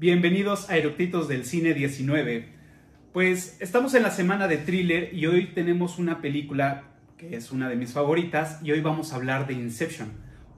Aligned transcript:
Bienvenidos 0.00 0.70
a 0.70 0.76
Eructitos 0.76 1.28
del 1.28 1.44
Cine 1.44 1.72
19. 1.72 2.48
Pues 3.12 3.56
estamos 3.60 3.94
en 3.94 4.02
la 4.02 4.10
semana 4.10 4.48
de 4.48 4.56
thriller 4.56 5.14
y 5.14 5.26
hoy 5.26 5.54
tenemos 5.54 6.00
una 6.00 6.20
película 6.20 6.82
que 7.16 7.36
es 7.36 7.52
una 7.52 7.68
de 7.68 7.76
mis 7.76 7.92
favoritas 7.92 8.58
y 8.64 8.72
hoy 8.72 8.80
vamos 8.80 9.12
a 9.12 9.16
hablar 9.16 9.46
de 9.46 9.54
Inception 9.54 10.10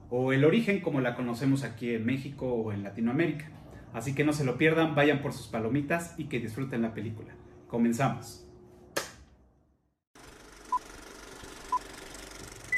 o 0.09 0.33
El 0.33 0.43
origen 0.43 0.81
como 0.81 1.01
la 1.01 1.13
conocemos 1.13 1.63
aquí 1.63 1.93
en 1.93 2.03
México 2.03 2.51
o 2.51 2.71
en 2.73 2.81
Latinoamérica. 2.81 3.45
Así 3.93 4.15
que 4.15 4.23
no 4.23 4.33
se 4.33 4.43
lo 4.43 4.57
pierdan, 4.57 4.95
vayan 4.95 5.21
por 5.21 5.33
sus 5.33 5.45
palomitas 5.45 6.15
y 6.17 6.23
que 6.23 6.39
disfruten 6.39 6.81
la 6.81 6.95
película. 6.95 7.35
Comenzamos. 7.67 8.43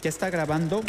¿Ya 0.04 0.10
está 0.10 0.30
grabando? 0.30 0.82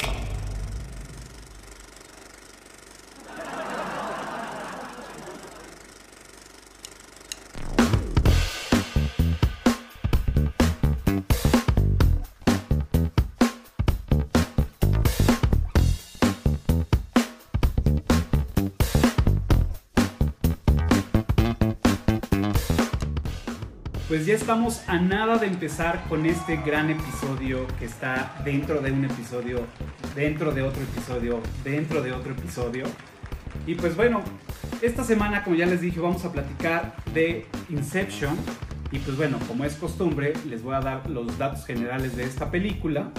Pues 24.21 24.29
ya 24.29 24.35
estamos 24.35 24.83
a 24.87 24.99
nada 24.99 25.39
de 25.39 25.47
empezar 25.47 26.05
con 26.07 26.27
este 26.27 26.59
gran 26.59 26.91
episodio 26.91 27.67
que 27.79 27.87
está 27.87 28.39
dentro 28.45 28.83
de 28.83 28.93
un 28.93 29.07
episodio, 29.07 29.65
dentro 30.15 30.53
de 30.53 30.61
otro 30.61 30.83
episodio, 30.83 31.41
dentro 31.65 32.03
de 32.03 32.13
otro 32.13 32.33
episodio. 32.33 32.85
Y 33.67 33.77
pues 33.77 33.97
bueno, 33.97 34.21
esta 34.83 35.05
semana, 35.05 35.43
como 35.43 35.57
ya 35.57 35.65
les 35.65 35.81
dije, 35.81 36.01
vamos 36.01 36.23
a 36.27 36.33
platicar 36.33 36.97
de 37.15 37.47
Inception. 37.71 38.37
Y 38.93 38.99
pues 38.99 39.17
bueno, 39.17 39.39
como 39.49 39.65
es 39.65 39.77
costumbre, 39.77 40.35
les 40.47 40.63
voy 40.63 40.75
a 40.75 40.81
dar 40.81 41.09
los 41.09 41.39
datos 41.39 41.65
generales 41.65 42.15
de 42.15 42.25
esta 42.25 42.51
película. 42.51 43.13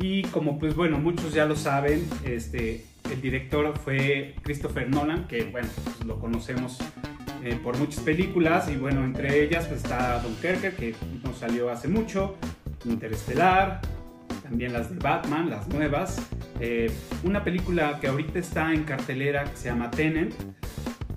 Y 0.00 0.22
como 0.24 0.58
pues 0.58 0.74
bueno, 0.74 0.98
muchos 0.98 1.32
ya 1.32 1.44
lo 1.44 1.54
saben, 1.54 2.08
este, 2.24 2.84
el 3.08 3.20
director 3.20 3.72
fue 3.78 4.34
Christopher 4.42 4.90
Nolan, 4.90 5.28
que 5.28 5.44
bueno, 5.44 5.68
pues 5.84 6.04
lo 6.04 6.18
conocemos 6.18 6.80
eh, 7.44 7.60
por 7.62 7.76
muchas 7.76 8.02
películas 8.02 8.70
y 8.70 8.76
bueno, 8.76 9.04
entre 9.04 9.42
ellas 9.42 9.66
pues, 9.66 9.84
está 9.84 10.18
Dunkerque, 10.20 10.72
que 10.72 10.94
nos 11.22 11.36
salió 11.36 11.68
hace 11.68 11.88
mucho, 11.88 12.36
Interestelar, 12.86 13.82
también 14.42 14.72
las 14.72 14.88
de 14.88 14.96
Batman, 14.98 15.50
las 15.50 15.68
nuevas, 15.68 16.26
eh, 16.58 16.90
una 17.22 17.44
película 17.44 18.00
que 18.00 18.06
ahorita 18.06 18.38
está 18.38 18.72
en 18.72 18.84
cartelera 18.84 19.44
que 19.44 19.58
se 19.58 19.68
llama 19.68 19.90
Tenet, 19.90 20.34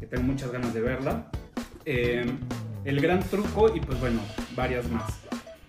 que 0.01 0.05
tengo 0.05 0.23
muchas 0.23 0.51
ganas 0.51 0.73
de 0.73 0.81
verla, 0.81 1.31
eh, 1.85 2.25
El 2.83 2.99
Gran 2.99 3.21
Truco 3.21 3.73
y 3.73 3.79
pues 3.79 3.97
bueno, 4.01 4.19
varias 4.53 4.91
más. 4.91 5.21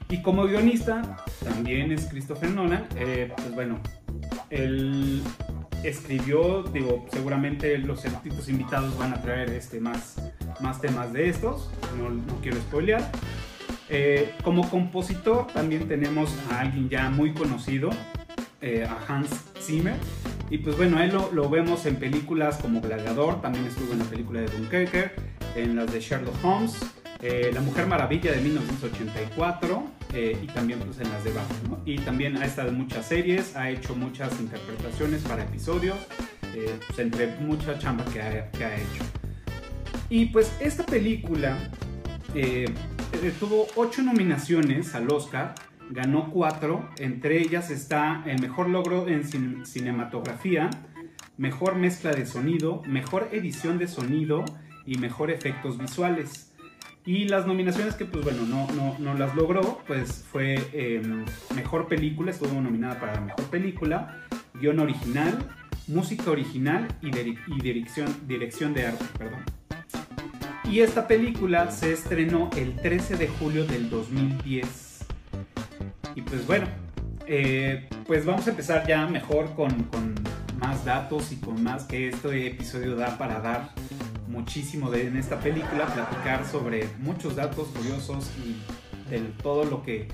Y 0.09 0.23
como 0.23 0.43
guionista 0.43 1.19
también 1.45 1.93
es 1.93 2.07
Christopher 2.07 2.51
Nolan, 2.51 2.85
pues 2.89 3.55
bueno, 3.55 3.79
él 4.51 5.23
escribió, 5.85 6.63
digo, 6.63 7.07
seguramente 7.13 7.79
los 7.79 8.01
certitos 8.01 8.49
invitados 8.49 8.99
van 8.99 9.13
a 9.13 9.23
traer 9.23 9.51
este 9.51 9.81
más 9.81 10.17
más 10.61 10.81
temas 10.81 11.13
de 11.13 11.29
estos, 11.29 11.71
no, 11.99 12.41
quiero 12.41 12.57
spoilear. 12.59 13.11
Eh, 13.91 14.35
como 14.43 14.69
compositor 14.69 15.47
también 15.49 15.89
tenemos 15.89 16.35
a 16.51 16.61
alguien 16.61 16.89
ya 16.89 17.09
muy 17.09 17.33
conocido, 17.33 17.91
eh, 18.61 18.87
a 18.89 18.99
Hans 19.07 19.31
Zimmer. 19.61 19.97
Y 20.51 20.59
pues 20.59 20.77
bueno, 20.77 21.01
él 21.03 21.13
lo, 21.33 21.51
vemos 21.51 21.87
en 21.87 21.97
películas 21.97 22.59
como 22.59 22.81
Gladiador, 22.81 23.41
también 23.41 23.67
estuvo 23.67 23.93
en 23.93 24.01
la 24.01 24.05
película 24.05 24.41
de 24.41 24.47
Dunkerque, 24.49 25.11
en 25.55 25.77
las 25.77 25.93
de 25.93 26.01
Sherlock 26.01 26.43
Holmes, 26.43 26.79
eh, 27.23 27.51
La 27.53 27.61
Mujer 27.61 27.87
Maravilla 27.87 28.33
de 28.33 28.41
1984 28.41 29.99
y 30.43 30.47
también 30.47 30.79
pues 30.81 31.01
en 31.01 31.11
las 31.11 31.23
de 31.23 31.33
Batman. 31.33 31.83
Y 31.85 31.99
también 31.99 32.37
ha 32.39 32.45
estado 32.47 32.71
en 32.71 32.77
muchas 32.77 33.07
series, 33.07 33.55
ha 33.57 33.69
hecho 33.71 33.95
muchas 33.95 34.41
interpretaciones 34.41 35.23
para 35.23 35.45
episodios, 35.45 35.97
pues 36.41 36.99
entre 36.99 37.37
mucha 37.41 37.79
chamba 37.79 38.05
que 38.07 38.23
ha 38.23 38.75
hecho. 38.75 39.05
Y 40.11 40.27
pues 40.27 40.51
esta 40.61 40.85
película 40.85 41.59
eh, 42.35 42.67
eh, 43.23 43.33
tuvo 43.39 43.67
ocho 43.77 44.03
nominaciones 44.03 44.95
al 44.95 45.11
Oscar, 45.11 45.55
ganó 45.91 46.31
cuatro, 46.31 46.89
entre 46.99 47.41
ellas 47.41 47.71
está 47.71 48.23
el 48.27 48.41
mejor 48.41 48.69
logro 48.69 49.07
en 49.09 49.25
cinematografía, 49.67 50.71
mejor 51.37 51.77
mezcla 51.77 52.13
de 52.13 52.27
sonido, 52.27 52.83
mejor 52.87 53.29
edición 53.33 53.79
de 53.79 53.87
sonido 53.87 54.45
y 54.87 54.99
mejor 54.99 55.31
efectos 55.31 55.79
visuales. 55.79 56.48
Y 57.09 57.27
las 57.27 57.47
nominaciones 57.47 57.95
que 57.95 58.05
pues 58.05 58.23
bueno, 58.23 58.43
no, 58.43 58.71
no, 58.73 58.95
no 58.99 59.15
las 59.15 59.35
logró, 59.35 59.81
pues 59.87 60.27
fue 60.31 60.57
em, 60.75 61.25
mejor 61.57 61.89
película, 61.89 62.33
estuvo 62.33 62.61
nominada 62.61 63.01
para 63.01 63.19
mejor 63.19 63.47
película, 63.47 64.27
guion 64.61 64.79
original, 64.79 65.39
música 65.87 66.31
original 66.31 66.87
y, 67.01 67.11
dirección, 67.63 68.15
dirección 68.27 68.75
de 68.75 68.89
arte, 68.89 69.07
perdón. 69.17 69.41
Y 70.71 70.81
esta 70.81 71.09
película 71.09 71.71
se 71.71 71.95
estrenó 71.95 72.51
el 72.59 72.77
13 72.77 73.17
de 73.17 73.29
julio 73.29 73.65
del 73.65 73.89
2010. 73.89 75.07
Y 76.15 76.21
pues 76.21 76.47
bueno, 76.47 76.67
eh, 77.27 77.89
pues 78.07 78.27
vamos 78.27 78.47
a 78.49 78.51
empezar 78.51 78.87
ya 78.87 79.07
mejor 79.07 79.55
con, 79.55 79.75
más 80.61 80.85
datos 80.85 81.33
y 81.33 81.37
con 81.37 81.63
más 81.63 81.85
que 81.85 82.09
este 82.09 82.49
episodio 82.49 82.97
da 82.97 83.17
para 83.17 83.41
dar 83.41 83.71
muchísimo 84.39 84.89
de 84.89 85.09
en 85.09 85.17
esta 85.17 85.41
película, 85.41 85.87
platicar 85.87 86.47
sobre 86.47 86.89
muchos 86.99 87.35
datos 87.35 87.69
curiosos 87.69 88.31
y 88.45 89.11
de 89.11 89.19
todo 89.43 89.65
lo 89.65 89.83
que 89.83 90.07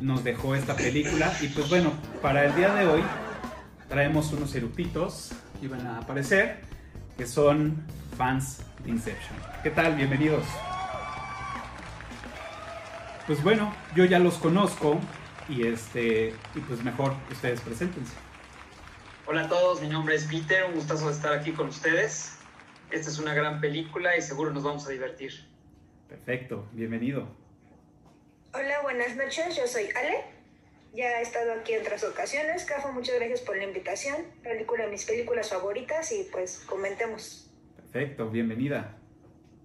nos 0.00 0.22
dejó 0.22 0.54
esta 0.54 0.76
película. 0.76 1.32
Y 1.40 1.48
pues 1.48 1.68
bueno, 1.68 1.92
para 2.22 2.44
el 2.44 2.54
día 2.54 2.72
de 2.74 2.86
hoy 2.86 3.02
traemos 3.88 4.32
unos 4.32 4.54
eructitos 4.54 5.32
que 5.60 5.66
van 5.66 5.84
a 5.84 5.98
aparecer, 5.98 6.60
que 7.16 7.26
son 7.26 7.84
fans 8.16 8.62
de 8.84 8.90
Inception. 8.90 9.36
¿Qué 9.64 9.70
tal? 9.70 9.96
Bienvenidos. 9.96 10.44
Pues 13.26 13.42
bueno, 13.42 13.74
yo 13.96 14.04
ya 14.04 14.20
los 14.20 14.34
conozco 14.34 14.98
y 15.48 15.66
este 15.66 16.34
y 16.54 16.60
pues 16.60 16.84
mejor 16.84 17.14
ustedes 17.32 17.60
preséntense. 17.60 18.12
Hola 19.26 19.42
a 19.42 19.48
todos, 19.48 19.80
mi 19.80 19.88
nombre 19.88 20.14
es 20.14 20.24
Peter, 20.24 20.64
un 20.66 20.74
gustazo 20.74 21.10
estar 21.10 21.32
aquí 21.32 21.50
con 21.50 21.68
ustedes. 21.68 22.39
Esta 22.90 23.08
es 23.08 23.18
una 23.20 23.34
gran 23.34 23.60
película 23.60 24.16
y 24.16 24.22
seguro 24.22 24.50
nos 24.50 24.64
vamos 24.64 24.84
a 24.86 24.90
divertir. 24.90 25.32
Perfecto, 26.08 26.68
bienvenido. 26.72 27.28
Hola, 28.52 28.82
buenas 28.82 29.14
noches, 29.14 29.56
yo 29.56 29.64
soy 29.68 29.84
Ale. 29.94 30.24
Ya 30.92 31.20
he 31.20 31.22
estado 31.22 31.52
aquí 31.52 31.74
en 31.74 31.82
otras 31.82 32.02
ocasiones. 32.02 32.64
Cafo, 32.64 32.90
muchas 32.90 33.14
gracias 33.14 33.42
por 33.42 33.56
la 33.56 33.62
invitación. 33.62 34.16
Película 34.42 34.86
de 34.86 34.90
mis 34.90 35.04
películas 35.04 35.50
favoritas 35.50 36.10
y 36.10 36.24
pues 36.32 36.64
comentemos. 36.66 37.48
Perfecto, 37.76 38.28
bienvenida. 38.28 38.96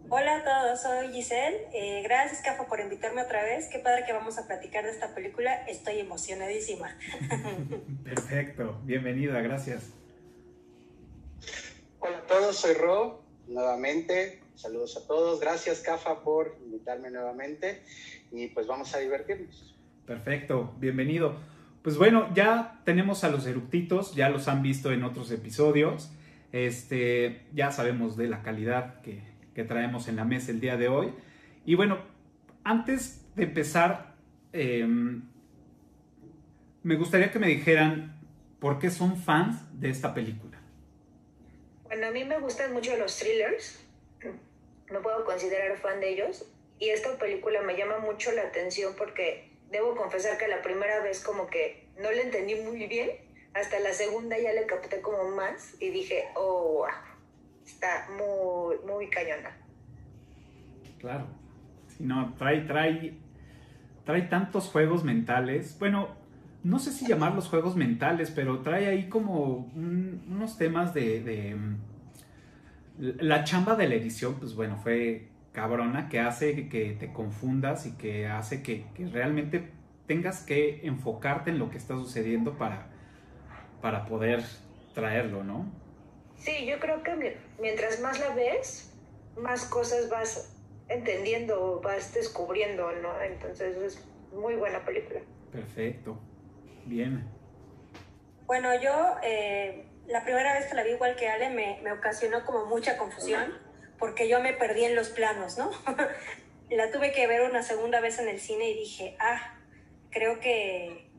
Hola 0.09 0.37
a 0.37 0.43
todos, 0.43 0.83
soy 0.83 1.11
Giselle. 1.11 1.65
Eh, 1.73 2.03
gracias, 2.03 2.43
Cafo, 2.43 2.67
por 2.67 2.79
invitarme 2.79 3.23
otra 3.23 3.43
vez. 3.43 3.69
Qué 3.69 3.79
padre 3.79 4.03
que 4.05 4.13
vamos 4.13 4.37
a 4.37 4.45
platicar 4.45 4.83
de 4.83 4.91
esta 4.91 5.15
película. 5.15 5.65
Estoy 5.65 5.99
emocionadísima. 5.99 6.95
Perfecto, 8.03 8.79
bienvenida, 8.83 9.41
gracias. 9.41 9.93
Hola 12.07 12.19
a 12.19 12.27
todos, 12.27 12.57
soy 12.57 12.75
Ro, 12.75 13.23
nuevamente. 13.47 14.39
Saludos 14.53 14.95
a 14.95 15.07
todos. 15.07 15.39
Gracias, 15.39 15.79
Cafa, 15.79 16.21
por 16.21 16.55
invitarme 16.63 17.09
nuevamente. 17.09 17.81
Y 18.31 18.45
pues 18.49 18.67
vamos 18.67 18.93
a 18.93 18.99
divertirnos. 18.99 19.75
Perfecto, 20.05 20.75
bienvenido. 20.77 21.35
Pues 21.81 21.97
bueno, 21.97 22.31
ya 22.35 22.79
tenemos 22.85 23.23
a 23.23 23.29
los 23.29 23.47
eructitos, 23.47 24.13
ya 24.13 24.29
los 24.29 24.47
han 24.47 24.61
visto 24.61 24.91
en 24.91 25.03
otros 25.03 25.31
episodios. 25.31 26.11
Este, 26.51 27.47
ya 27.53 27.71
sabemos 27.71 28.15
de 28.17 28.27
la 28.27 28.43
calidad 28.43 29.01
que, 29.01 29.23
traemos 29.63 30.07
en 30.07 30.17
la 30.17 30.25
mesa 30.25 30.51
el 30.51 30.59
día 30.59 30.77
de 30.77 30.89
hoy. 30.89 31.11
Y 31.65 31.73
bueno, 31.73 31.97
antes 32.63 33.25
de 33.35 33.45
empezar, 33.45 34.13
em, 34.53 35.23
me 36.83 36.97
gustaría 36.97 37.31
que 37.31 37.39
me 37.39 37.47
dijeran 37.47 38.19
por 38.59 38.77
qué 38.77 38.91
son 38.91 39.17
fans 39.17 39.57
de 39.79 39.89
esta 39.89 40.13
película. 40.13 40.44
Bueno, 41.95 42.09
a 42.09 42.11
mí 42.11 42.25
me 42.25 42.37
gustan 42.39 42.73
mucho 42.73 42.97
los 42.97 43.17
thrillers. 43.17 43.81
No 44.91 45.01
puedo 45.01 45.23
considerar 45.23 45.77
fan 45.77 46.01
de 46.01 46.09
ellos. 46.09 46.45
Y 46.77 46.89
esta 46.89 47.17
película 47.17 47.61
me 47.61 47.77
llama 47.77 47.99
mucho 47.99 48.33
la 48.33 48.41
atención 48.41 48.95
porque 48.97 49.49
debo 49.71 49.95
confesar 49.95 50.37
que 50.37 50.49
la 50.49 50.61
primera 50.61 50.99
vez 50.99 51.23
como 51.23 51.47
que 51.47 51.87
no 51.97 52.11
la 52.11 52.21
entendí 52.21 52.55
muy 52.55 52.85
bien 52.87 53.11
hasta 53.53 53.79
la 53.79 53.93
segunda 53.93 54.37
ya 54.37 54.51
le 54.51 54.65
capté 54.65 54.99
como 54.99 55.29
más 55.37 55.81
y 55.81 55.89
dije, 55.89 56.25
oh, 56.35 56.79
wow, 56.79 56.87
está 57.65 58.09
muy, 58.09 58.75
muy 58.85 59.09
cañona. 59.09 59.57
Claro. 60.99 61.27
Si 61.87 62.03
no, 62.03 62.35
trae, 62.37 62.59
trae, 62.67 63.13
trae 64.03 64.23
tantos 64.23 64.67
juegos 64.67 65.05
mentales. 65.05 65.79
Bueno, 65.79 66.17
no 66.65 66.79
sé 66.79 66.91
si 66.91 67.05
llamarlos 67.05 67.47
juegos 67.47 67.75
mentales, 67.75 68.31
pero 68.31 68.61
trae 68.61 68.87
ahí 68.87 69.07
como 69.07 69.71
unos 69.75 70.57
temas 70.57 70.95
de, 70.95 71.45
la 72.97 73.43
chamba 73.43 73.75
de 73.75 73.87
la 73.87 73.93
edición, 73.93 74.39
pues 74.39 74.55
bueno, 74.55 74.75
fue 74.75 75.27
cabrona, 75.51 76.09
que 76.09 76.19
hace 76.19 76.67
que 76.67 76.97
te 76.99 77.13
confundas 77.13 77.85
y 77.85 77.95
que 77.97 78.25
hace 78.25 78.63
que, 78.63 78.87
que 78.95 79.05
realmente 79.05 79.69
tengas 80.07 80.43
que 80.43 80.87
enfocarte 80.87 81.51
en 81.51 81.59
lo 81.59 81.69
que 81.69 81.77
está 81.77 81.93
sucediendo 81.93 82.57
para, 82.57 82.87
para 83.79 84.07
poder 84.07 84.43
traerlo, 84.95 85.43
¿no? 85.43 85.71
Sí, 86.35 86.65
yo 86.65 86.79
creo 86.79 87.03
que 87.03 87.37
mientras 87.61 88.01
más 88.01 88.19
la 88.19 88.33
ves, 88.33 88.91
más 89.37 89.65
cosas 89.65 90.09
vas 90.09 90.51
entendiendo, 90.89 91.79
vas 91.83 92.11
descubriendo, 92.15 92.91
¿no? 93.03 93.21
Entonces 93.21 93.77
es 93.77 94.03
muy 94.33 94.55
buena 94.55 94.83
película. 94.83 95.19
Perfecto. 95.51 96.19
Bien. 96.85 97.27
Bueno, 98.45 98.79
yo 98.79 99.15
eh, 99.23 99.85
la 100.07 100.23
primera 100.23 100.53
vez 100.53 100.67
que 100.67 100.75
la 100.75 100.83
vi 100.83 100.91
igual 100.91 101.15
que 101.15 101.29
Ale 101.29 101.49
me, 101.49 101.79
me 101.83 101.91
ocasionó 101.91 102.45
como 102.45 102.65
mucha 102.65 102.97
confusión 102.97 103.53
porque 103.97 104.27
yo 104.27 104.39
me 104.41 104.53
perdí 104.53 104.85
en 104.85 104.95
los 104.95 105.09
planos, 105.09 105.57
¿no? 105.57 105.71
la 106.69 106.91
tuve 106.91 107.11
que 107.11 107.27
ver 107.27 107.41
una 107.41 107.63
segunda 107.63 107.99
vez 108.01 108.19
en 108.19 108.27
el 108.27 108.39
cine 108.39 108.69
y 108.69 108.75
dije, 108.75 109.15
ah, 109.19 109.57
creo 110.11 110.39
que 110.39 111.09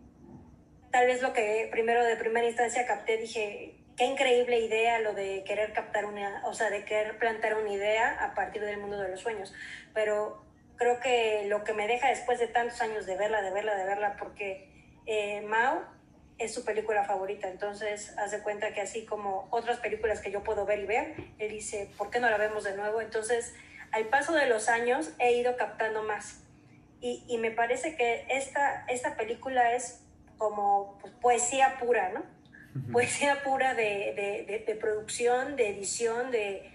tal 0.91 1.07
vez 1.07 1.23
lo 1.23 1.33
que 1.33 1.69
primero 1.71 2.05
de 2.05 2.17
primera 2.17 2.47
instancia 2.47 2.87
capté, 2.87 3.17
dije, 3.19 3.77
qué 3.97 4.05
increíble 4.05 4.61
idea 4.61 4.99
lo 5.01 5.15
de 5.15 5.45
querer 5.45 5.73
captar 5.73 6.05
una, 6.05 6.43
o 6.47 6.55
sea, 6.55 6.71
de 6.71 6.85
querer 6.85 7.19
plantar 7.19 7.57
una 7.57 7.71
idea 7.71 8.25
a 8.25 8.35
partir 8.35 8.63
del 8.63 8.79
mundo 8.79 8.99
de 8.99 9.09
los 9.09 9.21
sueños. 9.21 9.55
Pero 9.95 10.45
creo 10.77 11.01
que 11.01 11.45
lo 11.47 11.65
que 11.65 11.73
me 11.73 11.87
deja 11.87 12.09
después 12.09 12.39
de 12.39 12.49
tantos 12.49 12.81
años 12.83 13.07
de 13.07 13.17
verla, 13.17 13.43
de 13.43 13.51
verla, 13.51 13.75
de 13.75 13.85
verla, 13.85 14.17
porque 14.19 14.75
eh, 15.06 15.43
Mao 15.43 15.85
es 16.38 16.53
su 16.53 16.64
película 16.64 17.05
favorita, 17.05 17.49
entonces 17.49 18.17
hace 18.19 18.43
cuenta 18.43 18.75
que 18.75 18.82
así 18.82 19.06
como 19.06 19.49
otras 19.50 19.79
películas 19.79 20.20
que 20.20 20.31
yo 20.31 20.43
puedo 20.43 20.67
ver 20.67 20.81
y 20.81 20.87
ver, 20.87 21.14
él 21.38 21.50
dice, 21.50 21.91
¿por 21.97 22.11
qué 22.11 22.20
no 22.20 22.29
la 22.29 22.37
vemos 22.37 22.64
de 22.64 22.76
nuevo? 22.76 23.00
Entonces, 23.00 23.55
al 23.93 24.08
paso 24.08 24.35
de 24.35 24.47
los 24.47 24.69
años 24.69 25.12
he 25.19 25.32
ido 25.32 25.56
captando 25.56 26.03
más. 26.03 26.43
Y, 27.00 27.25
y 27.29 27.38
me 27.38 27.50
parece 27.50 27.97
que 27.97 28.26
esta, 28.29 28.85
esta 28.88 29.17
película 29.17 29.75
es 29.75 30.03
como 30.37 30.99
pues, 31.00 31.12
poesía 31.14 31.79
pura, 31.79 32.11
¿no? 32.11 32.25
Poesía 32.93 33.43
pura 33.43 33.73
de, 33.73 34.44
de, 34.47 34.64
de, 34.67 34.75
producción, 34.75 35.56
de 35.56 35.70
edición, 35.70 36.31
de, 36.31 36.70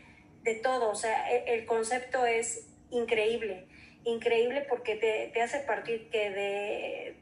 todo. 0.64 0.90
O 0.90 0.96
sea, 0.96 1.30
el, 1.32 1.60
el, 1.60 1.66
concepto 1.68 2.26
es 2.26 2.68
increíble. 2.90 3.68
Increíble 4.04 4.66
porque 4.68 4.96
te, 4.96 5.30
te 5.32 5.42
hace 5.44 5.60
partir 5.60 6.10
que 6.10 6.32
de 6.32 7.21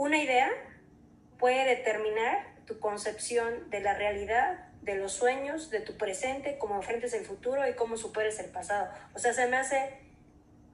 una 0.00 0.16
idea 0.16 0.48
puede 1.38 1.76
determinar 1.76 2.54
tu 2.66 2.78
concepción 2.80 3.68
de 3.68 3.82
la 3.82 3.92
realidad, 3.92 4.70
de 4.80 4.96
los 4.96 5.12
sueños, 5.12 5.68
de 5.68 5.80
tu 5.80 5.98
presente, 5.98 6.56
cómo 6.58 6.76
enfrentes 6.76 7.12
el 7.12 7.26
futuro 7.26 7.68
y 7.68 7.74
cómo 7.74 7.98
superes 7.98 8.38
el 8.38 8.50
pasado. 8.50 8.90
O 9.14 9.18
sea, 9.18 9.34
se 9.34 9.46
me 9.48 9.58
hace 9.58 9.98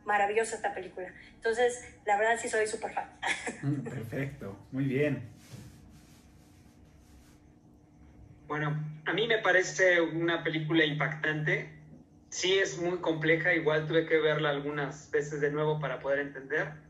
maravillosa 0.04 0.54
esta 0.54 0.72
película. 0.72 1.12
Entonces, 1.34 1.84
la 2.04 2.16
verdad 2.16 2.38
sí 2.40 2.48
soy 2.48 2.68
súper 2.68 2.92
fan. 2.92 3.10
Mm, 3.62 3.80
perfecto, 3.80 4.56
muy 4.70 4.84
bien. 4.84 5.28
Bueno, 8.46 8.80
a 9.06 9.12
mí 9.12 9.26
me 9.26 9.38
parece 9.38 10.00
una 10.00 10.44
película 10.44 10.84
impactante. 10.84 11.68
Sí 12.28 12.56
es 12.58 12.78
muy 12.78 12.98
compleja, 12.98 13.54
igual 13.54 13.88
tuve 13.88 14.06
que 14.06 14.18
verla 14.18 14.50
algunas 14.50 15.10
veces 15.10 15.40
de 15.40 15.50
nuevo 15.50 15.80
para 15.80 15.98
poder 15.98 16.20
entender, 16.20 16.85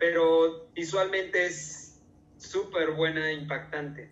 pero 0.00 0.70
visualmente 0.74 1.44
es 1.44 2.00
súper 2.38 2.92
buena 2.92 3.30
e 3.30 3.34
impactante. 3.34 4.10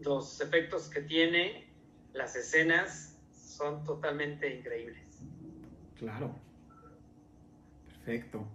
Los 0.00 0.40
efectos 0.40 0.88
que 0.88 1.02
tiene, 1.02 1.68
las 2.14 2.34
escenas, 2.34 3.14
son 3.36 3.84
totalmente 3.84 4.52
increíbles. 4.52 4.98
Claro. 5.98 6.34
Perfecto. 7.86 8.46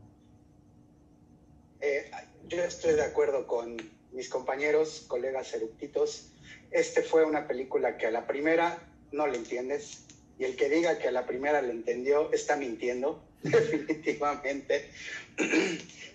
Eh, 1.81 2.09
yo 2.47 2.63
estoy 2.63 2.95
de 2.95 3.03
acuerdo 3.03 3.45
con 3.45 3.77
mis 4.11 4.27
compañeros, 4.27 5.05
colegas 5.07 5.53
eructitos. 5.53 6.33
Este 6.71 7.03
fue 7.03 7.25
una 7.25 7.47
película 7.47 7.97
que 7.97 8.07
a 8.07 8.11
la 8.11 8.25
primera 8.25 8.91
no 9.11 9.27
le 9.27 9.37
entiendes 9.37 10.07
y 10.39 10.45
el 10.45 10.55
que 10.55 10.67
diga 10.67 10.97
que 10.97 11.09
a 11.09 11.11
la 11.11 11.27
primera 11.27 11.61
le 11.61 11.71
entendió 11.71 12.31
está 12.31 12.55
mintiendo, 12.55 13.23
definitivamente. 13.43 14.89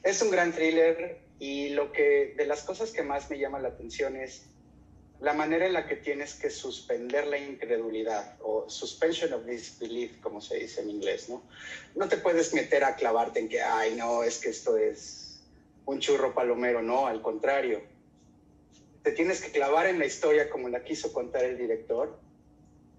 es 0.03 0.23
un 0.23 0.31
gran 0.31 0.53
thriller, 0.53 1.25
y 1.38 1.71
lo 1.71 1.93
que, 1.93 2.35
de 2.37 2.47
las 2.47 2.62
cosas 2.62 2.91
que 2.91 3.03
más 3.03 3.29
me 3.29 3.38
llama 3.38 3.59
la 3.59 3.69
atención 3.69 4.17
es 4.17 4.47
la 5.21 5.32
manera 5.32 5.67
en 5.67 5.73
la 5.73 5.87
que 5.87 5.97
tienes 5.97 6.35
que 6.35 6.50
suspender 6.50 7.26
la 7.26 7.38
incredulidad 7.38 8.37
o 8.41 8.69
suspension 8.69 9.32
of 9.32 9.44
disbelief, 9.44 10.21
como 10.21 10.41
se 10.41 10.56
dice 10.56 10.82
en 10.82 10.91
inglés, 10.91 11.29
¿no? 11.29 11.43
No 11.94 12.09
te 12.09 12.19
puedes 12.19 12.53
meter 12.53 12.85
a 12.85 12.97
clavarte 12.97 13.41
en 13.41 13.49
que, 13.49 13.61
ay, 13.61 13.94
no, 13.94 14.23
es 14.23 14.38
que 14.38 14.50
esto 14.50 14.77
es 14.77 15.41
un 15.87 16.00
churro 16.00 16.35
palomero, 16.35 16.82
no, 16.82 17.06
al 17.06 17.23
contrario. 17.23 17.82
Te 19.03 19.12
tienes 19.12 19.41
que 19.41 19.50
clavar 19.50 19.87
en 19.87 19.99
la 19.99 20.06
historia 20.06 20.50
como 20.50 20.69
la 20.69 20.82
quiso 20.82 21.12
contar 21.12 21.44
el 21.44 21.59
director 21.59 22.19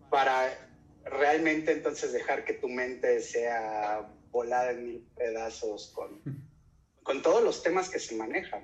para 0.09 0.55
realmente 1.03 1.71
entonces 1.71 2.13
dejar 2.13 2.45
que 2.45 2.53
tu 2.53 2.67
mente 2.67 3.21
sea 3.21 4.07
volada 4.35 4.71
en 4.71 4.85
mil 4.85 4.99
pedazos 5.15 5.91
con 5.95 6.09
con 7.05 7.21
todos 7.21 7.43
los 7.43 7.61
temas 7.61 7.87
que 7.87 7.99
se 7.99 8.15
manejan, 8.15 8.63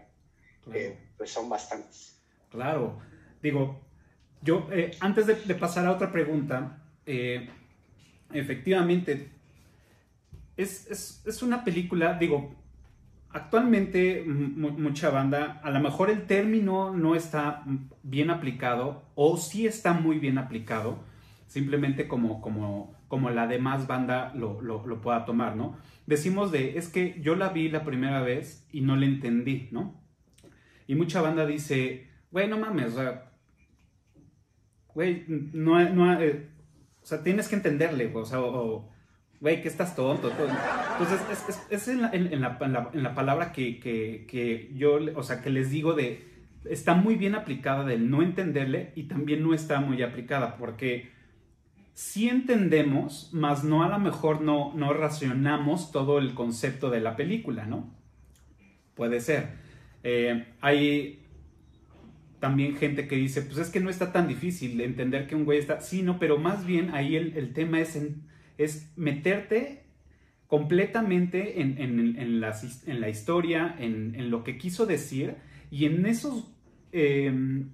pues 1.16 1.30
son 1.30 1.48
bastantes. 1.48 2.20
Claro, 2.50 3.00
digo, 3.40 3.80
yo 4.42 4.68
eh, 4.72 4.98
antes 5.00 5.28
de, 5.28 5.36
pasar 5.54 5.86
a 5.86 5.92
otra 5.92 6.12
pregunta, 6.12 6.84
eh, 7.06 7.48
efectivamente, 8.34 9.32
es, 10.58 11.22
es, 11.24 11.44
una 11.44 11.64
película, 11.64 12.18
digo, 12.18 12.56
actualmente 13.30 14.24
mucha 14.26 15.12
banda, 15.12 15.62
a 15.64 15.70
lo 15.70 15.80
mejor 15.80 16.10
el 16.10 16.26
término 16.26 16.92
no 16.92 17.14
está 17.14 17.64
bien 18.02 18.32
aplicado 18.32 19.04
o 19.14 19.38
sí 19.38 19.68
está 19.68 19.94
muy 19.94 20.18
bien 20.18 20.40
aplicado, 20.40 20.98
simplemente 21.46 22.08
como, 22.08 22.42
como, 22.42 22.96
como 23.12 23.30
la 23.30 23.46
demás 23.46 23.86
banda 23.86 24.32
lo, 24.34 24.62
lo, 24.62 24.88
lo 24.88 25.02
pueda 25.02 25.26
tomar, 25.26 25.56
¿no? 25.56 25.76
decimos 26.12 26.52
de, 26.52 26.78
es 26.78 26.90
que 26.90 27.20
yo 27.22 27.36
la 27.36 27.50
vi 27.50 27.70
la 27.70 27.84
primera 27.84 28.22
vez 28.22 28.68
y 28.72 28.82
no 28.82 28.96
la 28.96 29.06
entendí, 29.06 29.70
¿no? 29.72 30.02
Y 30.88 30.96
mucha 30.96 31.22
banda 31.22 31.46
dice, 31.46 32.10
güey, 32.32 32.48
no 32.48 32.58
mames, 32.58 32.94
o 32.94 32.96
sea, 32.96 33.32
güey, 34.94 35.24
no, 35.28 35.80
no, 35.90 36.22
eh, 36.22 36.50
o 37.02 37.06
sea, 37.06 37.24
tienes 37.24 37.48
que 37.48 37.56
entenderle, 37.56 38.12
o 38.14 38.26
sea, 38.26 38.40
güey, 39.40 39.62
que 39.62 39.70
estás 39.70 39.96
tonto. 39.96 40.30
Entonces, 40.30 41.22
es, 41.48 41.62
es, 41.70 41.88
en, 41.88 42.02
la, 42.02 42.10
en, 42.12 42.42
la, 42.42 42.90
en, 42.94 43.04
la, 43.04 43.16
palabra 43.16 43.52
que, 43.54 43.80
que, 43.80 44.26
que, 44.28 44.72
yo, 44.76 45.00
o 45.16 45.24
sea, 45.24 45.42
que 45.42 45.50
les 45.50 45.70
digo 45.70 45.94
de, 45.94 46.28
está 46.66 46.94
muy 46.94 47.16
bien 47.16 47.36
aplicada 47.36 47.86
del 47.86 48.10
no 48.10 48.22
entenderle 48.22 48.92
y 48.96 49.04
también 49.04 49.44
no 49.44 49.54
está 49.54 49.80
muy 49.80 50.04
aplicada, 50.04 50.58
porque 50.58 51.10
sí 52.02 52.28
entendemos, 52.28 53.30
mas 53.32 53.64
no 53.64 53.84
a 53.84 53.90
lo 53.90 54.00
mejor 54.00 54.42
no, 54.42 54.74
no 54.76 54.92
racionamos 54.92 55.92
todo 55.92 56.18
el 56.18 56.34
concepto 56.34 56.90
de 56.90 57.00
la 57.00 57.16
película, 57.16 57.68
¿no? 57.68 57.94
Puede 58.96 59.22
ser. 59.22 59.50
Eh, 60.04 60.48
hay 60.62 61.24
también 62.40 62.76
gente 62.76 63.08
que 63.08 63.16
dice, 63.16 63.44
pues 63.44 63.60
es 63.60 63.70
que 63.70 63.80
no 63.80 63.92
está 63.92 64.12
tan 64.12 64.28
difícil 64.28 64.82
entender 64.82 65.28
que 65.28 65.36
un 65.36 65.46
güey 65.46 65.60
está... 65.60 65.80
Sí, 65.80 66.02
no, 66.02 66.18
pero 66.18 66.40
más 66.40 66.66
bien 66.66 66.90
ahí 66.96 67.16
el, 67.16 67.54
tema 67.54 67.80
es, 67.80 67.96
es 68.58 68.92
meterte 68.98 69.84
completamente 70.48 71.62
en, 71.62 71.78
en, 71.78 72.42
la, 72.42 73.10
historia, 73.10 73.76
en, 73.78 74.32
lo 74.32 74.44
que 74.44 74.58
quiso 74.58 74.88
decir 74.88 75.36
y 75.70 75.86
en 75.86 76.08
esos, 76.08 76.52
em, 76.92 77.70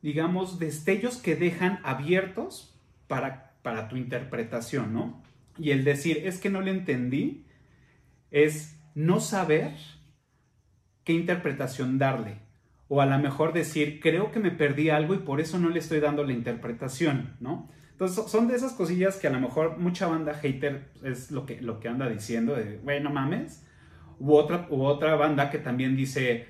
digamos, 0.00 0.58
destellos 0.58 1.18
que 1.18 1.36
dejan 1.36 1.80
abiertos 1.84 2.73
para, 3.06 3.56
para 3.62 3.88
tu 3.88 3.96
interpretación, 3.96 4.92
¿no? 4.92 5.22
Y 5.58 5.70
el 5.70 5.84
decir, 5.84 6.22
es 6.24 6.38
que 6.38 6.50
no 6.50 6.60
le 6.60 6.70
entendí, 6.70 7.46
es 8.30 8.80
no 8.94 9.20
saber 9.20 9.72
qué 11.04 11.12
interpretación 11.12 11.98
darle. 11.98 12.38
O 12.88 13.00
a 13.00 13.06
lo 13.06 13.18
mejor 13.18 13.52
decir, 13.52 14.00
creo 14.00 14.30
que 14.30 14.40
me 14.40 14.50
perdí 14.50 14.90
algo 14.90 15.14
y 15.14 15.18
por 15.18 15.40
eso 15.40 15.58
no 15.58 15.70
le 15.70 15.78
estoy 15.78 16.00
dando 16.00 16.24
la 16.24 16.32
interpretación, 16.32 17.36
¿no? 17.40 17.70
Entonces 17.92 18.30
son 18.30 18.48
de 18.48 18.56
esas 18.56 18.72
cosillas 18.72 19.16
que 19.16 19.28
a 19.28 19.30
lo 19.30 19.40
mejor 19.40 19.78
mucha 19.78 20.06
banda 20.08 20.34
hater 20.34 20.88
es 21.04 21.30
lo 21.30 21.46
que, 21.46 21.62
lo 21.62 21.78
que 21.78 21.88
anda 21.88 22.08
diciendo 22.08 22.54
de, 22.56 22.78
güey, 22.78 23.00
no 23.00 23.10
mames. 23.10 23.64
U 24.18 24.34
otra, 24.34 24.66
u 24.70 24.82
otra 24.82 25.14
banda 25.14 25.50
que 25.50 25.58
también 25.58 25.96
dice, 25.96 26.48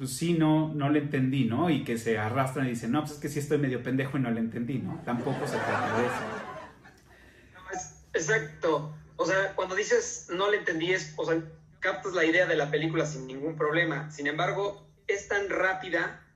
pues 0.00 0.16
sí, 0.16 0.32
no, 0.32 0.72
no 0.72 0.88
le 0.88 1.00
entendí, 1.00 1.44
¿no? 1.44 1.68
Y 1.68 1.84
que 1.84 1.98
se 1.98 2.16
arrastran 2.16 2.66
y 2.66 2.70
dicen, 2.70 2.90
no, 2.90 3.00
pues 3.00 3.12
es 3.12 3.18
que 3.18 3.28
sí 3.28 3.38
estoy 3.38 3.58
medio 3.58 3.82
pendejo 3.82 4.16
y 4.16 4.22
no 4.22 4.30
le 4.30 4.40
entendí, 4.40 4.78
¿no? 4.78 4.98
Tampoco 5.04 5.46
se 5.46 5.58
trata 5.58 6.00
de 6.00 6.06
eso. 6.06 6.14
Exacto. 8.14 8.94
O 9.16 9.26
sea, 9.26 9.54
cuando 9.54 9.74
dices 9.74 10.28
no 10.34 10.50
le 10.50 10.56
entendí, 10.56 10.94
es, 10.94 11.12
o 11.18 11.26
sea, 11.26 11.42
captas 11.80 12.14
la 12.14 12.24
idea 12.24 12.46
de 12.46 12.56
la 12.56 12.70
película 12.70 13.04
sin 13.04 13.26
ningún 13.26 13.56
problema. 13.56 14.10
Sin 14.10 14.26
embargo, 14.26 14.88
es 15.06 15.28
tan 15.28 15.50
rápida 15.50 16.26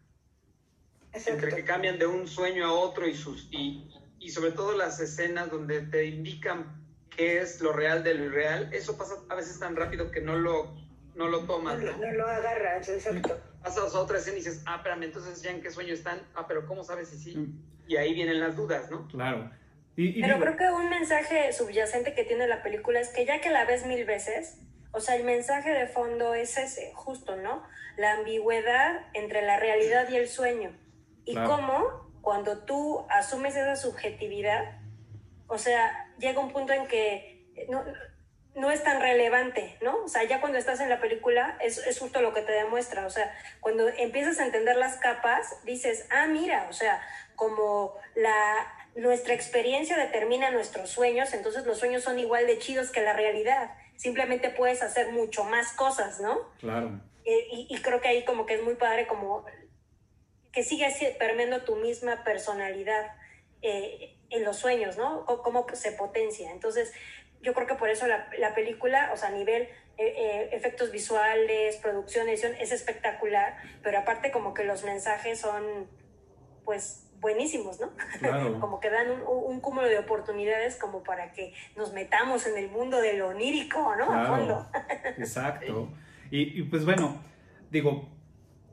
entre 1.15 1.55
que 1.55 1.65
cambian 1.65 1.99
de 1.99 2.05
un 2.05 2.29
sueño 2.29 2.67
a 2.67 2.73
otro 2.75 3.09
y, 3.09 3.17
sus, 3.17 3.49
y, 3.51 3.89
y 4.19 4.29
sobre 4.29 4.51
todo 4.51 4.77
las 4.77 5.01
escenas 5.01 5.51
donde 5.51 5.81
te 5.81 6.05
indican 6.05 6.85
qué 7.09 7.41
es 7.41 7.63
lo 7.63 7.73
real 7.73 8.05
de 8.05 8.13
lo 8.13 8.25
irreal, 8.25 8.69
eso 8.75 8.99
pasa 8.99 9.15
a 9.31 9.35
veces 9.35 9.59
tan 9.59 9.75
rápido 9.75 10.11
que 10.11 10.21
no 10.21 10.37
lo, 10.37 10.75
no 11.15 11.29
lo 11.29 11.47
tomas, 11.47 11.79
No, 11.79 11.93
¿no? 11.93 11.97
no 11.97 12.13
lo 12.13 12.29
agarras, 12.29 12.91
exacto. 12.91 13.41
Pasas 13.65 13.95
a 13.95 14.01
otra 14.01 14.19
escena 14.19 14.37
y 14.37 14.41
dices, 14.41 14.63
ah, 14.67 14.77
espérame, 14.77 15.05
entonces 15.05 15.41
ya 15.43 15.51
en 15.51 15.61
qué 15.63 15.71
sueño 15.71 15.95
están, 15.95 16.21
ah, 16.35 16.47
pero 16.47 16.67
¿cómo 16.67 16.85
sabes 16.85 17.09
si 17.09 17.19
sí? 17.19 17.37
Mm, 17.37 17.65
Y 17.89 17.97
ahí 17.97 18.13
vienen 18.15 18.39
las 18.41 18.55
dudas, 18.57 18.91
¿no? 18.91 19.09
Claro. 19.09 19.51
Y, 19.97 20.19
y 20.19 20.21
Pero 20.23 20.35
digo- 20.35 20.47
creo 20.47 20.57
que 20.57 20.71
un 20.75 20.91
mensaje 20.91 21.53
subyacente 21.53 22.15
que 22.15 22.25
tiene 22.25 22.47
la 22.47 22.63
película 22.63 23.01
es 23.01 23.09
que 23.09 23.25
ya 23.27 23.41
que 23.41 23.51
la 23.51 23.65
ves 23.65 23.87
mil 23.87 24.05
veces, 24.05 24.59
o 24.93 25.01
sea, 25.01 25.17
el 25.17 25.25
mensaje 25.25 25.71
de 25.71 25.87
fondo 25.87 26.35
es 26.35 26.57
ese, 26.59 26.93
justo, 26.95 27.37
¿no? 27.37 27.63
La 27.97 28.13
ambigüedad 28.15 29.07
entre 29.15 29.43
la 29.43 29.59
realidad 29.59 30.09
y 30.11 30.17
el 30.17 30.29
sueño. 30.29 30.77
Y 31.25 31.33
Claro. 31.33 31.49
cómo 31.51 32.11
cuando 32.21 32.65
tú 32.65 33.07
asumes 33.11 33.57
esa 33.57 33.77
subjetividad, 33.77 34.79
o 35.47 35.59
sea, 35.59 36.13
llega 36.19 36.41
un 36.41 36.53
punto 36.53 36.73
en 36.73 36.87
que 36.87 37.47
no, 37.71 37.83
no 38.55 38.71
es 38.71 38.83
tan 38.83 39.01
relevante, 39.01 39.77
¿no? 39.83 40.05
O 40.05 40.09
sea, 40.09 40.25
ya 40.25 40.41
cuando 40.41 40.59
estás 40.59 40.81
en 40.81 40.89
la 40.89 41.01
película 41.01 41.59
es, 41.61 41.79
es 41.79 41.99
justo 41.99 42.21
lo 42.21 42.33
que 42.33 42.43
te 42.43 42.53
demuestra, 42.53 43.07
o 43.07 43.11
sea, 43.11 43.35
cuando 43.61 43.89
empiezas 43.89 44.39
a 44.39 44.47
entender 44.47 44.77
las 44.77 44.97
capas, 44.97 45.57
dices, 45.65 46.07
ah, 46.11 46.27
mira, 46.27 46.67
o 46.71 46.73
sea, 46.73 47.01
como 47.35 47.95
la, 48.15 48.73
nuestra 48.95 49.35
experiencia 49.35 49.97
determina 49.97 50.51
nuestros 50.51 50.91
sueños, 50.91 51.35
entonces 51.35 51.67
los 51.67 51.79
sueños 51.79 52.05
son 52.05 52.19
igual 52.19 52.47
de 52.47 52.59
chidos 52.59 52.91
que 52.91 53.01
la 53.01 53.13
realidad. 53.13 53.75
Simplemente 53.97 54.51
puedes 54.51 54.83
hacer 54.83 55.11
mucho 55.13 55.45
más 55.45 55.73
cosas, 55.73 56.21
¿no? 56.21 56.39
Claro. 56.61 57.01
Y, 57.25 57.67
y 57.71 57.83
creo 57.83 58.01
que 58.01 58.09
ahí 58.09 58.25
como 58.25 58.47
que 58.47 58.55
es 58.55 58.63
muy 58.63 58.75
padre 58.75 59.07
como 59.07 59.45
que 60.53 60.63
sigue 60.63 60.87
así 60.87 61.07
permeando 61.19 61.65
tu 61.65 61.77
misma 61.77 62.23
personalidad 62.23 63.13
eh, 63.63 64.17
en 64.31 64.45
los 64.45 64.59
sueños, 64.59 64.97
¿no? 64.97 65.25
O 65.27 65.43
cómo 65.43 65.67
se 65.73 65.93
potencia. 65.93 66.51
Entonces, 66.53 66.93
yo 67.45 67.55
creo 67.55 67.67
que 67.67 67.75
por 67.75 67.91
eso 67.91 68.07
la, 68.07 68.29
la 68.39 68.55
película, 68.55 69.11
o 69.13 69.17
sea, 69.17 69.29
a 69.29 69.33
nivel 69.33 69.63
eh, 69.63 69.69
eh, 69.99 70.49
efectos 70.53 70.91
visuales, 70.91 71.77
producción, 71.77 72.29
edición, 72.29 72.53
es 72.59 72.73
espectacular, 72.73 73.57
pero 73.83 73.99
aparte 73.99 74.33
como 74.33 74.55
que 74.55 74.65
los 74.65 74.83
mensajes 74.83 75.39
son, 75.41 75.63
pues, 76.65 77.07
buenísimos, 77.21 77.79
¿no? 77.81 77.93
Claro. 78.19 78.59
como 78.61 78.81
que 78.81 78.91
dan 78.91 79.11
un, 79.11 79.23
un 79.23 79.61
cúmulo 79.61 79.87
de 79.87 79.99
oportunidades 79.99 80.77
como 80.77 81.05
para 81.05 81.33
que 81.33 81.53
nos 81.77 81.93
metamos 81.93 82.47
en 82.47 82.59
el 82.59 82.71
mundo 82.71 83.01
de 83.01 83.15
lo 83.15 83.29
onírico, 83.29 83.95
¿no? 83.97 84.13
A 84.13 84.27
fondo. 84.27 84.67
Exacto. 85.19 85.89
Y, 86.31 86.61
y, 86.61 86.63
pues 86.65 86.85
bueno, 86.85 87.23
digo, 87.71 88.09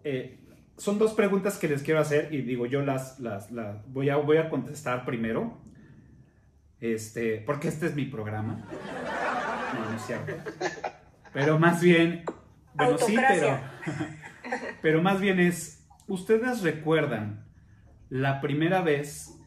eh, 0.03 0.39
son 0.77 0.97
dos 0.97 1.13
preguntas 1.13 1.59
que 1.59 1.67
les 1.67 1.83
quiero 1.83 1.99
hacer 1.99 2.33
y 2.33 2.41
digo, 2.41 2.65
yo 2.65 2.81
las, 2.81 3.19
las, 3.19 3.51
las 3.51 3.87
voy, 3.93 4.09
a, 4.09 4.15
voy 4.15 4.37
a 4.37 4.49
contestar 4.49 5.05
primero, 5.05 5.60
este, 6.81 7.37
porque 7.45 7.69
este 7.69 7.85
es 7.85 7.95
mi 7.95 8.05
programa. 8.05 8.65
No, 9.73 9.89
no 9.89 9.95
es 9.95 10.01
cierto. 10.05 10.33
Pero 11.31 11.57
más 11.57 11.81
bien, 11.81 12.25
bueno, 12.73 12.97
sí, 12.97 13.15
pero, 13.15 13.59
pero 14.81 15.01
más 15.01 15.21
bien 15.21 15.39
es, 15.39 15.87
¿ustedes 16.07 16.61
recuerdan 16.61 17.45
la 18.09 18.41
primera 18.41 18.81
vez 18.81 19.39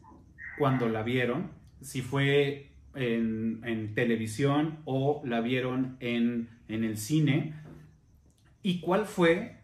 cuando 0.59 0.89
la 0.89 1.03
vieron? 1.03 1.53
Si 1.83 2.01
fue 2.01 2.75
en, 2.95 3.61
en 3.65 3.95
televisión 3.95 4.81
o 4.85 5.21
la 5.25 5.41
vieron 5.41 5.97
en, 6.01 6.49
en 6.69 6.85
el 6.85 6.97
cine. 6.97 7.55
¿Y 8.63 8.81
cuál 8.81 9.07
fue 9.07 9.59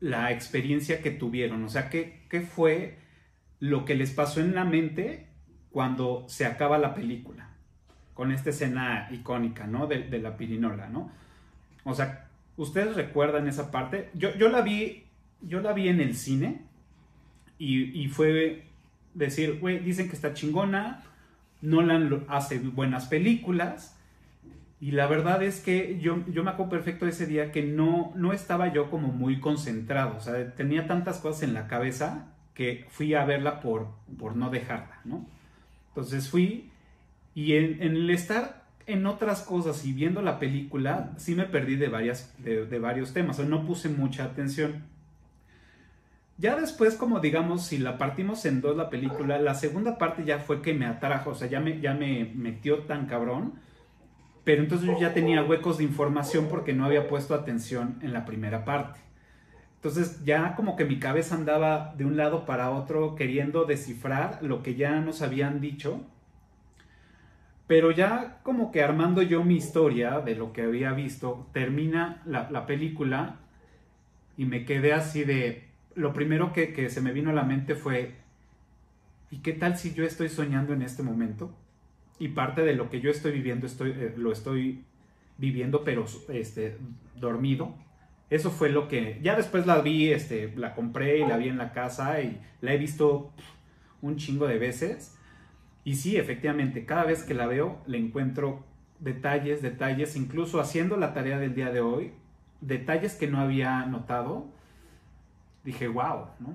la 0.00 0.32
experiencia 0.32 1.02
que 1.02 1.10
tuvieron? 1.10 1.64
O 1.64 1.68
sea, 1.68 1.90
¿qué, 1.90 2.26
¿qué 2.30 2.40
fue 2.40 2.98
lo 3.58 3.84
que 3.84 3.94
les 3.94 4.12
pasó 4.12 4.40
en 4.40 4.54
la 4.54 4.64
mente 4.64 5.27
cuando 5.70 6.24
se 6.28 6.46
acaba 6.46 6.78
la 6.78 6.94
película? 6.94 7.48
Con 8.14 8.32
esta 8.32 8.50
escena 8.50 9.08
icónica, 9.10 9.66
¿no? 9.66 9.86
De, 9.86 10.18
la 10.18 10.36
pirinola, 10.36 10.88
¿no? 10.88 11.10
O 11.84 11.94
sea, 11.94 12.28
¿ustedes 12.56 12.96
recuerdan 12.96 13.48
esa 13.48 13.70
parte? 13.70 14.10
Yo, 14.14 14.34
yo 14.34 14.48
la 14.48 14.62
vi, 14.62 15.04
yo 15.40 15.60
la 15.60 15.72
vi 15.72 15.88
en 15.88 16.00
el 16.00 16.14
cine 16.14 16.62
y, 17.58 18.08
fue 18.08 18.64
decir, 19.14 19.58
güey, 19.60 19.80
dicen 19.80 20.08
que 20.08 20.14
está 20.14 20.32
chingona, 20.32 21.02
Nolan 21.60 22.24
hace 22.28 22.58
buenas 22.58 23.06
películas. 23.06 23.96
Y 24.80 24.92
la 24.92 25.08
verdad 25.08 25.42
es 25.42 25.60
que 25.60 25.98
yo, 26.00 26.24
yo 26.28 26.44
me 26.44 26.50
acuerdo 26.50 26.70
perfecto 26.70 27.06
ese 27.06 27.26
día 27.26 27.50
que 27.50 27.64
no, 27.64 28.12
no 28.14 28.32
estaba 28.32 28.72
yo 28.72 28.90
como 28.90 29.08
muy 29.08 29.40
concentrado. 29.40 30.16
O 30.16 30.20
sea, 30.20 30.54
tenía 30.54 30.86
tantas 30.86 31.18
cosas 31.18 31.42
en 31.42 31.54
la 31.54 31.66
cabeza 31.66 32.28
que 32.54 32.86
fui 32.88 33.14
a 33.14 33.24
verla 33.24 33.60
por, 33.60 33.88
por 34.18 34.36
no 34.36 34.50
dejarla, 34.50 35.00
¿no? 35.04 35.26
Entonces 35.98 36.28
fui 36.28 36.70
y 37.34 37.54
en, 37.54 37.82
el 37.82 38.08
estar 38.10 38.62
en 38.86 39.04
otras 39.04 39.42
cosas 39.42 39.84
y 39.84 39.92
viendo 39.92 40.22
la 40.22 40.38
película, 40.38 41.12
sí 41.16 41.34
me 41.34 41.44
perdí 41.44 41.74
de, 41.74 41.88
varias, 41.88 42.32
de, 42.38 42.78
varios 42.78 43.12
temas. 43.12 43.40
O 43.40 43.44
no 43.44 43.66
puse 43.66 43.88
mucha 43.88 44.22
atención. 44.22 44.84
Ya 46.36 46.54
después, 46.54 46.94
como 46.94 47.18
digamos, 47.18 47.66
si 47.66 47.78
la 47.78 47.98
partimos 47.98 48.44
en 48.44 48.60
dos 48.60 48.76
la 48.76 48.90
película, 48.90 49.40
la 49.40 49.54
segunda 49.54 49.98
parte 49.98 50.24
ya 50.24 50.38
fue 50.38 50.62
que 50.62 50.72
me 50.72 50.86
atrajo, 50.86 51.30
o 51.30 51.34
sea, 51.34 51.48
ya 51.48 51.58
me, 51.58 51.80
ya 51.80 51.94
me 51.94 52.30
metió 52.32 52.84
tan 52.84 53.06
cabrón, 53.06 53.54
pero 54.44 54.62
entonces 54.62 54.86
yo 54.86 55.00
ya 55.00 55.12
tenía 55.12 55.42
huecos 55.42 55.78
de 55.78 55.84
información 55.84 56.46
porque 56.48 56.72
no 56.72 56.84
había 56.84 57.08
puesto 57.08 57.34
atención 57.34 57.98
en 58.02 58.12
la 58.12 58.24
primera 58.24 58.64
parte. 58.64 59.00
Entonces 59.78 60.24
ya 60.24 60.56
como 60.56 60.76
que 60.76 60.84
mi 60.84 60.98
cabeza 60.98 61.36
andaba 61.36 61.94
de 61.96 62.04
un 62.04 62.16
lado 62.16 62.46
para 62.46 62.70
otro 62.70 63.14
queriendo 63.14 63.64
descifrar 63.64 64.42
lo 64.42 64.62
que 64.62 64.74
ya 64.74 65.00
nos 65.00 65.22
habían 65.22 65.60
dicho, 65.60 66.00
pero 67.68 67.90
ya 67.90 68.40
como 68.42 68.72
que 68.72 68.82
armando 68.82 69.22
yo 69.22 69.44
mi 69.44 69.56
historia 69.56 70.20
de 70.20 70.34
lo 70.34 70.52
que 70.52 70.62
había 70.62 70.92
visto, 70.92 71.46
termina 71.52 72.22
la, 72.24 72.50
la 72.50 72.66
película 72.66 73.36
y 74.36 74.46
me 74.46 74.64
quedé 74.64 74.92
así 74.92 75.24
de, 75.24 75.68
lo 75.98 76.12
primero 76.12 76.52
que, 76.52 76.72
que 76.72 76.90
se 76.90 77.00
me 77.00 77.12
vino 77.12 77.30
a 77.30 77.34
la 77.34 77.42
mente 77.42 77.74
fue, 77.74 78.14
¿y 79.30 79.38
qué 79.38 79.52
tal 79.52 79.76
si 79.76 79.94
yo 79.94 80.04
estoy 80.04 80.28
soñando 80.28 80.72
en 80.72 80.82
este 80.82 81.02
momento? 81.02 81.50
Y 82.20 82.28
parte 82.28 82.62
de 82.62 82.74
lo 82.74 82.88
que 82.88 83.00
yo 83.00 83.10
estoy 83.10 83.32
viviendo 83.32 83.66
estoy, 83.66 83.90
eh, 83.90 84.14
lo 84.16 84.32
estoy 84.32 84.84
viviendo, 85.36 85.82
pero 85.84 86.06
este, 86.28 86.76
dormido. 87.16 87.74
Eso 88.30 88.50
fue 88.50 88.68
lo 88.68 88.88
que, 88.88 89.18
ya 89.22 89.36
después 89.36 89.66
la 89.66 89.80
vi, 89.80 90.12
este, 90.12 90.52
la 90.56 90.74
compré 90.74 91.18
y 91.18 91.26
la 91.26 91.38
vi 91.38 91.48
en 91.48 91.56
la 91.56 91.72
casa 91.72 92.20
y 92.20 92.40
la 92.60 92.74
he 92.74 92.78
visto 92.78 93.32
un 94.02 94.16
chingo 94.16 94.46
de 94.46 94.58
veces. 94.58 95.14
Y 95.84 95.96
sí, 95.96 96.16
efectivamente, 96.18 96.84
cada 96.84 97.04
vez 97.04 97.22
que 97.22 97.32
la 97.32 97.46
veo 97.46 97.82
le 97.86 97.96
encuentro 97.96 98.64
detalles, 98.98 99.62
detalles, 99.62 100.16
incluso 100.16 100.60
haciendo 100.60 100.96
la 100.96 101.14
tarea 101.14 101.38
del 101.38 101.54
día 101.54 101.70
de 101.70 101.80
hoy, 101.80 102.12
detalles 102.60 103.14
que 103.14 103.28
no 103.28 103.40
había 103.40 103.86
notado. 103.86 104.46
Dije, 105.64 105.88
wow, 105.88 106.26
¿no? 106.38 106.54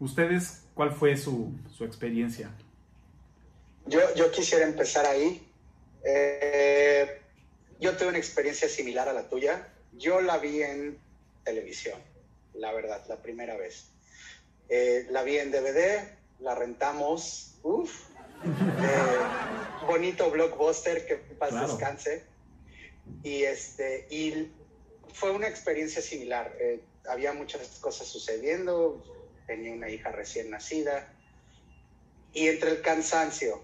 ¿Ustedes 0.00 0.66
cuál 0.74 0.92
fue 0.92 1.16
su, 1.16 1.52
su 1.72 1.84
experiencia? 1.84 2.50
Yo, 3.86 4.00
yo 4.14 4.30
quisiera 4.30 4.64
empezar 4.66 5.06
ahí. 5.06 5.42
Eh, 6.04 7.20
yo 7.80 7.96
tuve 7.96 8.08
una 8.08 8.18
experiencia 8.18 8.68
similar 8.68 9.08
a 9.08 9.12
la 9.12 9.28
tuya. 9.28 9.66
Yo 9.98 10.20
la 10.20 10.38
vi 10.38 10.62
en 10.62 10.98
televisión, 11.44 12.00
la 12.54 12.72
verdad, 12.72 13.04
la 13.08 13.16
primera 13.16 13.56
vez. 13.56 13.86
Eh, 14.68 15.06
la 15.10 15.22
vi 15.22 15.38
en 15.38 15.50
DVD, 15.50 16.08
la 16.40 16.54
rentamos. 16.54 17.54
Uf. 17.62 18.06
Eh, 18.44 19.86
bonito 19.86 20.30
blockbuster, 20.30 21.04
que 21.06 21.16
paz 21.16 21.50
Claro. 21.50 21.68
descanse. 21.68 22.24
Y, 23.24 23.42
este, 23.42 24.06
y 24.10 24.52
fue 25.14 25.30
una 25.32 25.48
experiencia 25.48 26.00
similar. 26.02 26.54
Eh, 26.60 26.80
había 27.08 27.32
muchas 27.32 27.66
cosas 27.80 28.06
sucediendo. 28.06 29.02
Tenía 29.46 29.72
una 29.72 29.88
hija 29.90 30.12
recién 30.12 30.50
nacida. 30.50 31.12
Y 32.34 32.46
entre 32.48 32.70
el 32.70 32.82
cansancio, 32.82 33.60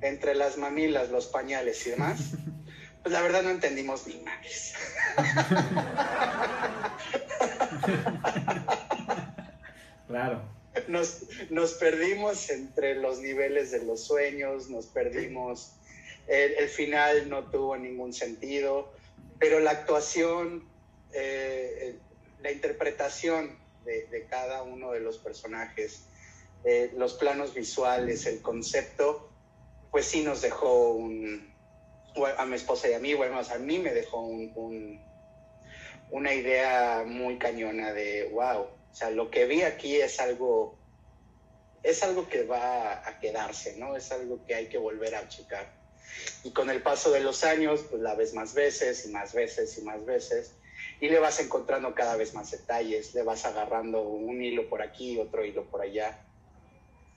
entre 0.00 0.34
las 0.34 0.56
mamilas, 0.56 1.10
los 1.10 1.26
pañales 1.26 1.86
y 1.86 1.90
demás, 1.90 2.18
pues 3.04 3.12
la 3.12 3.20
verdad 3.20 3.42
no 3.42 3.50
entendimos 3.50 4.06
ni 4.06 4.16
madres. 4.22 4.74
Claro, 10.06 10.42
Nos, 10.86 11.22
nos 11.50 11.74
perdimos 11.74 12.48
entre 12.48 12.94
los 12.94 13.18
niveles 13.18 13.72
de 13.72 13.84
los 13.84 14.04
sueños, 14.04 14.70
nos 14.70 14.86
perdimos. 14.86 15.72
El, 16.28 16.54
el 16.54 16.68
final 16.68 17.28
no 17.28 17.50
tuvo 17.50 17.76
ningún 17.76 18.12
sentido, 18.12 18.92
pero 19.40 19.58
la 19.58 19.72
actuación, 19.72 20.68
eh, 21.12 21.98
la 22.42 22.52
interpretación 22.52 23.58
de, 23.84 24.06
de 24.06 24.26
cada 24.26 24.62
uno 24.62 24.92
de 24.92 25.00
los 25.00 25.18
personajes, 25.18 26.04
eh, 26.64 26.92
los 26.96 27.14
planos 27.14 27.54
visuales, 27.54 28.24
el 28.26 28.40
concepto, 28.40 29.30
pues 29.90 30.06
sí 30.06 30.22
nos 30.22 30.42
dejó 30.42 30.92
un, 30.92 31.53
a 32.36 32.46
mi 32.46 32.56
esposa 32.56 32.88
y 32.88 32.94
a 32.94 32.98
mí, 32.98 33.14
bueno, 33.14 33.38
a 33.38 33.58
mí 33.58 33.78
me 33.78 33.92
dejó 33.92 34.20
un, 34.20 34.52
un, 34.54 35.00
una 36.10 36.32
idea 36.32 37.04
muy 37.06 37.38
cañona 37.38 37.92
de, 37.92 38.28
wow, 38.32 38.62
o 38.62 38.94
sea, 38.94 39.10
lo 39.10 39.30
que 39.30 39.46
vi 39.46 39.62
aquí 39.62 39.96
es 39.96 40.20
algo 40.20 40.78
es 41.84 42.02
algo 42.02 42.26
que 42.28 42.44
va 42.44 43.06
a 43.06 43.20
quedarse, 43.20 43.76
¿no? 43.76 43.94
Es 43.94 44.10
algo 44.10 44.44
que 44.46 44.54
hay 44.54 44.68
que 44.68 44.78
volver 44.78 45.14
a 45.14 45.28
checar. 45.28 45.70
Y 46.42 46.50
con 46.52 46.70
el 46.70 46.82
paso 46.82 47.10
de 47.10 47.20
los 47.20 47.44
años, 47.44 47.84
pues 47.90 48.00
la 48.00 48.14
ves 48.14 48.32
más 48.32 48.54
veces 48.54 49.04
y 49.06 49.10
más 49.10 49.34
veces 49.34 49.76
y 49.78 49.82
más 49.82 50.04
veces, 50.04 50.54
y 51.00 51.08
le 51.08 51.18
vas 51.18 51.38
encontrando 51.40 51.94
cada 51.94 52.16
vez 52.16 52.32
más 52.32 52.50
detalles, 52.50 53.14
le 53.14 53.22
vas 53.22 53.44
agarrando 53.44 54.02
un 54.02 54.42
hilo 54.42 54.68
por 54.68 54.80
aquí, 54.80 55.18
otro 55.18 55.44
hilo 55.44 55.64
por 55.66 55.82
allá, 55.82 56.23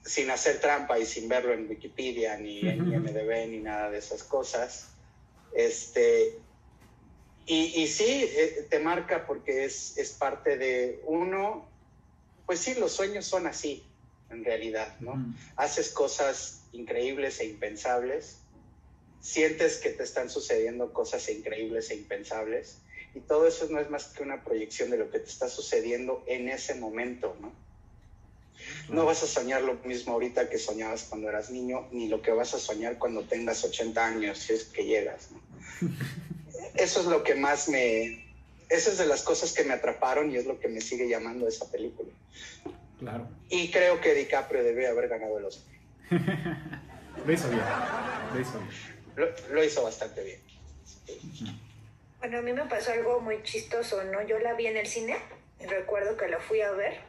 sin 0.04 0.30
hacer 0.30 0.60
trampa 0.60 0.98
y 0.98 1.06
sin 1.06 1.28
verlo 1.28 1.52
en 1.52 1.68
Wikipedia, 1.68 2.36
ni 2.36 2.60
en 2.60 2.92
IMDB, 2.92 3.48
ni 3.48 3.58
nada 3.58 3.90
de 3.90 3.98
esas 3.98 4.22
cosas. 4.22 4.88
Este, 5.54 6.38
y, 7.46 7.82
y 7.82 7.86
sí, 7.86 8.04
eh, 8.06 8.66
te 8.68 8.78
marca 8.78 9.26
porque 9.26 9.64
es, 9.64 9.96
es 9.96 10.12
parte 10.12 10.56
de 10.56 11.00
uno, 11.06 11.66
pues 12.46 12.60
sí, 12.60 12.74
los 12.74 12.92
sueños 12.92 13.24
son 13.24 13.46
así, 13.46 13.84
en 14.30 14.44
realidad, 14.44 14.98
¿no? 15.00 15.34
Haces 15.56 15.90
cosas 15.90 16.62
increíbles 16.72 17.40
e 17.40 17.46
impensables, 17.46 18.38
sientes 19.20 19.78
que 19.78 19.90
te 19.90 20.02
están 20.02 20.30
sucediendo 20.30 20.92
cosas 20.92 21.28
increíbles 21.28 21.90
e 21.90 21.96
impensables, 21.96 22.78
y 23.14 23.20
todo 23.20 23.46
eso 23.46 23.66
no 23.70 23.80
es 23.80 23.88
más 23.90 24.04
que 24.04 24.22
una 24.22 24.44
proyección 24.44 24.90
de 24.90 24.98
lo 24.98 25.10
que 25.10 25.18
te 25.18 25.28
está 25.28 25.48
sucediendo 25.48 26.22
en 26.26 26.48
ese 26.48 26.74
momento, 26.74 27.36
¿no? 27.40 27.52
No 28.88 29.04
vas 29.04 29.22
a 29.22 29.26
soñar 29.26 29.62
lo 29.62 29.74
mismo 29.74 30.12
ahorita 30.14 30.48
que 30.48 30.58
soñabas 30.58 31.04
cuando 31.04 31.28
eras 31.28 31.50
niño, 31.50 31.88
ni 31.90 32.08
lo 32.08 32.22
que 32.22 32.30
vas 32.30 32.54
a 32.54 32.58
soñar 32.58 32.98
cuando 32.98 33.22
tengas 33.22 33.64
80 33.64 34.04
años, 34.04 34.38
si 34.38 34.54
es 34.54 34.64
que 34.64 34.84
llegas, 34.84 35.30
¿no? 35.30 35.40
Eso 36.74 37.00
es 37.00 37.06
lo 37.06 37.22
que 37.22 37.34
más 37.34 37.68
me... 37.68 38.24
Esa 38.68 38.90
es 38.90 38.98
de 38.98 39.06
las 39.06 39.22
cosas 39.22 39.52
que 39.52 39.64
me 39.64 39.74
atraparon 39.74 40.30
y 40.30 40.36
es 40.36 40.46
lo 40.46 40.60
que 40.60 40.68
me 40.68 40.80
sigue 40.80 41.08
llamando 41.08 41.48
esa 41.48 41.70
película. 41.70 42.10
Claro. 42.98 43.28
Y 43.48 43.70
creo 43.70 44.00
que 44.00 44.14
DiCaprio 44.14 44.62
debe 44.62 44.86
haber 44.86 45.08
ganado 45.08 45.38
el 45.38 45.44
Oscar. 45.46 45.74
lo 47.26 47.32
hizo 47.32 47.48
bien. 47.48 47.62
Lo 48.34 48.40
hizo 48.40 48.58
bien. 48.58 49.34
Lo, 49.50 49.64
hizo 49.64 49.82
bastante 49.82 50.22
bien. 50.22 50.40
Bueno, 52.20 52.38
a 52.38 52.42
mí 52.42 52.52
me 52.52 52.64
pasó 52.66 52.92
algo 52.92 53.20
muy 53.20 53.42
chistoso, 53.42 54.04
¿no? 54.04 54.22
Yo 54.26 54.38
la 54.38 54.54
vi 54.54 54.66
en 54.66 54.76
el 54.76 54.86
cine 54.86 55.16
y 55.60 55.66
recuerdo 55.66 56.16
que 56.16 56.28
la 56.28 56.38
fui 56.38 56.60
a 56.60 56.70
ver, 56.72 57.00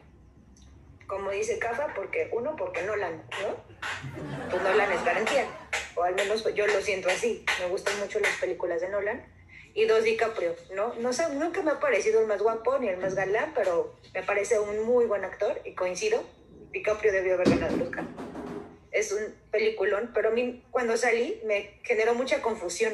como 1.10 1.32
dice 1.32 1.58
Cafa, 1.58 1.92
porque 1.96 2.30
uno, 2.32 2.56
porque 2.56 2.84
Nolan, 2.84 3.24
¿no? 3.42 4.50
Pues 4.52 4.62
Nolan 4.62 4.92
es 4.92 5.04
garantía, 5.04 5.48
o 5.96 6.04
al 6.04 6.14
menos 6.14 6.46
yo 6.54 6.68
lo 6.68 6.80
siento 6.82 7.10
así. 7.10 7.44
Me 7.60 7.66
gustan 7.66 8.00
mucho 8.00 8.20
las 8.20 8.38
películas 8.38 8.80
de 8.80 8.90
Nolan 8.90 9.26
y 9.74 9.86
dos 9.86 10.04
DiCaprio, 10.04 10.56
¿no? 10.76 10.94
No 11.00 11.12
sé, 11.12 11.28
nunca 11.34 11.64
me 11.64 11.72
ha 11.72 11.80
parecido 11.80 12.22
el 12.22 12.28
más 12.28 12.44
guapo 12.44 12.78
ni 12.78 12.90
el 12.90 12.98
más 12.98 13.16
galán, 13.16 13.54
pero 13.56 13.96
me 14.14 14.22
parece 14.22 14.60
un 14.60 14.86
muy 14.86 15.06
buen 15.06 15.26
actor 15.26 15.60
y 15.66 15.74
coincido, 15.74 16.24
DiCaprio 16.72 17.12
debió 17.12 17.34
haber 17.34 17.50
ganado 17.50 17.76
el 17.76 17.82
Oscar. 17.82 18.06
Es 18.92 19.12
un 19.12 19.34
peliculón, 19.50 20.12
pero 20.14 20.30
a 20.30 20.32
mí 20.32 20.64
cuando 20.70 20.96
salí 20.96 21.42
me 21.44 21.80
generó 21.84 22.14
mucha 22.14 22.44
confusión. 22.44 22.94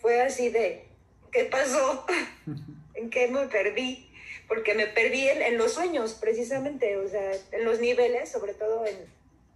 Fue 0.00 0.22
así 0.22 0.50
de, 0.50 0.86
¿qué 1.32 1.46
pasó? 1.46 2.06
¿En 2.94 3.10
qué 3.10 3.26
me 3.26 3.48
perdí? 3.48 4.05
Porque 4.48 4.74
me 4.74 4.86
perdí 4.86 5.28
en, 5.28 5.42
en 5.42 5.58
los 5.58 5.72
sueños, 5.72 6.14
precisamente, 6.14 6.96
o 6.96 7.08
sea, 7.08 7.32
en 7.52 7.64
los 7.64 7.80
niveles, 7.80 8.30
sobre 8.30 8.54
todo 8.54 8.86
en 8.86 8.96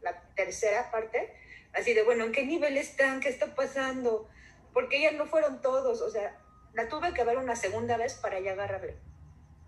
la 0.02 0.20
tercera 0.34 0.90
parte, 0.90 1.32
así 1.72 1.94
de, 1.94 2.02
bueno, 2.02 2.24
¿en 2.24 2.32
qué 2.32 2.44
nivel 2.44 2.76
están? 2.76 3.20
¿Qué 3.20 3.28
está 3.28 3.54
pasando? 3.54 4.28
porque 4.72 5.00
ya 5.00 5.12
no 5.12 5.26
fueron 5.26 5.60
todos, 5.60 6.00
o 6.00 6.10
sea, 6.10 6.36
la 6.74 6.88
tuve 6.88 7.12
que 7.12 7.24
ver 7.24 7.38
una 7.38 7.56
segunda 7.56 7.96
vez 7.96 8.14
para 8.14 8.40
ya 8.40 8.52
agarrarle, 8.52 8.94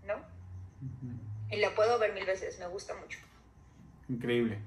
¿no? 0.05 0.15
Y 1.49 1.57
la 1.57 1.75
puedo 1.75 1.99
ver 1.99 2.13
mil 2.13 2.25
veces, 2.25 2.59
me 2.59 2.67
gusta 2.67 2.95
mucho. 2.95 3.19
Increíble. 4.09 4.59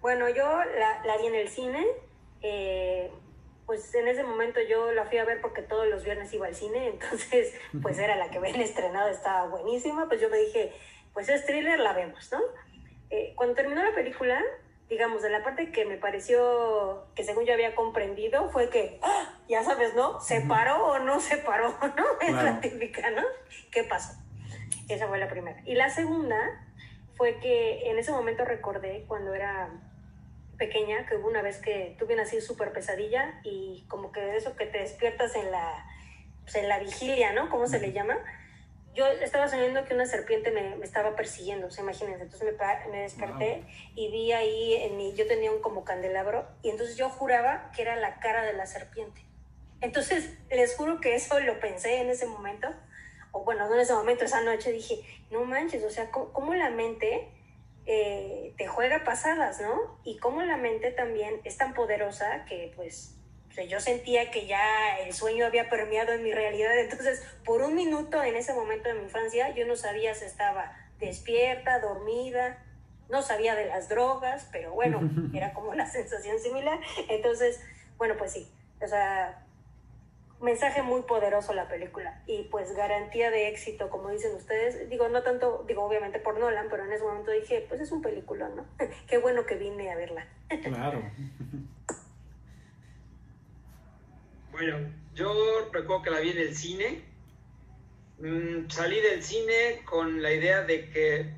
Bueno, 0.00 0.28
yo 0.28 0.44
la, 0.44 1.04
la 1.04 1.16
vi 1.18 1.26
en 1.26 1.34
el 1.34 1.48
cine, 1.48 1.84
eh, 2.42 3.10
pues 3.66 3.92
en 3.94 4.08
ese 4.08 4.22
momento 4.22 4.60
yo 4.60 4.92
la 4.92 5.04
fui 5.04 5.18
a 5.18 5.24
ver 5.24 5.40
porque 5.40 5.60
todos 5.60 5.86
los 5.88 6.04
viernes 6.04 6.32
iba 6.32 6.46
al 6.46 6.54
cine, 6.54 6.88
entonces 6.92 7.54
pues 7.82 7.98
era 7.98 8.16
la 8.16 8.30
que 8.30 8.38
ven 8.38 8.60
estrenado, 8.60 9.08
estaba 9.08 9.48
buenísima, 9.48 10.06
pues 10.08 10.20
yo 10.20 10.30
me 10.30 10.38
dije, 10.38 10.72
pues 11.12 11.28
es 11.28 11.44
thriller, 11.44 11.80
la 11.80 11.92
vemos, 11.92 12.30
¿no? 12.32 12.40
Eh, 13.10 13.34
cuando 13.36 13.54
terminó 13.54 13.82
la 13.82 13.94
película, 13.94 14.42
digamos, 14.88 15.22
de 15.22 15.30
la 15.30 15.42
parte 15.42 15.72
que 15.72 15.84
me 15.84 15.96
pareció 15.96 17.06
que 17.14 17.24
según 17.24 17.44
yo 17.44 17.52
había 17.52 17.74
comprendido 17.74 18.50
fue 18.50 18.70
que, 18.70 19.00
¡ah! 19.02 19.40
ya 19.48 19.62
sabes, 19.62 19.94
¿no? 19.94 20.20
¿Se 20.20 20.40
paró 20.42 20.86
o 20.86 20.98
no 20.98 21.20
se 21.20 21.38
paró? 21.38 21.74
¿No? 21.96 22.04
Es 22.20 22.32
la 22.32 22.60
típica, 22.60 23.10
¿no? 23.10 23.22
¿Qué 23.70 23.84
pasó? 23.84 24.14
Esa 24.88 25.08
fue 25.08 25.18
la 25.18 25.28
primera. 25.28 25.60
Y 25.64 25.74
la 25.74 25.90
segunda 25.90 26.36
fue 27.16 27.38
que 27.40 27.90
en 27.90 27.98
ese 27.98 28.12
momento 28.12 28.44
recordé 28.44 29.04
cuando 29.08 29.34
era 29.34 29.70
pequeña 30.56 31.06
que 31.06 31.16
hubo 31.16 31.28
una 31.28 31.42
vez 31.42 31.58
que 31.58 31.96
tuve 31.98 32.14
una 32.14 32.24
así 32.24 32.40
súper 32.40 32.72
pesadilla 32.72 33.40
y 33.44 33.84
como 33.88 34.12
que 34.12 34.36
eso 34.36 34.56
que 34.56 34.66
te 34.66 34.78
despiertas 34.78 35.34
en 35.36 35.50
la, 35.50 35.86
pues, 36.42 36.56
en 36.56 36.68
la 36.68 36.78
vigilia, 36.78 37.32
¿no? 37.32 37.50
¿Cómo 37.50 37.66
se 37.66 37.78
le 37.78 37.92
llama? 37.92 38.18
yo 38.96 39.06
estaba 39.06 39.46
soñando 39.46 39.84
que 39.84 39.92
una 39.92 40.06
serpiente 40.06 40.50
me, 40.50 40.74
me 40.76 40.86
estaba 40.86 41.14
persiguiendo, 41.14 41.66
o 41.66 41.70
sea, 41.70 41.84
imagínense. 41.84 42.22
Entonces 42.22 42.54
me, 42.58 42.90
me 42.90 43.02
desperté 43.02 43.62
y 43.94 44.10
vi 44.10 44.32
ahí, 44.32 44.72
en 44.74 44.96
mi, 44.96 45.12
yo 45.12 45.26
tenía 45.26 45.52
un 45.52 45.60
como 45.60 45.84
candelabro, 45.84 46.48
y 46.62 46.70
entonces 46.70 46.96
yo 46.96 47.10
juraba 47.10 47.70
que 47.76 47.82
era 47.82 47.96
la 47.96 48.18
cara 48.20 48.42
de 48.42 48.54
la 48.54 48.64
serpiente. 48.64 49.20
Entonces, 49.82 50.38
les 50.50 50.74
juro 50.74 50.98
que 51.02 51.14
eso 51.14 51.38
lo 51.40 51.60
pensé 51.60 52.00
en 52.00 52.08
ese 52.08 52.26
momento, 52.26 52.68
o 53.32 53.44
bueno, 53.44 53.68
no 53.68 53.74
en 53.74 53.80
ese 53.80 53.92
momento, 53.92 54.24
esa 54.24 54.40
noche 54.40 54.72
dije, 54.72 55.02
no 55.30 55.44
manches, 55.44 55.84
o 55.84 55.90
sea, 55.90 56.10
cómo, 56.10 56.54
la 56.54 56.70
mente 56.70 57.28
eh, 57.86 58.52
te 58.56 58.66
juega 58.66 59.04
pasadas, 59.04 59.60
¿no? 59.60 60.00
Y 60.04 60.18
cómo 60.18 60.42
la 60.42 60.56
mente 60.56 60.90
también 60.90 61.40
es 61.44 61.56
tan 61.56 61.74
poderosa 61.74 62.44
que 62.44 62.72
pues 62.76 63.12
yo 63.70 63.80
sentía 63.80 64.30
que 64.30 64.46
ya 64.46 64.98
el 64.98 65.14
sueño 65.14 65.46
había 65.46 65.70
permeado 65.70 66.12
en 66.12 66.22
mi 66.22 66.32
realidad, 66.32 66.78
entonces 66.78 67.22
por 67.44 67.62
un 67.62 67.74
minuto 67.74 68.22
en 68.22 68.36
ese 68.36 68.52
momento 68.52 68.88
de 68.88 68.96
mi 68.96 69.04
infancia 69.04 69.54
yo 69.54 69.66
no 69.66 69.76
sabía 69.76 70.14
si 70.14 70.26
estaba 70.26 70.76
despierta, 70.98 71.78
dormida, 71.78 72.62
no 73.08 73.22
sabía 73.22 73.54
de 73.54 73.66
las 73.66 73.88
drogas, 73.88 74.48
pero 74.52 74.72
bueno, 74.72 75.00
era 75.34 75.52
como 75.52 75.70
una 75.70 75.86
sensación 75.86 76.38
similar. 76.38 76.80
Entonces, 77.08 77.60
bueno, 77.98 78.16
pues 78.18 78.32
sí, 78.32 78.50
o 78.82 78.86
sea, 78.86 79.45
mensaje 80.40 80.82
muy 80.82 81.02
poderoso 81.02 81.54
la 81.54 81.68
película 81.68 82.22
y 82.26 82.44
pues 82.44 82.74
garantía 82.74 83.30
de 83.30 83.48
éxito, 83.48 83.88
como 83.88 84.10
dicen 84.10 84.34
ustedes. 84.34 84.88
Digo, 84.90 85.08
no 85.08 85.22
tanto, 85.22 85.64
digo, 85.66 85.84
obviamente 85.84 86.18
por 86.18 86.38
Nolan, 86.38 86.68
pero 86.70 86.84
en 86.84 86.92
ese 86.92 87.04
momento 87.04 87.30
dije, 87.30 87.64
pues 87.68 87.80
es 87.80 87.92
un 87.92 88.02
película, 88.02 88.48
¿no? 88.48 88.66
Qué 89.08 89.18
bueno 89.18 89.46
que 89.46 89.56
vine 89.56 89.90
a 89.90 89.96
verla. 89.96 90.26
Claro. 90.62 91.02
Bueno, 94.52 94.90
yo 95.14 95.68
recuerdo 95.70 96.02
que 96.02 96.10
la 96.10 96.20
vi 96.20 96.30
en 96.30 96.38
el 96.38 96.56
cine. 96.56 97.04
Mm, 98.18 98.70
salí 98.70 98.98
del 99.02 99.22
cine 99.22 99.82
con 99.84 100.22
la 100.22 100.32
idea 100.32 100.62
de 100.62 100.88
que 100.88 101.34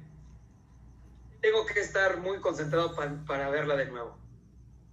tengo 1.41 1.67
que 1.67 1.81
estar 1.81 2.19
muy 2.19 2.39
concentrado 2.39 2.95
para 3.27 3.51
verla 3.51 3.75
de 3.75 3.87
nuevo. 3.87 4.17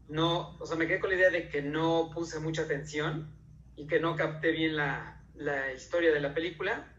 No, 0.07 0.57
o 0.59 0.65
sea, 0.65 0.75
me 0.75 0.87
quedé 0.87 0.99
con 0.99 1.11
la 1.11 1.17
idea 1.17 1.29
de 1.29 1.49
que 1.49 1.61
no 1.61 2.09
puse 2.15 2.39
mucha 2.39 2.63
atención 2.63 3.31
y 3.75 3.87
que 3.87 3.99
no 3.99 4.15
capté 4.15 4.51
bien 4.51 4.75
la, 4.75 5.23
la 5.35 5.73
historia 5.73 6.11
de 6.11 6.19
la 6.19 6.33
película. 6.33 6.91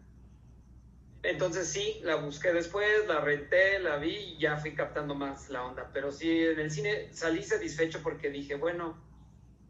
Entonces 1.22 1.68
sí, 1.68 2.00
la 2.04 2.16
busqué 2.16 2.52
después, 2.52 3.06
la 3.08 3.20
renté, 3.20 3.80
la 3.80 3.96
vi 3.96 4.14
y 4.14 4.38
ya 4.38 4.56
fui 4.58 4.74
captando 4.74 5.14
más 5.14 5.50
la 5.50 5.64
onda. 5.64 5.90
Pero 5.92 6.12
sí, 6.12 6.30
en 6.30 6.60
el 6.60 6.70
cine 6.70 7.12
salí 7.12 7.42
satisfecho 7.42 8.00
porque 8.02 8.30
dije, 8.30 8.54
bueno, 8.54 9.02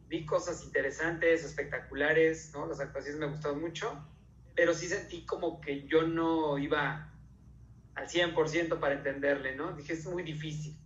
vi 0.07 0.25
cosas 0.25 0.63
interesantes, 0.63 1.43
espectaculares, 1.43 2.51
¿no? 2.53 2.67
Las 2.67 2.79
actuaciones 2.79 3.19
me 3.19 3.27
gustaron 3.27 3.59
mucho, 3.59 4.05
pero 4.55 4.73
sí 4.73 4.87
sentí 4.87 5.25
como 5.25 5.59
que 5.59 5.87
yo 5.87 6.03
no 6.03 6.57
iba 6.57 7.11
al 7.95 8.07
100% 8.07 8.79
para 8.79 8.95
entenderle, 8.95 9.55
¿no? 9.55 9.73
Dije, 9.73 9.93
es 9.93 10.05
muy 10.05 10.23
difícil. 10.23 10.77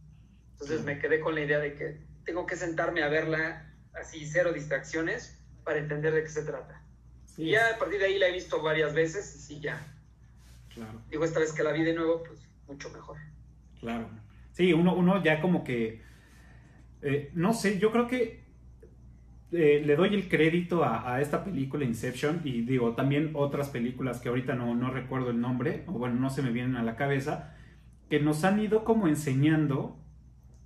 Entonces 0.53 0.83
me 0.83 0.99
quedé 0.99 1.19
con 1.19 1.35
la 1.35 1.41
idea 1.41 1.59
de 1.59 1.75
que 1.75 1.99
tengo 2.23 2.45
que 2.45 2.55
sentarme 2.55 3.03
a 3.03 3.09
verla 3.09 3.75
así, 3.93 4.25
cero 4.25 4.53
distracciones, 4.53 5.40
para 5.63 5.79
entender 5.79 6.13
de 6.13 6.23
qué 6.23 6.29
se 6.29 6.43
trata. 6.43 6.81
Y 7.37 7.51
ya 7.51 7.75
a 7.75 7.79
partir 7.79 7.99
de 7.99 8.05
ahí 8.05 8.19
la 8.19 8.27
he 8.27 8.31
visto 8.31 8.61
varias 8.61 8.93
veces 8.93 9.35
y 9.35 9.39
sí, 9.39 9.59
ya. 9.59 9.81
Claro. 10.73 11.01
Digo, 11.09 11.23
esta 11.25 11.39
vez 11.39 11.53
que 11.53 11.63
la 11.63 11.71
vi 11.71 11.83
de 11.83 11.93
nuevo, 11.93 12.23
pues 12.23 12.39
mucho 12.67 12.89
mejor. 12.89 13.17
Claro. 13.79 14.09
Sí, 14.51 14.73
uno, 14.73 14.95
uno 14.95 15.23
ya 15.23 15.41
como 15.41 15.63
que, 15.63 16.01
eh, 17.01 17.31
no 17.33 17.53
sé, 17.53 17.79
yo 17.79 17.91
creo 17.91 18.07
que 18.07 18.43
eh, 19.51 19.81
le 19.85 19.95
doy 19.95 20.13
el 20.13 20.29
crédito 20.29 20.83
a, 20.83 21.19
esta 21.21 21.43
película 21.43 21.83
Inception 21.83 22.41
y 22.43 22.61
digo 22.61 22.95
también 22.95 23.31
otras 23.33 23.69
películas 23.69 24.21
que 24.21 24.29
ahorita 24.29 24.55
no, 24.55 24.75
no 24.75 24.91
recuerdo 24.91 25.29
el 25.29 25.41
nombre, 25.41 25.83
o 25.87 25.93
bueno, 25.93 26.15
no 26.15 26.29
se 26.29 26.41
me 26.41 26.51
vienen 26.51 26.77
a 26.77 26.83
la 26.83 26.95
cabeza, 26.95 27.55
que 28.09 28.19
nos 28.19 28.43
han 28.43 28.59
ido 28.59 28.83
como 28.83 29.07
enseñando 29.07 29.97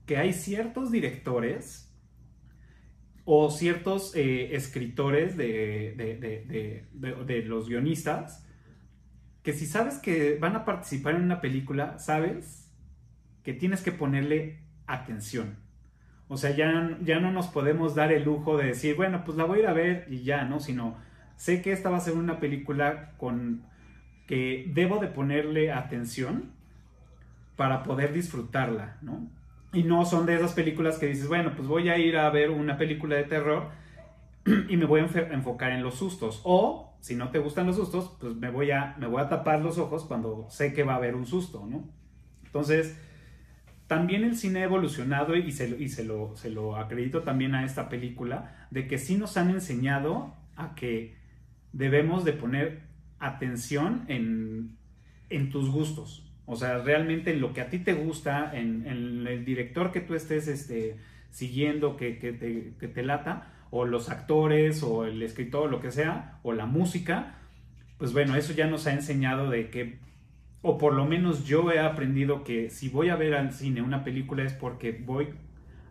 que 0.06 0.18
hay 0.18 0.34
ciertos 0.34 0.92
directores 0.92 1.85
o 3.26 3.50
ciertos 3.50 4.16
eh, 4.16 4.56
escritores 4.56 5.36
de, 5.36 5.94
de, 6.94 7.42
los 7.44 7.68
guionistas 7.68 8.46
que 9.42 9.54
si 9.54 9.66
sabes 9.66 9.98
que 9.98 10.38
van 10.40 10.56
a 10.56 10.64
participar 10.66 11.16
en 11.16 11.24
una 11.24 11.42
película, 11.42 12.00
sabes 12.00 12.72
que 13.44 13.54
tienes 13.54 13.82
que 13.82 13.92
ponerle 13.92 14.60
atención. 14.88 15.58
O 16.28 16.38
sea, 16.38 16.52
ya, 16.52 16.98
ya 17.04 17.20
no 17.20 17.32
nos 17.32 17.48
podemos 17.48 17.94
dar 17.94 18.12
el 18.12 18.24
lujo 18.24 18.58
de 18.58 18.68
decir, 18.68 18.96
bueno, 18.96 19.24
pues 19.24 19.38
la 19.38 19.46
voy 19.46 19.60
a 19.60 19.62
ir 19.62 19.68
a 19.68 19.74
ver 19.74 20.08
y 20.10 20.24
ya, 20.24 20.46
¿no? 20.46 20.60
Sino, 20.60 20.98
sé 21.36 21.62
que 21.62 21.72
esta 21.72 21.90
va 21.92 21.98
a 21.98 22.02
ser 22.02 22.14
una 22.14 22.40
película 22.40 23.14
con 23.18 23.64
que 24.28 24.72
debo 24.74 24.98
de 24.98 25.08
ponerle 25.08 25.72
atención 25.72 26.52
para 27.56 27.84
poder 27.84 28.14
disfrutarla, 28.14 28.98
¿no? 29.02 29.30
Y 29.76 29.84
no 29.84 30.06
son 30.06 30.26
de 30.26 30.36
esas 30.36 30.54
películas 30.54 30.98
que 30.98 31.08
dices, 31.08 31.28
bueno, 31.28 31.52
pues 31.56 31.68
voy 31.68 31.90
a 31.90 31.98
ir 31.98 32.18
a 32.18 32.30
ver 32.30 32.50
una 32.50 32.78
película 32.78 33.18
de 33.18 33.26
terror 33.26 33.70
y 34.70 34.78
me 34.78 34.86
voy 34.86 35.02
a 35.02 35.04
enfocar 35.32 35.74
en 35.74 35.84
los 35.84 35.96
sustos. 35.96 36.42
O, 36.46 36.98
si 37.02 37.16
no 37.16 37.30
te 37.30 37.40
gustan 37.40 37.68
los 37.68 37.76
sustos, 37.76 38.16
pues 38.20 38.36
me 38.36 38.50
voy 38.50 38.72
a, 38.72 38.96
me 38.98 39.08
voy 39.08 39.22
a 39.22 39.28
tapar 39.28 39.62
los 39.62 39.78
ojos 39.78 40.06
cuando 40.06 40.48
sé 40.50 40.74
que 40.74 40.84
va 40.84 40.94
a 40.94 40.96
haber 40.96 41.14
un 41.16 41.26
susto, 41.26 41.68
¿no? 41.70 41.90
Entonces, 42.46 42.98
también 43.88 44.24
el 44.24 44.38
cine 44.38 44.62
ha 44.62 44.64
evolucionado 44.64 45.36
y, 45.36 45.52
se, 45.52 45.68
lo, 46.06 46.36
se 46.38 46.50
lo 46.50 46.78
acredito 46.78 47.24
también 47.24 47.54
a 47.54 47.66
esta 47.66 47.90
película, 47.90 48.68
de 48.72 48.88
que 48.88 48.98
sí 48.98 49.18
nos 49.18 49.36
han 49.36 49.50
enseñado 49.50 50.34
a 50.56 50.74
que 50.74 51.18
debemos 51.74 52.24
de 52.24 52.34
poner 52.34 52.84
atención 53.20 54.06
en, 54.08 54.78
en 55.30 55.50
tus 55.50 55.70
gustos. 55.70 56.25
O 56.46 56.56
sea, 56.56 56.78
realmente 56.80 57.32
en 57.32 57.42
lo 57.42 57.54
que 57.54 57.62
a 57.62 57.70
ti 57.70 57.80
te 57.80 57.94
gusta, 57.94 58.52
en, 58.56 58.86
el 58.86 59.46
director 59.46 59.92
que 59.92 60.02
tú 60.02 60.14
estés 60.14 60.48
este, 60.48 60.98
siguiendo, 61.32 61.98
que, 61.98 62.12
te, 62.14 63.04
lata, 63.04 63.52
o 63.72 63.86
los 63.86 64.10
actores, 64.10 64.84
o 64.84 65.06
el 65.06 65.22
escritor, 65.22 65.72
lo 65.72 65.82
que 65.82 65.92
sea, 65.92 66.40
o 66.44 66.54
la 66.54 66.66
música, 66.66 67.36
pues 67.98 68.14
bueno, 68.14 68.36
eso 68.36 68.54
ya 68.54 68.68
nos 68.68 68.86
ha 68.88 68.94
enseñado 68.94 69.50
de 69.50 69.70
que, 69.70 70.00
o 70.62 70.78
por 70.78 70.94
lo 70.94 71.06
menos 71.06 71.46
yo 71.46 71.72
he 71.72 71.80
aprendido 71.80 72.44
que 72.44 72.70
si 72.70 72.90
voy 72.90 73.10
a 73.10 73.16
ver 73.16 73.34
al 73.34 73.52
cine 73.52 73.82
una 73.82 74.04
película 74.04 74.44
es 74.44 74.54
porque 74.54 74.92
voy 74.92 75.30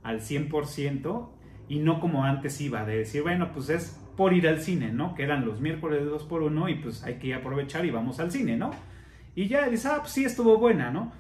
al 0.03 0.21
100% 0.21 1.31
y 1.69 1.79
no 1.79 1.99
como 1.99 2.25
antes 2.25 2.61
iba, 2.61 2.85
de 2.85 2.99
decir, 2.99 3.23
bueno, 3.23 3.53
pues 3.53 3.71
es 3.71 4.01
por 4.17 4.33
ir 4.33 4.47
al 4.47 4.61
cine, 4.61 4.93
¿no? 4.93 5.15
Que 5.15 5.25
eran 5.25 5.45
los 5.45 5.61
miércoles 5.61 6.01
de 6.01 6.07
2 6.07 6.25
por 6.25 6.43
1 6.43 6.69
y 6.69 6.75
pues 6.77 7.03
hay 7.03 7.15
que 7.15 7.35
aprovechar 7.35 7.85
y 7.85 7.91
vamos 7.91 8.21
al 8.21 8.31
cine, 8.31 8.57
¿no? 8.57 8.71
Y 9.35 9.49
ya 9.49 9.69
dices, 9.69 9.87
ah, 9.87 9.99
pues 10.01 10.13
sí 10.13 10.25
estuvo 10.25 10.59
buena, 10.59 10.91
¿no? 10.91 11.13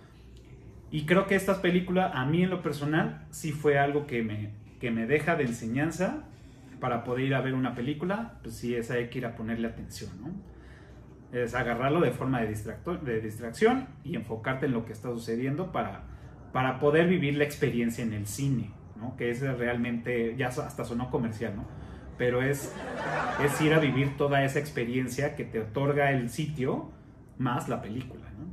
Y 0.91 1.07
creo 1.07 1.27
que 1.27 1.35
esta 1.35 1.61
película, 1.61 2.11
a 2.15 2.25
mí 2.25 2.45
en 2.45 2.51
lo 2.51 2.63
personal, 2.63 3.27
sí 3.31 3.51
fue 3.51 3.79
algo 3.79 4.07
que 4.07 4.23
me, 4.23 4.51
que 4.79 4.93
me 4.93 5.07
deja 5.07 5.35
de 5.35 5.45
enseñanza 5.45 6.25
para 6.79 7.03
poder 7.03 7.25
ir 7.25 7.35
a 7.35 7.41
ver 7.41 7.55
una 7.55 7.75
película, 7.75 8.39
pues 8.43 8.57
sí, 8.57 8.75
esa 8.75 8.95
hay 8.95 9.09
que 9.09 9.19
ir 9.19 9.27
a 9.27 9.35
ponerle 9.35 9.67
atención, 9.67 10.11
¿no? 10.21 10.31
Es 11.37 11.55
agarrarlo 11.55 12.01
de 12.01 12.13
forma 12.13 12.41
de, 12.43 12.55
de 13.03 13.21
distracción 13.21 13.89
y 14.05 14.15
enfocarte 14.15 14.67
en 14.67 14.73
lo 14.73 14.85
que 14.85 14.93
está 14.93 15.09
sucediendo 15.09 15.73
para, 15.73 16.05
para 16.53 16.79
poder 16.79 17.09
vivir 17.09 17.37
la 17.37 17.45
experiencia 17.45 18.05
en 18.05 18.13
el 18.13 18.27
cine, 18.27 18.71
¿no? 18.97 19.17
Que 19.17 19.31
es 19.31 19.41
realmente, 19.41 20.37
ya 20.37 20.49
hasta 20.49 20.85
sonó 20.85 21.11
comercial, 21.11 21.57
¿no? 21.57 21.65
Pero 22.17 22.41
es, 22.41 22.73
es 23.43 23.61
ir 23.61 23.75
a 23.75 23.81
vivir 23.81 24.17
toda 24.17 24.45
esa 24.45 24.61
experiencia 24.61 25.35
que 25.35 25.45
te 25.45 25.59
otorga 25.59 26.13
el 26.13 26.31
sitio 26.31 26.93
más 27.39 27.69
la 27.69 27.81
película. 27.83 28.25
¿no? 28.31 28.47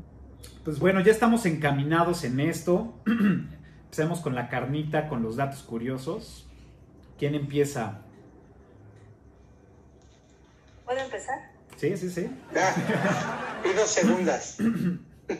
Pues 0.63 0.79
bueno, 0.79 1.01
ya 1.01 1.11
estamos 1.11 1.45
encaminados 1.45 2.23
en 2.23 2.39
esto. 2.39 2.93
Empecemos 3.85 4.21
con 4.21 4.35
la 4.35 4.49
carnita, 4.49 5.07
con 5.07 5.21
los 5.23 5.35
datos 5.35 5.63
curiosos. 5.63 6.47
¿Quién 7.17 7.35
empieza? 7.35 8.01
¿Puedo 10.85 10.99
empezar? 10.99 11.51
Sí, 11.77 11.95
sí, 11.97 12.09
sí. 12.09 12.29
pido 13.63 13.85
segundas. 13.85 14.57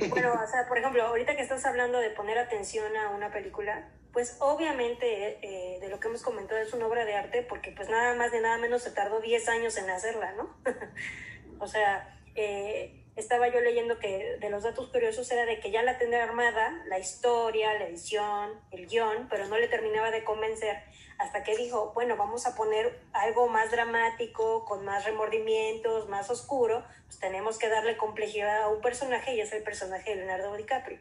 Bueno, 0.09 0.33
o 0.33 0.47
sea, 0.47 0.69
por 0.69 0.77
ejemplo, 0.77 1.03
ahorita 1.03 1.35
que 1.35 1.41
estás 1.41 1.65
hablando 1.65 1.97
de 1.97 2.11
poner 2.11 2.37
atención 2.37 2.95
a 2.95 3.09
una 3.09 3.29
película, 3.29 3.89
pues 4.13 4.37
obviamente 4.39 5.39
eh, 5.41 5.79
de 5.79 5.89
lo 5.89 5.99
que 5.99 6.07
hemos 6.07 6.21
comentado 6.21 6.61
es 6.61 6.73
una 6.73 6.87
obra 6.87 7.03
de 7.03 7.15
arte 7.15 7.43
porque 7.43 7.71
pues 7.71 7.89
nada 7.89 8.15
más 8.15 8.31
de 8.31 8.41
nada 8.41 8.57
menos 8.57 8.83
se 8.83 8.91
tardó 8.91 9.19
10 9.19 9.49
años 9.49 9.77
en 9.77 9.89
hacerla, 9.89 10.33
¿no? 10.33 10.55
o 11.59 11.67
sea, 11.67 12.17
eh, 12.35 13.00
estaba 13.15 13.49
yo 13.49 13.59
leyendo 13.61 13.99
que 13.99 14.37
de 14.39 14.49
los 14.49 14.63
datos 14.63 14.89
curiosos 14.89 15.29
era 15.31 15.45
de 15.45 15.59
que 15.59 15.71
ya 15.71 15.83
la 15.83 15.97
tenía 15.97 16.23
armada, 16.23 16.83
la 16.87 16.99
historia, 16.99 17.73
la 17.73 17.87
edición, 17.87 18.51
el 18.71 18.87
guion, 18.87 19.27
pero 19.29 19.47
no 19.47 19.57
le 19.57 19.67
terminaba 19.67 20.11
de 20.11 20.23
convencer 20.23 20.77
hasta 21.17 21.43
que 21.43 21.55
dijo, 21.55 21.91
bueno, 21.93 22.17
vamos 22.17 22.47
a 22.47 22.55
poner 22.55 22.99
algo 23.13 23.47
más 23.47 23.69
dramático, 23.69 24.65
con 24.65 24.83
más 24.85 25.05
remordimientos, 25.05 26.09
más 26.09 26.31
oscuro, 26.31 26.83
pues 27.05 27.19
tenemos 27.19 27.59
que 27.59 27.69
darle 27.69 27.95
complejidad 27.95 28.63
a 28.63 28.69
un 28.69 28.81
personaje 28.81 29.35
y 29.35 29.41
es 29.41 29.53
el 29.53 29.61
personaje 29.61 30.11
de 30.11 30.15
Leonardo 30.15 30.55
DiCaprio, 30.55 30.99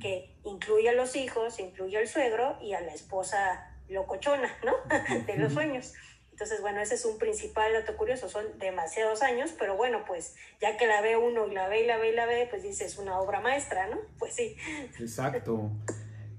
que 0.00 0.34
incluye 0.44 0.88
a 0.88 0.92
los 0.92 1.16
hijos, 1.16 1.58
incluye 1.58 1.98
al 1.98 2.08
suegro 2.08 2.56
y 2.62 2.72
a 2.72 2.80
la 2.80 2.94
esposa 2.94 3.76
locochona, 3.88 4.56
¿no? 4.64 4.74
de 5.26 5.36
los 5.36 5.52
sueños. 5.52 5.92
Entonces, 6.38 6.60
bueno, 6.60 6.80
ese 6.80 6.94
es 6.94 7.04
un 7.04 7.18
principal 7.18 7.72
dato 7.72 7.96
curioso, 7.96 8.28
son 8.28 8.46
demasiados 8.60 9.22
años, 9.22 9.52
pero 9.58 9.76
bueno, 9.76 10.04
pues 10.06 10.36
ya 10.60 10.76
que 10.76 10.86
la 10.86 11.00
ve 11.00 11.16
uno 11.16 11.48
y 11.48 11.52
la 11.52 11.66
ve 11.66 11.82
y 11.82 11.86
la 11.86 11.96
ve 11.96 12.10
y 12.10 12.14
la 12.14 12.26
ve, 12.26 12.46
pues 12.48 12.62
dice, 12.62 12.84
es 12.84 12.96
una 12.96 13.18
obra 13.18 13.40
maestra, 13.40 13.88
¿no? 13.88 13.98
Pues 14.20 14.34
sí. 14.36 14.54
Exacto. 15.00 15.72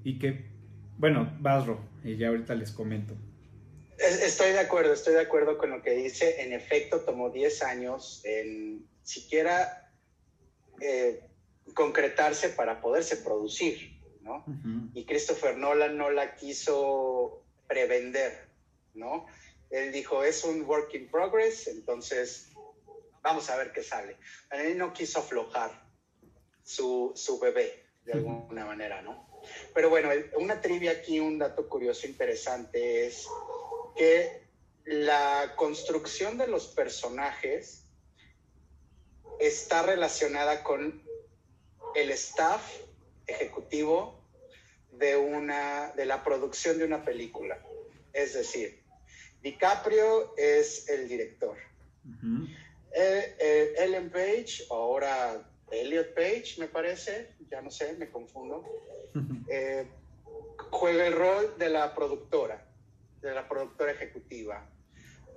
Y 0.05 0.17
que, 0.17 0.45
bueno, 0.97 1.35
Basro, 1.41 1.81
y 2.01 2.15
ya 2.15 2.29
ahorita 2.29 2.55
les 2.55 2.71
comento. 2.71 3.13
Estoy 3.97 4.53
de 4.53 4.59
acuerdo, 4.59 4.93
estoy 4.93 5.15
de 5.15 5.19
acuerdo 5.19 5.57
con 5.57 5.69
lo 5.69 5.81
que 5.81 5.91
dice. 5.91 6.43
En 6.43 6.53
efecto, 6.53 7.01
tomó 7.01 7.29
10 7.29 7.61
años 7.63 8.21
en 8.23 8.87
siquiera 9.03 9.91
eh, 10.79 11.27
concretarse 11.73 12.47
para 12.47 12.79
poderse 12.79 13.17
producir, 13.17 13.99
¿no? 14.21 14.45
Y 14.93 15.03
Christopher 15.03 15.57
Nolan 15.57 15.97
no 15.97 16.09
la 16.09 16.35
quiso 16.35 17.43
prevender, 17.67 18.47
¿no? 18.93 19.25
Él 19.69 19.91
dijo, 19.91 20.23
es 20.23 20.43
un 20.43 20.63
work 20.63 20.93
in 20.95 21.09
progress, 21.09 21.67
entonces 21.67 22.51
vamos 23.21 23.49
a 23.49 23.57
ver 23.57 23.71
qué 23.71 23.83
sale. 23.83 24.17
Él 24.51 24.77
no 24.77 24.93
quiso 24.93 25.19
aflojar 25.19 25.87
su, 26.63 27.11
su 27.15 27.39
bebé, 27.39 27.85
de 28.05 28.13
alguna 28.13 28.65
manera, 28.65 29.01
¿no? 29.01 29.27
Pero 29.73 29.89
bueno, 29.89 30.09
una 30.37 30.61
trivia 30.61 30.91
aquí, 30.91 31.19
un 31.19 31.37
dato 31.37 31.67
curioso 31.69 32.07
interesante 32.07 33.07
es 33.07 33.27
que 33.95 34.49
la 34.85 35.53
construcción 35.55 36.37
de 36.37 36.47
los 36.47 36.67
personajes 36.67 37.85
está 39.39 39.83
relacionada 39.83 40.63
con 40.63 41.03
el 41.95 42.11
staff 42.11 42.61
ejecutivo 43.27 44.27
de, 44.91 45.15
una, 45.15 45.91
de 45.95 46.05
la 46.05 46.23
producción 46.23 46.77
de 46.77 46.85
una 46.85 47.05
película. 47.05 47.63
Es 48.11 48.33
decir, 48.33 48.83
DiCaprio 49.41 50.35
es 50.37 50.89
el 50.89 51.07
director. 51.07 51.57
Eh, 52.91 53.35
eh, 53.39 53.73
Ellen 53.77 54.09
Page, 54.09 54.65
ahora 54.69 55.47
Elliot 55.71 56.13
Page, 56.13 56.55
me 56.57 56.67
parece, 56.67 57.35
ya 57.49 57.61
no 57.61 57.69
sé, 57.69 57.95
me 57.97 58.09
confundo, 58.09 58.65
eh, 59.49 59.87
juega 60.71 61.07
el 61.07 61.13
rol 61.13 61.55
de 61.57 61.69
la 61.69 61.93
productora, 61.93 62.65
de 63.21 63.33
la 63.33 63.47
productora 63.47 63.91
ejecutiva. 63.91 64.67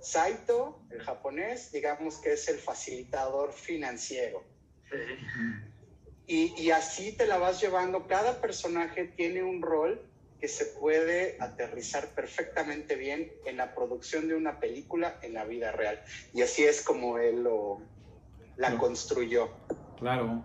Saito, 0.00 0.82
el 0.90 1.02
japonés, 1.02 1.70
digamos 1.70 2.16
que 2.18 2.32
es 2.32 2.48
el 2.48 2.58
facilitador 2.58 3.52
financiero. 3.52 4.42
y, 6.26 6.60
y 6.60 6.70
así 6.70 7.12
te 7.12 7.26
la 7.26 7.38
vas 7.38 7.60
llevando, 7.60 8.06
cada 8.08 8.40
personaje 8.40 9.04
tiene 9.04 9.42
un 9.42 9.62
rol 9.62 10.12
que 10.42 10.48
se 10.48 10.64
puede 10.64 11.37
aterrizar 11.38 12.09
perfectamente 12.16 12.96
bien 12.96 13.33
en 13.46 13.57
la 13.57 13.76
producción 13.76 14.26
de 14.26 14.35
una 14.35 14.59
película 14.59 15.16
en 15.22 15.35
la 15.35 15.44
vida 15.44 15.70
real. 15.70 16.02
Y 16.35 16.42
así 16.42 16.64
es 16.64 16.83
como 16.83 17.18
él 17.18 17.44
lo, 17.44 17.81
la 18.57 18.76
construyó. 18.76 19.50
Claro. 20.00 20.42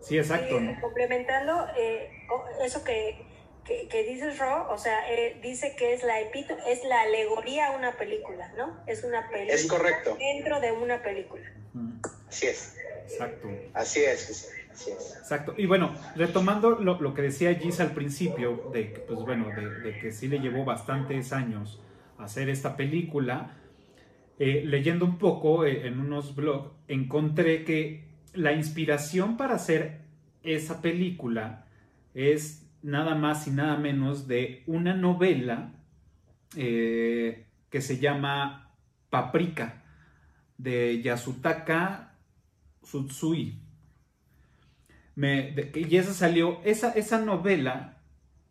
Sí, 0.00 0.16
exacto. 0.16 0.58
Complementando 0.80 1.66
eh, 1.76 2.10
eso 2.64 2.82
que, 2.84 3.22
que, 3.66 4.02
dices, 4.04 4.38
Ro, 4.38 4.66
o 4.72 4.78
sea, 4.78 5.12
eh, 5.12 5.38
dice 5.42 5.76
que 5.76 5.92
es 5.92 6.02
la 6.04 6.20
es 6.20 6.84
la 6.84 7.02
alegoría 7.02 7.66
a 7.66 7.76
una 7.76 7.98
película, 7.98 8.50
¿no? 8.56 8.82
Es 8.86 9.04
una 9.04 9.28
película. 9.28 9.54
Es 9.54 9.66
correcto. 9.66 10.16
Dentro 10.18 10.58
de 10.62 10.72
una 10.72 11.02
película. 11.02 11.52
Así 12.26 12.46
es. 12.46 12.78
Exacto. 13.04 13.46
Así 13.74 14.02
es. 14.02 14.50
Exacto. 14.86 15.54
Y 15.56 15.66
bueno, 15.66 15.94
retomando 16.16 16.70
lo, 16.70 17.14
que 17.14 17.22
decía 17.22 17.54
Gis 17.54 17.80
al 17.80 17.92
principio, 17.92 18.70
de 18.72 18.92
que, 18.92 19.00
pues 19.00 19.20
bueno, 19.20 19.46
de, 19.48 19.98
que 19.98 20.12
sí 20.12 20.28
le 20.28 20.40
llevó 20.40 20.64
bastantes 20.64 21.32
años 21.32 21.80
hacer 22.18 22.48
esta 22.48 22.76
película, 22.76 23.56
eh, 24.38 24.62
leyendo 24.64 25.04
un 25.04 25.18
poco 25.18 25.64
eh, 25.64 25.86
en 25.86 25.98
unos 25.98 26.34
blogs, 26.34 26.70
encontré 26.86 27.64
que 27.64 28.08
la 28.34 28.52
inspiración 28.52 29.36
para 29.36 29.54
hacer 29.54 30.02
esa 30.42 30.80
película 30.80 31.66
es 32.14 32.70
nada 32.82 33.14
más 33.14 33.46
y 33.46 33.50
nada 33.50 33.76
menos 33.76 34.28
de 34.28 34.62
una 34.66 34.94
novela 34.94 35.72
eh, 36.56 37.46
que 37.70 37.80
se 37.80 37.98
llama 37.98 38.72
Paprika, 39.10 39.84
de 40.56 41.00
Yasutaka 41.02 42.16
Tsutsui 42.82 43.67
Me, 45.18 45.52
y 45.74 45.96
esa 45.96 46.14
salió, 46.14 46.60
esa, 46.64 46.92
esa 46.92 47.20
novela, 47.20 47.96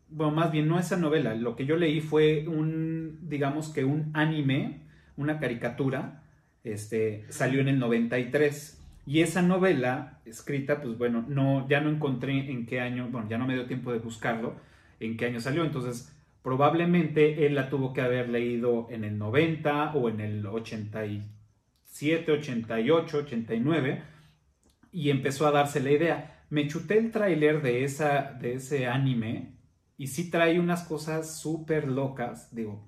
bueno, 0.10 0.34
más 0.34 0.52
bien 0.52 0.68
no 0.68 0.78
esa 0.78 0.98
novela, 0.98 1.34
lo 1.34 1.56
que 1.56 1.66
yo 1.66 1.78
leí 1.78 2.02
fue 2.02 2.46
un, 2.46 3.20
digamos 3.22 3.70
que 3.70 3.86
un 3.86 4.12
anime, 4.14 4.82
una 5.16 5.40
caricatura, 5.40 6.24
este, 6.66 7.26
salió 7.30 7.62
en 7.62 7.70
el 7.70 7.80
93. 7.80 8.84
Y 9.06 9.22
esa 9.22 9.42
novela 9.42 10.20
escrita, 10.26 10.82
pues 10.82 10.98
bueno, 10.98 11.24
no, 11.30 11.66
ya 11.70 11.80
no 11.80 11.90
encontré 11.90 12.52
en 12.52 12.66
qué 12.66 12.82
año, 12.82 13.08
bueno, 13.10 13.30
ya 13.30 13.38
no 13.38 13.48
me 13.48 13.54
dio 13.54 13.66
tiempo 13.66 13.94
de 13.94 14.00
buscarlo, 14.00 14.56
en 15.00 15.16
qué 15.16 15.28
año 15.28 15.40
salió. 15.40 15.64
Entonces, 15.64 16.14
probablemente 16.44 17.46
él 17.46 17.56
la 17.56 17.70
tuvo 17.70 17.94
que 17.94 18.02
haber 18.02 18.28
leído 18.28 18.90
en 18.92 19.06
el 19.06 19.18
90 19.18 19.94
o 19.94 20.10
en 20.10 20.20
el 20.20 20.46
87, 20.46 22.30
88, 22.30 23.20
89 23.20 24.04
y 24.92 25.10
empezó 25.12 25.48
a 25.48 25.52
darse 25.52 25.80
la 25.80 25.92
idea. 25.92 26.37
Me 26.50 26.68
chuté 26.68 26.98
el 26.98 27.12
tráiler 27.12 27.62
de, 27.62 27.88
de 28.40 28.54
ese 28.54 28.88
anime 28.88 29.54
y 29.98 30.08
sí 30.08 30.30
trae 30.30 30.60
unas 30.60 30.84
cosas 30.84 31.40
súper 31.40 31.88
locas, 31.88 32.54
digo, 32.56 32.88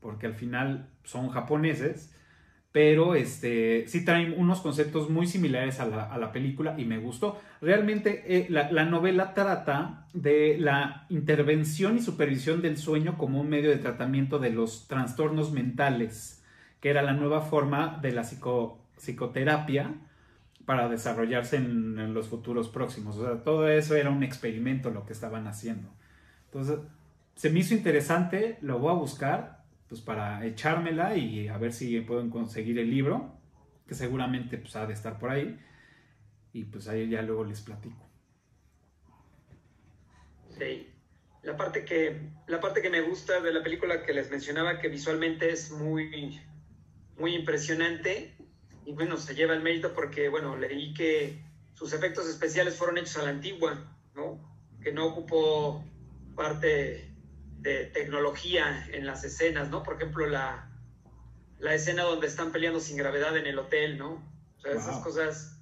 porque 0.00 0.26
al 0.26 0.34
final 0.34 0.90
son 1.02 1.30
japoneses 1.30 2.14
pero 2.74 3.14
este, 3.14 3.86
sí 3.86 4.04
traen 4.04 4.34
unos 4.36 4.60
conceptos 4.60 5.08
muy 5.08 5.28
similares 5.28 5.78
a 5.78 5.86
la, 5.86 6.32
película 6.32 6.74
y 6.76 6.84
me 6.84 6.98
gustó. 6.98 7.40
Realmente 7.60 8.24
eh, 8.26 8.48
la, 8.50 8.84
novela 8.84 9.32
trata 9.32 10.08
de 10.12 10.56
la 10.58 11.06
intervención 11.08 11.96
y 11.96 12.02
supervisión 12.02 12.62
del 12.62 12.76
sueño 12.76 13.16
como 13.16 13.40
un 13.40 13.48
medio 13.48 13.70
de 13.70 13.76
tratamiento 13.76 14.40
de 14.40 14.50
los 14.50 14.88
trastornos 14.88 15.52
mentales, 15.52 16.42
que 16.80 16.90
era 16.90 17.02
la 17.02 17.12
nueva 17.12 17.42
forma 17.42 18.00
de 18.02 18.10
la 18.10 18.24
psicoterapia 18.24 19.94
para 20.66 20.88
desarrollarse 20.88 21.56
en, 21.56 21.98
en, 21.98 22.14
los 22.14 22.28
futuros 22.28 22.68
próximos. 22.68 23.16
O 23.16 23.24
sea, 23.24 23.42
todo 23.42 23.68
eso 23.68 23.96
era 23.96 24.10
un 24.10 24.22
experimento 24.22 24.90
lo 24.90 25.04
que 25.04 25.12
estaban 25.12 25.46
haciendo. 25.46 25.90
Entonces, 26.46 26.78
se 27.34 27.50
me 27.50 27.60
hizo 27.60 27.74
interesante, 27.74 28.58
lo 28.60 28.78
voy 28.78 28.90
a 28.90 28.94
buscar 28.94 29.64
pues 29.88 30.00
para 30.00 30.44
echármela 30.46 31.16
y 31.16 31.48
a 31.48 31.58
ver 31.58 31.72
si 31.72 32.00
pueden 32.00 32.30
conseguir 32.30 32.78
el 32.78 32.90
libro, 32.90 33.38
que 33.86 33.94
seguramente 33.94 34.58
pues 34.58 34.74
ha 34.76 34.86
de 34.86 34.94
estar 34.94 35.18
por 35.18 35.30
ahí, 35.30 35.58
y 36.52 36.64
pues 36.64 36.88
ahí 36.88 37.08
ya 37.08 37.22
luego 37.22 37.44
les 37.44 37.60
platico. 37.60 38.04
Sí, 40.58 40.88
la 41.42 41.56
parte 41.56 41.84
que, 41.84 42.30
la 42.46 42.60
parte 42.60 42.80
que 42.80 42.90
me 42.90 43.02
gusta 43.02 43.40
de 43.40 43.52
la 43.52 43.62
película 43.62 44.04
que 44.04 44.14
les 44.14 44.30
mencionaba, 44.30 44.78
que 44.78 44.88
visualmente 44.88 45.50
es 45.50 45.70
muy, 45.70 46.40
muy 47.18 47.34
impresionante, 47.34 48.33
y 48.86 48.92
bueno, 48.92 49.16
se 49.16 49.34
lleva 49.34 49.54
el 49.54 49.62
mérito 49.62 49.92
porque, 49.94 50.28
bueno, 50.28 50.56
leí 50.56 50.94
que 50.94 51.42
sus 51.74 51.92
efectos 51.92 52.28
especiales 52.28 52.76
fueron 52.76 52.98
hechos 52.98 53.18
a 53.18 53.22
la 53.22 53.30
antigua, 53.30 53.84
¿no? 54.14 54.38
Que 54.82 54.92
no 54.92 55.06
ocupó 55.06 55.84
parte 56.36 57.10
de 57.58 57.86
tecnología 57.86 58.86
en 58.92 59.06
las 59.06 59.24
escenas, 59.24 59.70
¿no? 59.70 59.82
Por 59.82 59.96
ejemplo, 59.96 60.26
la, 60.26 60.70
la 61.58 61.74
escena 61.74 62.02
donde 62.02 62.26
están 62.26 62.52
peleando 62.52 62.80
sin 62.80 62.96
gravedad 62.96 63.36
en 63.36 63.46
el 63.46 63.58
hotel, 63.58 63.98
¿no? 63.98 64.22
O 64.56 64.60
sea, 64.60 64.72
esas 64.72 64.98
cosas, 64.98 65.58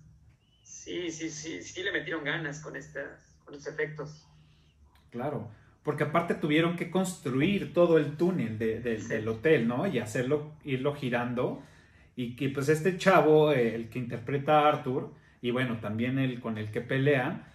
sí, 0.63 1.11
sí, 1.11 1.31
sí, 1.31 1.63
sí 1.63 1.83
le 1.83 1.93
metieron 1.93 2.25
ganas 2.25 2.61
con, 2.61 2.77
estas, 2.77 3.37
con 3.45 3.55
estos 3.55 3.73
efectos. 3.73 4.27
Claro, 5.11 5.49
porque 5.85 6.05
aparte 6.05 6.35
tuvieron 6.35 6.77
que 6.77 6.91
construir 6.91 7.73
todo 7.73 7.99
el 7.99 8.17
túnel 8.17 8.59
del 8.59 9.29
hotel, 9.29 9.69
¿no? 9.69 9.87
Y 9.87 9.99
hacerlo, 9.99 10.53
irlo 10.65 10.95
girando. 10.95 11.63
Y 12.17 12.37
que 12.37 12.49
pues 12.51 12.69
este 12.69 12.99
chavo, 12.99 13.53
el 13.53 13.89
que 13.89 13.99
interpreta 13.99 14.61
a 14.61 14.69
Arthur, 14.69 15.13
y 15.41 15.51
bueno, 15.51 15.79
también 15.79 16.19
el 16.19 16.41
con 16.41 16.59
el 16.59 16.71
que 16.71 16.81
pelea, 16.81 17.49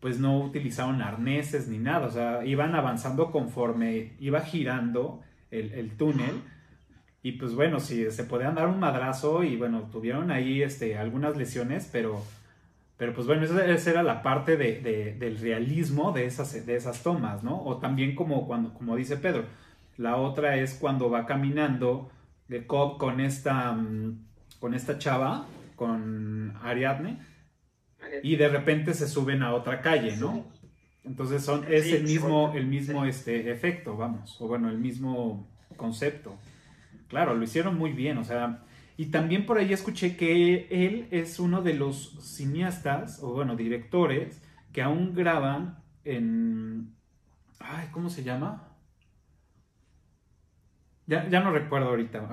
pues 0.00 0.18
no 0.18 0.38
utilizaron 0.38 1.00
arneses 1.00 1.68
ni 1.68 1.78
nada, 1.78 2.06
o 2.06 2.10
sea, 2.10 2.44
iban 2.44 2.74
avanzando 2.74 3.30
conforme 3.30 4.12
iba 4.20 4.40
girando 4.42 5.22
el, 5.50 5.92
túnel. 5.96 6.42
Y 7.22 7.32
pues 7.32 7.54
bueno, 7.54 7.80
sí, 7.80 8.10
se 8.10 8.24
podían 8.24 8.54
dar 8.54 8.68
un 8.68 8.78
madrazo 8.78 9.44
y 9.44 9.56
bueno, 9.56 9.88
tuvieron 9.90 10.30
ahí 10.30 10.62
este, 10.62 10.98
algunas 10.98 11.38
lesiones, 11.38 11.88
pero, 11.90 12.22
pero 12.98 13.14
pues 13.14 13.26
bueno, 13.26 13.44
esa, 13.44 13.90
era 13.90 14.02
la 14.02 14.22
parte 14.22 14.58
de, 14.58 15.16
del 15.18 15.38
realismo 15.38 16.12
de 16.12 16.26
esas, 16.26 16.66
de 16.66 16.76
esas 16.76 17.02
tomas, 17.02 17.42
¿no? 17.42 17.62
O 17.64 17.78
también 17.78 18.14
como, 18.14 18.46
cuando, 18.46 18.74
como 18.74 18.96
dice 18.96 19.16
Pedro, 19.16 19.44
la 19.96 20.16
otra 20.16 20.56
es 20.56 20.74
cuando 20.74 21.08
va 21.08 21.24
caminando 21.24 22.10
de 22.48 22.66
Cobb 22.66 22.98
con 22.98 23.20
esta, 23.20 23.72
mm, 23.72 24.26
con 24.60 24.74
esta 24.74 24.98
chava, 24.98 25.46
con 25.76 26.54
Ariadne, 26.62 27.18
y 28.22 28.36
de 28.36 28.48
repente 28.48 28.94
se 28.94 29.08
suben 29.08 29.42
a 29.42 29.54
otra 29.54 29.80
calle, 29.80 30.16
¿no? 30.16 30.44
Entonces 31.04 31.42
son, 31.42 31.64
es 31.70 31.92
el 31.92 32.04
mismo, 32.04 32.52
el 32.54 32.66
mismo 32.66 33.04
este, 33.04 33.50
efecto, 33.50 33.96
vamos, 33.96 34.40
o 34.40 34.48
bueno, 34.48 34.70
el 34.70 34.78
mismo 34.78 35.48
concepto. 35.76 36.38
Claro, 37.08 37.34
lo 37.34 37.44
hicieron 37.44 37.76
muy 37.76 37.92
bien, 37.92 38.18
o 38.18 38.24
sea, 38.24 38.64
y 38.96 39.06
también 39.06 39.44
por 39.44 39.58
ahí 39.58 39.72
escuché 39.72 40.16
que 40.16 40.68
él 40.70 41.08
es 41.10 41.40
uno 41.40 41.62
de 41.62 41.74
los 41.74 42.16
cineastas, 42.22 43.22
o 43.22 43.32
bueno, 43.32 43.56
directores, 43.56 44.40
que 44.72 44.82
aún 44.82 45.14
graban 45.14 45.78
en... 46.04 46.94
Ay, 47.58 47.88
¿cómo 47.90 48.10
se 48.10 48.22
llama? 48.22 48.73
Ya, 51.06 51.28
ya 51.28 51.40
no 51.40 51.50
recuerdo 51.50 51.88
ahorita. 51.88 52.28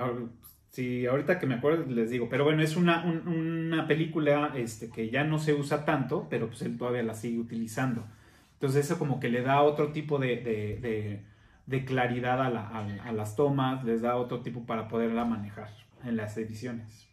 Sí, 0.70 1.04
ahorita 1.06 1.38
que 1.38 1.46
me 1.46 1.56
acuerdo 1.56 1.84
les 1.84 2.08
digo, 2.08 2.28
pero 2.30 2.44
bueno, 2.44 2.62
es 2.62 2.76
una, 2.76 3.04
una 3.04 3.86
película 3.86 4.52
este, 4.56 4.90
que 4.90 5.10
ya 5.10 5.22
no 5.22 5.38
se 5.38 5.52
usa 5.52 5.84
tanto, 5.84 6.28
pero 6.30 6.48
pues 6.48 6.62
él 6.62 6.78
todavía 6.78 7.02
la 7.02 7.14
sigue 7.14 7.38
utilizando. 7.38 8.06
Entonces 8.54 8.86
eso 8.86 8.98
como 8.98 9.20
que 9.20 9.28
le 9.28 9.42
da 9.42 9.60
otro 9.62 9.92
tipo 9.92 10.18
de, 10.18 11.22
de, 11.66 11.84
claridad 11.84 12.40
a, 12.40 12.78
a, 13.04 13.12
las 13.12 13.36
tomas, 13.36 13.84
les 13.84 14.00
da 14.00 14.16
otro 14.16 14.40
tipo 14.40 14.64
para 14.64 14.88
poderla 14.88 15.24
manejar 15.26 15.68
en 16.04 16.16
las 16.16 16.38
ediciones. 16.38 17.06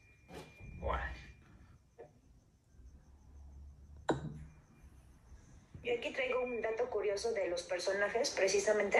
Yo 5.83 5.93
aquí 5.97 6.13
traigo 6.13 6.43
un 6.43 6.61
dato 6.61 6.89
curioso 6.89 7.33
de 7.33 7.49
los 7.49 7.63
personajes, 7.63 8.29
precisamente. 8.29 8.99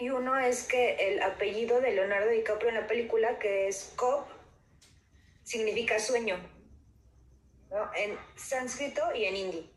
Y 0.00 0.08
uno 0.08 0.38
es 0.38 0.66
que 0.66 0.94
el 0.94 1.22
apellido 1.22 1.82
de 1.82 1.92
Leonardo 1.92 2.30
DiCaprio 2.30 2.70
en 2.70 2.76
la 2.76 2.86
película, 2.86 3.38
que 3.38 3.68
es 3.68 3.92
Cobb, 3.96 4.24
significa 5.42 5.98
sueño, 5.98 6.36
¿no? 7.70 7.90
en 7.94 8.16
sánscrito 8.34 9.02
y 9.14 9.24
en 9.26 9.36
hindi. 9.36 9.70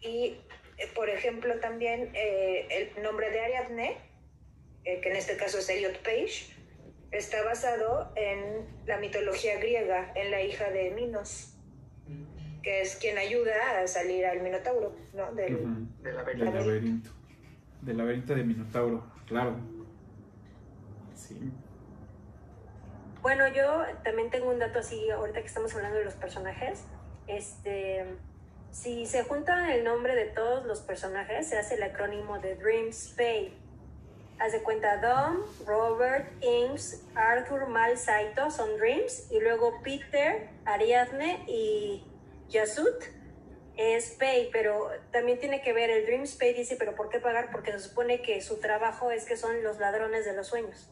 Y, 0.00 0.38
eh, 0.78 0.88
por 0.94 1.10
ejemplo, 1.10 1.60
también 1.60 2.10
eh, 2.14 2.66
el 2.96 3.02
nombre 3.02 3.30
de 3.30 3.40
Ariadne, 3.40 3.98
eh, 4.84 5.00
que 5.02 5.10
en 5.10 5.16
este 5.16 5.36
caso 5.36 5.58
es 5.58 5.68
Elliot 5.68 5.98
Page, 5.98 6.46
está 7.10 7.42
basado 7.42 8.14
en 8.16 8.66
la 8.86 8.96
mitología 8.96 9.58
griega, 9.58 10.10
en 10.14 10.30
la 10.30 10.40
hija 10.40 10.70
de 10.70 10.90
Minos, 10.92 11.54
que 12.62 12.80
es 12.80 12.96
quien 12.96 13.18
ayuda 13.18 13.82
a 13.82 13.86
salir 13.88 14.24
al 14.24 14.40
Minotauro, 14.40 14.96
¿no? 15.12 15.34
Del, 15.34 15.86
laberinto 16.02 17.10
del 17.82 17.98
laberinto 17.98 18.34
de 18.34 18.44
Minotauro, 18.44 19.04
claro. 19.26 19.56
Sí. 21.14 21.52
Bueno, 23.20 23.46
yo 23.48 23.84
también 24.02 24.30
tengo 24.30 24.50
un 24.50 24.58
dato 24.58 24.78
así, 24.78 25.10
ahorita 25.10 25.40
que 25.40 25.46
estamos 25.46 25.74
hablando 25.74 25.98
de 25.98 26.04
los 26.04 26.14
personajes. 26.14 26.84
Este, 27.26 28.04
si 28.70 29.06
se 29.06 29.24
junta 29.24 29.74
el 29.74 29.84
nombre 29.84 30.14
de 30.14 30.26
todos 30.26 30.64
los 30.64 30.80
personajes, 30.80 31.48
se 31.48 31.58
hace 31.58 31.74
el 31.74 31.82
acrónimo 31.82 32.38
de 32.38 32.56
Dreams 32.56 33.14
Pay. 33.16 33.56
Haz 34.38 34.52
de 34.52 34.62
cuenta, 34.62 34.96
Dom, 34.96 35.38
Robert, 35.66 36.26
Ames, 36.42 37.04
Arthur, 37.14 37.68
Mal, 37.68 37.96
Saito 37.96 38.50
son 38.50 38.76
Dreams, 38.76 39.30
y 39.30 39.38
luego 39.40 39.80
Peter, 39.84 40.48
Ariadne 40.64 41.44
y 41.46 42.04
Yasut 42.48 43.04
es 43.82 44.16
pay, 44.18 44.48
pero 44.52 44.88
también 45.10 45.38
tiene 45.38 45.62
que 45.62 45.72
ver, 45.72 45.90
el 45.90 46.06
Dreams 46.06 46.36
Pay 46.36 46.54
dice, 46.54 46.76
pero 46.78 46.94
¿por 46.94 47.08
qué 47.08 47.18
pagar? 47.18 47.50
Porque 47.50 47.72
se 47.72 47.80
supone 47.80 48.22
que 48.22 48.40
su 48.40 48.60
trabajo 48.60 49.10
es 49.10 49.24
que 49.24 49.36
son 49.36 49.62
los 49.62 49.78
ladrones 49.78 50.24
de 50.24 50.34
los 50.34 50.46
sueños. 50.48 50.90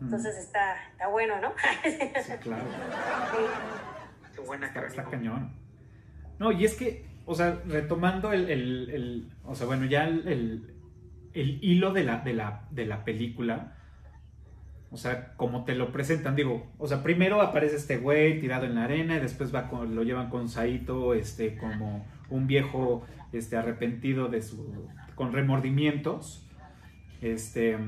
Entonces 0.00 0.36
está, 0.36 0.76
está 0.90 1.08
bueno, 1.08 1.40
¿no? 1.40 1.52
sí, 1.84 2.32
claro. 2.40 2.64
Qué 4.34 4.40
buena 4.40 4.66
está, 4.66 4.86
está 4.86 5.04
cañón. 5.04 5.54
No, 6.38 6.52
y 6.52 6.64
es 6.64 6.74
que, 6.74 7.06
o 7.24 7.34
sea, 7.34 7.62
retomando 7.66 8.32
el, 8.32 8.50
el, 8.50 8.90
el 8.90 9.32
o 9.44 9.54
sea, 9.54 9.66
bueno, 9.66 9.86
ya 9.86 10.04
el, 10.04 10.74
el, 11.32 11.58
hilo 11.62 11.92
de 11.92 12.04
la, 12.04 12.18
de, 12.18 12.34
la, 12.34 12.66
de 12.70 12.86
la 12.86 13.04
película, 13.04 13.76
o 14.90 14.96
sea, 14.96 15.34
como 15.36 15.64
te 15.64 15.74
lo 15.74 15.92
presentan, 15.92 16.36
digo, 16.36 16.70
o 16.78 16.86
sea, 16.86 17.02
primero 17.02 17.40
aparece 17.40 17.76
este 17.76 17.98
güey 17.98 18.40
tirado 18.40 18.66
en 18.66 18.74
la 18.74 18.84
arena 18.84 19.16
y 19.16 19.20
después 19.20 19.54
va 19.54 19.68
con, 19.68 19.94
lo 19.94 20.02
llevan 20.02 20.30
con 20.30 20.48
Saito, 20.48 21.14
este, 21.14 21.56
como 21.56 22.04
un 22.30 22.46
viejo 22.46 23.04
este, 23.32 23.56
arrepentido 23.56 24.28
de 24.28 24.42
su, 24.42 24.88
con 25.14 25.32
remordimientos. 25.32 26.48
Este, 27.20 27.78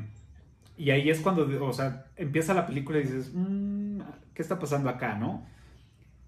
y 0.76 0.90
ahí 0.90 1.10
es 1.10 1.20
cuando, 1.20 1.48
o 1.66 1.72
sea, 1.72 2.06
empieza 2.16 2.54
la 2.54 2.66
película 2.66 2.98
y 2.98 3.02
dices, 3.02 3.32
mm, 3.34 4.00
¿qué 4.34 4.42
está 4.42 4.58
pasando 4.58 4.88
acá, 4.88 5.14
no? 5.16 5.46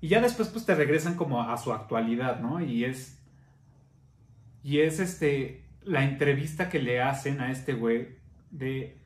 Y 0.01 0.09
ya 0.09 0.21
después 0.21 0.49
pues 0.49 0.65
te 0.65 0.75
regresan 0.75 1.17
como 1.17 1.43
a 1.43 1.57
su 1.59 1.73
actualidad, 1.73 2.41
¿no? 2.41 2.61
Y 2.63 2.85
es, 2.85 3.21
Y 4.63 4.81
es 4.81 5.01
este, 5.01 5.65
la 5.83 6.05
entrevista 6.05 6.69
que 6.69 6.81
le 6.81 7.01
hacen 7.01 7.41
a 7.41 7.51
este 7.51 7.75
güey 7.75 8.17
de, 8.51 8.99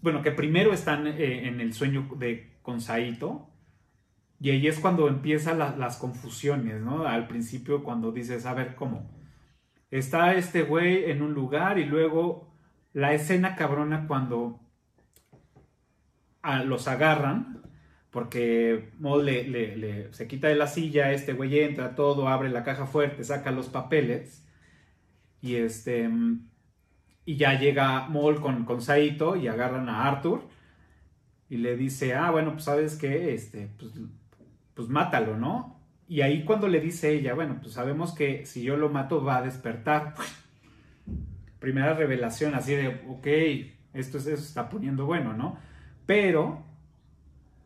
bueno, 0.00 0.22
que 0.22 0.32
primero 0.32 0.72
están 0.72 1.06
eh, 1.06 1.48
en 1.48 1.60
el 1.60 1.72
sueño 1.72 2.08
de 2.18 2.52
con 2.62 2.80
Saito. 2.80 3.48
Y 4.42 4.50
ahí 4.50 4.66
es 4.66 4.80
cuando 4.80 5.06
empiezan 5.06 5.60
las 5.60 5.96
confusiones, 5.98 6.80
¿no? 6.80 7.06
Al 7.06 7.28
principio 7.28 7.84
cuando 7.84 8.10
dices, 8.10 8.44
a 8.44 8.54
ver, 8.54 8.74
¿cómo? 8.74 9.08
Está 9.88 10.34
este 10.34 10.64
güey 10.64 11.12
en 11.12 11.22
un 11.22 11.32
lugar 11.32 11.78
y 11.78 11.84
luego 11.84 12.52
la 12.92 13.14
escena 13.14 13.54
cabrona 13.54 14.08
cuando 14.08 14.58
los 16.64 16.88
agarran, 16.88 17.62
porque 18.10 18.90
le, 18.98 20.12
se 20.12 20.26
quita 20.26 20.48
de 20.48 20.56
la 20.56 20.66
silla, 20.66 21.12
este 21.12 21.34
güey 21.34 21.60
entra, 21.60 21.94
todo, 21.94 22.26
abre 22.26 22.48
la 22.48 22.64
caja 22.64 22.86
fuerte, 22.86 23.22
saca 23.22 23.52
los 23.52 23.68
papeles 23.68 24.44
y 25.40 25.54
este 25.54 26.10
y 27.24 27.36
ya 27.36 27.56
llega 27.60 28.08
Moll 28.08 28.40
con, 28.40 28.64
con 28.64 28.82
Saito 28.82 29.36
y 29.36 29.46
agarran 29.46 29.88
a 29.88 30.08
Arthur 30.08 30.42
y 31.48 31.58
le 31.58 31.76
dice, 31.76 32.14
ah, 32.14 32.32
bueno, 32.32 32.54
pues 32.54 32.64
sabes 32.64 32.96
que, 32.96 33.34
este, 33.34 33.70
pues, 33.78 33.92
pues 34.74 34.88
mátalo, 34.88 35.36
¿no? 35.36 35.80
Y 36.08 36.20
ahí 36.20 36.44
cuando 36.44 36.68
le 36.68 36.80
dice 36.80 37.12
ella, 37.12 37.34
bueno, 37.34 37.58
pues 37.60 37.74
sabemos 37.74 38.14
que 38.14 38.44
si 38.44 38.62
yo 38.62 38.76
lo 38.76 38.90
mato 38.90 39.24
va 39.24 39.38
a 39.38 39.42
despertar. 39.42 40.14
Primera 41.58 41.94
revelación 41.94 42.54
así 42.54 42.74
de, 42.74 43.02
ok, 43.08 43.26
esto 43.94 44.18
se 44.20 44.34
está 44.34 44.68
poniendo 44.68 45.06
bueno, 45.06 45.32
¿no? 45.32 45.56
Pero 46.06 46.64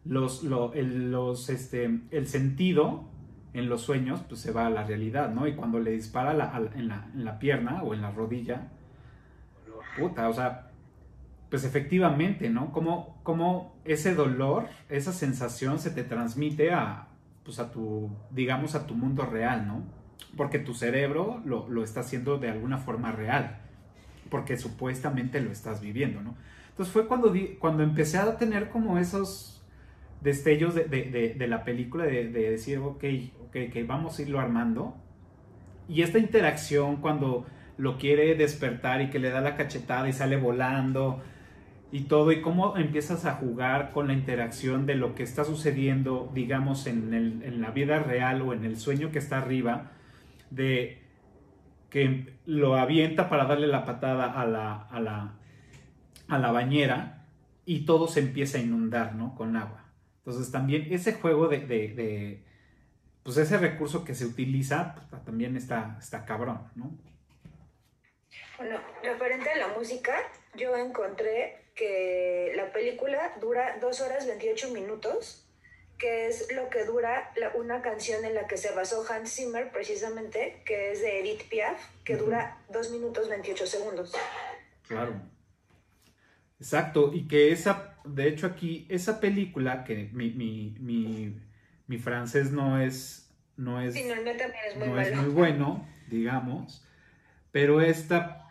los, 0.04 0.44
el, 0.74 1.10
los, 1.10 1.48
este, 1.48 2.00
el 2.10 2.26
sentido 2.26 3.08
en 3.52 3.68
los 3.68 3.80
sueños 3.80 4.20
pues 4.28 4.40
se 4.40 4.52
va 4.52 4.66
a 4.66 4.70
la 4.70 4.84
realidad, 4.84 5.32
¿no? 5.32 5.46
Y 5.46 5.54
cuando 5.54 5.80
le 5.80 5.92
dispara 5.92 6.32
en, 6.74 6.88
la, 6.88 7.08
en 7.14 7.24
la 7.24 7.38
pierna 7.38 7.82
o 7.82 7.94
en 7.94 8.02
la 8.02 8.10
rodilla, 8.10 8.68
puta, 9.98 10.28
o 10.28 10.32
sea, 10.32 10.65
pues 11.50 11.64
efectivamente, 11.64 12.50
¿no? 12.50 12.72
Como, 12.72 13.20
como 13.22 13.76
ese 13.84 14.14
dolor, 14.14 14.68
esa 14.88 15.12
sensación 15.12 15.78
se 15.78 15.90
te 15.90 16.02
transmite 16.02 16.72
a, 16.72 17.08
pues 17.44 17.58
a 17.60 17.70
tu, 17.70 18.10
digamos, 18.30 18.74
a 18.74 18.86
tu 18.86 18.94
mundo 18.94 19.24
real, 19.24 19.66
¿no? 19.66 19.82
Porque 20.36 20.58
tu 20.58 20.74
cerebro 20.74 21.40
lo, 21.44 21.68
lo 21.68 21.84
está 21.84 22.00
haciendo 22.00 22.38
de 22.38 22.50
alguna 22.50 22.78
forma 22.78 23.12
real, 23.12 23.58
porque 24.28 24.56
supuestamente 24.56 25.40
lo 25.40 25.52
estás 25.52 25.80
viviendo, 25.80 26.20
¿no? 26.20 26.34
Entonces 26.70 26.92
fue 26.92 27.06
cuando, 27.06 27.32
cuando 27.58 27.82
empecé 27.82 28.18
a 28.18 28.36
tener 28.36 28.68
como 28.68 28.98
esos 28.98 29.64
destellos 30.20 30.74
de, 30.74 30.84
de, 30.84 31.34
de, 31.38 31.46
la 31.48 31.64
película, 31.64 32.04
de, 32.04 32.28
decir, 32.28 32.78
ok, 32.78 33.04
ok, 33.44 33.56
ok, 33.68 33.86
vamos 33.86 34.18
a 34.18 34.22
irlo 34.22 34.40
armando. 34.40 34.96
Y 35.88 36.02
esta 36.02 36.18
interacción 36.18 36.96
cuando 36.96 37.46
lo 37.78 37.96
quiere 37.96 38.34
despertar 38.34 39.00
y 39.00 39.10
que 39.10 39.18
le 39.18 39.30
da 39.30 39.40
la 39.40 39.56
cachetada 39.56 40.08
y 40.08 40.12
sale 40.12 40.36
volando 40.36 41.22
y 41.92 42.02
todo, 42.02 42.32
y 42.32 42.42
cómo 42.42 42.76
empiezas 42.76 43.24
a 43.24 43.34
jugar 43.34 43.92
con 43.92 44.08
la 44.08 44.12
interacción 44.12 44.86
de 44.86 44.96
lo 44.96 45.14
que 45.14 45.22
está 45.22 45.44
sucediendo, 45.44 46.30
digamos, 46.34 46.86
en, 46.86 47.14
el, 47.14 47.42
en 47.42 47.60
la 47.60 47.70
vida 47.70 48.00
real 48.00 48.42
o 48.42 48.52
en 48.52 48.64
el 48.64 48.78
sueño 48.78 49.10
que 49.12 49.18
está 49.18 49.38
arriba, 49.38 49.92
de 50.50 51.02
que 51.90 52.34
lo 52.44 52.76
avienta 52.76 53.28
para 53.28 53.44
darle 53.44 53.68
la 53.68 53.84
patada 53.84 54.32
a 54.32 54.44
la, 54.44 54.82
a 54.82 55.00
la, 55.00 55.34
a 56.28 56.38
la 56.38 56.52
bañera 56.52 57.26
y 57.64 57.84
todo 57.84 58.08
se 58.08 58.20
empieza 58.20 58.58
a 58.58 58.60
inundar, 58.60 59.14
¿no? 59.14 59.34
Con 59.34 59.56
agua. 59.56 59.84
Entonces 60.18 60.50
también 60.50 60.88
ese 60.90 61.14
juego 61.14 61.48
de, 61.48 61.60
de, 61.60 62.44
pues 63.22 63.36
ese 63.36 63.58
recurso 63.58 64.04
que 64.04 64.14
se 64.14 64.26
utiliza 64.26 64.94
pues, 65.08 65.24
también 65.24 65.56
está, 65.56 65.96
está 66.00 66.24
cabrón, 66.24 66.62
¿no? 66.74 66.90
Bueno, 68.58 68.78
referente 69.02 69.50
a 69.50 69.68
la 69.68 69.68
música, 69.76 70.14
yo 70.56 70.76
encontré 70.76 71.65
que 71.76 72.52
la 72.56 72.72
película 72.72 73.34
dura 73.40 73.76
2 73.80 74.00
horas 74.00 74.26
28 74.26 74.72
minutos, 74.72 75.46
que 75.98 76.26
es 76.26 76.52
lo 76.52 76.68
que 76.70 76.84
dura 76.84 77.32
una 77.54 77.82
canción 77.82 78.24
en 78.24 78.34
la 78.34 78.46
que 78.46 78.56
se 78.56 78.72
basó 78.72 79.04
Hans 79.08 79.34
Zimmer 79.34 79.70
precisamente, 79.70 80.62
que 80.64 80.92
es 80.92 81.00
de 81.02 81.20
Edith 81.20 81.48
Piaf, 81.48 81.78
que 82.02 82.16
dura 82.16 82.58
2 82.70 82.90
minutos 82.92 83.28
28 83.28 83.66
segundos. 83.66 84.12
Claro. 84.88 85.14
Exacto, 86.58 87.12
y 87.12 87.28
que 87.28 87.52
esa, 87.52 87.98
de 88.04 88.28
hecho 88.28 88.46
aquí, 88.46 88.86
esa 88.88 89.20
película, 89.20 89.84
que 89.84 90.08
mi, 90.12 90.30
mi, 90.30 90.74
mi, 90.80 91.38
mi 91.86 91.98
francés 91.98 92.50
no 92.50 92.80
es, 92.80 93.30
no 93.56 93.80
es, 93.82 93.94
no, 94.76 95.00
es 95.00 95.14
muy 95.14 95.28
bueno, 95.28 95.86
digamos, 96.08 96.82
pero 97.52 97.82
esta, 97.82 98.45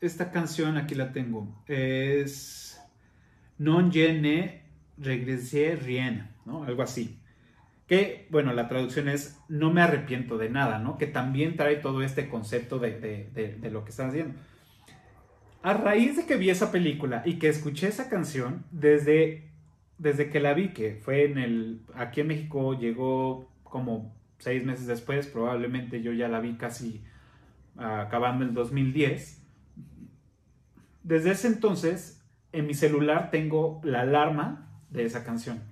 esta 0.00 0.30
canción, 0.30 0.76
aquí 0.76 0.94
la 0.94 1.12
tengo, 1.12 1.62
es 1.66 2.80
Non 3.58 3.90
je 3.90 4.12
ne 4.12 4.62
regressé 4.98 5.76
rien, 5.76 6.28
¿no? 6.44 6.64
Algo 6.64 6.82
así. 6.82 7.18
Que, 7.86 8.26
bueno, 8.30 8.52
la 8.52 8.68
traducción 8.68 9.08
es 9.08 9.38
no 9.48 9.72
me 9.72 9.80
arrepiento 9.80 10.36
de 10.36 10.50
nada, 10.50 10.78
¿no? 10.78 10.98
Que 10.98 11.06
también 11.06 11.56
trae 11.56 11.76
todo 11.76 12.02
este 12.02 12.28
concepto 12.28 12.78
de, 12.78 12.98
de, 13.00 13.70
lo 13.70 13.84
que 13.84 13.90
están 13.90 14.08
haciendo 14.08 14.34
a 15.66 15.72
raíz 15.72 16.16
de 16.16 16.26
que 16.26 16.36
vi 16.36 16.48
esa 16.48 16.70
película 16.70 17.22
y 17.24 17.40
que 17.40 17.48
escuché 17.48 17.88
esa 17.88 18.08
canción, 18.08 18.64
desde, 18.70 19.50
desde 19.98 20.30
que 20.30 20.38
la 20.38 20.54
vi, 20.54 20.68
que 20.68 20.94
fue 20.94 21.24
en 21.24 21.38
el, 21.38 21.80
aquí 21.96 22.20
en 22.20 22.28
México 22.28 22.78
llegó 22.78 23.50
como 23.64 24.14
seis 24.38 24.64
meses 24.64 24.86
después, 24.86 25.26
probablemente 25.26 26.02
yo 26.02 26.12
ya 26.12 26.28
la 26.28 26.38
vi 26.38 26.54
casi 26.54 27.02
acabando 27.76 28.44
el 28.44 28.54
2010. 28.54 29.42
Desde 31.06 31.30
ese 31.30 31.46
entonces, 31.46 32.20
en 32.50 32.66
mi 32.66 32.74
celular 32.74 33.30
tengo 33.30 33.80
la 33.84 34.00
alarma 34.00 34.82
de 34.90 35.04
esa 35.04 35.22
canción 35.22 35.62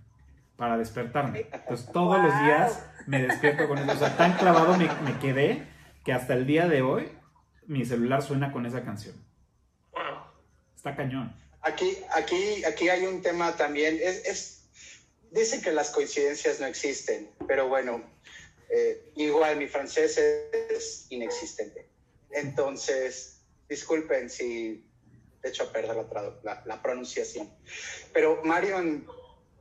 para 0.57 0.79
despertarme. 0.79 1.49
Entonces 1.53 1.91
todos 1.93 2.23
los 2.23 2.33
días 2.45 2.87
me 3.09 3.21
despierto 3.21 3.67
con 3.67 3.79
eso. 3.79 3.91
O 3.91 3.97
sea, 3.97 4.17
tan 4.17 4.37
clavado 4.37 4.77
me, 4.77 4.89
me 5.03 5.19
quedé 5.19 5.67
que 6.05 6.13
hasta 6.13 6.35
el 6.35 6.47
día 6.47 6.69
de 6.69 6.83
hoy 6.83 7.09
mi 7.67 7.85
celular 7.85 8.23
suena 8.23 8.53
con 8.53 8.65
esa 8.65 8.85
canción. 8.85 9.17
Está 10.77 10.95
cañón. 10.95 11.35
Aquí, 11.63 11.97
aquí, 12.15 12.65
aquí 12.65 12.89
hay 12.89 13.05
un 13.05 13.21
tema 13.21 13.57
también. 13.57 13.99
Es, 14.01 14.25
es 14.27 14.69
dicen 15.33 15.63
que 15.63 15.73
las 15.73 15.91
coincidencias 15.91 16.61
no 16.61 16.67
existen, 16.67 17.29
pero 17.49 17.67
bueno, 17.67 18.05
eh, 18.71 19.11
igual 19.17 19.57
mi 19.57 19.67
francés 19.67 20.17
es 20.17 21.07
inexistente. 21.11 21.89
Entonces, 22.31 23.41
disculpen 23.69 24.31
si 24.31 24.87
hecho 25.45 25.65
a 25.65 25.73
perder 25.73 25.97
la, 26.43 26.63
la, 26.65 26.83
pronunciación. 26.83 27.49
Pero 28.13 28.43
Marion 28.45 29.07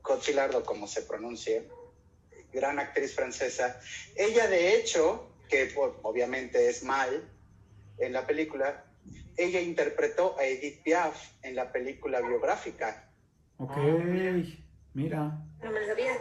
Cotillard, 0.02 0.64
como 0.64 0.88
se 0.88 1.04
pronuncia, 1.04 1.64
gran 2.52 2.80
actriz 2.80 3.14
francesa, 3.14 3.80
ella 4.16 4.48
de 4.48 4.76
hecho, 4.76 5.30
que 5.50 5.74
obviamente 5.76 6.70
es 6.70 6.84
mal 6.84 7.30
en 7.98 8.14
la 8.14 8.26
película, 8.26 8.86
ella 9.38 9.60
interpretó 9.60 10.38
a 10.40 10.46
Edith 10.46 10.84
Piaf 10.84 11.16
en 11.42 11.56
la 11.56 11.72
película 11.72 12.22
biográfica. 12.22 13.10
Ok, 13.58 13.78
mira. 14.94 15.40
No 15.62 15.72
me 15.72 15.86
sabía. 15.86 16.18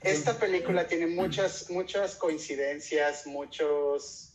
Esta 0.00 0.38
película 0.38 0.86
tiene 0.86 1.06
muchas, 1.06 1.70
muchas 1.70 2.14
coincidencias, 2.14 3.26
muchos 3.26 4.25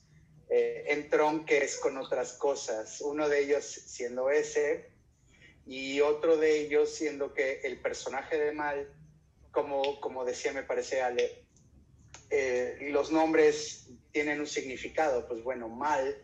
eh, 0.52 0.84
entronques 0.90 1.78
con 1.78 1.98
otras 1.98 2.34
cosas. 2.34 3.00
Uno 3.02 3.30
de 3.30 3.44
ellos 3.44 3.64
siendo 3.64 4.30
ese 4.30 4.92
y 5.66 6.02
otro 6.02 6.38
de 6.38 6.60
ellos 6.60 6.94
siendo 6.94 7.34
que 7.34 7.62
el 7.62 7.80
personaje 7.80 8.38
de 8.38 8.52
Mal, 8.52 8.94
como, 9.52 10.02
como 10.02 10.26
decía 10.26 10.52
me 10.52 10.64
parece 10.64 11.02
Ale, 11.02 11.46
eh, 12.30 12.90
los 12.92 13.12
nombres 13.12 13.88
tienen 14.12 14.42
un 14.42 14.48
significado. 14.48 15.26
Pues 15.28 15.42
bueno, 15.42 15.70
Mal 15.70 16.22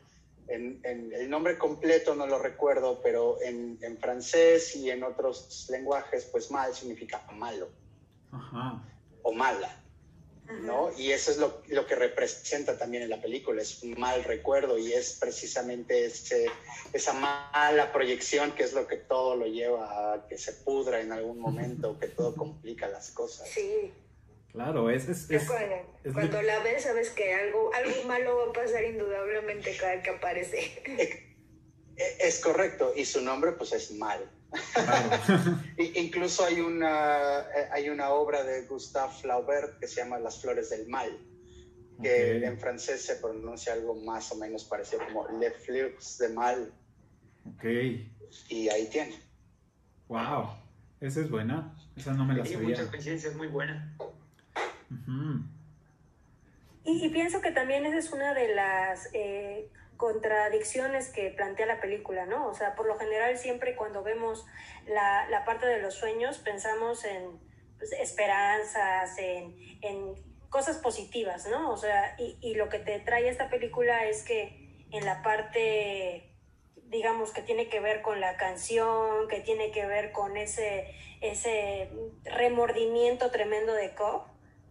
en, 0.48 0.82
el 1.14 1.30
nombre 1.30 1.58
completo 1.58 2.16
no 2.16 2.28
lo 2.28 2.40
recuerdo, 2.40 3.02
pero 3.02 3.42
en, 3.42 3.78
en, 3.82 3.98
francés 3.98 4.76
y 4.76 4.90
en 4.90 5.04
otros 5.04 5.68
lenguajes, 5.70 6.26
pues 6.26 6.52
mal 6.52 6.74
significa 6.74 7.26
malo 7.34 7.70
o 9.24 9.32
mala, 9.34 9.84
¿no? 10.62 10.92
Y 10.98 11.12
eso 11.12 11.32
es 11.32 11.38
lo, 11.38 11.62
lo, 11.68 11.86
que 11.86 11.96
representa 11.96 12.78
también 12.78 13.04
en 13.04 13.10
la 13.10 13.22
película, 13.22 13.62
es 13.62 13.84
un 13.84 14.00
mal 14.00 14.24
recuerdo 14.24 14.78
y 14.78 14.94
es 14.94 15.18
precisamente 15.20 16.06
ese, 16.06 16.48
esa 16.94 17.14
mala 17.14 17.92
proyección 17.92 18.54
que 18.54 18.64
es 18.64 18.74
lo 18.74 18.88
que 18.88 18.98
todo 18.98 19.36
lo 19.36 19.46
lleva 19.46 20.14
a 20.14 20.28
que 20.28 20.38
se 20.38 20.54
pudra 20.54 21.02
en 21.02 21.12
algún 21.12 21.40
momento, 21.40 22.00
que 22.00 22.08
todo 22.08 22.36
complica 22.36 22.88
las 22.88 23.12
cosas. 23.12 23.50
Sí. 23.50 23.92
Claro, 24.52 24.90
es... 24.90 25.08
es, 25.08 25.48
cuando, 26.14 26.42
la 26.42 26.60
ves 26.60 26.84
sabes 26.84 27.12
que 27.12 27.34
algo, 27.34 27.72
algo 27.74 28.04
malo 28.08 28.38
va 28.38 28.50
a 28.50 28.54
pasar 28.54 28.84
indudablemente 28.86 29.76
cada 29.78 30.02
que 30.02 30.10
aparece. 30.10 30.82
Es, 31.98 32.40
correcto, 32.40 32.94
y 32.96 33.06
su 33.06 33.22
nombre 33.22 33.54
pues 33.54 33.74
es 33.74 33.92
Mal. 33.92 34.30
Incluso 35.96 36.46
hay 36.46 36.62
una, 36.62 37.40
eh, 37.40 37.70
hay 37.72 37.90
una 37.90 38.10
obra 38.10 38.44
de 38.44 38.66
Gustave 38.66 39.12
Flaubert 39.22 39.80
que 39.80 39.88
se 39.88 40.02
llama 40.02 40.20
Las 40.20 40.42
Flores 40.42 40.70
del 40.70 40.88
Mal, 40.88 41.18
que 42.02 42.46
en 42.46 42.58
francés 42.60 43.04
se 43.06 43.16
pronuncia 43.16 43.74
algo 43.74 43.96
más 43.96 44.32
o 44.32 44.36
menos 44.36 44.64
parecido 44.64 45.02
como 45.06 45.28
Le 45.40 45.52
Flux 45.52 46.18
de 46.20 46.30
Mal. 46.30 46.72
Ok. 47.56 47.64
Y 48.50 48.70
ahí 48.70 48.88
tiene. 48.90 49.20
Wow, 50.08 50.50
esa 51.02 51.22
es 51.22 51.30
buena. 51.30 51.74
Esa 51.96 52.14
no 52.14 52.26
me 52.26 52.36
la 52.36 52.44
Tiene 52.44 52.58
sabía. 52.58 52.70
muchas 52.70 52.90
coincidencias 52.90 53.36
muy 53.36 53.48
buena. 53.48 53.94
Y 56.86 57.10
pienso 57.10 57.42
que 57.42 57.52
también 57.52 57.86
esa 57.86 57.98
es 57.98 58.12
una 58.12 58.34
de 58.34 58.56
las 58.56 59.10
eh, 59.14 59.70
contradicciones 59.98 61.10
que 61.10 61.32
plantea 61.32 61.66
la 61.66 61.82
película, 61.82 62.26
¿no? 62.26 62.48
O 62.48 62.54
sea, 62.54 62.76
por 62.76 62.88
lo 62.88 62.98
general 62.98 63.38
siempre 63.38 63.76
cuando 63.76 64.04
vemos 64.04 64.46
la, 64.86 65.28
la 65.30 65.44
parte 65.44 65.66
de 65.66 65.82
los 65.82 65.96
sueños 65.96 66.38
pensamos 66.38 67.04
en 67.04 67.40
pues, 67.78 67.92
esperanzas, 67.94 69.18
en, 69.18 69.56
en 69.82 70.16
cosas 70.50 70.78
positivas, 70.78 71.48
¿no? 71.48 71.72
O 71.72 71.78
sea, 71.78 72.16
y, 72.18 72.38
y 72.42 72.56
lo 72.56 72.70
que 72.70 72.80
te 72.80 73.00
trae 73.00 73.28
esta 73.28 73.50
película 73.50 74.06
es 74.06 74.24
que 74.24 74.86
en 74.92 75.06
la 75.06 75.22
parte, 75.22 76.34
digamos, 76.84 77.32
que 77.32 77.42
tiene 77.42 77.68
que 77.68 77.80
ver 77.80 78.02
con 78.02 78.22
la 78.22 78.38
canción, 78.38 79.28
que 79.28 79.42
tiene 79.42 79.72
que 79.72 79.86
ver 79.86 80.12
con 80.12 80.38
ese, 80.38 80.88
ese 81.22 81.90
remordimiento 82.24 83.32
tremendo 83.32 83.74
de 83.74 83.94
Cobb, 83.94 84.24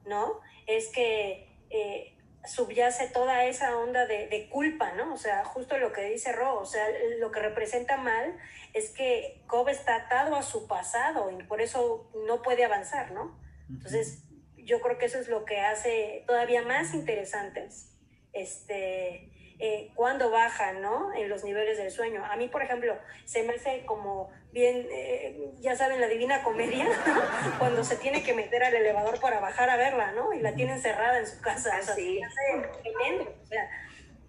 ¿no? 0.07 0.41
Es 0.66 0.89
que 0.89 1.49
eh, 1.70 2.15
subyace 2.47 3.09
toda 3.09 3.44
esa 3.44 3.76
onda 3.76 4.07
de, 4.07 4.28
de, 4.28 4.49
culpa, 4.49 4.92
¿no? 4.92 5.14
O 5.14 5.16
sea, 5.16 5.44
justo 5.44 5.78
lo 5.78 5.92
que 5.92 6.05
dice 6.05 6.32
Ro, 6.32 6.61
o 6.61 6.66
sea, 6.66 6.86
lo 7.18 7.30
que 7.30 7.40
representa 7.40 7.97
mal 7.97 8.36
es 8.72 8.90
que 8.90 9.42
Cobb 9.47 9.68
está 9.68 9.97
atado 9.97 10.36
a 10.36 10.42
su 10.42 10.66
pasado 10.66 11.30
y 11.30 11.42
por 11.44 11.61
eso 11.61 12.11
no 12.26 12.42
puede 12.42 12.64
avanzar, 12.64 13.12
¿no? 13.12 13.38
Entonces, 13.68 14.22
yo 14.57 14.80
creo 14.80 14.99
que 14.99 15.07
eso 15.07 15.18
es 15.18 15.28
lo 15.28 15.44
que 15.44 15.61
hace 15.61 16.24
todavía 16.26 16.62
más 16.62 16.94
interesantes 16.94 17.92
este, 18.36 19.30
eh, 19.59 19.90
cuando 19.94 20.30
bajan, 20.30 20.82
¿no? 20.82 21.14
En 21.14 21.28
los 21.28 21.44
niveles 21.44 21.78
del 21.78 21.90
sueño. 21.90 22.24
A 22.24 22.36
mí, 22.36 22.48
por 22.48 22.62
ejemplo, 22.62 22.96
se 23.24 23.42
me 23.42 23.54
hace 23.54 23.84
como 23.86 24.30
bien, 24.52 24.86
eh, 24.90 25.50
ya 25.61 25.76
saben, 25.76 26.00
la 26.00 26.09
divina 26.09 26.42
comedia, 26.42 26.86
cuando 27.59 27.84
se 27.84 27.96
tiene 27.96 28.22
que 28.22 28.34
meter 28.34 28.64
al 28.64 28.74
elevador 28.74 29.20
para 29.20 29.40
bajar 29.40 29.70
a 29.70 29.76
verla, 29.76 30.12
¿no? 30.12 30.32
Y 30.32 30.40
la 30.40 30.54
tienen 30.54 30.80
cerrada 30.80 31.18
en 31.18 31.26
su 31.26 31.40
casa. 31.40 31.78
O 31.78 31.82
sea, 31.82 31.94
Así. 31.94 32.14
se 32.14 32.57
me 32.57 32.66
hace 32.66 32.80
tremendo, 32.82 33.34
o 33.42 33.46
sea, 33.46 33.70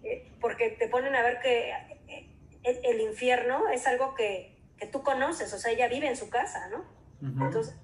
eh, 0.02 0.30
porque 0.40 0.70
te 0.70 0.88
ponen 0.88 1.14
a 1.14 1.22
ver 1.22 1.40
que 1.40 1.70
eh, 2.08 2.28
el, 2.62 2.80
el 2.84 3.00
infierno 3.00 3.68
es 3.68 3.86
algo 3.86 4.14
que, 4.14 4.56
que 4.78 4.86
tú 4.86 5.02
conoces, 5.02 5.52
o 5.52 5.58
sea, 5.58 5.72
ella 5.72 5.88
vive 5.88 6.08
en 6.08 6.16
su 6.16 6.30
casa, 6.30 6.68
¿no? 6.68 6.78
Ujú. 7.20 7.44
Entonces, 7.44 7.74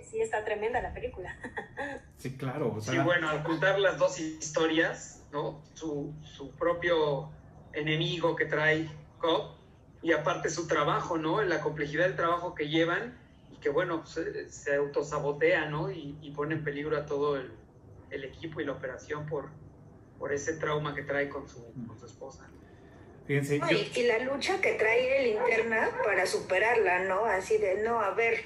eh, 0.00 0.06
sí 0.10 0.20
está 0.20 0.44
tremenda 0.44 0.80
la 0.80 0.92
película. 0.92 1.36
Sí, 2.16 2.36
claro. 2.36 2.74
O 2.76 2.80
sea, 2.82 2.92
Sí, 2.92 2.98
bueno, 3.00 3.30
al 3.30 3.42
juntar 3.42 3.78
las 3.78 3.96
dos 3.96 4.20
historias, 4.20 5.24
¿no? 5.32 5.62
Su, 5.72 6.12
su 6.22 6.50
propio 6.50 7.30
enemigo 7.72 8.36
que 8.36 8.44
trae 8.44 8.90
Cobb 9.18 9.54
y 10.02 10.12
aparte 10.12 10.50
su 10.50 10.66
trabajo, 10.66 11.16
¿no? 11.16 11.40
La 11.42 11.60
complejidad 11.62 12.04
del 12.04 12.16
trabajo 12.16 12.54
que 12.54 12.68
llevan 12.68 13.16
y 13.50 13.56
que, 13.56 13.70
bueno, 13.70 14.04
se, 14.04 14.50
se 14.50 14.74
autosabotea, 14.76 15.66
¿no? 15.70 15.90
Y, 15.90 16.18
y 16.20 16.30
pone 16.32 16.54
en 16.56 16.62
peligro 16.64 16.96
a 16.98 17.06
todo 17.06 17.36
el, 17.36 17.50
el 18.10 18.24
equipo 18.24 18.60
y 18.60 18.66
la 18.66 18.72
operación 18.72 19.24
por, 19.26 19.48
por 20.18 20.32
ese 20.34 20.54
trauma 20.58 20.94
que 20.94 21.02
trae 21.02 21.30
con 21.30 21.48
su, 21.48 21.72
con 21.86 21.98
su 21.98 22.04
esposa. 22.04 22.50
fíjense, 23.26 23.58
No, 23.60 23.70
yo- 23.70 23.78
y, 23.78 23.92
y 23.98 24.02
la 24.06 24.18
lucha 24.18 24.60
que 24.60 24.74
trae 24.74 25.22
el 25.22 25.36
linterna 25.38 25.88
para 26.04 26.26
superarla, 26.26 27.04
¿no? 27.04 27.24
Así 27.24 27.56
de, 27.56 27.82
no, 27.82 27.98
a 28.00 28.10
ver, 28.10 28.44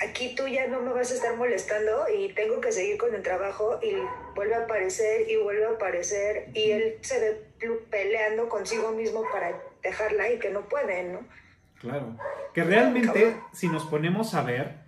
aquí 0.00 0.34
tú 0.34 0.46
ya 0.46 0.66
no 0.66 0.80
me 0.80 0.92
vas 0.92 1.10
a 1.10 1.14
estar 1.14 1.36
molestando 1.36 2.06
y 2.08 2.32
tengo 2.32 2.60
que 2.60 2.72
seguir 2.72 2.98
con 2.98 3.14
el 3.14 3.22
trabajo 3.22 3.78
y 3.82 3.94
vuelve 4.34 4.54
a 4.54 4.64
aparecer 4.64 5.28
y 5.28 5.36
vuelve 5.36 5.66
a 5.66 5.70
aparecer 5.70 6.48
y 6.54 6.70
él 6.70 6.98
se 7.00 7.20
ve 7.20 7.42
peleando 7.90 8.48
consigo 8.48 8.92
mismo 8.92 9.22
para 9.32 9.58
dejarla 9.82 10.30
y 10.30 10.38
que 10.38 10.50
no 10.50 10.62
puede, 10.62 11.04
¿no? 11.04 11.20
Claro. 11.80 12.16
Que 12.54 12.64
realmente, 12.64 13.36
si 13.52 13.68
nos 13.68 13.84
ponemos 13.84 14.34
a 14.34 14.42
ver, 14.42 14.84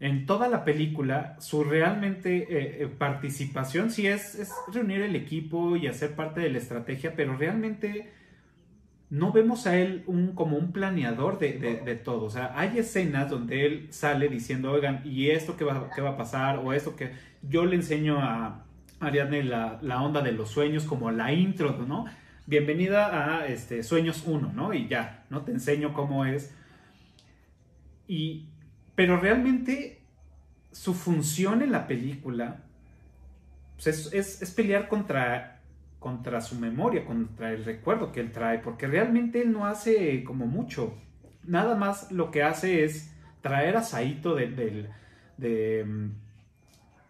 en 0.00 0.26
toda 0.26 0.48
la 0.48 0.64
película, 0.64 1.36
su 1.38 1.64
realmente 1.64 2.36
eh, 2.36 2.82
eh, 2.82 2.88
participación 2.98 3.90
sí 3.90 4.06
es, 4.06 4.34
es 4.34 4.50
reunir 4.72 5.02
el 5.02 5.16
equipo 5.16 5.76
y 5.76 5.86
hacer 5.86 6.14
parte 6.14 6.40
de 6.40 6.50
la 6.50 6.58
estrategia, 6.58 7.14
pero 7.14 7.36
realmente 7.36 8.10
no 9.10 9.32
vemos 9.32 9.66
a 9.66 9.76
él 9.78 10.02
un, 10.06 10.34
como 10.34 10.56
un 10.56 10.72
planeador 10.72 11.38
de, 11.38 11.52
de- 11.58 11.96
todo. 11.96 12.24
O 12.24 12.30
sea, 12.30 12.52
hay 12.58 12.78
escenas 12.78 13.30
donde 13.30 13.66
él 13.66 13.86
sale 13.90 14.28
diciendo, 14.28 14.72
oigan, 14.72 15.02
¿y 15.04 15.30
esto 15.30 15.56
qué 15.56 15.64
va, 15.64 15.90
qué 15.94 16.00
va 16.02 16.10
a 16.10 16.16
pasar? 16.16 16.58
O 16.58 16.72
esto 16.72 16.96
que 16.96 17.12
yo 17.42 17.64
le 17.66 17.76
enseño 17.76 18.18
a 18.20 18.64
Ariadne 19.00 19.44
la, 19.44 19.78
la 19.82 20.02
onda 20.02 20.22
de 20.22 20.32
los 20.32 20.50
sueños, 20.50 20.84
como 20.84 21.10
la 21.10 21.32
intro, 21.32 21.76
¿no? 21.86 22.06
Bienvenida 22.46 23.38
a 23.40 23.46
este, 23.46 23.82
Sueños 23.82 24.24
1, 24.26 24.52
¿no? 24.54 24.74
Y 24.74 24.88
ya, 24.88 25.24
¿no? 25.30 25.42
Te 25.42 25.52
enseño 25.52 25.92
cómo 25.94 26.24
es. 26.26 26.52
Y, 28.06 28.46
pero 28.94 29.18
realmente 29.18 30.02
su 30.72 30.94
función 30.94 31.62
en 31.62 31.72
la 31.72 31.86
película 31.86 32.62
pues, 33.76 33.86
es, 33.86 34.12
es- 34.12 34.42
es 34.42 34.50
pelear 34.50 34.88
contra, 34.88 35.53
contra 36.04 36.42
su 36.42 36.56
memoria, 36.56 37.06
contra 37.06 37.50
el 37.50 37.64
recuerdo 37.64 38.12
que 38.12 38.20
él 38.20 38.30
trae, 38.30 38.58
porque 38.58 38.86
realmente 38.86 39.40
él 39.40 39.52
no 39.52 39.64
hace 39.64 40.22
como 40.22 40.44
mucho. 40.46 40.92
Nada 41.44 41.74
más 41.76 42.12
lo 42.12 42.30
que 42.30 42.42
hace 42.42 42.84
es 42.84 43.16
traer 43.40 43.74
a 43.78 43.82
Saito 43.82 44.34
de, 44.34 44.48
del- 44.48 44.90
de, 45.38 45.82
mm, 45.86 46.10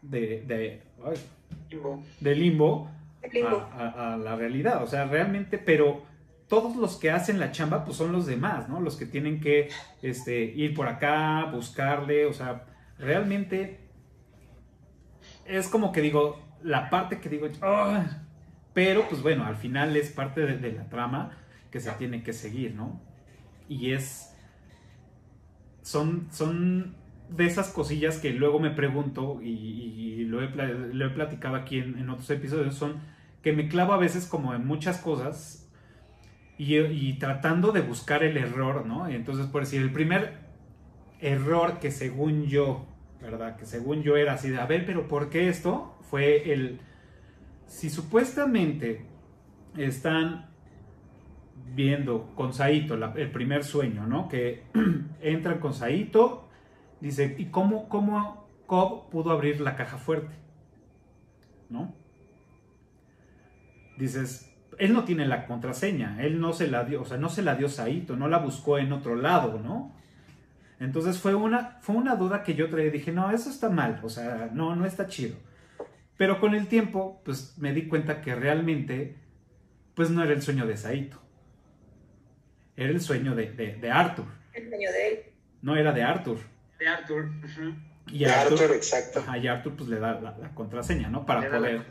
de, 0.03 0.21
de- 0.47 0.83
ay, 1.05 1.17
Limbo. 1.71 2.03
de 2.21 2.35
limbo 2.37 2.89
Limbo. 3.33 3.57
a, 3.73 3.89
a- 3.89 4.15
a 4.15 4.17
la 4.17 4.37
realidad. 4.37 4.81
O 4.85 4.87
sea, 4.87 5.07
realmente, 5.07 5.59
pero 5.59 6.03
todos 6.49 6.77
los 6.77 6.97
que 6.97 7.11
hacen 7.11 7.41
la 7.41 7.51
chamba, 7.51 7.85
pues 7.85 7.97
son 7.97 8.13
los 8.13 8.27
demás, 8.27 8.69
¿no? 8.69 8.79
Los 8.81 8.95
que 8.97 9.07
tienen 9.07 9.41
que 9.41 9.71
este, 10.03 10.45
ir 10.45 10.73
por 10.73 10.87
acá, 10.87 11.47
buscarle, 11.53 12.27
o 12.27 12.33
sea, 12.33 12.65
realmente 12.97 13.81
es 15.47 15.67
como 15.69 15.91
que 15.91 16.01
digo, 16.01 16.39
la 16.63 16.89
parte 16.91 17.19
que 17.21 17.29
digo, 17.29 17.49
"Ah", 17.61 18.24
pero 18.75 19.09
pues 19.09 19.23
bueno, 19.23 19.47
al 19.47 19.57
final 19.57 19.97
es 19.97 20.11
parte 20.11 20.43
de, 20.45 20.73
la 20.73 20.89
trama 20.89 21.39
que 21.71 21.81
se 21.81 21.91
tiene 21.93 22.23
que 22.23 22.33
seguir, 22.33 22.75
¿no? 22.75 23.01
Y 23.69 23.93
es, 23.93 24.35
son, 25.83 26.29
son 26.31 26.97
de 27.31 27.47
esas 27.47 27.71
cosillas 27.71 28.19
que 28.19 28.31
luego 28.31 28.61
me 28.61 28.71
pregunto 28.71 29.41
y, 29.43 30.25
lo, 30.27 30.43
he, 30.43 30.49
lo 30.49 31.07
he 31.07 31.11
platicado 31.11 31.57
aquí 31.57 31.79
en, 31.79 31.99
en 31.99 32.11
otros 32.11 32.29
episodios, 32.31 32.75
son 32.75 33.01
que 33.43 33.53
me 33.53 33.69
clavo 33.69 33.93
a 33.93 33.99
veces 33.99 34.27
como 34.27 34.55
en 34.55 34.67
muchas 34.67 34.99
cosas 34.99 35.71
y, 36.57 36.79
y 36.79 37.19
tratando 37.19 37.73
de 37.73 37.83
buscar 37.83 38.25
el 38.25 38.37
error, 38.37 38.87
¿no? 38.87 39.11
Y 39.11 39.15
entonces, 39.15 39.47
por 39.47 39.63
decir, 39.63 39.83
el 39.83 39.93
primer 39.93 40.39
error 41.21 41.79
que 41.79 41.91
según 41.91 42.47
yo, 42.47 42.87
¿verdad? 43.21 43.57
Que 43.57 43.67
según 43.67 44.03
yo 44.03 44.17
era 44.17 44.33
así 44.33 44.51
de, 44.51 44.59
a 44.59 44.67
ver, 44.67 44.87
pero 44.87 45.09
¿por 45.09 45.31
qué 45.31 45.49
esto? 45.49 45.97
Fue 46.03 46.53
el, 46.53 46.81
si 47.67 47.91
supuestamente 47.91 49.07
están 49.77 50.51
viendo 51.75 52.33
con 52.35 52.53
Saito 52.53 52.95
el 52.95 53.31
primer 53.31 53.65
sueño, 53.65 54.07
¿no? 54.07 54.29
Que 54.29 54.65
entran 55.21 55.59
con 55.59 55.75
Saito, 55.75 56.49
dice, 57.01 57.35
¿y 57.39 57.47
cómo, 57.47 57.89
cómo 57.89 58.49
Cobb 58.67 59.11
pudo 59.11 59.31
abrir 59.31 59.61
la 59.61 59.77
caja 59.77 59.99
fuerte? 59.99 60.35
¿No? 61.69 61.95
Dices, 63.99 64.55
él 64.79 64.93
no 64.93 65.05
tiene 65.05 65.27
la 65.27 65.47
contraseña, 65.47 66.23
él 66.23 66.41
no 66.41 66.53
se 66.53 66.69
la 66.69 66.85
dio, 66.85 67.03
o 67.03 67.05
sea, 67.05 67.17
no 67.17 67.29
se 67.29 67.43
la 67.43 67.55
dio 67.55 67.69
Saito, 67.69 68.17
no 68.17 68.29
la 68.29 68.39
buscó 68.39 68.79
en 68.79 68.93
otro 68.93 69.17
lado, 69.17 69.61
¿no? 69.61 69.95
Entonces 70.81 71.19
fue 71.19 71.35
una, 71.35 71.79
fue 71.81 71.97
una 71.97 72.17
duda 72.17 72.43
que 72.43 72.55
yo 72.55 72.69
traía, 72.69 72.91
dije, 72.91 73.13
no, 73.13 73.31
eso 73.31 73.49
está 73.49 73.71
mal, 73.71 74.01
o 74.03 74.09
sea, 74.09 74.51
no, 74.53 74.75
no 74.75 74.85
está 74.85 75.07
chido. 75.07 75.37
Pero 76.17 76.39
con 76.41 76.55
el 76.55 76.69
tiempo, 76.69 77.21
pues 77.25 77.57
me 77.59 77.73
di 77.73 77.89
cuenta 77.89 78.21
que 78.21 78.35
realmente, 78.35 79.17
pues 79.95 80.11
no 80.11 80.23
era 80.23 80.33
el 80.33 80.43
sueño 80.43 80.67
de 80.67 80.77
Saito. 80.77 81.21
Era 82.77 82.91
el 82.91 83.01
sueño 83.01 83.35
de, 83.35 83.51
de- 83.53 83.77
de 83.77 83.91
Arthur, 83.91 84.27
El 84.53 84.69
sueño 84.69 84.91
de 84.93 85.09
él. 85.09 85.19
no 85.63 85.77
era 85.77 85.93
de 85.93 86.03
Arthur. 86.03 86.39
De 86.79 86.89
Arthur. 86.89 87.31
Y 88.09 88.19
De 88.21 88.27
Arthur, 88.27 88.61
Arthur, 88.61 88.77
exacto. 88.77 89.21
ajá, 89.21 89.39
y 89.39 89.47
Arthur 89.47 89.75
pues 89.77 89.89
le 89.89 89.99
da 89.99 90.21
la, 90.21 90.37
la 90.39 90.55
contraseña, 90.55 91.09
¿no? 91.09 91.25
Para 91.25 91.41
Le 91.43 91.51
poder. 91.51 91.83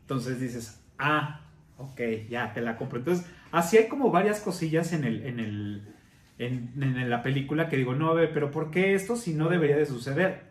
Entonces 0.00 0.40
dices, 0.40 0.82
ah, 0.98 1.42
ok, 1.78 2.00
ya 2.28 2.52
te 2.52 2.60
la 2.62 2.76
compro. 2.76 2.98
Entonces, 2.98 3.26
así 3.52 3.76
hay 3.76 3.88
como 3.88 4.10
varias 4.10 4.40
cosillas 4.40 4.92
en 4.92 5.04
el, 5.04 5.24
en 5.26 5.38
el, 5.40 5.94
en, 6.38 6.82
en 6.82 7.10
la 7.10 7.22
película 7.22 7.68
que 7.68 7.76
digo, 7.76 7.94
no, 7.94 8.10
a 8.10 8.14
ver, 8.14 8.32
pero 8.32 8.50
¿por 8.50 8.70
qué 8.70 8.94
esto 8.94 9.16
si 9.16 9.34
no 9.34 9.48
debería 9.48 9.76
de 9.76 9.86
suceder? 9.86 10.42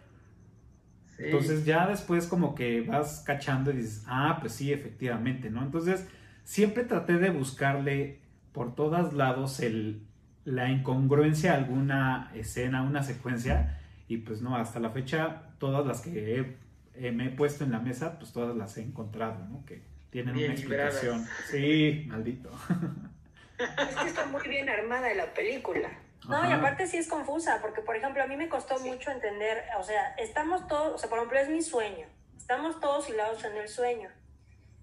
Sí. 1.17 1.23
Entonces 1.25 1.65
ya 1.65 1.87
después 1.87 2.27
como 2.27 2.55
que 2.55 2.81
vas 2.81 3.23
cachando 3.25 3.71
y 3.71 3.77
dices, 3.77 4.03
ah, 4.07 4.37
pues 4.41 4.53
sí, 4.53 4.73
efectivamente, 4.73 5.49
¿no? 5.49 5.63
Entonces 5.63 6.05
siempre 6.43 6.83
traté 6.83 7.13
de 7.17 7.29
buscarle 7.29 8.19
por 8.51 8.75
todos 8.75 9.13
lados 9.13 9.59
el, 9.59 10.01
la 10.45 10.69
incongruencia 10.69 11.53
a 11.53 11.57
alguna 11.57 12.31
escena, 12.35 12.83
una 12.83 13.03
secuencia, 13.03 13.79
y 14.07 14.17
pues 14.17 14.41
no, 14.41 14.55
hasta 14.55 14.79
la 14.79 14.89
fecha 14.91 15.43
todas 15.57 15.85
las 15.85 16.01
que 16.01 16.55
he, 16.95 17.11
me 17.11 17.27
he 17.27 17.29
puesto 17.29 17.63
en 17.63 17.71
la 17.71 17.79
mesa, 17.79 18.19
pues 18.19 18.31
todas 18.31 18.55
las 18.55 18.77
he 18.77 18.81
encontrado, 18.83 19.45
¿no? 19.49 19.65
Que 19.65 19.81
tienen 20.11 20.35
Bien 20.35 20.51
una 20.51 20.59
explicación. 20.59 21.17
libradas. 21.19 21.45
Sí, 21.49 22.05
maldito. 22.07 22.51
Es 23.57 23.95
que 23.95 24.07
está 24.09 24.25
muy 24.25 24.45
bien 24.49 24.67
armada 24.67 25.13
la 25.13 25.33
película. 25.33 25.89
No, 26.27 26.49
y 26.49 26.51
aparte 26.51 26.87
sí 26.87 26.97
es 26.97 27.07
confusa, 27.07 27.59
porque 27.61 27.81
por 27.81 27.95
ejemplo 27.95 28.23
a 28.23 28.27
mí 28.27 28.35
me 28.35 28.49
costó 28.49 28.79
mucho 28.79 29.11
entender, 29.11 29.63
o 29.77 29.83
sea, 29.83 30.15
estamos 30.17 30.67
todos, 30.67 30.95
o 30.95 30.97
sea, 30.97 31.09
por 31.09 31.19
ejemplo 31.19 31.39
es 31.39 31.49
mi 31.49 31.61
sueño, 31.61 32.07
estamos 32.37 32.79
todos 32.79 33.09
hilados 33.09 33.43
en 33.43 33.57
el 33.57 33.67
sueño. 33.67 34.09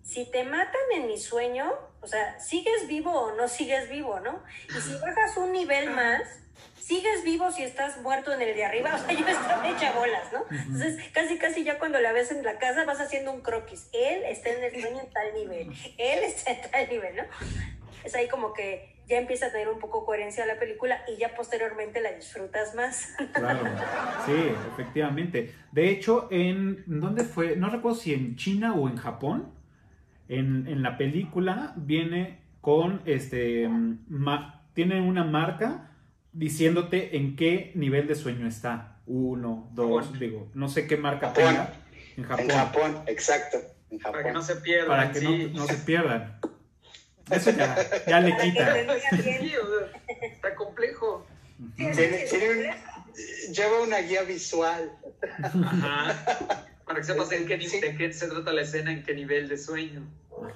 Si 0.03 0.31
te 0.31 0.43
matan 0.43 0.81
en 0.95 1.07
mi 1.07 1.19
sueño, 1.19 1.73
o 2.01 2.07
sea, 2.07 2.39
¿sigues 2.41 2.89
vivo 2.89 3.13
o 3.13 3.35
no 3.37 3.47
sigues 3.47 3.89
vivo, 3.89 4.19
no? 4.21 4.43
Y 4.69 4.81
si 4.81 4.95
bajas 4.99 5.37
un 5.37 5.53
nivel 5.53 5.91
más, 5.91 6.23
¿sigues 6.77 7.23
vivo 7.23 7.53
si 7.53 7.63
estás 7.63 7.99
muerto 7.99 8.33
en 8.33 8.43
el 8.43 8.57
de 8.57 8.65
arriba? 8.65 8.95
O 8.95 8.99
sea, 8.99 9.13
yo 9.19 9.27
estaba 9.27 9.69
hecha 9.69 9.93
bolas, 9.93 10.33
¿no? 10.33 10.45
Entonces, 10.51 11.09
casi, 11.13 11.39
casi 11.39 11.63
ya 11.63 11.79
cuando 11.79 12.01
la 12.01 12.13
ves 12.13 12.33
en 12.33 12.43
la 12.43 12.59
casa 12.59 12.85
vas 12.85 13.01
haciendo 13.01 13.33
un 13.33 13.43
croquis. 13.43 13.89
Él 13.93 14.25
está 14.25 14.51
en 14.51 14.65
el 14.65 14.81
sueño 14.81 15.01
en 15.01 15.11
tal 15.11 15.35
nivel, 15.35 15.73
él 15.97 16.25
está 16.25 16.51
en 16.51 16.71
tal 16.71 16.89
nivel, 16.89 17.17
¿no? 17.17 17.23
Es 18.03 18.15
ahí 18.17 18.29
como 18.29 18.53
que 18.53 18.92
ya 19.09 19.19
empieza 19.19 19.47
a 19.47 19.53
tener 19.53 19.69
un 19.69 19.79
poco 19.79 20.05
coherencia 20.07 20.47
la 20.47 20.59
película 20.59 21.03
y 21.09 21.19
ya 21.19 21.35
posteriormente 21.35 22.01
la 22.01 22.13
disfrutas 22.13 22.75
más. 22.75 23.15
Claro, 23.33 23.61
sí, 24.27 24.33
efectivamente. 24.73 25.55
De 25.73 25.89
hecho, 25.91 26.29
en 26.31 26.85
¿dónde 26.87 27.25
fue? 27.25 27.57
No 27.57 27.69
recuerdo 27.71 27.99
si 27.99 28.15
en 28.15 28.37
China 28.37 28.75
o 28.75 28.89
en 28.89 28.97
Japón. 28.97 29.53
En, 30.29 30.67
en 30.67 30.83
la 30.83 30.97
película 30.97 31.75
viene 31.77 32.41
con 32.61 33.03
este 33.05 33.69
ma- 34.09 34.63
tiene 34.73 35.01
una 35.01 35.25
marca 35.25 35.91
diciéndote 36.33 37.17
en 37.17 37.37
qué 37.37 37.73
nivel 37.75 38.07
de 38.07 38.15
sueño 38.15 38.47
está. 38.47 39.01
Uno, 39.05 39.69
dos, 39.75 40.05
Japón. 40.07 40.21
digo, 40.21 40.49
no 40.55 40.69
sé 40.69 40.87
qué 40.87 40.97
marca 40.97 41.29
Japón. 41.29 41.45
tenga. 41.45 41.73
En 42.17 42.25
Japón. 42.25 42.45
En 42.45 42.51
Japón, 42.57 43.03
exacto. 43.09 43.59
En 43.91 43.99
Japón. 43.99 44.13
Para 44.13 44.25
que 44.25 44.33
no 44.33 44.43
se 44.43 44.57
pierdan. 44.57 44.89
Para 44.89 45.13
que 45.13 45.19
sí. 45.19 45.51
no, 45.53 45.61
no 45.61 45.67
se 45.67 45.77
pierdan. 45.85 46.39
Eso 47.31 47.51
ya, 47.51 47.77
ya 48.07 48.21
le 48.21 48.37
quita. 48.37 48.75
Sí, 49.23 49.53
o 49.57 49.67
sea, 49.67 50.03
está 50.23 50.55
complejo. 50.55 51.27
Tiene- 51.77 52.27
un-. 52.33 53.53
Lleva 53.53 53.83
una 53.83 53.99
guía 53.99 54.23
visual. 54.23 54.91
Ajá. 55.43 56.57
Para 56.85 56.99
que 57.01 57.05
sepas 57.07 57.31
en 57.33 57.47
qué, 57.47 57.57
de 57.59 57.97
qué 57.97 58.13
se 58.13 58.27
trata 58.29 58.53
la 58.53 58.63
escena, 58.63 58.93
en 58.93 59.03
qué 59.05 59.15
nivel 59.15 59.49
de 59.49 59.57
sueño. 59.59 60.03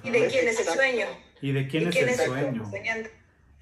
¿Y 0.03 0.09
de 0.09 0.27
quién 0.27 0.47
es 0.47 0.59
el 0.59 0.65
sueño? 0.65 1.05
¿Y 1.41 1.51
de 1.53 1.67
quién 1.67 1.83
¿Y 1.83 1.87
es 1.87 1.95
quién 1.95 2.07
el 2.09 2.13
es 2.15 2.19
el 2.19 2.25
sueño? 2.25 2.69
soñando? 2.69 3.09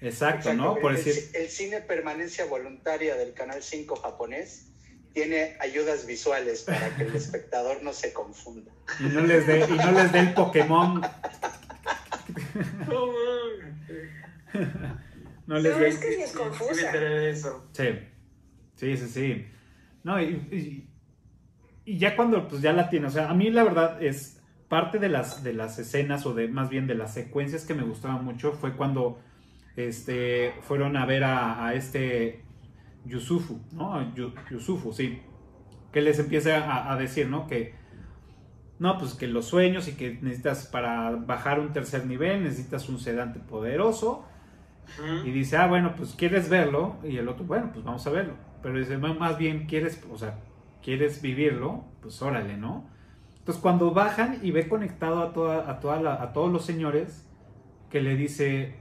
Exacto, 0.00 0.52
¿no? 0.54 0.76
Por 0.76 0.92
el, 0.92 1.02
decir, 1.04 1.30
el 1.34 1.48
cine 1.48 1.80
permanencia 1.80 2.44
voluntaria 2.46 3.14
del 3.16 3.32
Canal 3.34 3.62
5 3.62 3.96
japonés 3.96 4.66
tiene 5.14 5.56
ayudas 5.60 6.04
visuales 6.06 6.62
para 6.62 6.94
que 6.96 7.04
el 7.04 7.16
espectador 7.16 7.82
no 7.82 7.92
se 7.94 8.12
confunda. 8.12 8.70
y 9.00 9.04
no 9.04 9.20
les 9.22 9.46
dé, 9.46 9.60
y 9.60 9.72
no 9.72 9.92
les 9.92 10.12
dé 10.12 10.18
el 10.20 10.34
Pokémon. 10.34 11.00
No. 12.88 13.06
No 15.46 15.58
les 15.58 15.72
No, 15.74 15.78
dé 15.78 15.88
es 15.88 15.98
que 15.98 16.12
sí 16.12 16.22
es 16.22 16.32
confusa. 16.32 16.86
enteré 16.86 17.08
de 17.20 17.30
eso. 17.30 17.68
Sí, 17.72 17.84
sí, 18.74 18.96
sí, 18.96 19.08
sí. 19.08 19.46
No, 20.04 20.20
y, 20.20 20.26
y- 20.52 20.90
y 21.84 21.98
ya 21.98 22.16
cuando 22.16 22.48
pues 22.48 22.62
ya 22.62 22.72
la 22.72 22.88
tiene, 22.90 23.06
o 23.06 23.10
sea, 23.10 23.30
a 23.30 23.34
mí 23.34 23.50
la 23.50 23.62
verdad 23.62 24.02
es 24.02 24.42
parte 24.68 24.98
de 24.98 25.08
las, 25.08 25.44
de 25.44 25.52
las 25.52 25.78
escenas 25.78 26.26
o 26.26 26.34
de 26.34 26.48
más 26.48 26.68
bien 26.68 26.88
de 26.88 26.96
las 26.96 27.14
secuencias 27.14 27.64
que 27.64 27.74
me 27.74 27.84
gustaban 27.84 28.24
mucho 28.24 28.52
fue 28.52 28.76
cuando 28.76 29.20
este, 29.76 30.52
fueron 30.62 30.96
a 30.96 31.06
ver 31.06 31.22
a, 31.24 31.64
a 31.66 31.74
este 31.74 32.42
Yusufu, 33.04 33.60
¿no? 33.72 34.12
Yusufu, 34.50 34.92
sí. 34.92 35.22
Que 35.92 36.00
les 36.02 36.18
empieza 36.18 36.58
a, 36.64 36.92
a 36.92 36.96
decir, 36.96 37.28
¿no? 37.28 37.46
Que 37.46 37.74
no, 38.78 38.98
pues 38.98 39.14
que 39.14 39.26
los 39.26 39.46
sueños 39.46 39.88
y 39.88 39.92
que 39.94 40.18
necesitas 40.22 40.66
para 40.66 41.10
bajar 41.12 41.60
un 41.60 41.72
tercer 41.72 42.06
nivel, 42.06 42.44
necesitas 42.44 42.88
un 42.88 42.98
sedante 42.98 43.40
poderoso. 43.40 44.24
Y 45.24 45.30
dice, 45.32 45.56
ah, 45.56 45.66
bueno, 45.66 45.94
pues 45.96 46.14
quieres 46.14 46.48
verlo. 46.48 46.96
Y 47.02 47.16
el 47.16 47.28
otro, 47.28 47.44
bueno, 47.44 47.70
pues 47.72 47.84
vamos 47.84 48.06
a 48.06 48.10
verlo. 48.10 48.34
Pero 48.62 48.78
dice, 48.78 48.98
"Ma- 48.98 49.14
más 49.14 49.36
bien 49.38 49.66
quieres, 49.66 50.02
o 50.12 50.16
sea, 50.18 50.38
quieres 50.82 51.20
vivirlo, 51.22 51.84
pues 52.02 52.20
órale, 52.22 52.56
¿no? 52.56 52.88
Entonces 53.38 53.60
cuando 53.62 53.92
bajan 53.92 54.38
y 54.42 54.50
ve 54.52 54.68
conectado 54.68 55.22
a, 55.22 55.32
toda, 55.32 55.70
a, 55.70 55.80
toda 55.80 56.00
la- 56.00 56.22
a 56.22 56.32
todos 56.32 56.52
los 56.52 56.64
señores, 56.64 57.28
que 57.90 58.00
le 58.00 58.16
dice, 58.16 58.74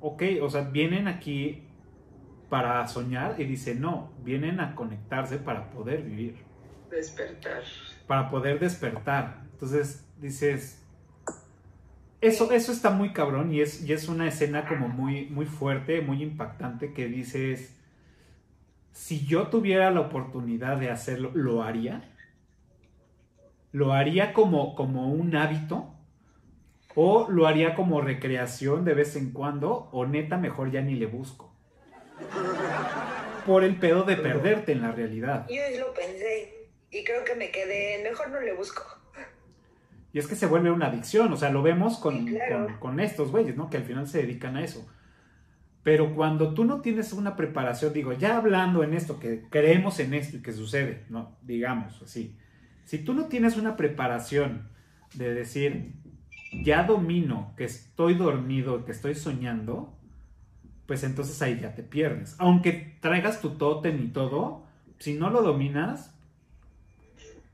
ok, 0.00 0.22
o 0.42 0.50
sea, 0.50 0.62
vienen 0.62 1.08
aquí 1.08 1.64
para 2.48 2.86
soñar 2.88 3.36
y 3.40 3.44
dice, 3.44 3.74
no, 3.74 4.12
vienen 4.24 4.60
a 4.60 4.74
conectarse 4.74 5.38
para 5.38 5.70
poder 5.70 6.02
vivir, 6.02 6.36
Despertar. 6.90 7.62
Para 8.08 8.30
poder 8.30 8.58
despertar. 8.58 9.42
Entonces 9.52 10.04
dices, 10.18 10.82
eso, 12.20 12.50
eso 12.50 12.72
está 12.72 12.90
muy 12.90 13.12
cabrón 13.12 13.52
y 13.52 13.60
es, 13.60 13.84
y 13.84 13.92
es 13.92 14.08
una 14.08 14.26
escena 14.26 14.66
como 14.66 14.88
muy, 14.88 15.26
muy 15.26 15.46
fuerte, 15.46 16.00
muy 16.00 16.22
impactante 16.22 16.92
que 16.92 17.06
dices, 17.06 17.78
si 18.90 19.24
yo 19.24 19.46
tuviera 19.48 19.92
la 19.92 20.00
oportunidad 20.00 20.78
de 20.78 20.90
hacerlo, 20.90 21.30
¿lo 21.34 21.62
haría? 21.62 22.10
¿Lo 23.70 23.92
haría 23.92 24.32
como, 24.32 24.74
como 24.74 25.12
un 25.12 25.36
hábito? 25.36 25.94
¿O 26.94 27.28
lo 27.30 27.46
haría 27.46 27.76
como 27.76 28.00
recreación 28.00 28.84
de 28.84 28.94
vez 28.94 29.14
en 29.14 29.30
cuando? 29.30 29.88
¿O 29.92 30.06
neta 30.06 30.38
mejor 30.38 30.72
ya 30.72 30.80
ni 30.80 30.94
le 30.94 31.06
busco? 31.06 31.52
Por 33.46 33.62
el 33.62 33.76
pedo 33.76 34.02
de 34.02 34.16
perderte 34.16 34.72
en 34.72 34.82
la 34.82 34.90
realidad. 34.90 35.46
Yo 35.48 35.86
lo 35.86 35.94
pensé 35.94 36.57
y 36.90 37.04
creo 37.04 37.24
que 37.24 37.34
me 37.34 37.50
quedé, 37.50 38.02
mejor 38.02 38.30
no 38.30 38.40
le 38.40 38.54
busco. 38.54 38.82
Y 40.12 40.18
es 40.18 40.26
que 40.26 40.36
se 40.36 40.46
vuelve 40.46 40.70
una 40.70 40.86
adicción, 40.86 41.32
o 41.32 41.36
sea, 41.36 41.50
lo 41.50 41.62
vemos 41.62 41.98
con, 41.98 42.26
Sí, 42.26 42.34
claro. 42.34 42.66
con- 42.66 42.74
con 42.78 43.00
estos 43.00 43.30
güeyes, 43.30 43.56
¿no? 43.56 43.68
Que 43.68 43.76
al 43.76 43.84
final 43.84 44.06
se 44.08 44.18
dedican 44.22 44.56
a 44.56 44.64
eso. 44.64 44.86
Pero 45.82 46.14
cuando 46.14 46.54
tú 46.54 46.64
no 46.64 46.80
tienes 46.80 47.12
una 47.12 47.36
preparación, 47.36 47.92
digo, 47.92 48.12
ya 48.12 48.36
hablando 48.38 48.82
en 48.82 48.94
esto, 48.94 49.18
que 49.20 49.44
creemos 49.50 50.00
en 50.00 50.14
esto 50.14 50.38
y 50.38 50.42
que 50.42 50.52
sucede, 50.52 51.04
¿no? 51.08 51.36
Digamos 51.42 52.00
así. 52.02 52.36
Si 52.84 52.98
tú 52.98 53.12
no 53.14 53.26
tienes 53.26 53.56
una 53.56 53.76
preparación 53.76 54.70
de 55.14 55.34
decir, 55.34 55.92
ya 56.64 56.82
domino 56.84 57.52
que 57.56 57.64
estoy 57.64 58.14
dormido, 58.14 58.84
que 58.86 58.92
estoy 58.92 59.14
soñando, 59.14 59.94
pues 60.86 61.04
entonces 61.04 61.40
ahí 61.42 61.58
ya 61.60 61.74
te 61.74 61.82
pierdes. 61.82 62.34
Aunque 62.38 62.96
traigas 63.00 63.40
tu 63.42 63.50
tótem 63.58 64.02
y 64.02 64.08
todo, 64.08 64.64
si 64.98 65.14
no 65.14 65.28
lo 65.30 65.42
dominas, 65.42 66.17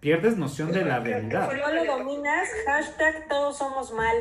pierdes 0.04 0.36
noción 0.36 0.70
de 0.70 0.84
la 0.84 1.00
realidad. 1.00 1.46
fue 1.46 1.56
No 1.58 1.72
lo 1.72 1.96
dominas, 1.96 2.46
hashtag 2.66 3.26
todos 3.26 3.56
somos 3.56 3.90
mal. 3.94 4.14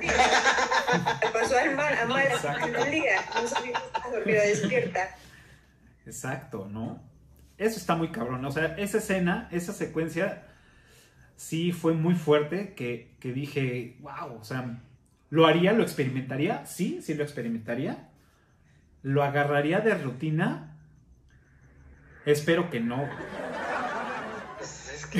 Me 0.00 1.30
pasó 1.32 1.58
al 1.58 1.74
mal, 1.74 1.92
a 1.98 2.06
mal 2.06 2.24
Exacto. 2.24 2.68
en 2.68 2.76
el 2.76 2.90
día. 2.92 3.16
No 3.34 3.48
sabía 3.48 3.82
dormida 4.12 4.42
despierta. 4.42 5.08
Exacto, 6.06 6.68
¿no? 6.70 7.02
Eso 7.58 7.78
está 7.78 7.96
muy 7.96 8.12
cabrón. 8.12 8.44
O 8.44 8.52
sea, 8.52 8.76
esa 8.76 8.98
escena, 8.98 9.48
esa 9.50 9.72
secuencia, 9.72 10.44
sí 11.34 11.72
fue 11.72 11.94
muy 11.94 12.14
fuerte 12.14 12.74
que, 12.74 13.16
que 13.18 13.32
dije, 13.32 13.96
wow, 13.98 14.38
o 14.40 14.44
sea, 14.44 14.78
¿lo 15.30 15.46
haría, 15.48 15.72
lo 15.72 15.82
experimentaría? 15.82 16.64
Sí, 16.64 17.02
sí 17.02 17.14
lo 17.14 17.24
experimentaría. 17.24 18.10
¿Lo 19.02 19.24
agarraría 19.24 19.80
de 19.80 19.96
rutina? 19.96 20.76
Espero 22.24 22.70
que 22.70 22.78
no. 22.78 23.08
Es 25.06 25.10
que. 25.10 25.18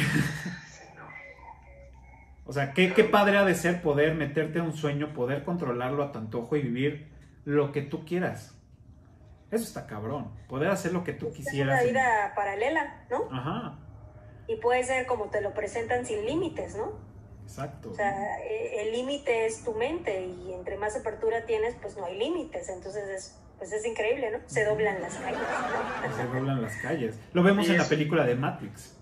no. 0.96 1.06
O 2.48 2.52
sea, 2.52 2.72
qué, 2.72 2.92
qué 2.94 3.04
padre 3.04 3.38
ha 3.38 3.44
de 3.44 3.54
ser 3.54 3.82
poder 3.82 4.14
meterte 4.14 4.60
a 4.60 4.62
un 4.62 4.72
sueño, 4.76 5.12
poder 5.12 5.42
controlarlo 5.44 6.02
a 6.04 6.12
tu 6.12 6.18
antojo 6.18 6.54
y 6.56 6.62
vivir 6.62 7.08
lo 7.44 7.72
que 7.72 7.82
tú 7.82 8.04
quieras. 8.04 8.54
Eso 9.50 9.64
está 9.64 9.86
cabrón. 9.86 10.30
Poder 10.48 10.70
hacer 10.70 10.92
lo 10.92 11.02
que 11.04 11.12
tú 11.12 11.28
Es 11.28 11.34
quisieras. 11.34 11.74
una 11.74 11.82
en- 11.82 11.88
vida 11.88 12.32
paralela, 12.36 13.04
¿no? 13.10 13.28
Ajá, 13.32 13.78
Y 14.48 14.56
puede 14.56 14.84
ser 14.84 15.06
como 15.06 15.24
te 15.26 15.40
lo 15.40 15.54
presentan 15.54 16.06
sin 16.06 16.24
límites, 16.24 16.76
¿no? 16.76 17.04
exacto. 17.42 17.90
O 17.90 17.94
sea, 17.94 18.12
eh, 18.44 18.82
el 18.82 18.92
límite 18.92 19.46
es 19.46 19.62
tu 19.64 19.72
mente 19.74 20.26
y 20.26 20.52
entre 20.52 20.76
más 20.76 20.96
apertura 20.96 21.46
tienes, 21.46 21.76
pues 21.80 21.96
no 21.96 22.04
hay 22.06 22.18
límites. 22.18 22.68
Entonces 22.68 23.08
es, 23.08 23.38
pues 23.58 23.72
es 23.72 23.84
increíble, 23.86 24.30
¿no? 24.32 24.38
Se 24.46 24.64
doblan 24.64 25.00
las 25.00 25.14
calles, 25.16 25.38
¿no? 25.40 26.16
se 26.16 26.24
doblan 26.24 26.62
las 26.62 26.76
calles. 26.76 27.18
Lo 27.32 27.42
vemos 27.44 27.68
en 27.68 27.76
la 27.76 27.82
es- 27.84 27.88
película 27.88 28.24
de 28.24 28.34
Matrix, 28.34 28.95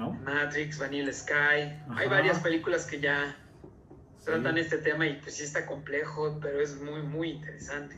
¿no? 0.00 0.12
Matrix, 0.12 0.78
Vanilla 0.78 1.12
Sky. 1.12 1.32
Ajá. 1.34 1.94
Hay 1.98 2.08
varias 2.08 2.40
películas 2.40 2.86
que 2.86 3.00
ya 3.00 3.36
Sí. 4.18 4.26
tratan 4.26 4.58
este 4.58 4.78
tema 4.78 5.06
y 5.06 5.20
pues 5.20 5.34
sí 5.36 5.44
está 5.44 5.64
complejo, 5.66 6.38
pero 6.42 6.60
es 6.60 6.74
muy, 6.80 7.02
muy 7.02 7.30
interesante. 7.30 7.96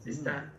Sí 0.00 0.10
está, 0.10 0.52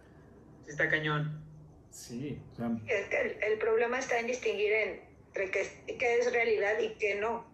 sí 0.65 0.71
está 0.71 0.89
cañón. 0.89 1.43
Sí, 1.91 2.39
o 2.51 2.55
sea, 2.55 2.69
Es 2.87 3.07
que 3.07 3.21
el, 3.21 3.43
el 3.53 3.59
problema 3.59 3.97
está 3.99 4.19
en 4.19 4.27
distinguir 4.27 4.71
entre 4.73 5.49
qué, 5.51 5.67
qué 5.99 6.19
es 6.19 6.31
realidad 6.33 6.79
y 6.79 6.89
qué 6.95 7.15
no. 7.15 7.45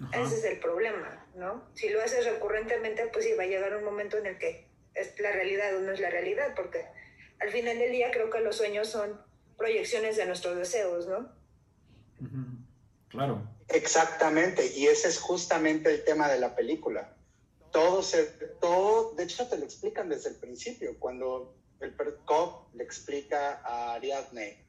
ajá, 0.00 0.22
Ese 0.22 0.36
es 0.36 0.44
el 0.44 0.58
problema, 0.58 1.26
¿no? 1.34 1.68
Si 1.74 1.88
lo 1.90 2.00
haces 2.02 2.24
recurrentemente, 2.26 3.06
pues 3.12 3.24
sí, 3.26 3.32
va 3.38 3.42
a 3.44 3.46
llegar 3.46 3.76
un 3.76 3.84
momento 3.84 4.16
en 4.18 4.26
el 4.26 4.38
que 4.38 4.68
es 4.94 5.18
la 5.20 5.32
realidad 5.32 5.76
o 5.76 5.80
no 5.80 5.92
es 5.92 6.00
la 6.00 6.10
realidad, 6.10 6.54
porque 6.56 6.84
al 7.40 7.50
final 7.50 7.78
del 7.78 7.92
día 7.92 8.10
creo 8.10 8.30
que 8.30 8.40
los 8.40 8.56
sueños 8.56 8.88
son 8.88 9.20
proyecciones 9.58 10.16
de 10.16 10.24
nuestros 10.26 10.56
deseos, 10.56 11.06
¿no? 11.08 11.30
Claro. 13.08 13.42
Exactamente, 13.68 14.72
y 14.76 14.86
ese 14.86 15.08
es 15.08 15.18
justamente 15.18 15.90
el 15.90 16.04
tema 16.04 16.28
de 16.28 16.38
la 16.38 16.54
película. 16.54 17.16
Todo, 17.70 18.02
se, 18.02 18.24
todo 18.60 19.12
de 19.14 19.24
hecho 19.24 19.48
te 19.48 19.58
lo 19.58 19.64
explican 19.64 20.08
desde 20.08 20.30
el 20.30 20.36
principio, 20.36 20.98
cuando 20.98 21.54
el 21.80 21.94
Cobb 22.24 22.74
le 22.74 22.84
explica 22.84 23.62
a 23.64 23.94
Ariadne 23.94 24.64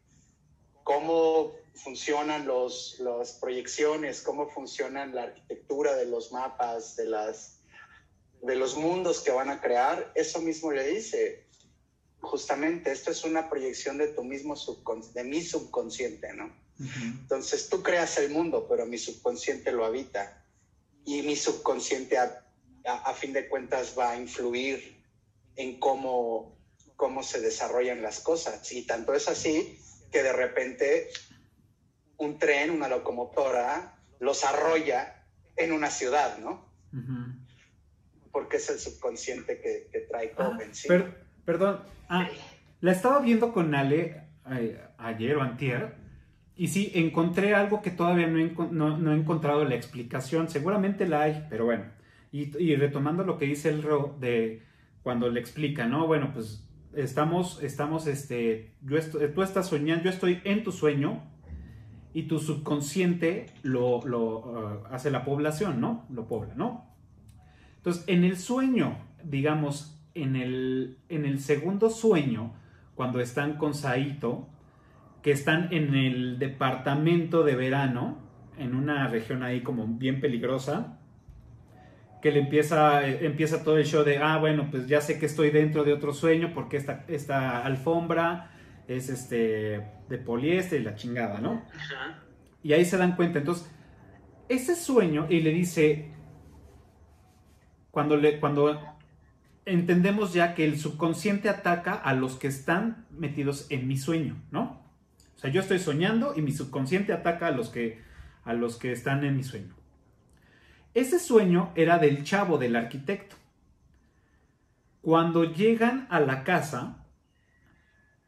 cómo 0.84 1.54
funcionan 1.76 2.46
los, 2.46 3.00
las 3.00 3.34
proyecciones, 3.34 4.22
cómo 4.22 4.50
funcionan 4.50 5.16
la 5.16 5.24
arquitectura 5.24 5.96
de 5.96 6.06
los 6.06 6.32
mapas, 6.32 6.96
de, 6.96 7.06
las, 7.06 7.60
de 8.42 8.56
los 8.56 8.76
mundos 8.76 9.22
que 9.22 9.32
van 9.32 9.50
a 9.50 9.62
crear, 9.62 10.12
eso 10.16 10.42
mismo 10.42 10.72
le 10.72 10.88
dice, 10.88 11.48
justamente, 12.20 12.92
esto 12.92 13.12
es 13.12 13.24
una 13.24 13.50
proyección 13.50 13.98
de 13.98 14.08
tu 14.10 14.24
mismo 14.24 14.56
de 15.14 15.24
mi 15.24 15.42
subconsciente, 15.42 16.34
¿no? 16.34 16.63
Entonces 17.02 17.70
tú 17.70 17.82
creas 17.82 18.18
el 18.18 18.32
mundo, 18.32 18.68
pero 18.70 18.86
mi 18.86 18.98
subconsciente 18.98 19.72
lo 19.72 19.86
habita. 19.86 20.44
Y 21.06 21.22
mi 21.22 21.36
subconsciente, 21.36 22.18
a, 22.18 22.44
a, 22.86 23.14
fin 23.14 23.34
de 23.34 23.48
cuentas, 23.48 23.96
va 23.98 24.12
a 24.12 24.20
influir 24.20 25.02
en 25.56 25.80
cómo, 25.80 26.58
cómo 26.96 27.24
se 27.24 27.42
desarrollan 27.42 28.02
las 28.02 28.20
cosas. 28.20 28.72
Y 28.72 28.84
tanto 28.84 29.14
es 29.14 29.28
así 29.28 29.80
que 30.12 30.24
de 30.24 30.34
repente 30.34 31.10
un 32.18 32.38
tren, 32.38 32.70
una 32.70 32.88
locomotora, 32.88 33.96
los 34.20 34.44
arrolla 34.44 35.26
en 35.56 35.72
una 35.72 35.90
ciudad, 35.90 36.38
¿no? 36.40 36.72
Porque 38.32 38.58
es 38.58 38.70
el 38.70 38.80
subconsciente 38.80 39.60
que, 39.60 40.08
trae 40.10 40.34
ah, 40.38 40.58
perdón, 41.46 41.84
ah, 42.10 42.30
la 42.82 42.92
estaba 42.92 43.20
viendo 43.20 43.52
con 43.52 43.74
Ale 43.76 44.24
eh, 44.52 44.80
ayer 44.98 45.36
o 45.38 45.42
antier 45.42 45.96
y 46.56 46.68
sí, 46.68 46.92
encontré 46.94 47.56
algo 47.56 47.82
que 47.82 47.90
todavía 47.90 48.28
no 48.28 48.40
he, 49.12 49.16
encontrado 49.16 49.66
la 49.66 49.76
explicación. 49.76 50.50
Seguramente 50.50 51.08
la 51.08 51.24
hay, 51.24 51.48
pero 51.50 51.66
bueno. 51.66 51.86
Y, 52.32 52.76
retomando 52.76 53.24
lo 53.24 53.38
que 53.38 53.46
dice 53.46 53.70
el 53.70 53.84
Ro 53.84 54.16
de 54.20 54.64
cuando 55.04 55.30
le 55.30 55.40
explica, 55.40 55.86
¿no? 55.88 56.08
Bueno, 56.08 56.32
pues 56.34 56.68
estamos, 56.96 57.62
estamos, 57.62 58.08
este, 58.08 58.74
yo 58.82 58.98
tú 59.34 59.44
estás 59.44 59.68
soñando, 59.68 60.06
yo 60.06 60.10
estoy 60.10 60.42
en 60.44 60.64
tu 60.64 60.72
sueño 60.72 61.24
y 62.14 62.24
tu 62.24 62.40
subconsciente 62.40 63.48
lo, 63.64 63.98
uh, 63.98 64.86
hace 64.92 65.12
la 65.12 65.26
población, 65.26 65.82
¿no? 65.82 66.06
Lo 66.10 66.28
pobla, 66.28 66.54
¿no? 66.56 66.86
Entonces, 67.78 68.04
en 68.08 68.24
el 68.24 68.38
sueño, 68.38 68.98
digamos, 69.24 70.00
en 70.14 70.36
el, 70.36 70.98
en 71.10 71.26
el 71.26 71.40
segundo 71.40 71.90
sueño, 71.90 72.54
cuando 72.96 73.20
están 73.20 73.58
con 73.58 73.74
Saito, 73.74 74.50
que 75.24 75.32
están 75.32 75.70
en 75.72 75.96
el 75.96 76.38
departamento 76.38 77.44
de 77.44 77.56
verano, 77.56 78.20
en 78.58 78.76
una 78.76 79.08
región 79.08 79.42
ahí 79.42 79.62
como 79.62 79.88
bien 79.88 80.20
peligrosa, 80.20 81.00
que 82.22 82.32
le 82.32 82.40
empieza, 82.40 83.08
empieza 83.08 83.64
todo 83.64 83.78
el 83.78 83.86
show 83.86 84.04
de, 84.04 84.18
ah, 84.18 84.38
bueno, 84.38 84.68
pues 84.70 84.88
ya 84.88 85.02
sé 85.02 85.20
que 85.20 85.26
estoy 85.26 85.50
dentro 85.50 85.84
de 85.84 85.94
otro 85.94 86.14
sueño 86.14 86.52
porque 86.54 86.78
esta, 86.78 87.06
esta 87.08 87.66
alfombra 87.66 88.52
es 88.88 89.10
este 89.10 89.88
de 90.10 90.18
poliéster 90.18 90.80
y 90.80 90.84
la 90.84 90.96
chingada, 90.96 91.40
¿no? 91.40 91.64
Y 92.62 92.74
ahí 92.74 92.86
se 92.86 92.98
dan 92.98 93.16
cuenta. 93.16 93.40
Entonces, 93.40 93.70
ese 94.50 94.76
sueño, 94.76 95.28
y 95.30 95.40
le 95.40 95.52
dice, 95.52 96.12
cuando, 97.92 98.18
le, 98.18 98.40
cuando 98.40 98.80
entendemos 99.66 100.34
ya 100.34 100.54
que 100.54 100.66
el 100.66 100.78
subconsciente 100.78 101.48
ataca 101.50 101.94
a 101.94 102.14
los 102.14 102.36
que 102.36 102.48
están 102.48 103.06
metidos 103.10 103.68
en 103.70 103.88
mi 103.88 103.98
sueño, 103.98 104.42
¿no? 104.52 104.83
Sea, 105.44 105.52
yo 105.52 105.62
estoy 105.62 105.80
soñando 105.80 106.34
y 106.36 106.42
mi 106.42 106.52
subconsciente 106.54 107.14
ataca 107.14 107.48
a 107.48 107.52
los 107.52 107.70
que, 107.70 108.02
a 108.44 108.54
los 108.54 108.78
que 108.78 108.92
están 108.92 109.24
en 109.24 109.36
mi 109.36 109.44
sueño. 109.44 109.76
Ese 110.94 111.20
sueño 111.20 111.72
era 111.76 112.00
del 112.00 112.24
chavo, 112.24 112.58
del 112.58 112.76
arquitecto. 112.76 113.36
Cuando 115.02 115.44
llegan 115.44 116.08
a 116.10 116.20
la 116.20 116.44
casa, 116.44 117.06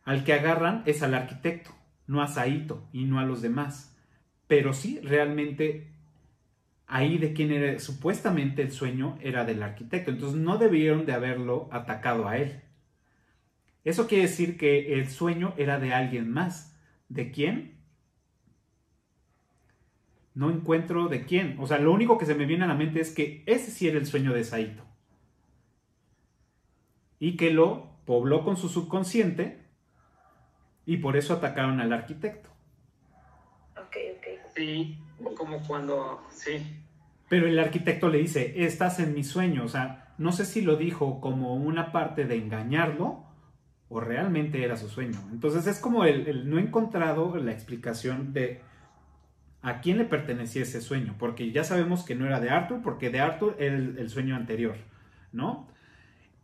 al 0.04 0.24
que 0.24 0.34
agarran 0.34 0.84
es 0.86 1.04
al 1.04 1.14
arquitecto, 1.14 1.72
no 2.06 2.22
a 2.22 2.28
Saito 2.28 2.88
y 2.92 3.06
no 3.06 3.20
a 3.20 3.24
los 3.24 3.42
demás. 3.42 3.96
Pero 4.48 4.74
sí, 4.74 5.00
realmente 5.02 5.92
ahí 6.88 7.18
de 7.18 7.34
quien 7.34 7.52
era 7.52 7.80
supuestamente 7.80 8.62
el 8.62 8.72
sueño 8.72 9.18
era 9.22 9.46
del 9.46 9.64
arquitecto. 9.64 10.12
Entonces 10.12 10.40
no 10.40 10.58
debieron 10.58 11.06
de 11.06 11.14
haberlo 11.14 11.70
atacado 11.72 12.28
a 12.28 12.38
él. 12.38 12.62
Eso 13.86 14.08
quiere 14.08 14.24
decir 14.24 14.58
que 14.58 14.96
el 14.96 15.08
sueño 15.08 15.54
era 15.58 15.80
de 15.80 15.94
alguien 15.94 16.30
más. 16.30 16.75
¿De 17.10 17.32
quién? 17.32 17.76
No 20.34 20.50
encuentro 20.50 21.08
de 21.08 21.26
quién. 21.26 21.58
O 21.60 21.68
sea, 21.68 21.80
lo 21.80 21.94
único 21.94 22.18
que 22.18 22.26
se 22.26 22.36
me 22.36 22.46
viene 22.46 22.66
a 22.66 22.68
la 22.68 22.76
mente 22.76 23.00
es 23.00 23.14
que 23.14 23.44
ese 23.46 23.72
sí 23.72 23.88
era 23.88 23.98
el 23.98 24.06
sueño 24.06 24.34
de 24.34 24.44
Saito. 24.44 24.84
Y 27.20 27.38
que 27.38 27.52
lo 27.52 27.96
pobló 28.06 28.44
con 28.44 28.58
su 28.58 28.70
subconsciente 28.70 29.66
y 30.86 30.98
por 30.98 31.18
eso 31.18 31.34
atacaron 31.34 31.80
al 31.80 31.94
arquitecto. 31.94 32.50
Ok, 33.78 33.98
ok. 34.18 34.26
Sí, 34.54 34.98
como 35.36 35.60
cuando, 35.66 36.22
sí. 36.30 36.84
Pero 37.30 37.48
el 37.48 37.58
arquitecto 37.58 38.10
le 38.10 38.20
dice, 38.20 38.66
estás 38.66 39.00
en 39.00 39.14
mi 39.14 39.24
sueño. 39.24 39.64
O 39.64 39.68
sea, 39.68 40.14
no 40.18 40.32
sé 40.32 40.46
si 40.46 40.62
lo 40.62 40.76
dijo 40.76 41.20
como 41.22 41.56
una 41.56 41.92
parte 41.92 42.26
de 42.26 42.36
engañarlo 42.36 43.25
o 43.90 44.00
realmente 44.00 44.64
era 44.64 44.78
su 44.78 44.90
sueño. 44.90 45.20
Entonces 45.32 45.68
es 45.68 45.80
como 45.80 46.06
el, 46.06 46.50
no 46.50 46.58
he 46.58 46.62
encontrado 46.62 47.36
la 47.38 47.52
explicación 47.52 48.34
de 48.34 48.62
a 49.62 49.82
quién 49.82 49.98
le 49.98 50.06
pertenecía 50.06 50.64
ese 50.64 50.82
sueño, 50.82 51.16
porque 51.18 51.52
ya 51.52 51.64
sabemos 51.64 52.04
que 52.04 52.16
no 52.16 52.26
era 52.26 52.40
de 52.40 52.50
Arthur, 52.50 52.82
porque 52.84 53.10
de 53.10 53.20
Arthur 53.20 53.56
era 53.60 53.76
el, 53.76 54.10
sueño 54.10 54.36
anterior, 54.36 54.76
¿no? 55.32 55.68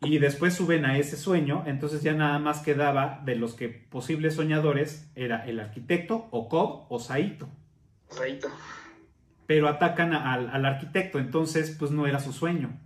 Y 0.02 0.18
después 0.18 0.56
suben 0.56 0.86
a 0.86 0.98
ese 0.98 1.18
sueño, 1.18 1.64
entonces 1.68 2.02
ya 2.02 2.14
nada 2.14 2.40
más 2.40 2.62
quedaba 2.62 3.22
de 3.24 3.36
los 3.36 3.54
que 3.54 3.70
posibles 3.70 4.34
soñadores 4.34 5.12
era 5.14 5.46
el 5.46 5.60
arquitecto, 5.60 6.28
o 6.32 6.50
Cobb, 6.50 6.88
o 6.90 6.98
Saito. 6.98 7.48
Saito. 8.10 8.48
Pero 9.46 9.68
atacan 9.68 10.14
al, 10.14 10.50
al 10.50 10.66
arquitecto, 10.66 11.20
entonces 11.20 11.76
pues 11.78 11.92
no 11.92 12.08
era 12.08 12.20
su 12.20 12.34
sueño 12.34 12.80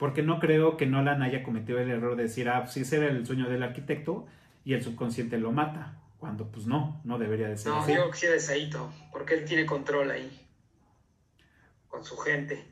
porque 0.00 0.22
no 0.22 0.40
creo 0.40 0.78
que 0.78 0.86
Nolan 0.86 1.22
haya 1.22 1.42
cometido 1.42 1.78
el 1.78 1.90
error 1.90 2.16
de 2.16 2.22
decir, 2.22 2.48
ah, 2.48 2.62
pues 2.64 2.78
ese 2.78 2.96
era 2.96 3.08
el 3.08 3.26
sueño 3.26 3.50
del 3.50 3.62
arquitecto 3.62 4.26
y 4.64 4.72
el 4.72 4.82
subconsciente 4.82 5.36
lo 5.36 5.52
mata, 5.52 6.00
cuando 6.18 6.50
pues 6.50 6.66
no, 6.66 7.02
no 7.04 7.18
debería 7.18 7.48
de 7.48 7.58
ser 7.58 7.70
no, 7.70 7.80
yo 7.80 7.94
creo 7.94 8.10
que 8.10 8.16
sí 8.16 8.26
de 8.26 8.40
Saito, 8.40 8.90
porque 9.12 9.34
él 9.34 9.44
tiene 9.44 9.66
control 9.66 10.10
ahí, 10.10 10.48
con 11.86 12.02
su 12.02 12.16
gente. 12.16 12.64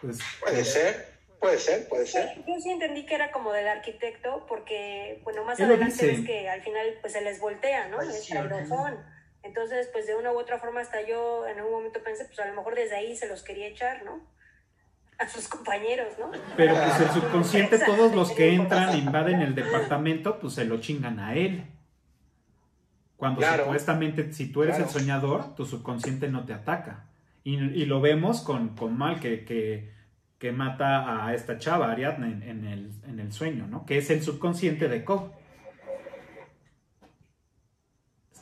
Pues, 0.00 0.20
puede 0.40 0.64
ser, 0.64 1.18
puede 1.38 1.58
ser, 1.58 1.86
puede 1.86 2.06
ser. 2.06 2.34
Yo 2.46 2.54
sí 2.62 2.70
entendí 2.70 3.04
que 3.04 3.14
era 3.14 3.30
como 3.30 3.52
del 3.52 3.68
arquitecto, 3.68 4.46
porque, 4.48 5.20
bueno, 5.24 5.44
más 5.44 5.60
adelante 5.60 6.06
ves 6.06 6.24
que 6.24 6.48
al 6.48 6.62
final 6.62 6.94
pues 7.02 7.12
se 7.12 7.20
les 7.20 7.40
voltea, 7.40 7.88
¿no? 7.88 8.00
Es 8.00 8.26
entonces, 9.42 9.88
pues 9.92 10.06
de 10.06 10.14
una 10.14 10.32
u 10.32 10.38
otra 10.38 10.58
forma, 10.58 10.80
hasta 10.80 11.06
yo 11.06 11.46
en 11.46 11.58
algún 11.58 11.72
momento 11.72 12.00
pensé, 12.02 12.24
pues 12.24 12.38
a 12.40 12.46
lo 12.46 12.54
mejor 12.54 12.74
desde 12.74 12.96
ahí 12.96 13.16
se 13.16 13.28
los 13.28 13.42
quería 13.42 13.68
echar, 13.68 14.04
¿no? 14.04 14.20
A 15.18 15.28
sus 15.28 15.48
compañeros, 15.48 16.12
¿no? 16.18 16.30
Pero 16.56 16.74
pues 16.74 17.00
el 17.00 17.10
subconsciente, 17.10 17.78
todos 17.86 18.14
los 18.14 18.32
que 18.32 18.54
entran, 18.54 18.96
invaden 18.96 19.40
el 19.40 19.54
departamento, 19.54 20.38
pues 20.38 20.54
se 20.54 20.64
lo 20.64 20.80
chingan 20.80 21.18
a 21.18 21.34
él. 21.34 21.64
Cuando 23.16 23.42
supuestamente, 23.42 24.32
si 24.32 24.52
tú 24.52 24.62
eres 24.62 24.78
el 24.78 24.88
soñador, 24.88 25.56
tu 25.56 25.66
subconsciente 25.66 26.28
no 26.28 26.44
te 26.44 26.52
ataca. 26.52 27.06
Y, 27.42 27.86
lo 27.86 28.00
vemos 28.00 28.42
con, 28.42 28.74
Mal, 28.96 29.18
que, 29.18 29.44
que, 30.38 30.52
mata 30.52 31.26
a 31.26 31.34
esta 31.34 31.58
chava, 31.58 31.90
Ariadne, 31.90 32.48
en, 32.48 32.64
el, 32.66 32.92
en 33.08 33.18
el 33.18 33.32
sueño, 33.32 33.66
¿no? 33.66 33.86
Que 33.86 33.98
es 33.98 34.10
el 34.10 34.22
subconsciente 34.22 34.88
de 34.88 35.04
Cobb. 35.04 35.32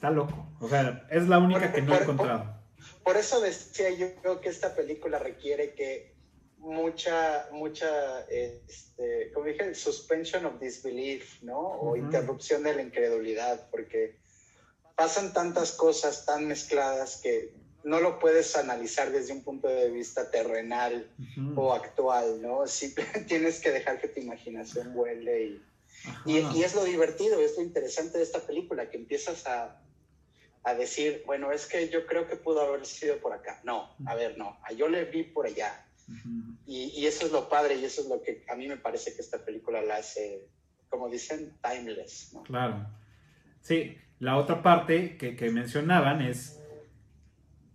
Está 0.07 0.15
loco. 0.15 0.47
O 0.61 0.69
sea, 0.69 1.05
es 1.11 1.27
la 1.27 1.39
única 1.39 1.73
que 1.73 1.83
no 1.83 1.97
he 1.97 2.03
encontrado. 2.03 2.55
Por, 3.03 3.17
eso 3.17 3.41
decía 3.41 3.91
yo 3.91 4.15
creo 4.23 4.41
que 4.41 4.51
esta 4.51 4.73
película 4.77 5.19
requiere 5.19 5.75
que 5.75 6.15
mucha, 6.59 7.49
mucha, 7.51 8.21
este, 8.29 9.33
como 9.33 9.47
dije, 9.47 9.75
suspension 9.75 10.47
of 10.47 10.61
disbelief, 10.61 11.43
¿no? 11.43 11.59
O 11.59 11.97
interrupción 11.97 12.63
de 12.63 12.77
la 12.77 12.83
incredulidad, 12.83 13.69
porque 13.73 14.17
pasan 14.95 15.33
tantas 15.33 15.73
cosas 15.73 16.25
tan 16.25 16.47
mezcladas 16.47 17.21
que 17.21 17.53
no 17.83 17.99
lo 18.01 18.21
puedes 18.21 18.55
analizar 18.55 19.11
desde 19.11 19.33
un 19.33 19.43
punto 19.43 19.67
de 19.67 19.91
vista 19.91 20.31
terrenal 20.31 21.11
o 21.57 21.73
actual, 21.73 22.41
¿no? 22.41 22.65
Simplemente 22.69 23.21
tienes 23.29 23.59
que 23.59 23.73
dejar 23.73 24.01
que 24.01 24.07
tu 24.07 24.21
imaginación 24.21 24.95
vuele 24.95 25.43
y, 25.43 25.63
y, 26.27 26.39
y, 26.39 26.63
es 26.63 26.77
lo 26.77 26.85
divertido, 26.85 27.41
es 27.41 27.57
lo 27.57 27.65
interesante 27.65 28.19
de 28.19 28.25
esta 28.25 28.39
película, 28.39 28.89
que 28.89 28.99
empiezas 28.99 29.45
a, 29.49 29.83
a 30.67 30.75
decir, 30.75 31.23
bueno, 31.25 31.53
es 31.53 31.65
que 31.67 31.89
yo 31.89 32.05
creo 32.07 32.27
que 32.27 32.35
pudo 32.35 32.61
haber 32.61 32.85
sido 32.85 33.19
por 33.19 33.33
acá. 33.33 33.61
No, 33.63 33.95
a 34.05 34.17
ver, 34.17 34.37
no, 34.37 34.59
yo 34.77 34.89
le 34.89 35.05
vi 35.05 35.23
por 35.23 35.47
allá. 35.47 35.87
y, 36.67 37.07
eso 37.07 37.25
es 37.25 37.31
lo 37.31 37.49
padre 37.49 37.77
y 37.77 37.85
eso 37.85 38.03
es 38.03 38.09
lo 38.09 38.21
que 38.21 38.45
a 38.49 38.57
mí 38.57 38.67
me 38.67 38.77
parece 38.77 39.15
que 39.15 39.23
esta 39.23 39.39
película 39.45 39.81
la 39.81 39.99
hace, 39.99 40.49
como 40.89 41.09
dicen, 41.09 41.57
timeless. 41.63 42.33
Claro. 42.45 42.85
Sí, 43.63 43.97
la 44.19 44.37
otra 44.37 44.61
parte 44.61 45.17
que, 45.17 45.37
que 45.37 45.51
mencionaban 45.51 46.21
es 46.21 46.61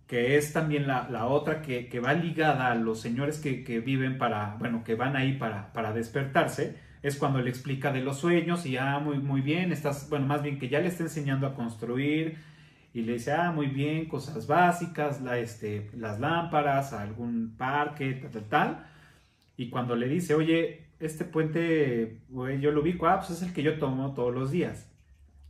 que 0.06 0.36
es 0.36 0.52
también 0.52 0.86
la, 0.86 1.08
la 1.08 1.24
otra 1.28 1.62
que, 1.62 1.88
que, 1.88 1.98
va 1.98 2.12
ligada 2.12 2.70
a 2.70 2.74
los 2.74 3.00
señores 3.00 3.38
que, 3.38 3.64
que, 3.64 3.80
viven 3.80 4.18
para, 4.18 4.56
bueno, 4.58 4.84
que 4.84 4.96
van 4.96 5.16
ahí 5.16 5.38
para, 5.38 5.72
para 5.72 5.94
despertarse, 5.94 6.76
es 7.02 7.16
cuando 7.16 7.40
le 7.40 7.48
explica 7.48 7.90
de 7.90 8.02
los 8.02 8.18
sueños 8.18 8.66
y, 8.66 8.76
ah, 8.76 8.98
muy, 8.98 9.16
muy 9.16 9.40
bien, 9.40 9.72
estás, 9.72 10.10
bueno, 10.10 10.26
más 10.26 10.42
bien 10.42 10.58
que 10.58 10.68
ya 10.68 10.80
le 10.80 10.88
está 10.88 11.04
enseñando 11.04 11.46
a 11.46 11.54
construir 11.54 12.51
y 12.94 13.02
le 13.02 13.14
dice, 13.14 13.32
ah, 13.32 13.52
muy 13.52 13.68
bien, 13.68 14.06
cosas 14.06 14.46
básicas, 14.46 15.22
la, 15.22 15.38
este, 15.38 15.90
las 15.94 16.20
lámparas, 16.20 16.92
algún 16.92 17.56
parque, 17.56 18.14
tal, 18.14 18.30
tal, 18.30 18.48
tal. 18.48 18.86
Y 19.56 19.70
cuando 19.70 19.96
le 19.96 20.08
dice, 20.08 20.34
oye, 20.34 20.88
este 21.00 21.24
puente, 21.24 22.20
güey, 22.28 22.60
yo 22.60 22.70
lo 22.70 22.82
ubico, 22.82 23.06
ah, 23.06 23.18
pues 23.18 23.30
es 23.30 23.42
el 23.42 23.52
que 23.54 23.62
yo 23.62 23.78
tomo 23.78 24.12
todos 24.14 24.34
los 24.34 24.50
días. 24.50 24.90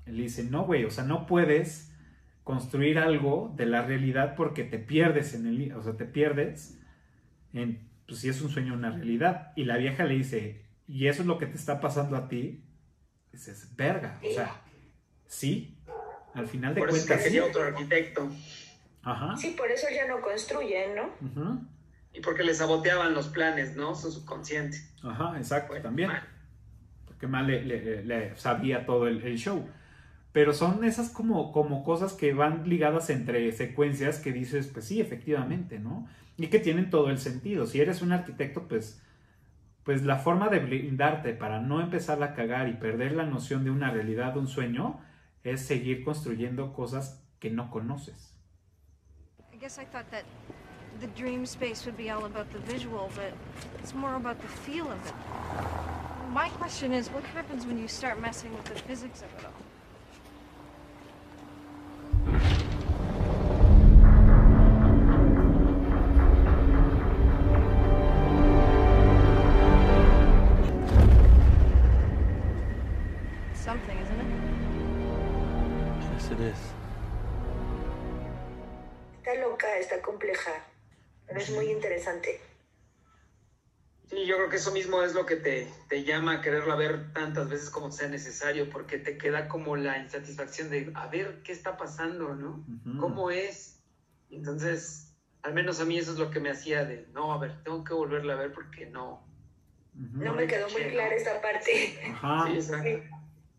Él 0.07 0.17
dice, 0.17 0.45
no, 0.45 0.65
güey, 0.65 0.85
o 0.85 0.91
sea, 0.91 1.05
no 1.05 1.27
puedes 1.27 1.93
construir 2.45 2.99
algo 2.99 3.53
de 3.57 3.67
la 3.67 3.83
realidad 3.83 4.35
porque 4.37 4.65
te 4.65 4.79
pierdes 4.79 5.35
en 5.35 5.47
el, 5.47 5.73
o 5.73 5.83
sea, 5.83 5.97
te 5.97 6.05
pierdes 6.05 6.81
en, 7.53 7.89
pues 8.07 8.21
si 8.21 8.29
es 8.29 8.41
un 8.41 8.51
sueño, 8.51 8.75
una 8.75 8.91
realidad. 8.91 9.53
Y 9.57 9.65
la 9.65 9.77
vieja 9.77 10.05
le 10.05 10.15
dice, 10.15 10.65
y 10.87 11.09
eso 11.09 11.23
es 11.23 11.29
lo 11.29 11.39
que 11.39 11.47
te 11.47 11.57
está 11.57 11.81
pasando 11.81 12.17
a 12.17 12.29
ti, 12.29 12.65
dices, 13.33 13.75
verga, 13.77 14.21
o 14.23 14.35
sea, 14.35 14.63
sí, 15.27 15.72
al 16.35 16.47
final 16.47 16.75
de 16.75 16.81
por 16.81 16.91
cuentas. 16.91 17.11
Eso 17.17 17.25
quería 17.25 17.45
otro 17.45 17.63
arquitecto. 17.63 18.29
Ajá. 19.03 19.37
Sí, 19.37 19.55
por 19.57 19.71
eso 19.71 19.87
ya 19.95 20.07
no 20.07 20.21
construyen, 20.21 20.95
¿no? 20.95 21.03
Ajá. 21.43 21.59
Y 22.15 22.21
porque 22.21 22.45
le 22.45 22.55
saboteaban 22.55 23.15
los 23.15 23.29
planes, 23.29 23.75
¿no? 23.77 23.95
Su 23.95 24.11
subconsciente. 24.13 24.79
Ajá, 25.03 25.35
exacto, 25.39 25.69
Bueno, 25.69 25.83
también. 25.85 26.09
mal. 26.09 26.23
Porque 27.07 27.27
mal 27.27 27.47
le, 27.47 27.65
le- 27.65 28.05
le 28.05 28.37
sabía 28.37 28.85
todo 28.87 29.09
el, 29.09 29.23
el 29.23 29.39
show. 29.39 29.67
Pero 30.33 30.53
son 30.55 30.85
esas 30.85 31.11
como, 31.11 31.53
como 31.53 31.85
cosas 31.85 32.13
que 32.15 32.33
van 32.33 32.69
ligadas 32.69 33.11
entre 33.11 33.51
secuencias 33.53 34.19
que 34.19 34.33
dices, 34.33 34.67
pues 34.69 34.87
sí, 34.87 35.01
efectivamente, 35.01 35.79
¿no? 35.79 36.07
Y 36.39 36.47
que 36.47 36.59
tienen 36.59 36.89
todo 36.91 37.11
el 37.11 37.19
sentido. 37.19 37.67
Si 37.67 37.81
eres 37.81 38.01
un 38.03 38.13
arquitecto, 38.13 38.67
pues, 38.69 39.03
pues 39.85 40.03
la 40.05 40.17
forma 40.17 40.49
de 40.49 40.61
blindarte 40.61 41.33
para 41.35 41.61
no 41.61 41.81
empezar 41.83 42.23
a 42.23 42.35
cagar 42.35 42.69
y 42.69 42.75
perder 42.75 43.13
la 43.13 43.25
noción 43.27 43.65
de 43.65 43.71
una 43.71 43.91
realidad, 43.91 44.33
de 44.35 44.39
un 44.39 44.49
sueño, 44.49 45.01
es 45.45 45.67
seguir 45.67 46.05
construyendo 46.05 46.73
cosas 46.73 47.21
que 47.41 47.51
no 47.51 47.71
conoces. 47.71 48.35
I 49.53 49.57
guess 49.57 49.79
I 49.79 49.85
thought 49.85 50.11
that 50.11 50.25
the 51.01 51.09
dream 51.09 51.47
space 51.47 51.85
would 51.87 51.97
be 51.97 52.11
all 52.11 52.25
about 52.25 52.51
the 52.53 52.59
visual, 52.61 53.11
but 53.15 53.33
it's 53.79 53.95
more 53.95 54.15
about 54.15 54.41
the 54.41 54.49
feel 54.49 54.91
of 54.91 55.07
it. 55.07 55.15
My 56.33 56.49
question 56.51 56.93
is, 56.93 57.09
what 57.09 57.25
happens 57.25 57.67
when 57.67 57.79
you 57.79 57.89
start 57.89 58.21
messing 58.21 58.53
with 58.55 58.65
the 58.65 58.79
physics 58.81 59.23
of 59.23 59.29
it 59.39 59.45
all? 59.45 59.72
Interesante. 82.03 82.41
Sí, 84.09 84.27
yo 84.27 84.37
creo 84.37 84.49
que 84.51 84.57
eso 84.57 84.73
mismo 84.73 85.03
es 85.03 85.15
lo 85.15 85.25
que 85.25 85.37
te, 85.37 85.73
te 85.89 86.05
llama 86.05 86.35
a 86.35 86.41
quererla 86.43 86.77
ver 86.77 87.13
tantas 87.15 87.49
veces 87.49 87.71
como 87.71 87.91
sea 87.91 88.09
necesario, 88.09 88.69
porque 88.69 88.99
te 88.99 89.17
queda 89.17 89.49
como 89.49 89.77
la 89.77 89.99
insatisfacción 89.99 90.69
de, 90.69 90.91
a 90.95 91.07
ver, 91.07 91.43
¿qué 91.43 91.53
está 91.53 91.77
pasando, 91.79 92.35
no? 92.35 92.65
Ujú. 92.69 92.99
¿Cómo 92.99 93.31
es? 93.31 93.81
Entonces, 94.29 95.15
al 95.43 95.55
menos 95.55 95.81
a 95.81 95.85
mí 95.87 95.97
eso 95.97 96.13
es 96.13 96.19
lo 96.19 96.31
que 96.31 96.41
me 96.41 96.51
hacía 96.51 96.85
de, 96.85 97.07
no, 97.15 97.33
a 97.33 97.39
ver, 97.39 97.63
tengo 97.65 97.85
que 97.85 97.95
volverla 97.95 98.35
a 98.35 98.37
ver 98.37 98.53
porque 98.53 98.87
no. 98.87 99.27
No 99.95 100.35
me 100.35 100.47
quedó 100.47 100.69
muy 100.71 100.83
clara 100.85 101.15
esta 101.15 101.41
parte. 101.41 101.99
Ajá. 102.11 102.47
Sí, 102.47 102.55
exacto. 102.55 102.89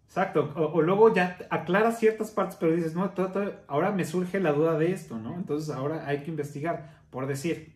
Exacto, 0.08 0.54
o, 0.56 0.66
o 0.74 0.82
luego 0.82 1.12
ya 1.14 1.38
aclaras 1.50 2.00
ciertas 2.00 2.30
partes, 2.30 2.58
pero 2.60 2.74
dices, 2.76 2.94
no, 2.94 3.10
to- 3.12 3.32
to- 3.32 3.56
ahora 3.68 3.92
me 3.92 4.06
surge 4.06 4.40
la 4.40 4.52
duda 4.52 4.78
de 4.78 4.92
esto, 4.92 5.18
¿no? 5.18 5.34
Entonces 5.36 5.74
ahora 5.74 6.06
hay 6.08 6.22
que 6.22 6.30
investigar, 6.30 7.02
por 7.10 7.26
decir. 7.26 7.76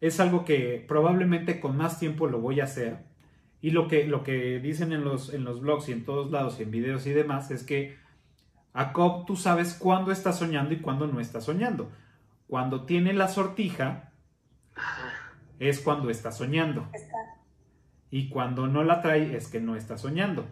Es 0.00 0.20
algo 0.20 0.44
que 0.44 0.84
probablemente 0.86 1.60
con 1.60 1.76
más 1.76 1.98
tiempo 1.98 2.26
lo 2.26 2.40
voy 2.40 2.60
a 2.60 2.64
hacer. 2.64 2.98
Y 3.60 3.70
lo 3.70 3.88
que, 3.88 4.06
lo 4.06 4.22
que 4.22 4.58
dicen 4.58 4.92
en 4.92 5.04
los, 5.04 5.34
en 5.34 5.44
los 5.44 5.60
blogs 5.60 5.88
y 5.88 5.92
en 5.92 6.04
todos 6.04 6.30
lados 6.30 6.58
y 6.58 6.62
en 6.62 6.70
videos 6.70 7.06
y 7.06 7.10
demás 7.10 7.50
es 7.50 7.62
que 7.62 7.98
a 8.72 8.92
Cobb 8.92 9.26
tú 9.26 9.36
sabes 9.36 9.74
cuándo 9.74 10.12
está 10.12 10.32
soñando 10.32 10.72
y 10.72 10.78
cuándo 10.78 11.06
no 11.06 11.20
está 11.20 11.40
soñando. 11.40 11.90
Cuando 12.46 12.84
tiene 12.84 13.12
la 13.12 13.28
sortija 13.28 14.12
es 15.58 15.80
cuando 15.80 16.08
está 16.08 16.32
soñando. 16.32 16.88
Está. 16.92 17.16
Y 18.10 18.28
cuando 18.28 18.66
no 18.66 18.82
la 18.82 19.02
trae 19.02 19.36
es 19.36 19.48
que 19.48 19.60
no 19.60 19.76
está 19.76 19.96
soñando. 19.96 20.46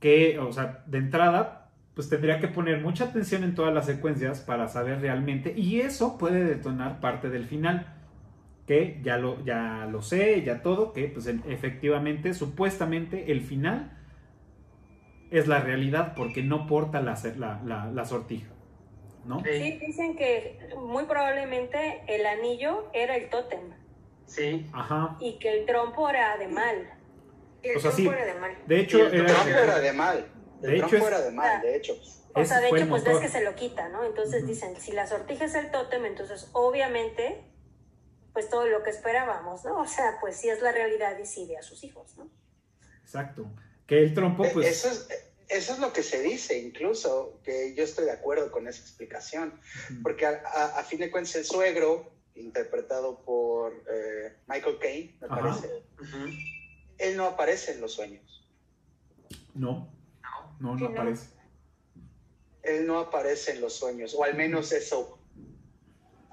Que, 0.00 0.38
o 0.38 0.52
sea, 0.52 0.84
de 0.86 0.98
entrada, 0.98 1.70
pues 1.94 2.08
tendría 2.08 2.40
que 2.40 2.48
poner 2.48 2.80
mucha 2.80 3.04
atención 3.04 3.44
en 3.44 3.54
todas 3.54 3.74
las 3.74 3.86
secuencias 3.86 4.40
para 4.40 4.68
saber 4.68 5.00
realmente. 5.00 5.54
Y 5.56 5.80
eso 5.80 6.18
puede 6.18 6.44
detonar 6.44 7.00
parte 7.00 7.30
del 7.30 7.46
final. 7.46 7.93
Que 8.66 9.00
ya 9.02 9.18
lo, 9.18 9.44
ya 9.44 9.86
lo 9.90 10.00
sé, 10.00 10.42
ya 10.42 10.62
todo, 10.62 10.92
que 10.92 11.08
pues 11.08 11.26
en- 11.26 11.42
efectivamente, 11.48 12.32
supuestamente, 12.32 13.30
el 13.30 13.42
final 13.42 13.98
es 15.30 15.46
la 15.48 15.60
realidad 15.60 16.14
porque 16.16 16.42
no 16.42 16.66
porta 16.66 17.00
la, 17.00 17.14
la, 17.36 17.60
la- 17.64 17.86
la 17.92 18.04
sortija. 18.04 18.50
¿No? 19.26 19.42
Sí, 19.42 19.78
dicen 19.80 20.16
que 20.16 20.58
muy 20.76 21.04
probablemente 21.04 22.02
el 22.08 22.26
anillo 22.26 22.90
era 22.92 23.16
el 23.16 23.30
tótem 23.30 23.72
sí. 24.26 24.66
Ajá. 24.74 25.16
y 25.18 25.38
que 25.38 25.60
el 25.60 25.64
trompo 25.66 26.08
era 26.10 26.36
de 26.36 26.46
mal. 26.48 26.90
El 27.62 27.76
O 27.78 27.80
sea, 27.80 27.90
sí. 27.90 28.02
trompo 28.04 28.20
era 28.20 28.34
de 28.34 28.38
mal. 28.40 28.52
De 28.66 28.80
hecho, 28.80 28.98
el 29.06 29.14
El 29.14 29.20
era- 29.24 29.32
trompo 29.34 29.58
era 29.58 29.78
de 29.78 29.92
mal. 29.94 30.26
De 30.60 30.68
El 30.68 30.74
hecho, 30.74 30.86
trompo 30.88 31.06
es- 31.08 31.12
era 31.14 31.20
de 31.22 31.30
mal, 31.32 31.62
de 31.62 31.76
hecho. 31.76 31.94
O 32.34 32.44
sea, 32.44 32.60
de 32.60 32.68
hecho, 32.68 32.88
pues 32.88 33.04
ves 33.04 33.18
que 33.18 33.28
se 33.28 33.42
lo 33.44 33.54
quita, 33.54 33.88
¿no? 33.88 34.04
Entonces 34.04 34.46
dicen, 34.46 34.76
si 34.76 34.92
la 34.92 35.06
sortija 35.06 35.44
es 35.46 35.54
el 35.54 35.70
tótem, 35.70 36.04
entonces 36.04 36.50
obviamente, 36.52 37.44
pues 38.34 38.50
todo 38.50 38.66
lo 38.66 38.82
que 38.82 38.90
esperábamos, 38.90 39.64
¿no? 39.64 39.80
O 39.80 39.86
sea, 39.86 40.18
pues 40.20 40.36
sí 40.36 40.50
es 40.50 40.60
la 40.60 40.72
realidad 40.72 41.16
y 41.18 41.24
sí 41.26 41.46
ve 41.46 41.56
a 41.56 41.62
sus 41.62 41.82
hijos, 41.84 42.14
¿no? 42.18 42.28
Exacto. 43.02 43.46
Que 43.86 44.00
el 44.00 44.12
trompo, 44.12 44.44
Eh, 44.44 44.50
pues. 44.52 44.66
Eso 44.66 44.88
es, 44.88 45.08
eso 45.48 45.72
es 45.74 45.78
lo 45.78 45.92
que 45.92 46.02
se 46.02 46.20
dice, 46.20 46.58
incluso, 46.58 47.40
que 47.44 47.74
yo 47.74 47.84
estoy 47.84 48.06
de 48.06 48.10
acuerdo 48.12 48.50
con 48.50 48.66
esa 48.68 48.80
explicación. 48.82 49.58
Porque 50.02 50.26
a, 50.26 50.42
a- 50.44 50.80
a 50.80 50.82
fin 50.84 50.98
de 51.00 51.10
cuentas 51.10 51.36
el 51.36 51.44
suegro, 51.44 52.12
interpretado 52.34 53.20
por 53.24 53.72
eh, 53.88 54.36
Michael 54.48 54.78
Caine, 54.80 55.16
me 55.20 55.26
Ajá. 55.28 55.40
parece, 55.40 55.84
él 56.98 57.16
no 57.16 57.26
aparece 57.26 57.72
en 57.72 57.80
los 57.80 57.92
sueños. 57.92 58.48
No, 59.54 59.94
No. 60.58 60.74
no, 60.74 60.76
no. 60.76 60.86
aparece. 60.88 61.28
Él 62.64 62.86
no 62.86 62.98
aparece 62.98 63.52
en 63.52 63.60
los 63.60 63.74
sueños, 63.74 64.14
o 64.14 64.24
al 64.24 64.34
menos 64.34 64.72
eso 64.72 65.18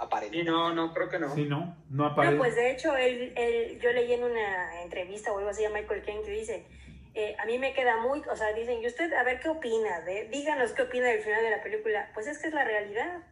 aparente. 0.02 0.38
Y 0.38 0.43
no, 0.43 0.74
no, 0.74 0.93
creo 0.93 1.10
que 1.10 1.20
no. 1.20 1.34
Sí, 1.34 1.45
no, 1.45 1.78
no 1.89 2.08
aparece. 2.08 2.36
No, 2.36 2.41
pues 2.41 2.56
de 2.56 2.72
hecho, 2.72 2.95
él, 2.97 3.34
él- 3.36 3.80
yo 3.80 3.91
leí 3.91 4.12
en 4.14 4.24
una 4.24 4.82
entrevista 4.82 5.32
o 5.32 5.38
algo 5.38 5.49
así 5.49 5.64
a 5.64 5.70
Michael 5.70 6.04
Caine 6.04 6.24
que 6.24 6.32
dice, 6.32 6.66
eh, 7.14 7.36
a 7.39 7.45
mí 7.45 7.58
me 7.60 7.74
queda 7.74 7.97
muy, 7.97 8.22
o 8.30 8.36
sea, 8.36 8.52
dicen, 8.54 8.82
¿y 8.82 8.88
usted 8.88 9.12
a 9.14 9.24
ver 9.24 9.39
qué 9.39 9.49
opina? 9.49 10.02
De, 10.02 10.28
díganos 10.30 10.72
qué 10.74 10.84
opina 10.84 11.08
del 11.08 11.22
final 11.22 11.43
de 11.43 11.49
la 11.52 11.62
película. 11.64 12.10
Pues 12.14 12.28
es 12.28 12.39
que 12.39 12.47
es 12.47 12.54
la 12.54 12.64
realidad. 12.64 13.24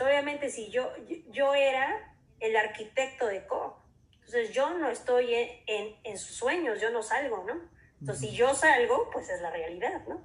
Obviamente, 0.00 0.48
si 0.50 0.70
yo, 0.70 0.90
yo 1.30 1.54
era 1.54 2.14
el 2.40 2.56
arquitecto 2.56 3.26
de 3.26 3.46
Cobb, 3.46 3.74
entonces 4.14 4.52
yo 4.52 4.72
no 4.78 4.88
estoy 4.88 5.34
en, 5.34 5.48
en, 5.66 5.94
en 6.04 6.18
sus 6.18 6.34
sueños, 6.36 6.80
yo 6.80 6.90
no 6.90 7.02
salgo, 7.02 7.44
¿no? 7.46 7.54
Entonces, 8.00 8.30
si 8.30 8.34
yo 8.34 8.52
salgo, 8.54 9.10
pues 9.12 9.28
es 9.28 9.40
la 9.42 9.50
realidad, 9.50 10.02
¿no? 10.08 10.24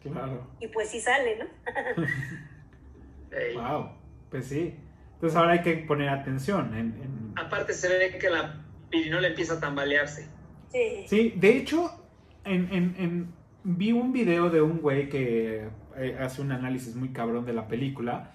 Claro. 0.00 0.46
Y 0.60 0.68
pues 0.68 0.90
sí 0.90 1.00
sale, 1.00 1.36
¿no? 1.36 1.46
Wow. 3.54 3.96
Pues 4.30 4.46
sí. 4.46 4.78
Entonces 5.24 5.38
ahora 5.40 5.52
hay 5.52 5.62
que 5.62 5.76
poner 5.86 6.10
atención. 6.10 6.74
En, 6.74 6.86
en- 7.02 7.32
Aparte 7.36 7.72
se 7.72 7.88
ve 7.88 8.18
que 8.18 8.28
la 8.28 8.62
pirinola 8.90 9.28
empieza 9.28 9.54
a 9.54 9.60
tambalearse. 9.60 10.28
Sí. 10.70 11.04
Sí, 11.06 11.32
de 11.36 11.56
hecho, 11.56 11.90
en, 12.44 12.68
en- 12.70 12.94
en- 12.98 13.34
vi 13.64 13.92
un 13.92 14.12
video 14.12 14.50
de 14.50 14.60
un 14.60 14.80
güey 14.82 15.08
que 15.08 15.66
eh, 15.96 16.18
hace 16.20 16.42
un 16.42 16.52
análisis 16.52 16.94
muy 16.94 17.08
cabrón 17.08 17.46
de 17.46 17.54
la 17.54 17.66
película. 17.68 18.32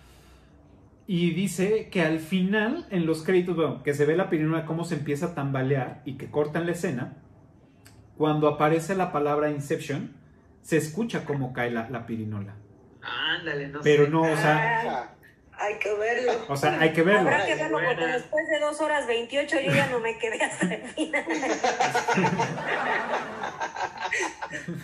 Y 1.06 1.30
dice 1.32 1.90
que 1.92 2.02
al 2.02 2.18
final, 2.20 2.88
en 2.90 3.06
los 3.06 3.24
créditos, 3.24 3.56
bueno, 3.56 3.84
que 3.84 3.94
se 3.94 4.06
ve 4.08 4.16
la 4.18 4.32
pirinola 4.32 4.66
cómo 4.66 4.84
se 4.84 4.96
empieza 4.96 5.28
a 5.28 5.36
tambalear 5.36 6.02
y 6.06 6.18
que 6.18 6.32
cortan 6.32 6.66
la 6.66 6.72
escena. 6.72 7.18
Cuando 8.18 8.48
aparece 8.48 8.96
la 8.96 9.12
palabra 9.12 9.52
Inception, 9.52 10.14
se 10.64 10.78
escucha 10.78 11.24
cómo 11.24 11.54
cae 11.54 11.70
la, 11.70 11.88
la 11.92 12.08
pirinola. 12.08 12.56
Ándale, 13.02 13.68
no 13.70 13.82
Pero 13.84 14.06
sé. 14.06 14.10
no, 14.12 14.22
o 14.24 14.36
sea, 14.36 14.80
Ajá. 14.80 15.16
Hay 15.62 15.76
que 15.76 15.94
verlo. 15.94 16.34
O 16.48 16.56
sea, 16.58 16.80
hay 16.80 16.94
que 16.94 17.04
verlo. 17.04 17.20
Habrá 17.22 17.46
que 17.46 17.56
verlo 17.56 17.80
porque 17.86 18.08
después 18.08 18.48
de 18.48 18.60
dos 18.60 18.80
horas 18.82 19.06
28 19.08 19.60
yo 19.60 19.72
ya 19.74 19.88
no 19.88 20.00
me 20.00 20.18
quedé 20.18 20.42
hasta 20.44 20.74
el 20.74 20.88
final. 20.90 21.26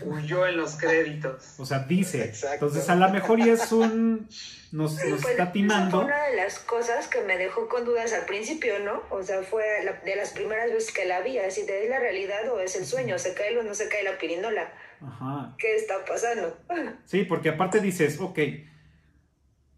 Huyó 0.01 0.45
en 0.47 0.57
los 0.57 0.75
créditos. 0.75 1.55
O 1.57 1.65
sea, 1.65 1.79
dice. 1.79 2.25
Exacto. 2.25 2.65
Entonces, 2.65 2.89
a 2.89 2.95
lo 2.95 3.09
mejor 3.09 3.39
y 3.39 3.49
es 3.49 3.71
un. 3.71 4.27
Nos, 4.71 4.93
nos 5.05 5.21
Pues, 5.21 5.31
está 5.31 5.45
fue 5.45 5.53
timando. 5.53 6.01
una 6.01 6.25
de 6.27 6.35
las 6.35 6.59
cosas 6.59 7.07
que 7.07 7.21
me 7.21 7.37
dejó 7.37 7.69
con 7.69 7.85
dudas 7.85 8.11
al 8.13 8.25
principio, 8.25 8.77
¿no? 8.79 9.03
O 9.09 9.23
sea, 9.23 9.41
fue 9.43 9.63
la- 9.85 9.93
de 9.93 10.15
las 10.17 10.31
primeras 10.31 10.69
veces 10.71 10.91
que 10.91 11.05
la 11.05 11.21
vi, 11.21 11.37
así 11.39 11.65
de 11.65 11.85
es 11.85 11.89
la 11.89 11.99
realidad 11.99 12.49
o 12.51 12.59
es 12.59 12.75
el 12.75 12.85
sueño, 12.85 13.17
se 13.17 13.33
cae 13.33 13.57
o 13.57 13.63
no 13.63 13.73
se 13.73 13.87
cae 13.87 14.03
la 14.03 14.17
pirinola. 14.17 14.69
Ajá. 15.01 15.55
¿Qué 15.57 15.75
está 15.75 16.03
pasando? 16.05 16.57
Sí, 17.05 17.23
porque 17.23 17.49
aparte 17.49 17.79
dices, 17.79 18.19
ok, 18.19 18.39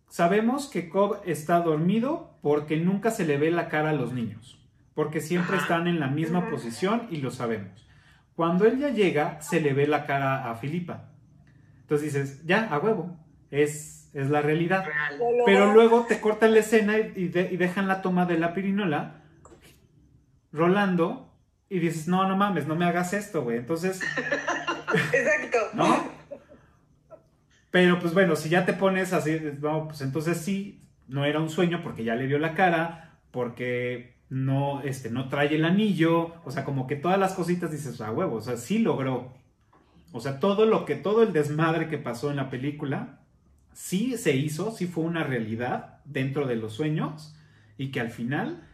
sabemos 0.10 0.68
que 0.68 0.90
Cobb 0.90 1.18
está 1.26 1.60
dormido 1.62 2.38
porque 2.42 2.78
nunca 2.78 3.12
se 3.12 3.26
le 3.26 3.38
ve 3.38 3.52
la 3.52 3.68
cara 3.70 3.90
a 3.92 3.94
los 3.94 4.14
niños, 4.14 4.60
porque 4.94 5.22
siempre 5.22 5.58
están 5.58 5.88
en 5.88 6.00
la 6.00 6.08
misma 6.08 6.50
posición 6.50 7.08
y 7.10 7.18
lo 7.18 7.32
sabemos. 7.32 7.86
Cuando 8.36 8.66
él 8.66 8.78
ya 8.80 8.90
llega, 8.90 9.42
se 9.42 9.60
le 9.62 9.74
ve 9.74 9.88
la 9.88 10.06
cara 10.06 10.50
a 10.50 10.56
Filipa. 10.56 11.10
Entonces 11.82 12.14
dices, 12.14 12.46
ya, 12.46 12.68
a 12.72 12.78
huevo, 12.80 13.18
es, 13.50 14.10
es 14.14 14.30
la 14.30 14.42
realidad. 14.42 14.86
Pero 15.46 15.74
luego 15.74 16.06
te 16.08 16.20
cortan 16.20 16.54
la 16.54 16.60
escena 16.60 16.98
y, 17.00 17.14
y 17.16 17.28
de- 17.30 17.50
y 17.52 17.58
dejan 17.58 17.88
la 17.88 18.02
toma 18.02 18.26
de 18.26 18.38
la 18.38 18.54
pirinola 18.54 19.24
rolando 20.52 21.34
y 21.70 21.80
dices, 21.80 22.08
no, 22.08 22.28
no 22.28 22.36
mames, 22.38 22.68
no 22.68 22.76
me 22.76 22.86
hagas 22.86 23.14
esto, 23.14 23.44
güey. 23.44 23.58
Entonces, 23.58 24.02
Exacto. 25.14 25.58
¿no? 25.74 26.17
Pero 27.72 28.00
pues 28.00 28.14
bueno, 28.14 28.36
si 28.36 28.50
ya 28.50 28.66
te 28.66 28.74
pones 28.74 29.14
así, 29.14 29.40
no, 29.62 29.88
pues 29.88 30.02
entonces 30.02 30.38
sí, 30.38 30.88
no 31.08 31.26
era 31.26 31.40
un 31.40 31.50
sueño 31.50 31.82
porque 31.84 32.04
ya 32.04 32.16
le 32.16 32.28
vio 32.28 32.40
la 32.40 32.54
cara, 32.54 33.20
porque 33.32 34.18
no, 34.30 34.82
este, 34.82 35.10
no 35.10 35.30
trae 35.30 35.54
el 35.56 35.66
anillo, 35.66 36.34
o 36.44 36.52
sea, 36.52 36.64
como 36.64 36.88
que 36.88 36.96
todas 36.96 37.20
las 37.20 37.34
cositas 37.34 37.72
dices, 37.72 38.00
a 38.02 38.12
huevo, 38.12 38.38
o 38.38 38.42
sea, 38.42 38.58
sí 38.58 38.80
logró. 38.80 39.34
O 40.12 40.20
sea, 40.22 40.40
todo 40.40 40.66
lo 40.66 40.86
que, 40.86 40.96
todo 40.96 41.24
el 41.24 41.34
desmadre 41.34 41.88
que 41.90 41.98
pasó 41.98 42.30
en 42.32 42.38
la 42.38 42.50
película, 42.50 43.20
sí 43.74 44.18
se 44.18 44.36
hizo, 44.36 44.72
sí 44.72 44.88
fue 44.88 45.04
una 45.04 45.24
realidad 45.24 46.00
dentro 46.06 46.48
de 46.48 46.56
los 46.56 46.74
sueños 46.74 47.36
y 47.78 47.92
que 47.92 48.00
al 48.00 48.10
final, 48.10 48.68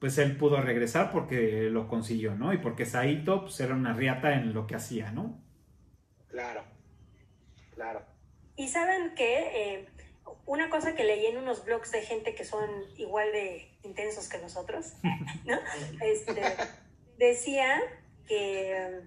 pues 0.00 0.18
él 0.18 0.36
pudo 0.36 0.60
regresar 0.60 1.12
porque 1.12 1.68
lo 1.70 1.88
consiguió, 1.88 2.34
¿no? 2.34 2.52
Y 2.52 2.58
porque 2.58 2.86
Saito, 2.86 3.42
pues 3.42 3.60
era 3.60 3.74
una 3.74 3.92
riata 3.92 4.34
en 4.34 4.52
lo 4.54 4.66
que 4.66 4.74
hacía, 4.74 5.12
¿no? 5.12 5.38
Claro, 6.28 6.64
claro. 7.74 8.09
Y 8.60 8.68
saben 8.68 9.14
que 9.14 9.88
una 10.44 10.68
cosa 10.68 10.94
que 10.94 11.02
leí 11.02 11.24
en 11.24 11.38
unos 11.38 11.64
blogs 11.64 11.90
de 11.92 12.02
gente 12.02 12.34
que 12.34 12.44
son 12.44 12.68
igual 12.98 13.32
de 13.32 13.70
intensos 13.84 14.28
que 14.28 14.36
nosotros, 14.36 14.92
¿no? 15.46 15.58
Este, 16.02 16.42
decía 17.16 17.80
que, 18.28 19.00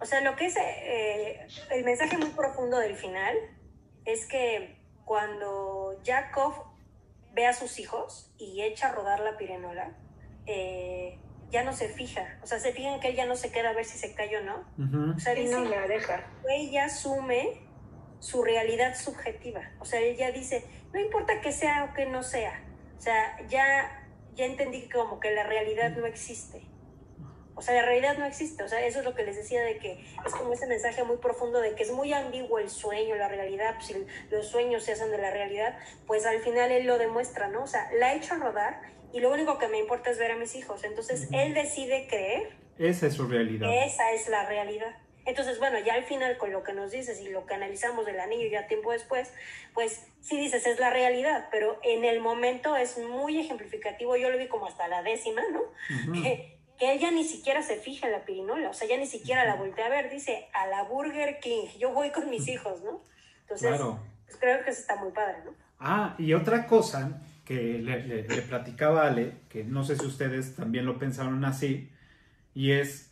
o 0.00 0.06
sea, 0.06 0.22
lo 0.22 0.36
que 0.36 0.46
es 0.46 0.56
eh, 0.56 1.46
el 1.72 1.84
mensaje 1.84 2.16
muy 2.16 2.30
profundo 2.30 2.78
del 2.78 2.96
final 2.96 3.36
es 4.06 4.24
que 4.24 4.78
cuando 5.04 6.00
Jacob 6.02 6.54
ve 7.34 7.46
a 7.46 7.52
sus 7.52 7.78
hijos 7.78 8.32
y 8.38 8.62
echa 8.62 8.88
a 8.88 8.92
rodar 8.92 9.20
la 9.20 9.36
pirenola, 9.36 9.94
eh, 10.46 11.18
ya 11.50 11.62
no 11.62 11.74
se 11.74 11.90
fija, 11.90 12.38
o 12.42 12.46
sea, 12.46 12.58
se 12.58 12.72
fijan 12.72 13.00
que 13.00 13.08
él 13.08 13.16
ya 13.16 13.26
no 13.26 13.36
se 13.36 13.52
queda 13.52 13.68
a 13.68 13.74
ver 13.74 13.84
si 13.84 13.98
se 13.98 14.14
cae 14.14 14.34
o 14.38 14.42
no. 14.42 15.14
O 15.14 15.18
sea, 15.18 15.34
Y 15.34 15.42
dice, 15.42 15.56
no 15.56 15.64
la 15.66 15.86
deja. 15.86 16.26
ella 16.48 16.86
asume 16.86 17.63
su 18.24 18.42
realidad 18.42 18.96
subjetiva. 18.96 19.60
O 19.80 19.84
sea, 19.84 20.00
ella 20.00 20.32
dice, 20.32 20.64
no 20.94 20.98
importa 20.98 21.42
que 21.42 21.52
sea 21.52 21.84
o 21.84 21.94
que 21.94 22.06
no 22.06 22.22
sea. 22.22 22.58
O 22.96 23.00
sea, 23.00 23.36
ya, 23.48 24.08
ya 24.34 24.46
entendí 24.46 24.88
que 24.88 24.94
como 24.94 25.20
que 25.20 25.30
la 25.32 25.42
realidad 25.42 25.94
no 25.94 26.06
existe. 26.06 26.62
O 27.54 27.60
sea, 27.60 27.74
la 27.74 27.82
realidad 27.82 28.16
no 28.16 28.24
existe. 28.24 28.62
O 28.62 28.68
sea, 28.68 28.80
eso 28.86 29.00
es 29.00 29.04
lo 29.04 29.14
que 29.14 29.24
les 29.24 29.36
decía 29.36 29.62
de 29.62 29.76
que 29.76 30.02
es 30.24 30.32
como 30.32 30.54
ese 30.54 30.66
mensaje 30.66 31.04
muy 31.04 31.18
profundo 31.18 31.60
de 31.60 31.74
que 31.74 31.82
es 31.82 31.92
muy 31.92 32.14
ambiguo 32.14 32.58
el 32.58 32.70
sueño, 32.70 33.14
la 33.16 33.28
realidad. 33.28 33.74
Pues, 33.74 33.88
si 33.88 34.06
los 34.30 34.48
sueños 34.48 34.84
se 34.84 34.92
hacen 34.92 35.10
de 35.10 35.18
la 35.18 35.30
realidad, 35.30 35.78
pues 36.06 36.24
al 36.24 36.40
final 36.40 36.72
él 36.72 36.86
lo 36.86 36.96
demuestra, 36.96 37.48
¿no? 37.48 37.64
O 37.64 37.66
sea, 37.66 37.90
la 37.98 38.06
ha 38.06 38.14
hecho 38.14 38.36
rodar 38.36 38.80
y 39.12 39.20
lo 39.20 39.30
único 39.30 39.58
que 39.58 39.68
me 39.68 39.78
importa 39.78 40.08
es 40.08 40.18
ver 40.18 40.30
a 40.30 40.36
mis 40.36 40.54
hijos. 40.56 40.82
Entonces, 40.84 41.28
él 41.30 41.52
decide 41.52 42.06
creer 42.08 42.56
Esa 42.78 43.06
es 43.06 43.14
su 43.14 43.28
realidad. 43.28 43.68
esa 43.84 44.12
es 44.12 44.28
la 44.30 44.46
realidad. 44.48 44.96
Entonces, 45.26 45.58
bueno, 45.58 45.78
ya 45.78 45.94
al 45.94 46.04
final 46.04 46.36
con 46.36 46.52
lo 46.52 46.62
que 46.62 46.72
nos 46.74 46.90
dices 46.90 47.20
y 47.20 47.28
lo 47.30 47.46
que 47.46 47.54
analizamos 47.54 48.04
del 48.04 48.20
anillo 48.20 48.46
ya 48.50 48.66
tiempo 48.66 48.92
después, 48.92 49.32
pues 49.72 50.06
sí 50.20 50.38
dices, 50.38 50.66
es 50.66 50.78
la 50.78 50.90
realidad, 50.90 51.48
pero 51.50 51.78
en 51.82 52.04
el 52.04 52.20
momento 52.20 52.76
es 52.76 52.98
muy 52.98 53.38
ejemplificativo, 53.40 54.16
yo 54.16 54.30
lo 54.30 54.36
vi 54.38 54.48
como 54.48 54.66
hasta 54.66 54.86
la 54.88 55.02
décima, 55.02 55.42
¿no? 55.52 55.62
Que, 56.12 56.58
que 56.78 56.92
ella 56.92 57.10
ni 57.10 57.24
siquiera 57.24 57.62
se 57.62 57.76
fija 57.76 58.06
en 58.06 58.12
la 58.12 58.24
pirinola, 58.24 58.68
o 58.68 58.74
sea, 58.74 58.86
ya 58.88 58.96
ni 58.98 59.06
siquiera 59.06 59.44
la 59.46 59.54
voltea 59.54 59.86
a 59.86 59.88
ver, 59.88 60.10
dice, 60.10 60.46
a 60.52 60.66
la 60.66 60.82
Burger 60.84 61.38
King, 61.40 61.68
yo 61.78 61.92
voy 61.92 62.10
con 62.10 62.28
mis 62.28 62.46
hijos, 62.48 62.82
¿no? 62.82 63.00
Entonces, 63.42 63.68
Claro. 63.68 64.00
pues 64.26 64.36
creo 64.38 64.62
que 64.64 64.70
eso 64.70 64.80
está 64.80 64.96
muy 64.96 65.12
padre, 65.12 65.38
¿no? 65.44 65.54
Ah, 65.78 66.14
y 66.18 66.34
otra 66.34 66.66
cosa 66.66 67.20
que 67.44 67.54
le, 67.54 68.00
le- 68.04 68.22
le 68.28 68.42
platicaba 68.42 69.06
Ale, 69.06 69.32
que 69.48 69.64
no 69.64 69.84
sé 69.84 69.96
si 69.96 70.04
ustedes 70.06 70.56
también 70.56 70.84
lo 70.86 70.98
pensaron 70.98 71.44
así, 71.44 71.90
y 72.54 72.72
es 72.72 73.10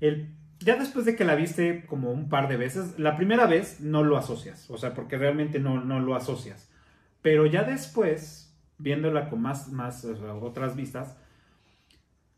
el 0.00 0.28
ya 0.66 0.74
después 0.74 1.04
de 1.04 1.14
que 1.14 1.24
la 1.24 1.36
viste 1.36 1.86
como 1.86 2.10
un 2.10 2.28
par 2.28 2.48
de 2.48 2.56
veces, 2.56 2.98
la 2.98 3.16
primera 3.16 3.46
vez 3.46 3.80
no 3.80 4.02
lo 4.02 4.16
asocias, 4.16 4.68
o 4.68 4.76
sea, 4.76 4.94
porque 4.94 5.16
realmente 5.16 5.60
no, 5.60 5.80
no 5.80 6.00
lo 6.00 6.16
asocias. 6.16 6.68
Pero 7.22 7.46
ya 7.46 7.62
después, 7.62 8.52
viéndola 8.76 9.30
con 9.30 9.40
más, 9.40 9.70
más 9.70 10.04
otras 10.04 10.74
vistas, 10.74 11.16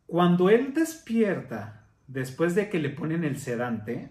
cuando 0.07 0.51
él 0.51 0.75
despierta, 0.75 1.87
después 2.07 2.55
de 2.55 2.69
que 2.69 2.79
le 2.79 2.91
ponen 2.91 3.25
el 3.25 3.39
sedante, 3.39 4.11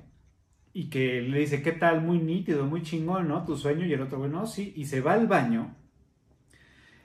y 0.74 0.90
que 0.90 1.22
le 1.22 1.40
dice, 1.40 1.62
¿qué 1.62 1.72
tal? 1.72 2.02
Muy 2.02 2.18
nítido, 2.18 2.66
muy 2.66 2.82
chingón, 2.82 3.28
¿no? 3.28 3.46
Tu 3.46 3.56
sueño, 3.56 3.86
y 3.86 3.94
el 3.94 4.02
otro, 4.02 4.18
bueno, 4.18 4.48
sí, 4.48 4.74
y 4.76 4.86
se 4.86 5.02
va 5.02 5.14
al 5.14 5.28
baño, 5.28 5.76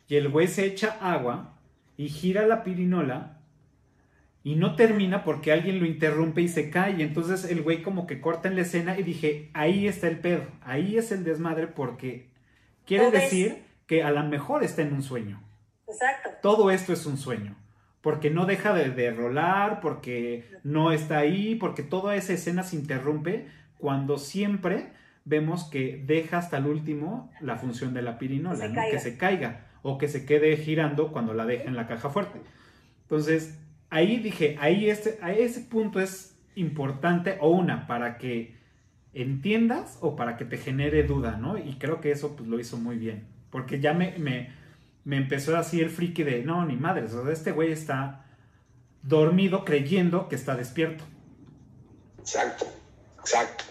y 0.08 0.16
el 0.16 0.30
güey 0.30 0.48
se 0.48 0.64
echa 0.64 0.96
agua, 1.00 1.58
y 1.98 2.08
gira 2.08 2.46
la 2.46 2.64
pirinola, 2.64 3.41
y 4.44 4.56
no 4.56 4.74
termina 4.74 5.24
porque 5.24 5.52
alguien 5.52 5.78
lo 5.78 5.86
interrumpe 5.86 6.42
y 6.42 6.48
se 6.48 6.70
cae. 6.70 6.96
Y 6.98 7.02
entonces 7.02 7.44
el 7.44 7.62
güey 7.62 7.82
como 7.82 8.06
que 8.06 8.20
corta 8.20 8.48
en 8.48 8.56
la 8.56 8.62
escena 8.62 8.98
y 8.98 9.02
dije, 9.02 9.50
ahí 9.52 9.86
está 9.86 10.08
el 10.08 10.18
pedo, 10.18 10.44
ahí 10.62 10.96
es 10.96 11.12
el 11.12 11.24
desmadre 11.24 11.68
porque 11.68 12.28
quiere 12.86 13.10
decir 13.10 13.62
que 13.86 14.02
a 14.02 14.10
lo 14.10 14.22
mejor 14.24 14.64
está 14.64 14.82
en 14.82 14.92
un 14.92 15.02
sueño. 15.02 15.40
Exacto. 15.86 16.30
Todo 16.42 16.70
esto 16.70 16.92
es 16.92 17.06
un 17.06 17.18
sueño. 17.18 17.56
Porque 18.00 18.30
no 18.30 18.46
deja 18.46 18.74
de, 18.74 18.90
de 18.90 19.12
rolar, 19.12 19.80
porque 19.80 20.44
no 20.64 20.90
está 20.90 21.18
ahí, 21.18 21.54
porque 21.54 21.84
toda 21.84 22.16
esa 22.16 22.32
escena 22.32 22.64
se 22.64 22.74
interrumpe 22.74 23.46
cuando 23.78 24.18
siempre 24.18 24.90
vemos 25.24 25.64
que 25.64 26.02
deja 26.04 26.38
hasta 26.38 26.56
el 26.56 26.66
último 26.66 27.30
la 27.40 27.56
función 27.56 27.94
de 27.94 28.02
la 28.02 28.18
pirinola, 28.18 28.56
se 28.56 28.68
¿no? 28.70 28.82
que 28.90 28.98
se 28.98 29.16
caiga 29.16 29.66
o 29.82 29.98
que 29.98 30.08
se 30.08 30.24
quede 30.26 30.56
girando 30.56 31.12
cuando 31.12 31.32
la 31.34 31.46
deja 31.46 31.64
en 31.64 31.76
la 31.76 31.86
caja 31.86 32.10
fuerte. 32.10 32.40
Entonces, 33.02 33.58
ahí 33.92 34.16
dije, 34.16 34.56
ahí 34.58 34.88
este, 34.88 35.18
a 35.20 35.32
ese 35.32 35.60
punto 35.60 36.00
es 36.00 36.34
importante, 36.54 37.36
o 37.40 37.50
una, 37.50 37.86
para 37.86 38.16
que 38.16 38.56
entiendas 39.12 39.98
o 40.00 40.16
para 40.16 40.38
que 40.38 40.46
te 40.46 40.56
genere 40.56 41.02
duda, 41.02 41.36
¿no? 41.36 41.58
Y 41.58 41.74
creo 41.74 42.00
que 42.00 42.10
eso 42.10 42.34
pues, 42.34 42.48
lo 42.48 42.58
hizo 42.58 42.78
muy 42.78 42.96
bien. 42.96 43.28
Porque 43.50 43.80
ya 43.80 43.92
me, 43.92 44.16
me, 44.16 44.50
me 45.04 45.18
empezó 45.18 45.56
así 45.58 45.80
el 45.80 45.90
friki 45.90 46.22
de, 46.22 46.42
no, 46.42 46.64
ni 46.64 46.74
madres, 46.74 47.12
o 47.12 47.22
sea, 47.22 47.32
este 47.32 47.52
güey 47.52 47.70
está 47.70 48.24
dormido 49.02 49.64
creyendo 49.66 50.28
que 50.28 50.36
está 50.36 50.56
despierto. 50.56 51.04
Exacto, 52.18 52.64
exacto. 53.18 53.64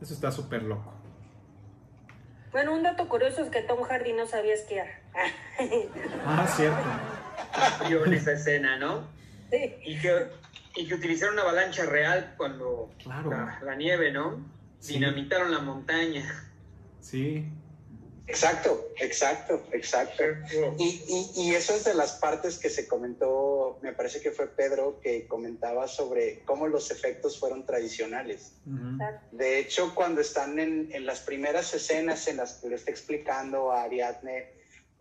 Eso 0.00 0.14
está 0.14 0.30
súper 0.30 0.62
loco. 0.62 0.94
Bueno, 2.52 2.74
un 2.74 2.84
dato 2.84 3.08
curioso 3.08 3.42
es 3.42 3.50
que 3.50 3.62
Tom 3.62 3.82
Hardy 3.82 4.12
no 4.12 4.26
sabía 4.26 4.54
esquiar. 4.54 4.86
Ah, 6.26 6.46
cierto. 6.56 7.88
Vio 7.88 8.04
en 8.06 8.14
esa 8.14 8.32
escena, 8.32 8.76
¿no? 8.78 9.08
Sí. 9.50 9.74
Y 9.84 9.98
que, 10.00 10.26
y 10.76 10.86
que 10.86 10.94
utilizaron 10.94 11.34
una 11.34 11.42
avalancha 11.42 11.84
real 11.86 12.34
cuando 12.36 12.90
Claro. 13.02 13.30
la, 13.30 13.60
la 13.64 13.74
nieve, 13.74 14.12
¿no? 14.12 14.44
Sí. 14.78 14.94
Dinamitaron 14.94 15.50
la 15.50 15.58
montaña. 15.60 16.24
Sí. 17.00 17.44
Exacto, 18.26 18.88
exacto, 18.98 19.66
exacto. 19.72 20.22
Y, 20.78 20.84
y, 21.08 21.40
y 21.46 21.54
eso 21.54 21.74
es 21.74 21.84
de 21.84 21.94
las 21.94 22.12
partes 22.12 22.58
que 22.58 22.68
se 22.68 22.86
comentó, 22.86 23.78
me 23.80 23.94
parece 23.94 24.20
que 24.20 24.30
fue 24.32 24.46
Pedro 24.48 25.00
que 25.00 25.26
comentaba 25.26 25.88
sobre 25.88 26.40
cómo 26.44 26.66
los 26.68 26.90
efectos 26.90 27.38
fueron 27.40 27.64
tradicionales. 27.64 28.52
De 29.32 29.58
hecho, 29.58 29.94
cuando 29.94 30.20
están 30.20 30.58
en, 30.58 30.90
en 30.92 31.06
las 31.06 31.20
primeras 31.20 31.72
escenas 31.72 32.28
en 32.28 32.36
las 32.36 32.52
que 32.58 32.68
le 32.68 32.74
está 32.74 32.90
explicando 32.90 33.72
a 33.72 33.84
Ariadne 33.84 34.57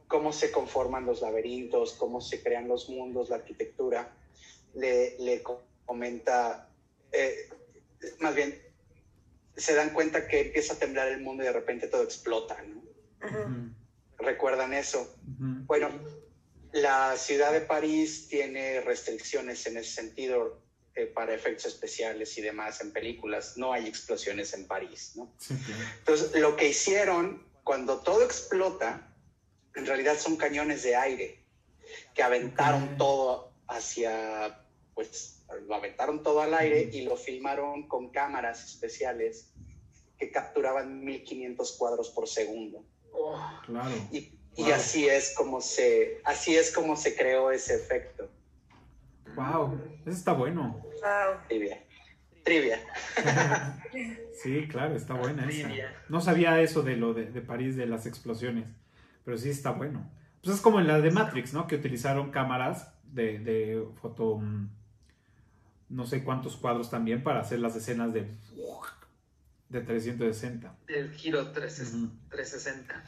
cómo 0.07 0.31
se 0.31 0.51
conforman 0.51 1.05
los 1.05 1.21
laberintos, 1.21 1.93
cómo 1.93 2.21
se 2.21 2.41
crean 2.41 2.67
los 2.67 2.89
mundos, 2.89 3.29
la 3.29 3.37
arquitectura, 3.37 4.09
le, 4.73 5.15
le 5.19 5.41
co- 5.43 5.63
comenta, 5.85 6.69
eh, 7.11 7.49
más 8.19 8.35
bien, 8.35 8.61
se 9.55 9.73
dan 9.73 9.89
cuenta 9.91 10.27
que 10.27 10.39
empieza 10.41 10.73
a 10.73 10.77
temblar 10.79 11.07
el 11.07 11.19
mundo 11.21 11.43
y 11.43 11.47
de 11.47 11.51
repente 11.53 11.87
todo 11.87 12.03
explota, 12.03 12.61
¿no? 12.61 12.81
¿Recuerdan 14.19 14.73
eso? 14.73 15.13
Bueno, 15.65 15.89
la 16.71 17.15
ciudad 17.17 17.51
de 17.51 17.61
París 17.61 18.27
tiene 18.27 18.81
restricciones 18.81 19.65
en 19.67 19.77
ese 19.77 19.91
sentido 19.91 20.61
eh, 20.95 21.05
para 21.07 21.33
efectos 21.33 21.65
especiales 21.65 22.37
y 22.37 22.41
demás 22.41 22.81
en 22.81 22.91
películas. 22.91 23.53
No 23.57 23.73
hay 23.73 23.87
explosiones 23.87 24.53
en 24.53 24.65
París, 24.65 25.13
¿no? 25.15 25.33
Sí, 25.37 25.55
claro. 25.65 25.81
Entonces, 25.99 26.35
lo 26.39 26.55
que 26.55 26.67
hicieron 26.69 27.45
cuando 27.63 27.99
todo 27.99 28.23
explota, 28.23 29.13
en 29.77 29.85
realidad 29.85 30.17
son 30.17 30.35
cañones 30.35 30.83
de 30.83 30.95
aire 30.95 31.39
que 32.13 32.23
aventaron 32.23 32.97
todo 32.97 33.53
hacia, 33.67 34.65
pues, 34.93 35.45
lo 35.67 35.75
aventaron 35.75 36.23
todo 36.23 36.41
al 36.41 36.53
aire 36.55 36.89
y 36.91 37.03
lo 37.03 37.15
filmaron 37.15 37.87
con 37.87 38.09
cámaras 38.09 38.65
especiales 38.65 39.53
que 40.17 40.31
capturaban 40.31 41.05
1500 41.05 41.77
cuadros 41.77 42.09
por 42.09 42.27
segundo. 42.27 42.83
Oh, 43.13 43.39
Claro. 43.65 43.95
Y, 44.11 44.33
así 44.71 45.07
es 45.07 45.35
como 45.35 45.61
se, 45.61 46.19
así 46.25 46.55
es 46.55 46.71
como 46.71 46.95
se 46.95 47.15
creó 47.15 47.51
ese 47.51 47.75
efecto. 47.75 48.27
Wow, 49.35 49.79
eso 50.01 50.17
está 50.17 50.33
bueno. 50.33 50.81
Wow. 50.83 51.37
Trivia. 51.47 51.83
Trivia. 52.43 52.81
Sí, 54.43 54.67
claro, 54.67 54.95
está 54.95 55.15
buena 55.15 55.49
esa. 55.49 55.67
No 56.09 56.21
sabía 56.21 56.61
eso 56.61 56.83
de 56.83 56.95
lo 56.95 57.15
de, 57.15 57.25
de 57.25 57.41
París, 57.41 57.75
de 57.75 57.87
las 57.87 58.05
explosiones, 58.05 58.65
pero 59.27 59.37
sí 59.37 59.49
está 59.49 59.71
bueno. 59.71 60.09
Pues 60.41 60.55
es 60.55 60.61
como 60.61 60.79
en 60.79 60.87
la 60.87 61.01
de 61.01 61.11
Matrix, 61.11 61.53
¿no? 61.53 61.67
Que 61.67 61.75
utilizaron 61.75 62.31
cámaras 62.31 62.93
de, 63.03 63.39
de 63.39 63.85
foto, 63.99 64.37
mm, 64.37 64.69
no 65.89 66.05
sé 66.05 66.23
cuántos 66.23 66.55
cuadros 66.55 66.89
también 66.89 67.23
para 67.23 67.41
hacer 67.41 67.59
las 67.59 67.75
escenas 67.75 68.13
de, 68.13 68.33
de 69.67 69.81
360. 69.81 70.77
el 70.87 71.11
giro 71.11 71.51
3, 71.51 71.93
Ujú. 71.93 72.09
360. 72.29 73.03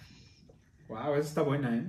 Wow, 0.89 1.13
eso 1.13 1.29
está 1.29 1.41
buena, 1.41 1.77
¿eh? 1.77 1.87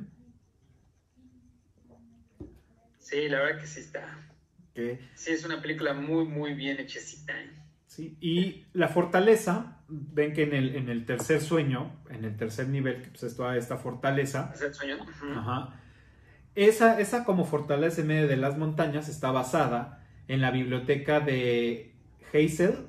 Sí, 3.00 3.28
la 3.28 3.40
verdad 3.40 3.60
que 3.60 3.66
sí 3.66 3.80
está. 3.80 4.16
Que, 4.74 5.00
Sí, 5.16 5.32
es 5.32 5.44
una 5.44 5.60
película 5.60 5.92
muy, 5.92 6.24
muy 6.24 6.54
bien 6.54 6.78
hechecita. 6.78 7.32
¿eh? 7.32 7.50
Sí. 7.90 8.16
Y 8.20 8.64
la 8.72 8.86
fortaleza, 8.88 9.78
ven 9.88 10.32
que 10.32 10.44
en 10.44 10.54
el, 10.54 10.76
en 10.76 10.88
el 10.88 11.04
tercer 11.04 11.40
sueño, 11.40 11.92
en 12.08 12.24
el 12.24 12.36
tercer 12.36 12.68
nivel, 12.68 13.02
que 13.02 13.08
pues 13.08 13.24
es 13.24 13.36
toda 13.36 13.56
esta 13.56 13.76
fortaleza, 13.76 14.52
¿Es 14.54 14.62
el 14.62 14.72
sueño? 14.74 14.96
Ajá. 15.36 15.74
Esa, 16.54 17.00
esa 17.00 17.24
como 17.24 17.44
fortaleza 17.44 18.00
en 18.00 18.06
medio 18.08 18.28
de 18.28 18.36
las 18.36 18.56
montañas 18.56 19.08
está 19.08 19.30
basada 19.30 20.04
en 20.28 20.40
la 20.40 20.50
biblioteca 20.50 21.20
de 21.20 21.94
Hazel, 22.32 22.86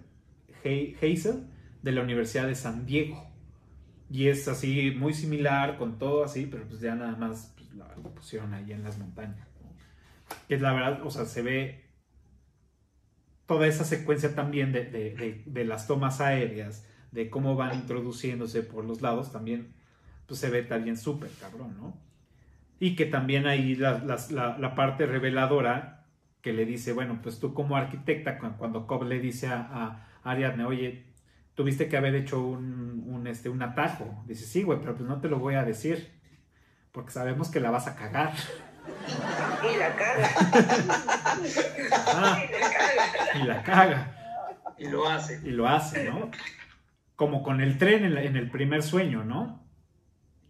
He- 0.64 0.96
Hazel 1.02 1.48
de 1.82 1.92
la 1.92 2.02
Universidad 2.02 2.48
de 2.48 2.56
San 2.56 2.86
Diego. 2.86 3.28
Y 4.10 4.28
es 4.28 4.48
así 4.48 4.92
muy 4.98 5.14
similar 5.14 5.78
con 5.78 5.98
todo 5.98 6.24
así, 6.24 6.46
pero 6.46 6.68
pues 6.68 6.82
ya 6.82 6.96
nada 6.96 7.16
más 7.16 7.54
pues, 7.58 7.74
la, 7.74 7.88
pusieron 8.14 8.54
ahí 8.54 8.72
en 8.74 8.84
las 8.84 8.98
montañas. 9.00 9.48
¿no? 9.64 9.70
Que 10.48 10.58
la 10.60 10.74
verdad, 10.74 11.02
o 11.06 11.10
sea, 11.10 11.26
se 11.26 11.42
ve 11.42 11.86
toda 13.52 13.68
esa 13.68 13.84
secuencia 13.84 14.34
también 14.34 14.72
de, 14.72 14.86
de- 14.86 15.14
de- 15.14 15.44
de 15.46 15.66
las 15.66 15.86
tomas 15.88 16.22
aéreas, 16.22 16.88
de 17.12 17.30
cómo 17.30 17.56
van 17.58 17.76
introduciéndose 17.76 18.64
por 18.64 18.86
los 18.86 19.02
lados, 19.02 19.34
también 19.34 19.74
pues 20.26 20.40
se 20.40 20.50
ve 20.50 20.64
también 20.64 20.96
súper 20.96 21.30
cabrón, 21.42 21.76
¿no? 21.78 21.98
Y 22.80 22.96
que 22.96 23.06
también 23.06 23.48
ahí 23.48 23.76
la, 23.76 24.00
las- 24.00 24.32
la- 24.32 24.58
la 24.58 24.74
parte 24.74 25.06
reveladora 25.06 26.06
que 26.42 26.54
le 26.54 26.66
dice, 26.66 26.94
bueno, 26.94 27.20
pues 27.22 27.40
tú 27.40 27.54
como 27.54 27.76
arquitecta, 27.76 28.38
cu- 28.40 28.56
cuando 28.58 28.88
Cobb 28.88 29.04
le 29.04 29.20
dice 29.20 29.48
a, 29.48 29.60
a 29.60 30.08
Ariadne, 30.24 30.64
oye, 30.64 31.04
tuviste 31.54 31.90
que 31.90 31.98
haber 31.98 32.16
hecho 32.16 32.42
un, 32.42 33.04
un, 33.06 33.28
este, 33.28 33.50
un 33.50 33.62
atajo. 33.62 34.24
Dice, 34.28 34.46
sí, 34.46 34.64
güey, 34.64 34.80
pero 34.80 34.96
pues 34.96 35.08
no 35.10 35.20
te 35.20 35.28
lo 35.28 35.40
voy 35.40 35.56
a 35.56 35.66
decir, 35.66 36.10
porque 36.94 37.12
sabemos 37.12 37.50
que 37.50 37.60
la 37.60 37.70
vas 37.72 37.88
a 37.88 37.96
cagar. 37.98 38.34
Y 39.64 39.78
la 39.78 39.96
caga. 39.96 40.30
Ah, 42.08 42.42
Y 42.44 42.60
la 42.60 42.70
caga. 42.72 43.40
y 43.42 43.44
la 43.48 43.64
caga. 43.64 44.16
Y 44.78 44.88
lo 44.88 45.08
hace. 45.08 45.42
Y 45.44 45.52
lo 45.52 45.68
hace, 45.68 46.06
¿no? 46.10 46.32
Como 47.16 47.44
con 47.44 47.62
el 47.62 47.78
tren 47.78 48.04
en, 48.06 48.16
la- 48.16 48.24
en 48.24 48.36
el 48.36 48.50
primer 48.50 48.82
sueño, 48.84 49.24
¿no? 49.24 49.62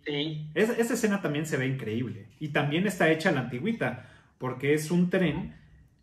Sí. 0.05 0.49
Esa, 0.55 0.73
esa 0.73 0.93
escena 0.93 1.21
también 1.21 1.45
se 1.45 1.57
ve 1.57 1.67
increíble. 1.67 2.27
Y 2.39 2.49
también 2.49 2.87
está 2.87 3.09
hecha 3.09 3.29
a 3.29 3.33
la 3.33 3.41
antigüita, 3.41 4.07
porque 4.37 4.73
es 4.73 4.89
un 4.89 5.09
tren, 5.09 5.55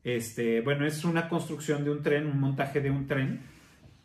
este, 0.05 0.61
bueno, 0.61 0.87
es 0.87 1.05
una 1.05 1.29
construcción 1.29 1.85
de 1.85 1.91
un 1.91 2.03
tren, 2.03 2.27
un 2.27 2.39
montaje 2.39 2.81
de 2.81 2.91
un 2.91 3.07
tren, 3.07 3.41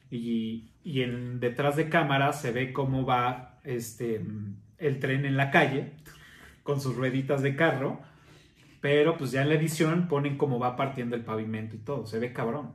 y, 0.10 0.72
y 0.84 1.02
en, 1.02 1.40
detrás 1.40 1.76
de 1.76 1.90
cámara 1.90 2.34
se 2.34 2.52
ve 2.52 2.72
cómo 2.74 3.06
va 3.06 3.60
este, 3.64 4.22
el 4.78 5.00
tren 5.00 5.26
en 5.26 5.38
la 5.38 5.52
calle, 5.52 5.92
con 6.64 6.80
sus 6.82 6.96
rueditas 6.96 7.42
de 7.42 7.56
carro, 7.56 8.02
pero 8.84 9.16
pues 9.18 9.32
ya 9.32 9.44
en 9.44 9.48
la 9.48 9.56
edición 9.56 10.10
ponen 10.10 10.38
cómo 10.38 10.60
va 10.60 10.76
partiendo 10.76 11.16
el 11.16 11.24
pavimento 11.24 11.78
y 11.78 11.80
todo, 11.80 12.06
se 12.06 12.20
ve 12.20 12.34
cabrón. 12.34 12.74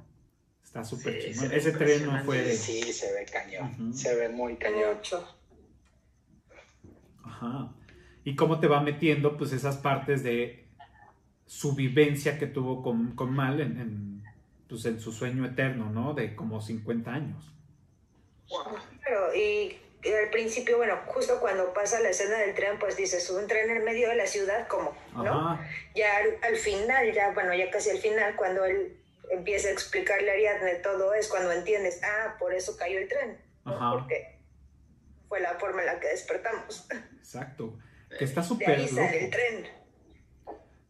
Está 0.65 0.83
súper 0.83 1.21
Sí, 1.21 1.33
chingón. 1.35 1.53
Ese 1.53 1.73
tren 1.73 2.07
no 2.07 2.25
fue 2.25 2.41
de... 2.41 2.55
Sí, 2.55 2.81
se 2.95 3.13
ve 3.13 3.27
cañón. 3.31 3.93
Se 3.93 4.17
ve 4.17 4.31
muy 4.31 4.57
cañón. 4.57 4.97
Ajá. 7.23 7.75
Y 8.25 8.37
cómo 8.37 8.59
te 8.59 8.69
va 8.69 8.81
metiendo, 8.81 9.37
pues, 9.37 9.53
esas 9.53 9.77
partes 9.77 10.23
de 10.23 10.67
su 11.45 11.75
vivencia 11.75 12.39
que 12.39 12.47
tuvo 12.47 12.83
con, 12.83 13.15
con 13.15 13.35
Mal 13.35 13.61
en, 13.61 13.79
en, 13.79 14.25
pues, 14.67 14.87
en 14.87 15.01
su 15.01 15.13
sueño 15.13 15.45
eterno, 15.45 15.91
¿no? 15.91 16.15
De 16.15 16.35
como 16.35 16.63
50 16.63 17.13
años. 17.13 17.53
Wow. 18.49 18.79
Claro, 19.03 19.35
y 19.35 19.77
y 19.77 19.77
al 20.05 20.31
principio, 20.31 20.77
bueno, 20.77 20.97
justo 21.07 21.41
cuando 21.41 21.73
pasa 21.73 22.01
la 22.01 22.11
escena 22.11 22.39
del 22.39 22.55
tren, 22.55 22.79
pues 22.79 22.97
dices, 22.97 23.29
un 23.31 23.47
tren 23.47 23.69
en 23.71 23.85
medio 23.85 24.09
de 24.09 24.17
la 24.17 24.27
ciudad, 24.27 24.69
¿cómo? 24.69 24.97
¿No? 25.15 25.51
Ajá. 25.51 25.69
Ya 25.95 26.17
al, 26.19 26.39
al 26.43 26.57
final, 26.57 27.13
ya, 27.13 27.33
bueno, 27.33 27.55
ya 27.55 27.71
casi 27.71 27.91
al 27.91 27.99
final, 27.99 28.37
cuando 28.37 28.65
él 28.65 28.97
empieza 29.31 29.69
a 29.69 29.73
explicarle 29.73 30.31
a 30.31 30.35
Ariadne 30.35 30.77
todo, 30.77 31.15
es 31.15 31.29
cuando 31.29 31.53
entiendes, 31.53 32.01
ah, 32.05 32.37
por 32.39 32.55
eso 32.55 32.77
cayó 32.77 32.99
el 32.99 33.09
tren, 33.09 33.39
¿no? 33.65 33.75
Ajá. 33.75 33.99
Porque 33.99 34.39
fue 35.29 35.41
la 35.41 35.55
forma 35.59 35.81
en 35.81 35.87
la 35.87 36.01
que 36.01 36.09
despertamos. 36.09 36.87
Exacto. 37.19 37.79
Que 38.17 38.25
está 38.25 38.43
súper 38.43 38.79
loco. 38.81 38.95
sale 38.95 39.25
el 39.25 39.31
tren. 39.31 39.69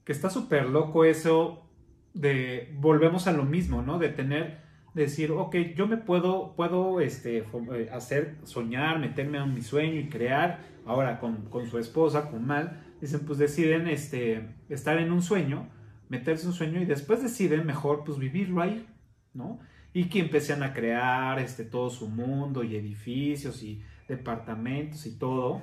Que 0.05 0.13
está 0.13 0.31
súper 0.31 0.67
loco 0.67 1.05
eso 1.05 1.69
de... 2.15 2.69
Volvemos 2.75 3.27
a 3.27 3.33
lo 3.33 3.45
mismo, 3.45 3.83
¿no? 3.83 3.99
De 3.99 4.09
tener... 4.09 4.68
Decir, 4.99 5.31
ok, 5.31 5.55
yo 5.77 5.87
me 5.87 5.97
puedo, 5.97 6.57
puedo 6.57 7.01
este, 7.01 7.39
eh, 7.39 7.89
hacer, 7.93 8.35
soñar, 8.43 8.99
meterme 8.99 9.39
a 9.39 9.47
mi 9.47 9.63
sueño 9.63 10.01
y 10.01 10.09
crear. 10.09 10.59
Ahora 10.85 11.21
con, 11.21 11.43
con 11.51 11.69
su 11.69 11.79
esposa, 11.79 12.29
con 12.31 12.45
Mal, 12.45 12.83
dicen, 13.01 13.21
pues 13.25 13.39
deciden 13.39 13.87
este, 13.87 14.57
estar 14.69 14.99
en 14.99 15.13
un 15.13 15.23
sueño, 15.23 15.69
meterse 16.09 16.43
en 16.43 16.49
un 16.49 16.55
sueño 16.55 16.81
y 16.83 16.85
después 16.85 17.23
deciden 17.23 17.65
mejor 17.65 18.03
pues 18.05 18.19
vivirlo 18.19 18.61
ahí, 18.61 18.89
¿no? 19.35 19.61
Y 19.93 20.07
que 20.07 20.19
empiezan 20.19 20.65
a 20.65 20.73
crear 20.73 21.39
este, 21.39 21.65
todo 21.65 21.91
su 21.91 22.09
mundo 22.09 22.65
y 22.65 22.75
edificios 22.75 23.63
y 23.63 23.81
departamentos 24.09 25.07
y 25.07 25.17
todo. 25.17 25.63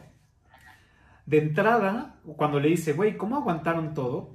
De 1.26 1.40
entrada, 1.40 2.22
cuando 2.38 2.62
le 2.62 2.70
dice, 2.70 2.94
güey, 2.94 3.18
¿cómo 3.18 3.36
aguantaron 3.36 3.94
todo? 3.94 4.34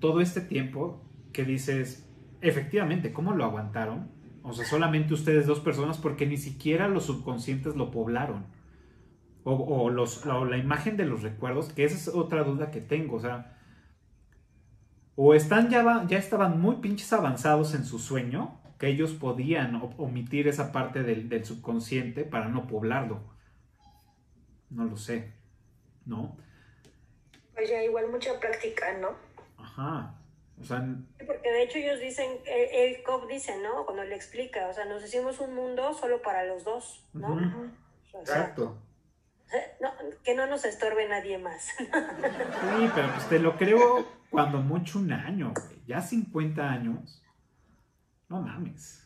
Todo 0.00 0.20
este 0.20 0.40
tiempo 0.40 1.04
que 1.32 1.44
dices, 1.44 2.07
efectivamente, 2.40 3.12
¿cómo 3.12 3.32
lo 3.32 3.44
aguantaron? 3.44 4.10
O 4.42 4.52
sea, 4.52 4.64
solamente 4.64 5.14
ustedes 5.14 5.46
dos 5.46 5.60
personas 5.60 5.98
porque 5.98 6.26
ni 6.26 6.36
siquiera 6.36 6.88
los 6.88 7.04
subconscientes 7.04 7.76
lo 7.76 7.90
poblaron. 7.90 8.46
O, 9.44 9.52
o 9.52 9.90
los, 9.90 10.26
o 10.26 10.44
la 10.44 10.58
imagen 10.58 10.96
de 10.96 11.06
los 11.06 11.22
recuerdos, 11.22 11.72
que 11.72 11.84
esa 11.84 11.96
es 11.96 12.08
otra 12.08 12.44
duda 12.44 12.70
que 12.70 12.80
tengo. 12.80 13.16
O 13.16 13.20
sea, 13.20 13.58
o 15.16 15.34
están 15.34 15.68
ya, 15.68 16.06
ya 16.06 16.18
estaban 16.18 16.60
muy 16.60 16.76
pinches 16.76 17.12
avanzados 17.12 17.74
en 17.74 17.84
su 17.84 17.98
sueño, 17.98 18.60
que 18.78 18.88
ellos 18.88 19.12
podían 19.12 19.80
omitir 19.96 20.46
esa 20.46 20.70
parte 20.70 21.02
del, 21.02 21.28
del 21.28 21.44
subconsciente 21.44 22.24
para 22.24 22.48
no 22.48 22.66
poblarlo. 22.66 23.20
No 24.70 24.84
lo 24.84 24.96
sé, 24.96 25.34
¿no? 26.06 26.36
Pues 27.52 27.68
ya 27.68 27.82
igual 27.82 28.10
mucha 28.10 28.38
práctica, 28.38 28.96
¿no? 28.98 29.08
Ajá. 29.56 30.14
O 30.60 30.64
sea, 30.64 30.84
Porque 31.26 31.50
de 31.50 31.62
hecho 31.62 31.78
ellos 31.78 32.00
dicen, 32.00 32.28
el, 32.46 32.94
el 32.96 33.02
Cobb 33.02 33.28
dice, 33.28 33.56
¿no? 33.58 33.84
Cuando 33.84 34.04
le 34.04 34.14
explica, 34.14 34.68
o 34.68 34.72
sea, 34.74 34.84
nos 34.86 35.04
hicimos 35.04 35.38
un 35.40 35.54
mundo 35.54 35.94
solo 35.94 36.20
para 36.22 36.44
los 36.44 36.64
dos, 36.64 37.06
¿no? 37.12 37.34
ujú, 37.34 37.70
O 38.12 38.26
sea, 38.26 38.36
exacto. 38.36 38.78
no, 39.80 39.92
que 40.24 40.34
no 40.34 40.46
nos 40.46 40.64
estorbe 40.64 41.08
nadie 41.08 41.38
más. 41.38 41.68
Sí, 41.78 42.90
pero 42.94 43.12
pues 43.14 43.28
te 43.28 43.38
lo 43.38 43.56
creo 43.56 44.06
cuando 44.30 44.58
mucho 44.58 44.98
un 44.98 45.12
año, 45.12 45.52
güey. 45.54 45.80
Ya 45.86 46.00
50 46.02 46.62
años. 46.70 47.22
No 48.28 48.42
mames. 48.42 49.04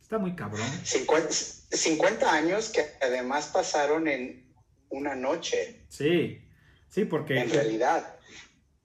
Está 0.00 0.18
muy 0.18 0.34
cabrón. 0.36 0.66
50, 0.84 1.30
50 1.30 2.32
años 2.32 2.70
que 2.70 2.84
además 3.00 3.48
pasaron 3.48 4.06
en 4.08 4.52
una 4.90 5.14
noche, 5.14 5.84
Sí. 5.88 6.44
Sí, 6.88 7.04
porque, 7.04 7.38
en 7.38 7.50
realidad. 7.50 8.16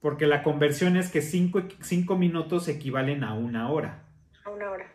Porque 0.05 0.27
la 0.27 0.43
conversión 0.43 0.97
es 0.97 1.09
que 1.09 1.23
5 1.23 2.15
minutos 2.15 2.67
equivalen 2.67 3.23
a 3.23 3.33
una 3.33 3.71
hora, 3.71 4.03
A 4.43 4.51
una 4.51 4.69
hora. 4.69 4.85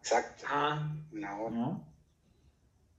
Exacto. 0.00 0.44
Ah, 0.46 0.86
Una 1.14 1.34
hora. 1.38 1.54
¿no? 1.56 1.88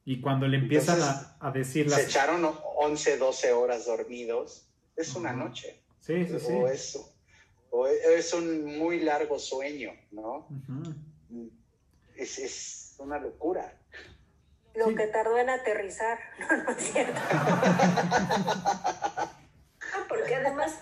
Y 0.03 0.21
cuando 0.21 0.47
le 0.47 0.57
empiezan 0.57 0.95
Entonces, 0.97 1.27
a, 1.39 1.47
a 1.49 1.51
decir 1.51 1.87
Se 1.87 1.97
las... 1.97 2.05
echaron 2.09 2.51
11, 2.77 3.17
12 3.17 3.53
horas 3.53 3.85
dormidos. 3.85 4.65
Es 4.95 5.15
una 5.15 5.33
noche. 5.33 5.79
Sí, 5.99 6.25
sí, 6.25 6.39
sí. 6.39 6.51
O, 6.51 6.67
es, 6.67 6.99
o 7.69 7.85
es 7.85 8.33
un 8.33 8.79
muy 8.79 9.01
largo 9.01 9.37
sueño, 9.37 9.91
¿no? 10.09 10.47
Es, 12.15 12.39
es 12.39 12.95
una 12.97 13.19
locura. 13.19 13.71
Lo 14.73 14.87
Sí. 14.87 14.95
que 14.95 15.05
tardó 15.09 15.37
en 15.37 15.51
aterrizar. 15.51 16.17
No, 16.39 16.63
no 16.63 16.71
es 16.71 16.91
cierto. 16.91 17.21
Ah, 19.93 20.05
porque 20.07 20.35
además 20.35 20.79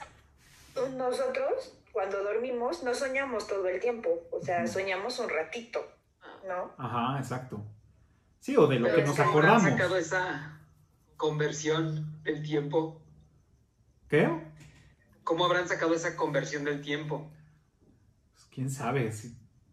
nosotros 0.87 1.75
cuando 1.91 2.23
dormimos 2.23 2.83
no 2.83 2.93
soñamos 2.93 3.47
todo 3.47 3.67
el 3.67 3.79
tiempo, 3.79 4.09
o 4.31 4.41
sea, 4.41 4.65
soñamos 4.67 5.19
un 5.19 5.29
ratito, 5.29 5.79
¿no? 6.47 6.71
Ajá, 6.77 7.19
exacto. 7.19 7.61
Sí, 8.39 8.55
o 8.55 8.67
de 8.67 8.79
lo 8.79 8.85
Pero 8.85 8.95
que 8.97 9.03
nos 9.03 9.15
que 9.15 9.21
ahora 9.21 9.49
han 9.49 9.55
acordamos. 9.57 9.71
sacado 9.79 9.97
esa 9.97 10.59
conversión 11.17 12.23
del 12.23 12.41
tiempo. 12.43 13.01
¿Qué? 14.07 14.29
¿Cómo 15.23 15.45
habrán 15.45 15.67
sacado 15.67 15.93
esa 15.93 16.15
conversión 16.15 16.63
del 16.63 16.81
tiempo? 16.81 17.29
Pues, 18.33 18.47
¿Quién 18.51 18.69
sabe? 18.69 19.11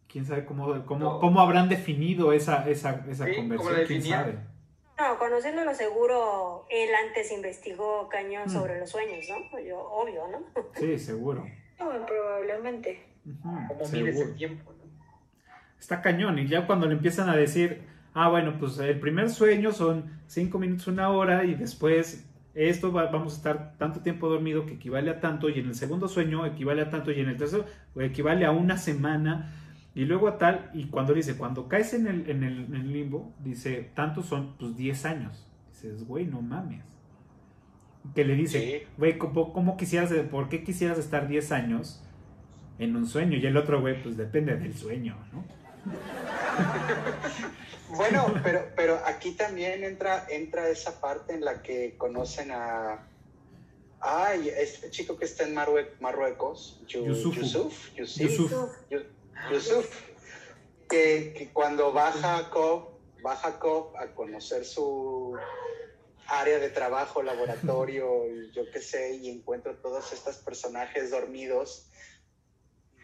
¿Quién 0.08 0.26
sabe 0.26 0.44
cómo, 0.44 0.84
cómo, 0.86 0.98
No. 1.04 1.20
cómo 1.20 1.40
habrán 1.40 1.68
definido 1.68 2.32
esa, 2.32 2.68
esa, 2.68 3.04
esa 3.08 3.24
Sí, 3.24 3.36
¿cómo 3.36 3.48
conversión? 3.48 3.80
la 3.80 3.86
¿Quién 3.86 4.02
sabe? 4.02 4.38
No, 4.98 5.18
conociéndolo 5.18 5.74
seguro, 5.74 6.66
él 6.70 6.88
antes 7.06 7.30
investigó 7.32 8.08
cañón 8.08 8.44
Mm. 8.46 8.50
sobre 8.50 8.78
los 8.80 8.88
sueños, 8.90 9.26
¿no? 9.28 9.58
Yo, 9.60 9.78
obvio, 9.78 10.22
¿no? 10.28 10.38
Sí, 10.74 10.98
seguro. 10.98 11.44
No, 11.78 12.06
probablemente. 12.06 13.04
¿Cómo 13.42 13.84
mides 13.92 14.18
el 14.18 14.34
tiempo? 14.34 14.72
no? 14.72 14.84
Está 15.78 16.00
cañón. 16.00 16.38
Y 16.38 16.46
ya 16.48 16.66
cuando 16.66 16.86
le 16.86 16.94
empiezan 16.94 17.28
a 17.28 17.36
decir, 17.36 17.82
ah, 18.14 18.30
bueno, 18.30 18.56
pues 18.58 18.78
el 18.78 18.98
primer 18.98 19.28
sueño 19.28 19.72
son 19.72 20.18
cinco 20.26 20.58
minutos, 20.58 20.86
una 20.86 21.10
hora, 21.10 21.44
y 21.44 21.54
después 21.54 22.24
esto 22.54 22.90
va- 22.92 23.10
vamos 23.10 23.34
a 23.34 23.36
estar 23.36 23.76
tanto 23.76 24.00
tiempo 24.00 24.26
dormido 24.30 24.64
que 24.64 24.72
equivale 24.72 25.10
a 25.10 25.20
tanto, 25.20 25.50
y 25.50 25.60
en 25.60 25.66
el 25.66 25.74
segundo 25.74 26.08
sueño 26.08 26.46
equivale 26.46 26.80
a 26.80 26.88
tanto, 26.88 27.10
y 27.12 27.20
en 27.20 27.28
el 27.28 27.36
tercero 27.36 27.66
equivale 28.00 28.46
a 28.46 28.52
una 28.52 28.78
semana, 28.78 29.52
y 29.96 30.04
luego 30.04 30.28
a 30.28 30.38
tal, 30.38 30.70
y 30.74 30.86
cuando 30.88 31.14
dice, 31.14 31.36
cuando 31.36 31.66
caes 31.66 31.94
en 31.94 32.06
el, 32.06 32.30
en 32.30 32.44
el, 32.44 32.66
en 32.66 32.74
el 32.76 32.92
limbo, 32.92 33.32
dice, 33.42 33.90
tantos 33.94 34.26
son 34.26 34.54
pues 34.58 34.76
10 34.76 35.04
años. 35.06 35.48
Dices, 35.72 36.06
güey, 36.06 36.26
no 36.26 36.42
mames. 36.42 36.84
Que 38.14 38.24
le 38.24 38.34
dice, 38.36 38.60
Sí. 38.60 38.86
güey, 38.98 39.18
¿cómo, 39.18 39.52
cómo 39.52 39.76
quisieras, 39.76 40.12
por 40.30 40.48
qué 40.48 40.62
quisieras 40.62 40.98
estar 40.98 41.26
10 41.26 41.50
años 41.50 42.04
en 42.78 42.94
un 42.94 43.06
sueño? 43.06 43.36
Y 43.36 43.46
el 43.46 43.56
otro, 43.56 43.80
güey, 43.80 44.00
pues 44.02 44.16
depende 44.16 44.54
del 44.56 44.74
sueño, 44.76 45.16
¿no? 45.32 45.44
Bueno, 47.96 48.34
pero, 48.42 48.60
pero 48.74 48.98
aquí 49.06 49.32
también 49.32 49.84
entra, 49.84 50.26
entra 50.28 50.68
esa 50.68 51.00
parte 51.00 51.34
en 51.34 51.44
la 51.44 51.62
que 51.62 51.94
conocen 51.96 52.50
a. 52.50 53.06
Ay, 54.00 54.48
este 54.48 54.90
chico 54.90 55.16
que 55.16 55.24
está 55.24 55.44
en 55.46 55.54
Marrue- 55.54 55.90
Marruecos, 56.00 56.82
Yu- 56.88 57.06
Yusufu. 57.06 57.40
Yusuf, 57.40 57.94
Yusuf, 57.96 58.52
Yusuf. 58.90 59.12
Yu- 59.48 59.54
Yusuf, 59.54 59.88
que, 60.88 61.34
que 61.36 61.50
cuando 61.52 61.92
baja 61.92 62.38
a 62.38 62.50
Cobb, 62.50 62.98
baja 63.22 63.58
a 63.98 64.14
conocer 64.14 64.64
su 64.64 65.36
área 66.28 66.58
de 66.58 66.68
trabajo, 66.70 67.22
laboratorio, 67.22 68.26
y 68.30 68.50
yo 68.52 68.62
qué 68.72 68.80
sé, 68.80 69.14
y 69.14 69.30
encuentra 69.30 69.74
todos 69.80 70.12
estos 70.12 70.36
personajes 70.38 71.10
dormidos 71.10 71.86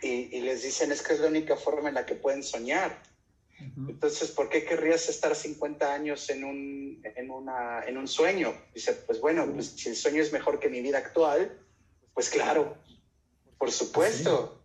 y, 0.03 0.37
y 0.37 0.41
les 0.41 0.63
dicen 0.63 0.91
es 0.91 1.03
que 1.03 1.13
es 1.13 1.21
la 1.21 1.29
única 1.29 1.57
forma 1.57 1.89
en 1.89 1.95
la 1.95 2.05
que 2.07 2.15
pueden 2.17 2.43
soñar. 2.43 3.03
Entonces, 3.89 4.33
¿por 4.33 4.49
qué 4.49 4.65
querrías 4.65 5.09
estar 5.09 5.37
50 5.37 5.93
años 5.95 6.29
en 6.31 6.43
un, 6.43 7.01
en 7.15 7.31
una, 7.31 7.85
en 7.87 7.97
un 7.97 8.09
sueño? 8.09 8.53
Dice, 8.75 8.93
pues 8.93 9.21
bueno, 9.21 9.47
pues 9.53 9.67
si 9.69 9.89
el 9.89 9.95
sueño 9.97 10.21
es 10.21 10.33
mejor 10.33 10.59
que 10.59 10.69
mi 10.69 10.81
vida 10.81 10.99
actual, 10.99 11.57
pues 12.13 12.29
claro, 12.29 12.77
por 13.59 13.71
supuesto. 13.71 14.62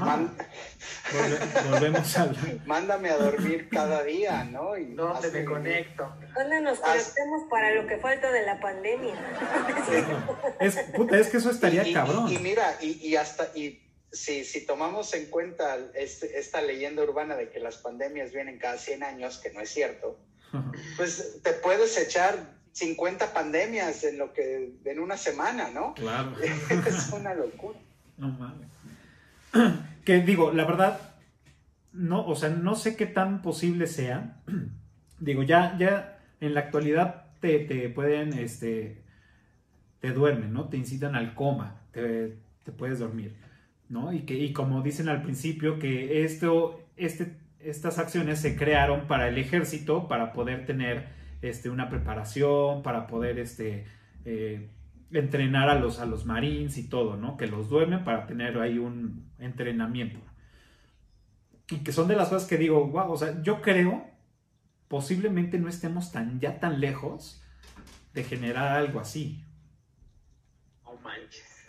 Man- 0.00 0.36
Volve- 1.12 1.70
volvemos 1.70 2.16
al... 2.16 2.62
mándame 2.66 3.10
a 3.10 3.16
dormir 3.18 3.68
cada 3.70 4.02
día, 4.02 4.42
¿no? 4.44 4.76
Y 4.76 4.94
¿Dónde 4.94 5.30
me 5.30 5.44
conecto? 5.44 6.12
¿Dónde 6.34 6.60
nos 6.62 6.80
conectemos 6.80 7.42
para 7.50 7.72
lo 7.74 7.86
que 7.86 7.98
falta 7.98 8.32
de 8.32 8.42
la 8.44 8.58
pandemia? 8.58 9.14
Es, 10.60 10.76
puta, 10.96 11.18
es 11.18 11.28
que 11.28 11.36
eso 11.36 11.50
estaría 11.50 11.86
Y- 11.86 11.92
cabrón. 11.92 12.32
Y, 12.32 12.38
mira, 12.38 12.76
y, 12.80 12.92
y 13.06 13.16
hasta, 13.16 13.48
y 13.54 13.80
si, 14.10 14.44
si 14.44 14.64
tomamos 14.66 15.12
en 15.14 15.26
cuenta 15.26 15.76
este- 15.94 16.38
esta 16.38 16.60
leyenda 16.62 17.02
urbana 17.02 17.36
de 17.36 17.50
que 17.50 17.60
las 17.60 17.76
pandemias 17.76 18.32
vienen 18.32 18.58
cada 18.58 18.78
100 18.78 19.02
años, 19.04 19.38
que 19.38 19.50
no 19.52 19.60
es 19.60 19.70
cierto, 19.70 20.18
pues 20.96 21.42
te 21.42 21.52
puedes 21.52 21.96
echar 21.98 22.36
50 22.72 23.32
pandemias 23.32 24.02
en 24.04 24.18
lo 24.18 24.32
que 24.32 24.72
en 24.84 24.98
una 25.00 25.16
semana, 25.16 25.68
¿no? 25.70 25.94
Claro. 25.94 26.32
es 26.40 27.08
una 27.12 27.34
locura. 27.34 27.78
No 28.16 28.28
mames. 28.28 28.68
Que 30.04 30.20
digo, 30.20 30.52
la 30.52 30.66
verdad, 30.66 31.00
no, 31.92 32.26
o 32.26 32.34
sea, 32.34 32.50
no 32.50 32.74
sé 32.74 32.96
qué 32.96 33.06
tan 33.06 33.40
posible 33.40 33.86
sea. 33.86 34.42
Digo, 35.18 35.42
ya, 35.42 35.78
ya 35.78 36.18
en 36.40 36.52
la 36.54 36.60
actualidad 36.60 37.26
te, 37.40 37.60
te 37.60 37.88
pueden, 37.88 38.34
este, 38.34 39.02
te 40.00 40.12
duermen, 40.12 40.52
¿no? 40.52 40.68
Te 40.68 40.76
incitan 40.76 41.14
al 41.14 41.34
coma, 41.34 41.80
te, 41.92 42.36
te 42.64 42.72
puedes 42.72 42.98
dormir, 42.98 43.36
¿no? 43.88 44.12
Y 44.12 44.20
que, 44.22 44.34
y 44.34 44.52
como 44.52 44.82
dicen 44.82 45.08
al 45.08 45.22
principio, 45.22 45.78
que 45.78 46.24
esto, 46.24 46.80
este, 46.96 47.38
estas 47.60 47.98
acciones 47.98 48.40
se 48.40 48.56
crearon 48.56 49.06
para 49.06 49.28
el 49.28 49.38
ejército, 49.38 50.08
para 50.08 50.32
poder 50.32 50.66
tener, 50.66 51.06
este, 51.42 51.70
una 51.70 51.88
preparación, 51.88 52.82
para 52.82 53.06
poder, 53.06 53.38
este, 53.38 53.86
eh, 54.24 54.68
entrenar 55.18 55.68
a 55.68 55.78
los, 55.78 56.00
a 56.00 56.06
los 56.06 56.26
marines 56.26 56.76
y 56.76 56.88
todo, 56.88 57.16
¿no? 57.16 57.36
Que 57.36 57.46
los 57.46 57.68
duermen 57.68 58.04
para 58.04 58.26
tener 58.26 58.58
ahí 58.58 58.78
un 58.78 59.32
entrenamiento. 59.38 60.20
Y 61.70 61.78
que 61.78 61.92
son 61.92 62.08
de 62.08 62.16
las 62.16 62.28
cosas 62.28 62.48
que 62.48 62.58
digo, 62.58 62.86
wow, 62.86 63.12
o 63.12 63.16
sea, 63.16 63.40
yo 63.42 63.62
creo, 63.62 64.06
posiblemente 64.88 65.58
no 65.58 65.68
estemos 65.68 66.12
tan, 66.12 66.40
ya 66.40 66.60
tan 66.60 66.80
lejos 66.80 67.42
de 68.12 68.24
generar 68.24 68.76
algo 68.76 69.00
así. 69.00 69.44
No 70.84 70.94
manches. 70.96 71.68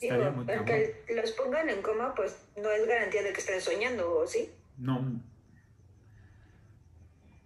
Estaría 0.00 0.30
Digo, 0.30 0.42
muy 0.42 0.54
el 0.54 0.64
que 0.64 1.04
los 1.14 1.32
pongan 1.32 1.68
en 1.68 1.82
coma, 1.82 2.14
pues 2.14 2.48
no 2.56 2.70
es 2.70 2.86
garantía 2.86 3.22
de 3.22 3.32
que 3.32 3.40
estén 3.40 3.60
soñando, 3.60 4.20
¿o 4.20 4.26
sí? 4.26 4.50
No, 4.78 5.20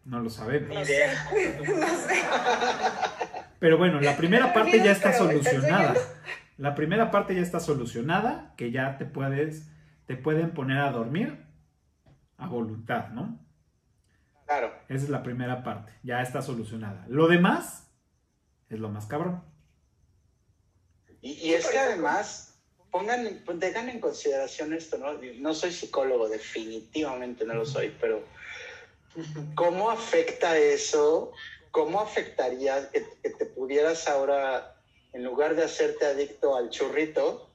no 0.05 0.21
lo 0.21 0.31
sabemos. 0.31 0.77
No 0.77 0.85
sé. 0.85 1.07
no 1.67 1.89
sé. 1.89 2.15
Pero 3.65 3.79
bueno, 3.79 3.99
la 3.99 4.15
primera 4.15 4.53
parte 4.53 4.77
ya 4.77 4.93
está 4.93 5.11
Pero, 5.11 5.31
¿estás 5.31 5.49
solucionada. 5.49 5.95
La 6.59 6.75
primera 6.75 7.11
parte 7.11 7.35
ya 7.35 7.41
está 7.41 7.61
solucionada, 7.61 8.53
que 8.59 8.71
ya 8.71 8.99
te 8.99 9.07
puedes, 9.07 9.71
te 10.05 10.19
pueden 10.19 10.51
poner 10.51 10.81
a 10.81 10.91
dormir 10.91 11.47
a 12.37 12.47
voluntad, 12.47 13.09
¿no? 13.09 13.43
Claro. 14.45 14.71
Esa 14.91 15.05
es 15.05 15.09
la 15.09 15.23
primera 15.23 15.65
parte, 15.65 15.95
ya 16.03 16.21
está 16.21 16.43
solucionada. 16.43 17.07
Lo 17.09 17.27
demás 17.27 17.91
es 18.69 18.79
lo 18.79 18.91
más 18.91 19.07
cabrón. 19.07 19.43
Y, 21.23 21.33
y 21.33 21.55
es 21.55 21.67
que 21.67 21.79
además, 21.79 22.61
pongan, 22.91 23.47
tengan 23.59 23.89
en 23.89 23.99
consideración 23.99 24.75
esto, 24.75 24.99
¿no? 24.99 25.15
No 25.41 25.55
soy 25.55 25.73
psicólogo, 25.73 26.29
definitivamente 26.29 27.47
no 27.47 27.55
lo 27.55 27.65
soy, 27.65 27.97
pero 27.99 28.23
¿cómo 29.55 29.91
afecta 29.91 30.55
eso? 30.59 31.33
¿Cómo 31.75 32.01
afectaría 32.01 32.89
que, 32.93 33.05
que 33.21 33.31
te 33.31 33.47
pudieras 33.47 34.07
ahora, 34.07 34.77
en 35.13 35.25
lugar 35.25 35.57
de 35.57 35.65
hacerte 35.65 36.07
adicto 36.07 36.55
al 36.55 36.71
churrito, 36.71 37.51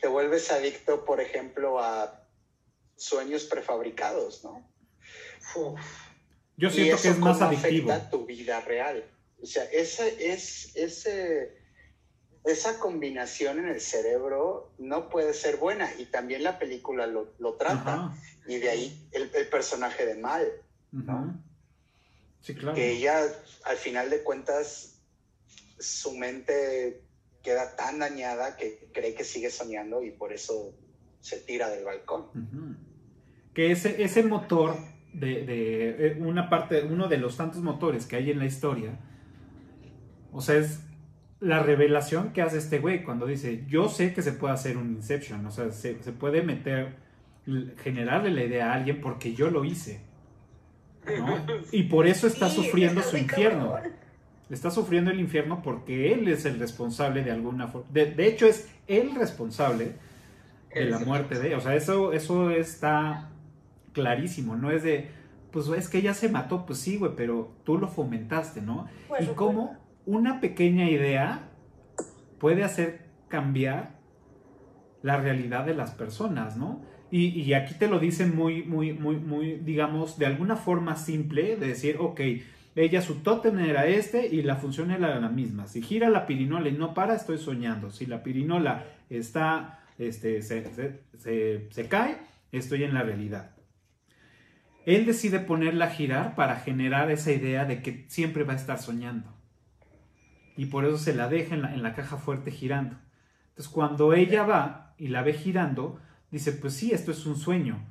te 0.00 0.06
vuelves 0.06 0.52
adicto, 0.52 1.04
por 1.04 1.20
ejemplo, 1.20 1.80
a 1.80 2.22
sueños 2.94 3.42
prefabricados, 3.46 4.44
¿no? 4.44 4.64
Uf. 5.56 5.80
Yo 6.56 6.68
Y 6.68 6.70
siento 6.70 7.02
que 7.02 7.08
es 7.08 7.18
más 7.18 7.38
cómo 7.38 7.48
adictivo. 7.50 7.90
afecta 7.90 8.08
tu 8.10 8.24
vida 8.24 8.60
real. 8.60 9.02
O 9.42 9.46
sea, 9.46 9.64
ese, 9.64 10.32
es, 10.32 10.76
ese, 10.76 11.58
esa 12.44 12.78
combinación 12.78 13.58
en 13.58 13.68
el 13.68 13.80
cerebro 13.80 14.70
no 14.78 15.08
puede 15.08 15.34
ser 15.34 15.56
buena. 15.56 15.92
Y 15.98 16.04
también 16.06 16.44
la 16.44 16.56
película 16.60 17.08
lo, 17.08 17.34
lo 17.40 17.54
trata. 17.54 17.94
Ajá, 17.94 18.16
Y 18.46 18.58
de 18.58 18.70
ahí 18.70 19.08
el, 19.10 19.28
el 19.34 19.48
personaje 19.48 20.06
de 20.06 20.14
Mal, 20.14 20.46
ujú. 20.92 21.34
Sí, 22.46 22.54
claro. 22.54 22.76
que 22.76 22.92
ella, 22.92 23.22
al 23.64 23.76
final 23.76 24.08
de 24.08 24.22
cuentas, 24.22 25.02
su 25.80 26.16
mente 26.16 27.02
queda 27.42 27.74
tan 27.74 27.98
dañada 27.98 28.56
que 28.56 28.88
cree 28.94 29.16
que 29.16 29.24
sigue 29.24 29.50
soñando 29.50 30.04
y 30.04 30.12
por 30.12 30.32
eso 30.32 30.72
se 31.18 31.38
tira 31.38 31.68
del 31.70 31.84
balcón. 31.84 32.78
Que 33.52 33.72
ese, 33.72 34.00
ese 34.00 34.22
motor 34.22 34.76
de, 35.12 35.44
de, 35.44 36.06
eh, 36.06 36.16
una 36.20 36.48
parte, 36.48 36.84
uno 36.84 37.08
de 37.08 37.18
los 37.18 37.36
tantos 37.36 37.62
motores 37.62 38.06
que 38.06 38.14
hay 38.14 38.30
en 38.30 38.38
la 38.38 38.46
historia, 38.46 38.96
o 40.30 40.40
sea, 40.40 40.54
es 40.54 40.82
la 41.40 41.64
revelación 41.64 42.32
que 42.32 42.42
hace 42.42 42.58
este 42.58 42.78
güey 42.78 43.02
cuando 43.02 43.26
dice, 43.26 43.64
yo 43.66 43.88
sé 43.88 44.14
que 44.14 44.22
se 44.22 44.30
puede 44.30 44.54
hacer 44.54 44.76
un 44.76 44.92
Inception, 44.92 45.44
o 45.46 45.50
sea, 45.50 45.72
se, 45.72 46.00
se 46.00 46.12
puede 46.12 46.42
meter, 46.42 46.94
generarle 47.78 48.30
la 48.30 48.44
idea 48.44 48.70
a 48.70 48.74
alguien 48.74 49.00
porque 49.00 49.34
yo 49.34 49.50
lo 49.50 49.64
hice. 49.64 50.05
¿No? 51.18 51.36
Y 51.72 51.84
por 51.84 52.06
eso 52.06 52.26
está 52.26 52.48
Sí, 52.48 52.56
sufriendo 52.56 53.00
está 53.00 53.10
su 53.12 53.16
infierno. 53.16 53.72
cabrón. 53.72 53.92
Está 54.48 54.70
sufriendo 54.70 55.10
el 55.10 55.18
infierno 55.20 55.60
porque 55.62 56.12
él 56.12 56.28
es 56.28 56.44
el 56.44 56.58
responsable 56.58 57.24
de 57.24 57.32
alguna 57.32 57.66
forma. 57.68 57.88
De, 57.92 58.06
de 58.12 58.26
hecho, 58.28 58.46
es 58.46 58.68
el 58.86 59.14
responsable 59.16 59.94
de 60.72 60.84
la 60.84 60.98
muerte 61.00 61.38
de 61.38 61.48
ella. 61.48 61.58
O 61.58 61.60
sea, 61.60 61.74
eso, 61.74 62.12
eso 62.12 62.50
está 62.50 63.30
clarísimo. 63.92 64.54
No 64.56 64.70
es 64.70 64.84
de, 64.84 65.10
pues 65.50 65.66
es 65.68 65.88
que 65.88 65.98
ella 65.98 66.14
se 66.14 66.28
mató. 66.28 66.64
Pues 66.64 66.78
sí, 66.78 66.96
güey, 66.96 67.12
pero 67.16 67.52
tú 67.64 67.76
lo 67.78 67.88
fomentaste, 67.88 68.62
¿no? 68.62 68.86
Y 69.18 69.26
cómo 69.34 69.76
una 70.04 70.40
pequeña 70.40 70.88
idea 70.88 71.48
puede 72.38 72.62
hacer 72.62 73.06
cambiar 73.26 73.96
la 75.02 75.16
realidad 75.16 75.64
de 75.66 75.74
las 75.74 75.90
personas, 75.90 76.56
¿no? 76.56 76.82
Y, 77.10 77.28
y 77.40 77.54
aquí 77.54 77.74
te 77.74 77.86
lo 77.88 77.98
dicen 78.00 78.34
muy, 78.34 78.62
muy, 78.64 78.92
muy, 78.92 79.16
muy, 79.16 79.56
digamos, 79.56 80.18
de 80.18 80.26
alguna 80.26 80.56
forma 80.56 80.96
simple, 80.96 81.56
de 81.56 81.68
decir, 81.68 81.96
ok, 82.00 82.20
ella 82.74 83.00
su 83.00 83.16
tótem 83.22 83.58
era 83.60 83.86
este 83.86 84.26
y 84.26 84.42
la 84.42 84.56
función 84.56 84.90
era 84.90 85.18
la 85.20 85.28
misma. 85.28 85.66
Si 85.66 85.82
gira 85.82 86.10
la 86.10 86.26
pirinola 86.26 86.68
y 86.68 86.72
no 86.72 86.94
para, 86.94 87.14
estoy 87.14 87.38
soñando. 87.38 87.90
Si 87.90 88.06
la 88.06 88.22
pirinola 88.22 88.84
está, 89.08 89.80
este, 89.98 90.42
se, 90.42 91.00
se- 91.70 91.88
cae, 91.88 92.18
estoy 92.52 92.84
en 92.84 92.92
la 92.92 93.02
realidad. 93.02 93.52
Él 94.84 95.06
decide 95.06 95.40
ponerla 95.40 95.86
a 95.86 95.90
girar 95.90 96.34
para 96.34 96.56
generar 96.56 97.10
esa 97.10 97.32
idea 97.32 97.64
de 97.64 97.82
que 97.82 98.04
siempre 98.08 98.44
va 98.44 98.52
a 98.52 98.56
estar 98.56 98.78
soñando. 98.78 99.32
Y 100.56 100.66
por 100.66 100.84
eso 100.84 100.98
se 100.98 101.14
la 101.14 101.28
deja 101.28 101.54
en 101.54 101.62
la, 101.62 101.74
en 101.74 101.82
la 101.82 101.94
caja 101.94 102.16
fuerte 102.16 102.50
girando. 102.50 102.96
Entonces 103.50 103.72
cuando 103.72 104.12
ella 104.12 104.42
va 104.44 104.94
y 104.98 105.08
la 105.08 105.22
ve 105.22 105.32
girando, 105.32 105.98
dice, 106.30 106.52
pues 106.52 106.74
sí, 106.74 106.92
esto 106.92 107.10
es 107.10 107.24
un 107.26 107.36
sueño. 107.36 107.84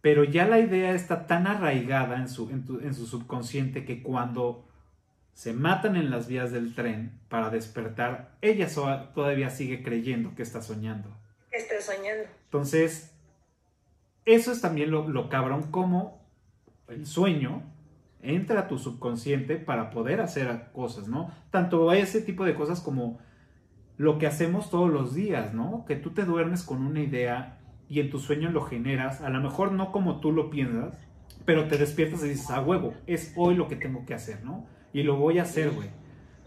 Pero 0.00 0.24
ya 0.24 0.46
la 0.46 0.60
idea 0.60 0.92
está 0.92 1.26
tan 1.26 1.46
arraigada 1.46 2.16
en 2.18 2.28
su, 2.28 2.50
en 2.50 2.64
tu- 2.64 2.80
en 2.80 2.94
su 2.94 3.06
subconsciente 3.06 3.84
que 3.84 4.02
cuando 4.02 4.64
se 5.34 5.52
matan 5.52 5.96
en 5.96 6.10
las 6.10 6.26
vías 6.28 6.52
del 6.52 6.74
tren 6.74 7.20
para 7.28 7.50
despertar, 7.50 8.36
ella 8.40 8.68
so- 8.68 9.08
todavía 9.14 9.50
sigue 9.50 9.82
creyendo 9.82 10.34
que 10.34 10.42
está 10.42 10.62
soñando. 10.62 11.08
Está 11.50 11.80
soñando. 11.80 12.28
Entonces, 12.44 13.12
eso 14.24 14.52
es 14.52 14.60
también 14.60 14.90
lo, 14.90 15.08
lo 15.08 15.28
cabrón, 15.28 15.70
como 15.70 16.24
el 16.88 17.06
sueño 17.06 17.62
entra 18.20 18.60
a 18.60 18.68
tu 18.68 18.78
subconsciente 18.78 19.56
para 19.56 19.90
poder 19.90 20.20
hacer 20.20 20.70
cosas, 20.72 21.08
¿no? 21.08 21.32
Tanto 21.50 21.92
ese 21.92 22.20
tipo 22.20 22.44
de 22.44 22.54
cosas 22.54 22.80
como 22.80 23.18
lo 23.98 24.18
que 24.18 24.26
hacemos 24.26 24.70
todos 24.70 24.90
los 24.90 25.14
días, 25.14 25.52
¿no? 25.52 25.84
Que 25.86 25.96
tú 25.96 26.14
te 26.14 26.24
duermes 26.24 26.62
con 26.62 26.86
una 26.86 27.00
idea 27.00 27.58
y 27.88 28.00
en 28.00 28.10
tu 28.10 28.20
sueño 28.20 28.50
lo 28.50 28.62
generas, 28.62 29.20
a 29.20 29.28
lo 29.28 29.40
mejor 29.40 29.72
no 29.72 29.92
como 29.92 30.20
tú 30.20 30.30
lo 30.30 30.50
piensas, 30.50 30.96
pero 31.44 31.66
te 31.66 31.78
despiertas 31.78 32.22
y 32.22 32.28
dices, 32.28 32.50
a 32.50 32.60
huevo, 32.60 32.94
es 33.06 33.32
hoy 33.36 33.56
lo 33.56 33.68
que 33.68 33.76
tengo 33.76 34.06
que 34.06 34.14
hacer, 34.14 34.44
¿no? 34.44 34.66
Y 34.92 35.02
lo 35.02 35.16
voy 35.16 35.38
a 35.38 35.42
hacer, 35.42 35.70
güey. 35.70 35.90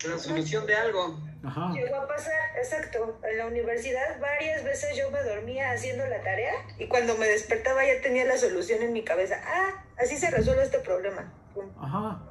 La 0.08 0.18
solución 0.18 0.66
de 0.66 0.76
algo. 0.76 1.20
Ajá. 1.44 1.72
Llegó 1.74 1.96
a 1.96 2.08
pasar, 2.08 2.34
exacto. 2.58 3.20
En 3.24 3.38
la 3.38 3.48
universidad 3.48 4.20
varias 4.20 4.64
veces 4.64 4.96
yo 4.98 5.12
me 5.12 5.22
dormía 5.22 5.72
haciendo 5.72 6.06
la 6.08 6.22
tarea 6.22 6.54
y 6.80 6.88
cuando 6.88 7.18
me 7.18 7.28
despertaba 7.28 7.86
ya 7.86 8.02
tenía 8.02 8.26
la 8.26 8.38
solución 8.38 8.82
en 8.82 8.94
mi 8.94 9.04
cabeza. 9.04 9.42
Ah, 9.46 9.84
así 10.00 10.18
se 10.18 10.32
resuelve 10.32 10.64
este 10.64 10.80
problema. 10.80 11.32
Pum. 11.54 11.66
Ajá. 11.80 12.22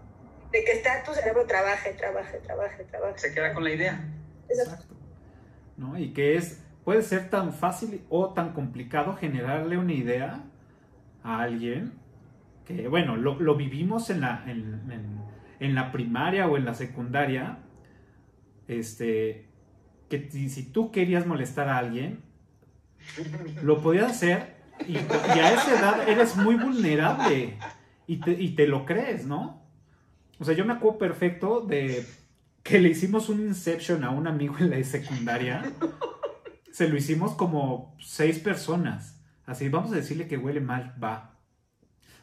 De 0.50 0.64
que 0.64 0.72
está 0.72 1.02
tu 1.04 1.12
cerebro 1.12 1.46
trabaje, 1.46 1.92
trabaje, 1.92 2.38
trabaje, 2.38 2.84
trabaje. 2.84 3.18
Se 3.18 3.34
queda 3.34 3.52
con 3.52 3.64
la 3.64 3.70
idea. 3.70 4.04
Exacto. 4.48 4.99
¿No? 5.80 5.98
Y 5.98 6.12
que 6.12 6.36
es, 6.36 6.62
puede 6.84 7.02
ser 7.02 7.30
tan 7.30 7.52
fácil 7.54 8.02
o 8.10 8.34
tan 8.34 8.52
complicado 8.52 9.16
generarle 9.16 9.78
una 9.78 9.94
idea 9.94 10.44
a 11.24 11.40
alguien 11.42 11.94
que, 12.66 12.86
bueno, 12.88 13.16
lo, 13.16 13.40
lo 13.40 13.54
vivimos 13.56 14.10
en 14.10 14.20
la, 14.20 14.44
en, 14.46 15.18
en- 15.58 15.74
la 15.74 15.90
primaria 15.90 16.46
o 16.48 16.56
en 16.58 16.64
la 16.66 16.74
secundaria, 16.74 17.58
este, 18.68 19.48
que 20.10 20.30
si, 20.30 20.70
tú 20.70 20.90
querías 20.90 21.26
molestar 21.26 21.68
a 21.68 21.78
alguien, 21.78 22.20
lo 23.62 23.80
podías 23.82 24.10
hacer 24.10 24.56
y, 24.86 24.92
y 24.94 25.38
a 25.38 25.52
esa 25.54 25.78
edad 25.78 26.08
eres 26.08 26.36
muy 26.36 26.56
vulnerable 26.56 27.56
y 28.06 28.16
te, 28.18 28.32
y 28.32 28.50
te 28.54 28.66
lo 28.66 28.84
crees, 28.84 29.26
¿no? 29.26 29.62
O 30.38 30.44
sea, 30.44 30.54
yo 30.54 30.64
me 30.64 30.72
acuerdo 30.74 30.98
perfecto 30.98 31.60
de 31.60 32.06
que 32.70 32.78
le 32.80 32.88
hicimos 32.90 33.28
un 33.28 33.40
Inception 33.40 34.04
a 34.04 34.10
un 34.10 34.26
amigo 34.26 34.56
en 34.60 34.70
la 34.70 34.82
secundaria. 34.84 35.72
Se 36.72 36.88
lo 36.88 36.96
hicimos 36.96 37.32
como 37.34 37.96
seis 38.00 38.38
personas. 38.38 39.20
Así, 39.44 39.68
vamos 39.68 39.92
a 39.92 39.96
decirle 39.96 40.28
que 40.28 40.36
huele 40.38 40.60
mal, 40.60 40.94
va. 41.02 41.36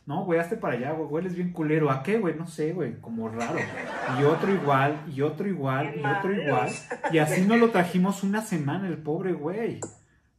No, 0.06 0.24
güey, 0.24 0.40
hazte 0.40 0.56
para 0.56 0.76
allá, 0.76 0.92
güey, 0.94 1.10
hueles 1.10 1.36
bien 1.36 1.52
culero. 1.52 1.92
¿A 1.92 2.02
qué, 2.02 2.18
güey? 2.18 2.36
No 2.36 2.48
sé, 2.48 2.72
güey, 2.72 3.02
como 3.02 3.28
raro. 3.28 3.60
Y 4.20 4.24
otro 4.24 4.54
igual, 4.54 5.04
y 5.14 5.22
otro 5.22 5.48
igual, 5.50 5.94
y 5.98 6.06
otro 6.06 6.34
igual. 6.34 6.70
Y 7.12 7.18
así 7.18 7.42
nos 7.42 7.60
lo 7.60 7.72
trajimos 7.72 8.24
una 8.24 8.42
semana, 8.42 8.88
el 8.88 8.98
pobre 9.00 9.34
güey. 9.34 9.82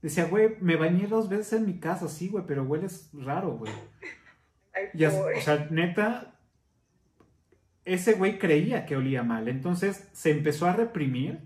Decía, 0.01 0.25
güey, 0.25 0.57
me 0.61 0.77
bañé 0.77 1.07
dos 1.07 1.29
veces 1.29 1.53
en 1.55 1.67
mi 1.67 1.79
casa, 1.81 2.09
sí, 2.09 2.29
güey, 2.29 2.45
pero 2.47 2.63
hueles 2.63 3.11
raro, 3.13 3.59
güey. 3.59 3.73
Y 4.95 5.05
así- 5.05 5.19
o 5.37 5.41
sea, 5.43 5.67
neta, 5.71 6.38
ese 7.93 8.15
güey 8.15 8.39
creía 8.39 8.87
que 8.87 8.97
olía 8.97 9.23
mal. 9.23 9.49
Entonces 9.49 10.09
se 10.13 10.31
empezó 10.31 10.67
a 10.67 10.73
reprimir 10.75 11.39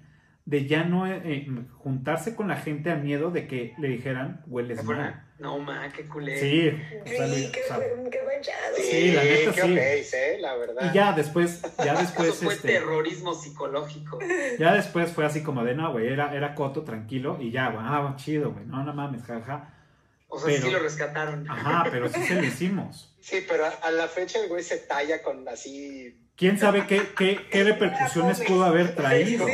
de 0.44 0.66
ya 0.66 0.82
no 0.85 1.06
eh, 1.06 1.20
eh, 1.24 1.47
juntarse 1.78 2.35
con 2.35 2.48
la 2.48 2.56
gente 2.56 2.90
a 2.90 2.97
miedo 2.97 3.31
de 3.31 3.47
que 3.47 3.74
le 3.78 3.89
dijeran 3.89 4.43
hueles 4.48 4.82
mal. 4.85 5.24
No, 5.39 5.59
ma, 5.59 5.89
qué 5.93 6.05
culero. 6.06 6.39
Sí, 6.40 6.69
o 6.69 7.06
Sí, 7.09 7.16
sea, 7.16 7.27
qué, 7.27 7.60
o 7.64 7.66
sea, 7.69 7.78
qué 8.10 8.20
manchado. 8.27 8.77
Sí, 8.77 9.12
la 9.12 9.24
neta, 9.24 9.52
qué 9.52 10.02
sí. 10.05 10.16
¿eh? 10.16 10.39
La 10.40 10.56
verdad. 10.56 10.90
y 10.90 10.94
ya 10.94 11.12
después, 11.12 11.62
ya 11.85 11.94
después, 12.01 12.28
Eso 12.31 12.44
fue 12.44 12.55
este, 12.55 12.69
terrorismo 12.74 13.35
psicológico. 13.35 14.19
ya 14.59 14.74
después 14.74 15.10
fue 15.12 15.24
así 15.27 15.43
como 15.43 15.64
de 15.64 15.74
no, 15.74 15.93
güey, 15.93 16.09
era, 16.09 16.35
era 16.35 16.55
coto, 16.55 16.82
tranquilo, 16.82 17.39
y 17.40 17.51
ya, 17.51 17.70
güey, 17.70 17.85
ah, 17.86 18.14
chido, 18.16 18.52
güey, 18.52 18.66
no, 18.66 18.82
no 18.85 18.93
mames, 18.94 19.23
jaja. 19.24 19.74
O 20.28 20.39
sea, 20.39 20.47
Pero- 20.47 20.62
sí 20.66 20.70
lo 20.73 20.78
rescataron. 20.78 21.48
Ajá, 21.51 21.89
pero 21.90 22.09
sí 22.09 22.23
se 22.23 22.35
lo 22.36 22.44
hicimos. 22.44 23.14
Sí, 23.20 23.44
pero 23.48 23.66
a, 23.66 23.69
a 23.69 23.90
la 23.90 24.09
fecha 24.09 24.39
el 24.43 24.48
güey 24.48 24.62
se 24.62 24.78
talla 24.78 25.23
con 25.23 25.47
así. 25.48 26.19
¿Quién 26.36 26.59
sabe 26.59 26.86
qué, 26.86 27.02
qué, 27.16 27.46
qué 27.50 27.64
repercusiones 27.64 28.40
pudo 28.40 28.64
haber 28.64 28.94
traído? 28.94 29.46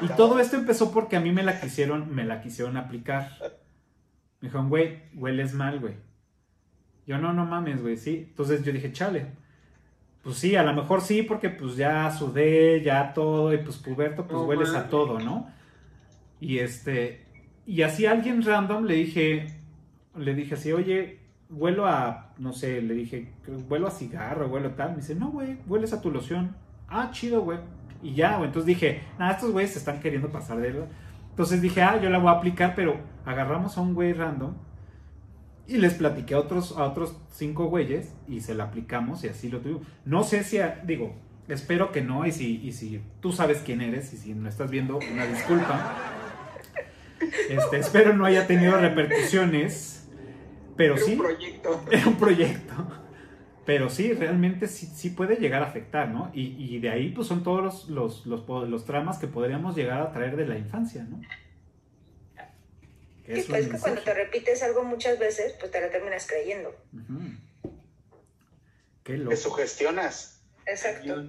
Y 0.00 0.08
todo 0.08 0.38
esto 0.40 0.56
empezó 0.56 0.92
porque 0.92 1.16
a 1.16 1.20
mí 1.20 1.32
me 1.32 1.42
la 1.42 1.60
quisieron, 1.60 2.14
me 2.14 2.24
la 2.24 2.40
quisieron 2.40 2.76
aplicar. 2.76 3.30
Me 4.40 4.48
dijeron, 4.48 4.68
güey, 4.68 5.02
hueles 5.14 5.54
mal, 5.54 5.80
güey. 5.80 5.94
Yo 7.06 7.18
no, 7.18 7.32
no 7.32 7.46
mames, 7.46 7.80
güey, 7.80 7.96
sí. 7.96 8.26
Entonces 8.28 8.62
yo 8.64 8.72
dije, 8.72 8.92
chale. 8.92 9.32
Pues 10.22 10.36
sí, 10.36 10.56
a 10.56 10.62
lo 10.62 10.74
mejor 10.74 11.00
sí, 11.00 11.22
porque 11.22 11.48
pues 11.48 11.76
ya 11.76 12.10
sudé, 12.10 12.82
ya 12.82 13.12
todo, 13.14 13.52
y 13.54 13.58
pues 13.58 13.76
puberto, 13.76 14.26
pues 14.26 14.42
hueles 14.42 14.74
a 14.74 14.88
todo, 14.88 15.18
¿no? 15.18 15.48
Y 16.40 16.58
este, 16.58 17.24
y 17.66 17.82
así 17.82 18.06
a 18.06 18.12
alguien 18.12 18.42
random 18.42 18.84
le 18.84 18.94
dije, 18.94 19.46
le 20.16 20.34
dije 20.34 20.54
así, 20.54 20.72
oye, 20.72 21.20
huelo 21.50 21.86
a, 21.86 22.32
no 22.38 22.52
sé, 22.52 22.80
le 22.82 22.94
dije, 22.94 23.32
huelo 23.68 23.86
a 23.88 23.90
cigarro, 23.90 24.48
huelo 24.48 24.68
a 24.68 24.76
tal. 24.76 24.90
Me 24.90 24.96
dice, 24.98 25.14
no, 25.14 25.30
güey, 25.30 25.58
hueles 25.66 25.92
a 25.92 26.00
tu 26.00 26.10
loción. 26.10 26.54
Ah, 26.88 27.10
chido, 27.12 27.42
güey. 27.42 27.58
Y 28.02 28.14
ya, 28.14 28.36
güey. 28.36 28.46
Entonces 28.48 28.66
dije, 28.66 29.02
nada, 29.18 29.32
estos 29.32 29.50
güeyes 29.52 29.72
se 29.72 29.78
están 29.78 30.00
queriendo 30.00 30.30
pasar 30.30 30.58
de 30.58 30.68
él. 30.68 30.84
Entonces 31.30 31.60
dije, 31.62 31.82
ah, 31.82 32.00
yo 32.00 32.10
la 32.10 32.18
voy 32.18 32.28
a 32.28 32.32
aplicar, 32.38 32.74
pero 32.74 32.96
agarramos 33.24 33.76
a 33.78 33.80
un 33.80 33.94
güey 33.94 34.12
random 34.12 34.54
y 35.66 35.76
les 35.76 35.94
platiqué 35.94 36.34
a 36.34 36.38
otros, 36.40 36.76
a 36.78 36.84
otros 36.84 37.14
cinco 37.30 37.66
güeyes 37.66 38.14
y 38.26 38.40
se 38.40 38.54
la 38.54 38.64
aplicamos 38.64 39.22
y 39.24 39.28
así 39.28 39.48
lo 39.50 39.60
tuvimos. 39.60 39.82
No 40.04 40.24
sé 40.24 40.42
si, 40.42 40.58
a- 40.58 40.80
digo, 40.84 41.14
espero 41.46 41.92
que 41.92 42.00
no, 42.00 42.26
y 42.26 42.32
si, 42.32 42.56
y 42.66 42.72
si 42.72 43.00
tú 43.20 43.32
sabes 43.32 43.58
quién 43.64 43.80
eres 43.82 44.12
y 44.14 44.16
si 44.16 44.34
no 44.34 44.48
estás 44.48 44.70
viendo, 44.70 44.98
una 45.12 45.26
disculpa. 45.26 45.94
Este, 47.50 47.78
espero 47.78 48.14
no 48.14 48.24
haya 48.24 48.46
tenido 48.46 48.76
repercusiones, 48.80 49.97
pero 50.78 50.94
Era 50.94 51.04
sí, 51.04 51.12
un 51.12 51.18
proyecto. 51.18 51.84
era 51.92 52.06
un 52.06 52.16
proyecto. 52.16 52.74
Pero 53.66 53.90
sí, 53.90 54.14
realmente 54.14 54.66
sí, 54.66 54.86
sí 54.86 55.10
puede 55.10 55.36
llegar 55.36 55.62
a 55.62 55.66
afectar, 55.66 56.08
¿no? 56.08 56.30
Y, 56.32 56.54
y 56.56 56.78
de 56.80 56.88
ahí 56.88 57.10
pues 57.10 57.26
son 57.28 57.42
todos 57.42 57.62
los, 57.62 57.88
los, 57.90 58.24
los, 58.26 58.68
los 58.68 58.84
tramas 58.86 59.18
que 59.18 59.26
podríamos 59.26 59.76
llegar 59.76 60.00
a 60.00 60.10
traer 60.10 60.36
de 60.36 60.46
la 60.46 60.56
infancia, 60.56 61.02
¿no? 61.04 61.20
Que 63.26 63.34
Sí, 63.34 63.40
es 63.40 63.46
pues 63.46 63.66
es 63.66 63.72
que 63.72 63.78
cuando 63.78 64.00
te 64.00 64.14
repites 64.14 64.62
algo 64.62 64.84
muchas 64.84 65.18
veces, 65.18 65.54
pues 65.60 65.70
te 65.70 65.82
lo 65.82 65.90
terminas 65.90 66.26
creyendo. 66.26 66.74
Ujú. 66.94 67.72
Qué 69.04 69.12
Te 69.14 69.18
loco. 69.18 69.36
sugestionas. 69.36 70.40
Exacto. 70.64 71.26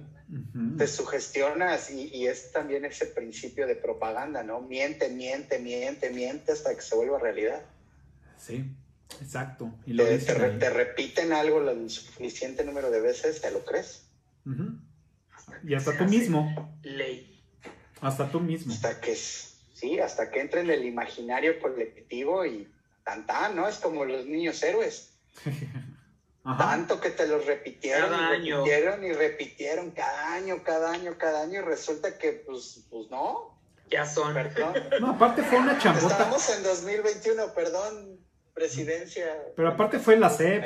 Te 0.78 0.86
sugestionas 0.86 1.90
y, 1.90 2.08
y 2.14 2.26
es 2.26 2.52
también 2.52 2.84
ese 2.86 3.04
principio 3.04 3.66
de 3.66 3.74
propaganda, 3.74 4.42
¿no? 4.42 4.62
Miente, 4.62 5.10
miente, 5.10 5.58
miente, 5.58 6.08
miente 6.08 6.52
hasta 6.52 6.74
que 6.74 6.80
se 6.80 6.94
vuelva 6.96 7.18
realidad. 7.18 7.60
Sí, 8.38 8.64
exacto. 9.20 9.72
Y 9.86 9.92
lo 9.94 10.04
Te, 10.04 10.18
te 10.18 10.34
re- 10.34 10.70
repiten 10.70 11.32
algo 11.32 11.60
el 11.68 11.90
suficiente 11.90 12.64
número 12.64 12.90
de 12.90 13.00
veces, 13.00 13.40
te 13.40 13.50
lo 13.50 13.64
crees. 13.64 14.06
Y 15.64 15.74
hasta 15.74 15.96
tú 15.96 16.04
mismo, 16.04 16.78
Ley. 16.82 17.42
hasta 18.00 18.30
tú 18.30 18.40
mismo. 18.40 18.72
Hasta 18.72 19.00
que, 19.00 19.14
sí, 19.14 19.98
hasta 20.00 20.30
que 20.30 20.40
entre 20.40 20.60
en 20.62 20.70
el 20.70 20.84
imaginario 20.84 21.58
colectivo 21.60 22.44
y 22.46 22.68
tan 23.04 23.26
tan, 23.26 23.56
¿no? 23.56 23.68
Es 23.68 23.76
como 23.76 24.04
los 24.04 24.26
niños 24.26 24.62
héroes. 24.62 25.14
Ajá. 26.42 26.70
Tanto 26.70 27.00
que 27.02 27.10
te 27.10 27.26
los 27.26 27.44
repitieron 27.44 28.08
Cada 28.10 28.32
y 28.32 28.40
año. 28.40 28.56
repitieron 28.64 29.04
y 29.04 29.12
repitieron 29.12 29.90
cada 29.90 30.32
año, 30.32 30.62
cada 30.64 30.90
año, 30.92 31.18
cada 31.18 31.42
año 31.42 31.60
y 31.60 31.62
resulta 31.64 32.16
que 32.16 32.32
pues, 32.32 32.86
pues 32.88 33.10
no, 33.10 33.60
Ya 33.90 34.06
son. 34.06 34.32
perdón. 34.32 34.72
No, 35.02 35.10
aparte 35.10 35.42
fue 35.42 35.58
una 35.58 35.78
chambota. 35.78 36.08
Estamos 36.16 36.48
en 36.56 36.62
2021, 36.62 37.52
perdón, 37.54 38.19
presidencia. 38.60 39.24
Pero 39.56 39.68
aparte 39.68 39.98
fue 39.98 40.18
la 40.18 40.28
SEP. 40.28 40.64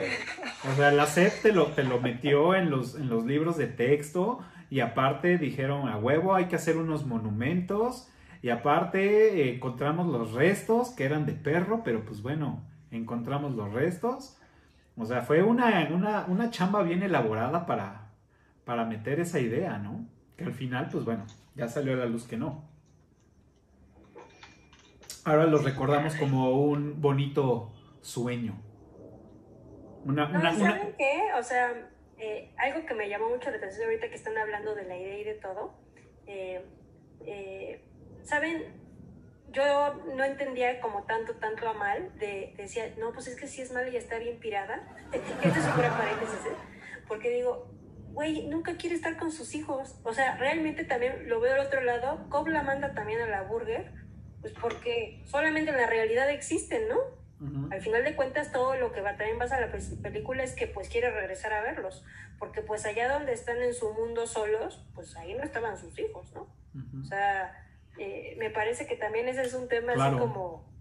O 0.70 0.76
sea, 0.76 0.90
la 0.90 1.06
SEP 1.06 1.42
te 1.42 1.52
lo, 1.52 1.68
te 1.68 1.84
lo 1.84 2.00
metió 2.00 2.54
en 2.54 2.68
los, 2.68 2.96
en 2.96 3.08
los 3.08 3.24
libros 3.24 3.56
de 3.56 3.68
texto. 3.68 4.40
Y 4.68 4.80
aparte 4.80 5.38
dijeron, 5.38 5.88
a 5.88 5.96
huevo 5.96 6.34
hay 6.34 6.46
que 6.46 6.56
hacer 6.56 6.76
unos 6.76 7.06
monumentos. 7.06 8.08
Y 8.42 8.50
aparte 8.50 9.42
eh, 9.42 9.54
encontramos 9.54 10.08
los 10.08 10.32
restos 10.32 10.90
que 10.90 11.04
eran 11.04 11.24
de 11.24 11.32
perro, 11.32 11.82
pero 11.84 12.04
pues 12.04 12.20
bueno, 12.20 12.64
encontramos 12.90 13.54
los 13.54 13.72
restos. 13.72 14.36
O 14.96 15.06
sea, 15.06 15.22
fue 15.22 15.42
una, 15.42 15.88
una, 15.90 16.24
una 16.26 16.50
chamba 16.50 16.82
bien 16.82 17.02
elaborada 17.02 17.64
para, 17.64 18.10
para 18.64 18.84
meter 18.84 19.20
esa 19.20 19.38
idea, 19.38 19.78
¿no? 19.78 20.04
Que 20.36 20.44
al 20.44 20.52
final, 20.52 20.88
pues 20.90 21.04
bueno, 21.04 21.24
ya 21.54 21.68
salió 21.68 21.92
a 21.92 21.96
la 21.96 22.06
luz 22.06 22.24
que 22.24 22.36
no. 22.36 22.64
Ahora 25.24 25.46
los 25.46 25.64
recordamos 25.64 26.14
como 26.16 26.50
un 26.50 27.00
bonito 27.00 27.73
sueño. 28.04 28.60
Una, 30.04 30.28
No, 30.28 30.38
una, 30.40 30.52
¿y 30.52 30.56
una- 30.60 30.70
¿saben 30.70 30.94
qué? 30.98 31.22
O 31.38 31.42
sea, 31.42 31.90
eh, 32.18 32.52
algo 32.58 32.84
que 32.86 32.94
me 32.94 33.08
llamó 33.08 33.30
mucho 33.30 33.50
la 33.50 33.56
atención 33.56 33.86
ahorita 33.86 34.08
que 34.08 34.14
están 34.14 34.36
hablando 34.36 34.74
de 34.74 34.84
la 34.84 34.96
idea 34.96 35.18
y 35.18 35.24
de 35.24 35.34
todo. 35.34 35.74
eh, 36.26 36.64
eh, 37.26 37.84
¿Saben? 38.22 38.82
Yo 39.50 39.94
no 40.16 40.24
entendía 40.24 40.80
como 40.80 41.04
tanto, 41.04 41.34
tanto 41.36 41.68
a 41.68 41.74
mal. 41.74 42.16
De, 42.18 42.54
decía, 42.56 42.92
no, 42.98 43.12
pues 43.12 43.28
es 43.28 43.36
que 43.38 43.46
si 43.46 43.62
es 43.62 43.72
mala 43.72 43.88
y 43.88 43.96
está 43.96 44.18
bien 44.18 44.38
pirada. 44.40 44.96
Esto 45.12 45.58
es 45.58 45.76
gran 45.76 45.96
paréntesis. 45.96 46.40
Porque 47.06 47.30
digo, 47.30 47.70
güey, 48.12 48.46
nunca 48.48 48.76
quiere 48.76 48.96
estar 48.96 49.16
con 49.18 49.30
sus 49.30 49.54
hijos. 49.54 50.00
O 50.04 50.12
sea, 50.12 50.36
realmente 50.36 50.84
también 50.84 51.28
lo 51.28 51.40
veo 51.40 51.54
al 51.54 51.66
otro 51.66 51.80
lado. 51.82 52.28
Cobb 52.30 52.48
la 52.48 52.62
manda 52.62 52.94
también 52.94 53.20
a 53.20 53.26
la 53.26 53.42
burger, 53.42 53.92
pues 54.40 54.52
porque 54.60 55.22
solamente 55.26 55.70
en 55.70 55.76
la 55.76 55.86
realidad 55.86 56.28
existen, 56.30 56.88
¿no? 56.88 56.98
Al 57.70 57.80
final 57.82 58.04
de 58.04 58.14
cuentas 58.16 58.52
todo 58.52 58.74
lo 58.76 58.92
que 58.92 59.00
va 59.00 59.16
también 59.16 59.38
pasa 59.38 59.56
a 59.56 59.60
la 59.60 59.70
pe- 59.72 59.96
película 60.02 60.42
es 60.42 60.54
que 60.54 60.66
pues 60.66 60.88
quiere 60.88 61.10
regresar 61.10 61.52
a 61.52 61.60
verlos 61.62 62.04
porque 62.38 62.62
pues 62.62 62.84
allá 62.86 63.12
donde 63.12 63.32
están 63.32 63.62
en 63.62 63.74
su 63.74 63.92
mundo 63.92 64.26
solos 64.26 64.84
pues 64.94 65.16
ahí 65.16 65.34
no 65.34 65.42
estaban 65.44 65.76
sus 65.78 65.98
hijos 65.98 66.32
no 66.32 66.48
o 67.00 67.04
sea 67.04 67.52
eh, 67.98 68.34
me 68.38 68.50
parece 68.50 68.86
que 68.86 68.96
también 68.96 69.28
ese 69.28 69.42
es 69.42 69.54
un 69.54 69.68
tema 69.68 69.92
Claro. 69.94 70.16
así 70.16 70.18
como 70.18 70.72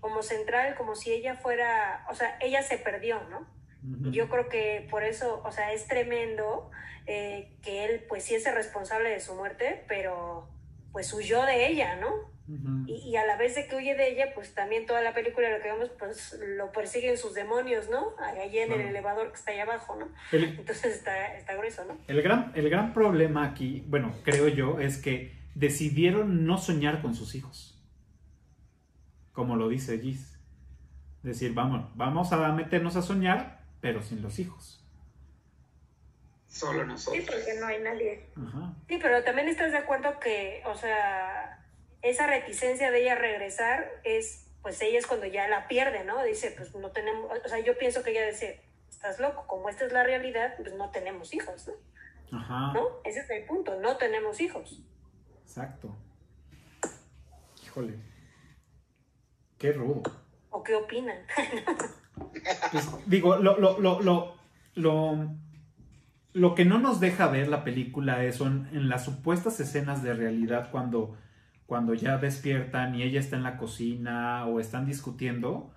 como 0.00 0.22
central 0.22 0.74
como 0.76 0.94
si 0.94 1.12
ella 1.12 1.36
fuera 1.36 2.06
o 2.10 2.14
sea 2.14 2.36
ella 2.40 2.62
se 2.62 2.78
perdió 2.78 3.22
no 3.28 3.46
yo 4.12 4.28
creo 4.28 4.48
que 4.48 4.86
por 4.90 5.02
eso 5.02 5.42
o 5.44 5.50
sea 5.52 5.72
es 5.72 5.86
tremendo 5.88 6.70
eh, 7.06 7.56
que 7.62 7.84
él 7.84 8.04
pues 8.08 8.22
sí 8.24 8.34
es 8.36 8.46
el 8.46 8.54
responsable 8.54 9.10
de 9.10 9.18
su 9.20 9.34
muerte 9.34 9.84
pero 9.88 10.48
pues 10.92 11.12
huyó 11.12 11.42
de 11.44 11.66
ella 11.66 11.96
no 11.96 12.30
Y, 12.86 12.94
y 13.10 13.16
a 13.16 13.24
la 13.24 13.36
vez 13.36 13.54
de 13.54 13.66
que 13.66 13.76
huye 13.76 13.94
de 13.94 14.10
ella, 14.10 14.32
pues 14.34 14.52
también 14.54 14.84
toda 14.86 15.00
la 15.00 15.14
película 15.14 15.48
lo 15.50 15.62
que 15.62 15.70
vemos, 15.72 15.90
pues 15.98 16.38
lo 16.56 16.72
persiguen 16.72 17.16
sus 17.16 17.34
demonios, 17.34 17.88
¿no? 17.88 18.14
Allí 18.18 18.58
en 18.58 18.72
el 18.72 18.80
elevador 18.80 19.28
que 19.30 19.36
está 19.36 19.52
allá 19.52 19.62
abajo, 19.62 19.96
¿no? 19.96 20.08
El, 20.32 20.44
Entonces 20.44 20.96
está, 20.96 21.34
está 21.36 21.54
grueso, 21.54 21.84
¿no? 21.84 21.96
el 22.08 22.20
gran, 22.22 22.52
el 22.54 22.68
gran 22.68 22.92
problema 22.92 23.44
aquí, 23.46 23.84
bueno, 23.86 24.12
creo 24.24 24.48
yo, 24.48 24.80
es 24.80 24.98
que 24.98 25.32
decidieron 25.54 26.44
no 26.44 26.58
soñar 26.58 27.00
con 27.00 27.14
sus 27.14 27.34
hijos. 27.34 27.80
Como 29.32 29.56
lo 29.56 29.68
dice 29.68 29.98
Gis. 29.98 30.38
Decir, 31.22 31.54
vamos, 31.54 31.88
vamos 31.94 32.32
a 32.32 32.48
meternos 32.52 32.96
a 32.96 33.02
soñar, 33.02 33.60
pero 33.80 34.02
sin 34.02 34.20
los 34.22 34.38
hijos. 34.40 34.84
Solo 36.48 36.80
Sí, 36.82 36.86
nosotros. 36.88 37.24
porque 37.26 37.54
no 37.60 37.66
hay 37.66 37.80
nadie. 37.80 38.26
Ajá. 38.36 38.74
Sí, 38.88 38.98
pero 39.00 39.22
también 39.24 39.48
estás 39.48 39.72
de 39.72 39.78
acuerdo 39.78 40.18
que, 40.20 40.62
o 40.66 40.74
sea, 40.74 41.61
esa 42.02 42.26
reticencia 42.26 42.90
de 42.90 43.02
ella 43.02 43.12
a 43.12 43.18
regresar 43.18 43.88
es, 44.04 44.48
pues 44.60 44.80
ella 44.82 44.98
es 44.98 45.06
cuando 45.06 45.26
ya 45.26 45.48
la 45.48 45.68
pierde, 45.68 46.04
¿no? 46.04 46.22
Dice, 46.24 46.52
pues 46.56 46.74
no 46.74 46.90
tenemos, 46.90 47.30
o 47.44 47.48
sea, 47.48 47.60
yo 47.60 47.78
pienso 47.78 48.02
que 48.02 48.10
ella 48.10 48.26
dice, 48.26 48.60
estás 48.90 49.20
loco, 49.20 49.46
como 49.46 49.68
esta 49.68 49.86
es 49.86 49.92
la 49.92 50.02
realidad, 50.02 50.54
pues 50.56 50.74
no 50.74 50.90
tenemos 50.90 51.32
hijos, 51.32 51.68
¿no? 51.68 52.38
Ajá. 52.38 52.72
¿No? 52.72 53.00
Ese 53.04 53.20
es 53.20 53.30
el 53.30 53.44
punto, 53.44 53.78
no 53.80 53.96
tenemos 53.96 54.40
hijos. 54.40 54.82
Exacto. 55.42 55.94
Híjole. 57.64 57.94
Qué 59.58 59.72
rudo. 59.72 60.02
¿O 60.50 60.62
qué 60.62 60.74
opinan? 60.74 61.18
Pues, 62.70 62.88
digo, 63.06 63.36
lo, 63.36 63.58
lo, 63.58 63.80
lo, 63.80 64.00
lo, 64.00 64.36
lo, 64.74 65.34
lo 66.32 66.54
que 66.54 66.64
no 66.64 66.78
nos 66.78 67.00
deja 67.00 67.26
ver 67.28 67.48
la 67.48 67.64
película 67.64 68.22
es 68.24 68.40
en 68.40 68.88
las 68.88 69.04
supuestas 69.04 69.58
escenas 69.60 70.02
de 70.02 70.12
realidad 70.12 70.70
cuando, 70.70 71.16
cuando 71.72 71.94
ya 71.94 72.18
despiertan 72.18 72.94
y 72.94 73.02
ella 73.02 73.18
está 73.18 73.36
en 73.36 73.44
la 73.44 73.56
cocina 73.56 74.44
o 74.44 74.60
están 74.60 74.84
discutiendo. 74.84 75.72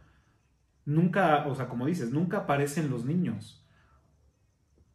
Nunca, 0.84 1.48
o 1.48 1.56
sea, 1.56 1.70
como 1.70 1.86
dices, 1.86 2.12
nunca 2.12 2.40
aparecen 2.40 2.90
los 2.90 3.06
niños. 3.06 3.66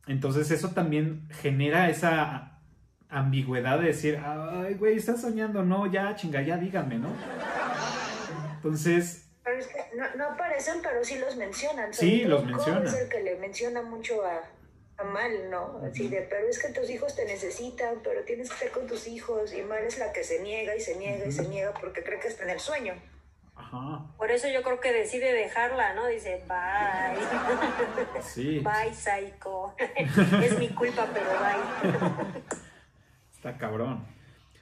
Entonces 0.07 0.51
eso 0.51 0.73
también 0.73 1.27
genera 1.31 1.89
esa 1.89 2.59
ambigüedad 3.09 3.79
de 3.79 3.87
decir, 3.87 4.21
ay, 4.23 4.75
güey, 4.75 4.99
estás 4.99 5.23
soñando, 5.23 5.65
no, 5.65 5.91
ya, 5.91 6.15
chinga, 6.17 6.43
ya 6.43 6.59
díganme, 6.59 6.99
¿no? 6.99 7.09
Entonces, 8.57 9.31
Pero 9.43 9.57
es 9.57 9.69
que 9.69 9.97
no, 9.97 10.05
no 10.19 10.25
aparecen, 10.35 10.83
pero 10.83 11.03
sí 11.03 11.19
los 11.19 11.35
mencionan. 11.35 11.95
Sí, 11.95 12.25
los 12.25 12.45
mencionan. 12.45 12.85
Es 12.85 12.93
el 12.93 13.09
que 13.09 13.23
le 13.23 13.39
menciona 13.39 13.81
mucho 13.81 14.23
a, 14.23 14.43
a 15.01 15.05
Mal, 15.05 15.51
¿no? 15.51 15.81
Así 15.85 16.09
de, 16.09 16.23
pero 16.23 16.47
es 16.49 16.59
que 16.63 16.73
tus 16.73 16.89
hijos 16.91 17.15
te 17.17 17.25
necesitan, 17.25 17.97
pero 18.05 18.23
tienes 18.25 18.49
que 18.49 18.55
estar 18.55 18.71
con 18.71 18.87
tus 18.87 19.07
hijos. 19.09 19.53
Y 19.55 19.63
Mal 19.63 19.83
es 19.85 19.99
la 19.99 20.13
que 20.13 20.23
se 20.25 20.43
niega 20.43 20.77
y 20.77 20.81
se 20.81 20.97
niega 20.97 21.27
y 21.27 21.33
se 21.33 21.49
niega 21.49 21.73
porque 21.75 22.03
cree 22.03 22.21
que 22.21 22.29
está 22.29 22.45
en 22.45 22.51
el 22.51 22.61
sueño. 22.61 22.95
ajá, 23.55 24.07
Por 24.17 24.31
eso 24.31 24.49
yo 24.49 24.63
creo 24.63 24.81
que 24.81 24.93
decide 24.93 25.33
dejarla, 25.33 25.95
¿no? 25.95 26.07
Dice, 26.07 26.43
bye, 26.49 28.23
sí. 28.23 28.59
bye, 28.61 28.95
psycho. 28.95 29.75
es 30.45 30.59
mi 30.59 30.69
culpa, 30.69 31.07
pero 31.13 31.27
bye. 31.31 32.43
Está 33.35 33.57
cabrón. 33.57 34.07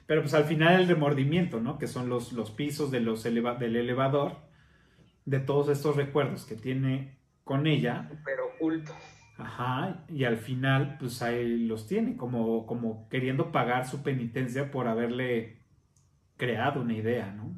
Pero 0.07 0.21
pues 0.21 0.33
al 0.33 0.45
final 0.45 0.81
el 0.81 0.87
remordimiento, 0.87 1.59
¿no? 1.59 1.77
Que 1.77 1.85
son 1.87 2.09
los, 2.09 2.31
los 2.33 2.49
pisos 2.51 2.89
de 2.91 2.99
los 2.99 3.25
eleva- 3.25 3.57
del 3.57 3.75
elevador, 3.75 4.37
de 5.25 5.39
todos 5.39 5.69
estos 5.69 5.95
recuerdos 5.95 6.45
que 6.45 6.55
tiene 6.55 7.17
con 7.43 7.67
ella. 7.67 8.09
Pero 8.25 8.47
oculto. 8.47 8.95
Ajá. 9.39 10.03
Y 10.09 10.25
al 10.25 10.37
final, 10.37 10.97
pues 10.99 11.21
ahí 11.21 11.65
los 11.65 11.87
tiene, 11.87 12.17
como, 12.17 12.65
como 12.65 13.07
queriendo 13.09 13.51
pagar 13.51 13.87
su 13.87 14.03
penitencia 14.03 14.69
por 14.69 14.87
haberle 14.87 15.57
creado 16.37 16.81
una 16.81 16.93
idea, 16.93 17.27
¿no? 17.27 17.53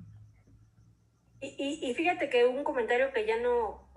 Y, 1.42 1.80
y, 1.82 1.94
fíjate 1.96 2.30
que 2.30 2.46
un 2.46 2.64
comentario 2.64 3.12
que 3.12 3.26
ya 3.26 3.40
no, 3.40 3.90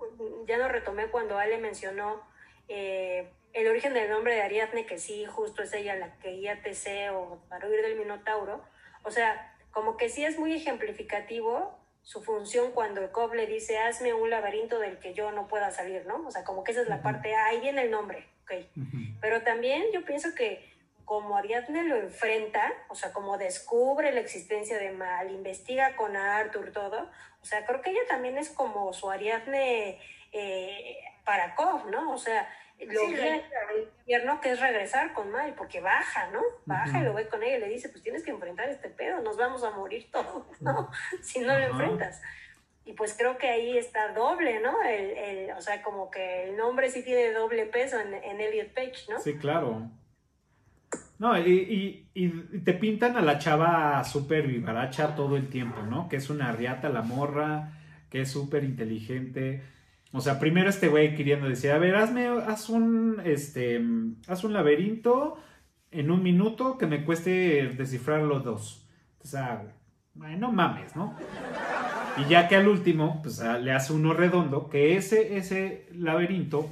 ya 0.47 0.57
no 0.57 0.67
retomé 0.67 1.07
cuando 1.07 1.37
Ale 1.37 1.59
mencionó 1.59 2.23
eh, 2.67 3.29
el 3.53 3.67
origen 3.67 3.93
del 3.93 4.09
nombre 4.09 4.33
de 4.33 4.41
Ariadne, 4.41 4.87
que 4.87 4.97
sí, 4.97 5.25
justo 5.25 5.61
es 5.61 5.71
ella 5.73 5.95
la 5.95 6.17
que 6.17 6.31
guía 6.31 6.63
Teseo 6.63 7.43
para 7.47 7.69
huir 7.69 7.83
del 7.83 7.99
Minotauro. 7.99 8.63
O 9.03 9.11
sea, 9.11 9.55
como 9.69 9.95
que 9.95 10.09
sí 10.09 10.25
es 10.25 10.39
muy 10.39 10.53
ejemplificativo 10.53 11.77
su 12.05 12.23
función 12.23 12.71
cuando 12.71 13.01
el 13.01 13.09
le 13.35 13.47
dice, 13.47 13.79
hazme 13.79 14.13
un 14.13 14.29
laberinto 14.29 14.79
del 14.79 14.99
que 14.99 15.15
yo 15.15 15.31
no 15.31 15.47
pueda 15.47 15.71
salir, 15.71 16.05
¿no? 16.05 16.25
O 16.27 16.31
sea, 16.31 16.43
como 16.43 16.63
que 16.63 16.71
esa 16.71 16.81
es 16.81 16.87
la 16.87 17.01
parte, 17.01 17.33
ah, 17.33 17.47
ahí 17.47 17.59
viene 17.59 17.81
el 17.81 17.91
nombre, 17.91 18.27
ok. 18.43 18.53
Pero 19.19 19.41
también 19.41 19.83
yo 19.91 20.05
pienso 20.05 20.35
que 20.35 20.71
como 21.03 21.35
Ariadne 21.35 21.83
lo 21.83 21.95
enfrenta, 21.95 22.71
o 22.89 22.95
sea, 22.95 23.11
como 23.11 23.39
descubre 23.39 24.11
la 24.11 24.19
existencia 24.19 24.77
de 24.77 24.91
Mal, 24.91 25.31
investiga 25.31 25.95
con 25.95 26.15
Arthur 26.15 26.71
todo, 26.71 27.09
o 27.41 27.45
sea, 27.45 27.65
creo 27.65 27.81
que 27.81 27.89
ella 27.89 28.01
también 28.07 28.37
es 28.37 28.49
como 28.49 28.93
su 28.93 29.09
Ariadne 29.09 29.99
eh, 30.31 30.97
para 31.23 31.55
Cobb, 31.55 31.89
¿no? 31.89 32.11
O 32.11 32.19
sea, 32.19 32.47
lo 32.79 32.99
Sí, 33.01 33.15
la- 33.15 33.33
al 33.35 33.83
infierno 33.97 34.41
que 34.41 34.51
es 34.51 34.59
regresar 34.59 35.13
con 35.13 35.31
Mal, 35.31 35.53
porque 35.55 35.79
baja, 35.81 36.29
¿no? 36.31 36.41
Baja 36.65 36.97
y 36.97 37.01
Ujú. 37.01 37.05
lo 37.05 37.13
ve 37.13 37.27
con 37.27 37.41
ella 37.43 37.57
y 37.57 37.61
le 37.61 37.69
dice, 37.69 37.89
pues 37.89 38.03
tienes 38.03 38.23
que 38.23 38.31
enfrentar 38.31 38.69
este 38.69 38.89
pedo, 38.89 39.21
nos 39.21 39.37
vamos 39.37 39.63
a 39.63 39.71
morir 39.71 40.09
todos, 40.11 40.61
¿no? 40.61 40.89
Si 41.21 41.39
no 41.39 41.47
lo 41.47 41.53
Ajá. 41.53 41.67
enfrentas. 41.67 42.21
Y 42.87 42.93
pues 42.93 43.15
creo 43.17 43.37
que 43.39 43.47
ahí 43.47 43.77
está 43.77 44.13
doble, 44.13 44.59
¿no? 44.59 44.83
El, 44.83 45.05
el- 45.17 45.51
o 45.51 45.61
sea, 45.61 45.81
como 45.81 46.11
que 46.11 46.43
el 46.49 46.57
nombre 46.57 46.89
sí 46.89 47.01
tiene 47.03 47.31
doble 47.31 47.65
peso 47.65 47.99
en, 47.99 48.13
en 48.13 48.39
Elliot 48.41 48.73
Page, 48.73 49.05
¿no? 49.09 49.19
Sí, 49.19 49.37
claro. 49.37 49.89
No, 51.17 51.37
y, 51.39 51.49
y- 51.51 52.09
y 52.13 52.59
te 52.59 52.73
pintan 52.73 53.15
a 53.15 53.21
la 53.21 53.39
chava 53.39 54.03
súper 54.03 54.47
vivaracha 54.47 55.15
todo 55.15 55.37
el 55.37 55.49
tiempo, 55.49 55.81
¿no? 55.81 56.09
Que 56.09 56.17
es 56.17 56.29
una 56.29 56.51
riata 56.51 56.89
la 56.89 57.01
morra, 57.01 57.71
que 58.11 58.21
es 58.21 58.31
súper 58.31 58.63
inteligente. 58.65 59.63
O 60.17 60.21
sea, 60.21 60.39
primero 60.39 60.69
este 60.69 60.87
güey 60.87 61.13
queriendo 61.13 61.49
decir, 61.49 61.71
a 61.71 61.77
ver, 61.77 61.93
hazme, 61.97 62.27
haz 62.27 62.69
un, 62.69 63.21
este, 63.25 63.83
haz 64.29 64.45
un 64.45 64.53
laberinto 64.53 65.35
en 65.91 66.09
un 66.09 66.23
minuto 66.23 66.77
que 66.77 66.87
me 66.87 67.03
cueste 67.03 67.67
descifrarlo 67.75 68.39
dos. 68.39 68.87
O 69.21 69.27
sea, 69.27 69.75
no 70.13 70.53
mames, 70.53 70.95
¿no? 70.95 71.13
Y 72.17 72.29
ya 72.29 72.47
que 72.47 72.55
al 72.55 72.69
último, 72.69 73.19
pues 73.21 73.41
ah, 73.41 73.57
le 73.57 73.73
hace 73.73 73.91
uno 73.91 74.13
redondo, 74.13 74.69
que 74.69 74.95
ese, 74.95 75.35
ese 75.35 75.85
laberinto 75.91 76.69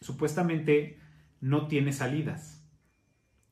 supuestamente 0.00 0.98
no 1.42 1.66
tiene 1.66 1.92
salidas. 1.92 2.66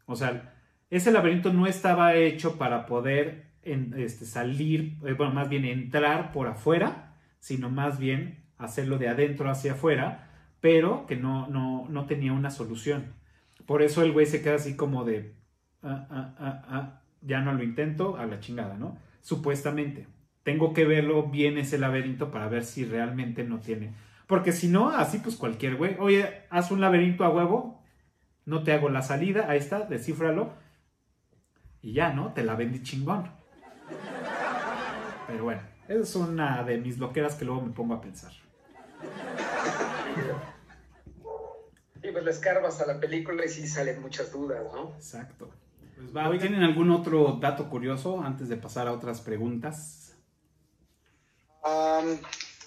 O 0.07 0.17
sea, 0.17 0.55
ese 0.89 1.13
laberinto 1.13 1.53
no 1.53 1.67
estaba 1.67 2.15
hecho 2.15 2.57
para 2.57 2.87
poder 2.87 3.51
en- 3.63 3.93
este, 3.99 4.25
salir, 4.25 4.97
eh, 5.07 5.13
bueno, 5.13 5.35
más 5.35 5.51
bien 5.51 5.67
entrar 5.67 6.33
por 6.33 6.47
afuera, 6.49 7.15
sino 7.41 7.69
más 7.69 7.99
bien 7.99 8.44
hacerlo 8.59 8.99
de 8.99 9.09
adentro 9.09 9.51
hacia 9.51 9.73
afuera, 9.73 10.31
pero 10.61 11.07
que 11.07 11.17
no, 11.17 11.47
no, 11.49 11.87
no 11.89 12.07
tenía 12.07 12.33
una 12.33 12.51
solución. 12.51 13.15
Por 13.67 13.83
eso 13.83 14.03
el 14.03 14.13
güey 14.13 14.27
se 14.27 14.43
queda 14.43 14.57
así 14.57 14.77
como 14.77 15.05
de, 15.05 15.35
"Ah, 15.83 16.07
ah, 16.11 16.35
ah, 16.69 17.01
ya 17.21 17.41
no 17.41 17.53
lo 17.55 17.63
intento, 17.63 18.17
a 18.17 18.27
la 18.27 18.41
chingada, 18.41 18.77
¿no? 18.77 18.99
Supuestamente. 19.23 20.07
Tengo 20.43 20.75
que 20.75 20.85
verlo 20.85 21.25
bien 21.25 21.57
ese 21.59 21.79
laberinto 21.79 22.31
para 22.31 22.49
ver 22.49 22.65
si 22.65 22.85
realmente 22.85 23.45
no 23.45 23.61
tiene. 23.61 23.95
Porque 24.27 24.53
si 24.53 24.69
no, 24.69 24.91
así 24.91 25.19
pues 25.19 25.37
cualquier 25.37 25.77
güey, 25.77 25.97
oye, 25.99 26.43
haz 26.51 26.71
un 26.71 26.81
laberinto 26.81 27.25
a 27.25 27.31
huevo, 27.31 27.83
no 28.47 28.63
te 28.63 28.73
hago 28.73 28.89
la 28.91 29.03
salida, 29.03 29.47
ahí 29.49 29.59
está, 29.59 29.81
descífralo. 29.81 30.53
Y 31.83 31.93
ya, 31.93 32.13
¿no? 32.13 32.33
Te 32.33 32.45
la 32.45 32.55
vendí 32.55 32.83
chingón. 32.83 33.31
Pero 35.27 35.45
bueno, 35.45 35.63
es 35.89 36.15
una 36.17 36.63
de 36.63 36.79
mis 36.79 36.99
loqueras 36.99 37.35
que 37.37 37.45
luego 37.45 37.63
me 37.63 37.73
pongo 37.73 37.95
a 37.95 38.01
pensar. 38.01 38.33
Y 42.05 42.13
pues 42.13 42.23
le 42.23 42.31
escarbas 42.31 42.81
a 42.81 42.87
la 42.87 43.01
película 43.01 43.45
y 43.45 43.49
sí 43.49 43.67
salen 43.67 44.01
muchas 44.01 44.31
dudas, 44.31 44.63
¿no? 44.73 44.95
Exacto. 44.95 45.51
Pues 45.97 46.15
va, 46.15 46.31
¿tienen 46.39 46.63
algún 46.63 46.91
otro 46.91 47.39
dato 47.41 47.71
curioso 47.71 48.21
antes 48.21 48.49
de 48.49 48.57
pasar 48.57 48.87
a 48.87 48.93
otras 48.93 49.21
preguntas? 49.21 50.05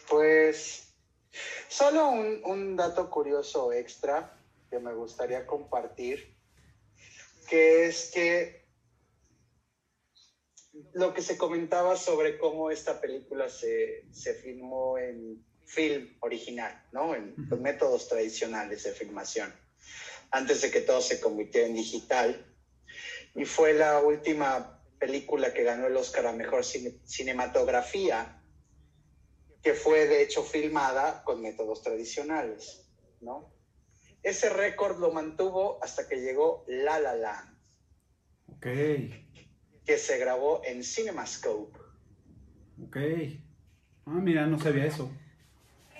Pues 0.09 0.95
solo 1.67 2.09
un, 2.09 2.41
un 2.45 2.75
dato 2.75 3.09
curioso 3.09 3.71
extra 3.71 4.33
que 4.69 4.79
me 4.79 4.93
gustaría 4.93 5.45
compartir, 5.45 6.35
que 7.49 7.87
es 7.87 8.11
que 8.13 8.65
lo 10.93 11.13
que 11.13 11.21
se 11.21 11.37
comentaba 11.37 11.95
sobre 11.95 12.37
cómo 12.37 12.71
esta 12.71 12.99
película 12.99 13.49
se, 13.49 14.07
se 14.11 14.33
filmó 14.35 14.97
en 14.97 15.45
film 15.67 16.15
original, 16.21 16.81
¿no? 16.91 17.13
En 17.13 17.35
los 17.49 17.59
métodos 17.59 18.07
tradicionales 18.07 18.83
de 18.83 18.91
filmación, 18.93 19.53
antes 20.31 20.61
de 20.61 20.71
que 20.71 20.81
todo 20.81 21.01
se 21.01 21.19
convirtiera 21.19 21.67
en 21.67 21.75
digital. 21.75 22.45
Y 23.35 23.45
fue 23.45 23.73
la 23.73 23.99
última 23.99 24.81
película 24.97 25.53
que 25.53 25.63
ganó 25.63 25.87
el 25.87 25.95
Oscar 25.97 26.27
a 26.27 26.31
Mejor 26.33 26.63
Cine- 26.63 26.97
Cinematografía, 27.05 28.41
que 29.61 29.73
fue 29.73 30.07
de 30.07 30.23
hecho 30.23 30.43
filmada 30.43 31.23
con 31.23 31.41
métodos 31.41 31.81
tradicionales, 31.83 32.87
¿no? 33.21 33.53
Ese 34.23 34.49
récord 34.49 34.99
lo 34.99 35.11
mantuvo 35.11 35.77
hasta 35.83 36.07
que 36.07 36.17
llegó 36.21 36.63
La 36.67 36.99
La 36.99 37.15
Land, 37.15 37.57
Ok, 38.47 38.65
que 39.85 39.97
se 39.97 40.17
grabó 40.17 40.61
en 40.65 40.83
CinemaScope. 40.83 41.77
ok. 42.83 42.97
Ah, 44.05 44.19
mira, 44.21 44.47
no 44.47 44.57
sabía 44.57 44.85
eso. 44.85 45.11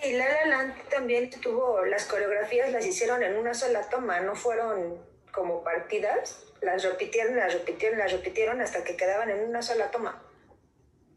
Y 0.06 0.14
La 0.14 0.26
La 0.26 0.46
Land 0.58 0.74
también 0.90 1.30
tuvo, 1.42 1.84
las 1.86 2.06
coreografías 2.06 2.72
las 2.72 2.86
hicieron 2.86 3.24
en 3.24 3.36
una 3.36 3.54
sola 3.54 3.82
toma, 3.90 4.20
no 4.20 4.36
fueron 4.36 4.96
como 5.32 5.64
partidas, 5.64 6.44
las 6.62 6.84
repitieron, 6.84 7.36
las 7.36 7.54
repitieron, 7.54 7.98
las 8.00 8.12
repitieron 8.12 8.62
hasta 8.62 8.84
que 8.84 8.96
quedaban 8.96 9.30
en 9.30 9.48
una 9.50 9.62
sola 9.62 9.90
toma. 9.92 10.22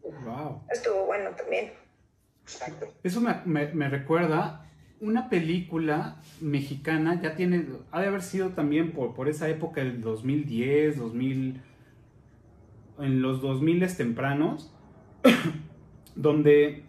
Wow. 0.03 0.63
Estuvo 0.71 1.05
bueno 1.07 1.31
también. 1.31 1.73
Exacto. 2.43 2.93
Eso 3.03 3.21
me, 3.21 3.35
me- 3.45 3.73
me 3.75 3.89
recuerda 3.89 4.67
una 5.01 5.29
película 5.31 6.17
mexicana, 6.41 7.21
ya 7.23 7.35
tiene, 7.35 7.67
ha 7.91 8.01
de 8.01 8.09
haber 8.09 8.23
sido 8.23 8.51
también 8.51 8.93
por, 8.93 9.15
por 9.15 9.29
esa 9.29 9.49
época, 9.49 9.81
el 9.81 10.01
2010, 10.01 10.99
2000, 10.99 11.63
en 12.99 13.23
los 13.23 13.41
2000 13.41 13.97
tempranos, 13.97 14.75
donde 16.15 16.85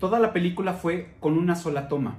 toda 0.00 0.18
la 0.18 0.32
película 0.32 0.72
fue 0.72 1.14
con 1.20 1.38
una 1.38 1.54
sola 1.54 1.86
toma. 1.86 2.18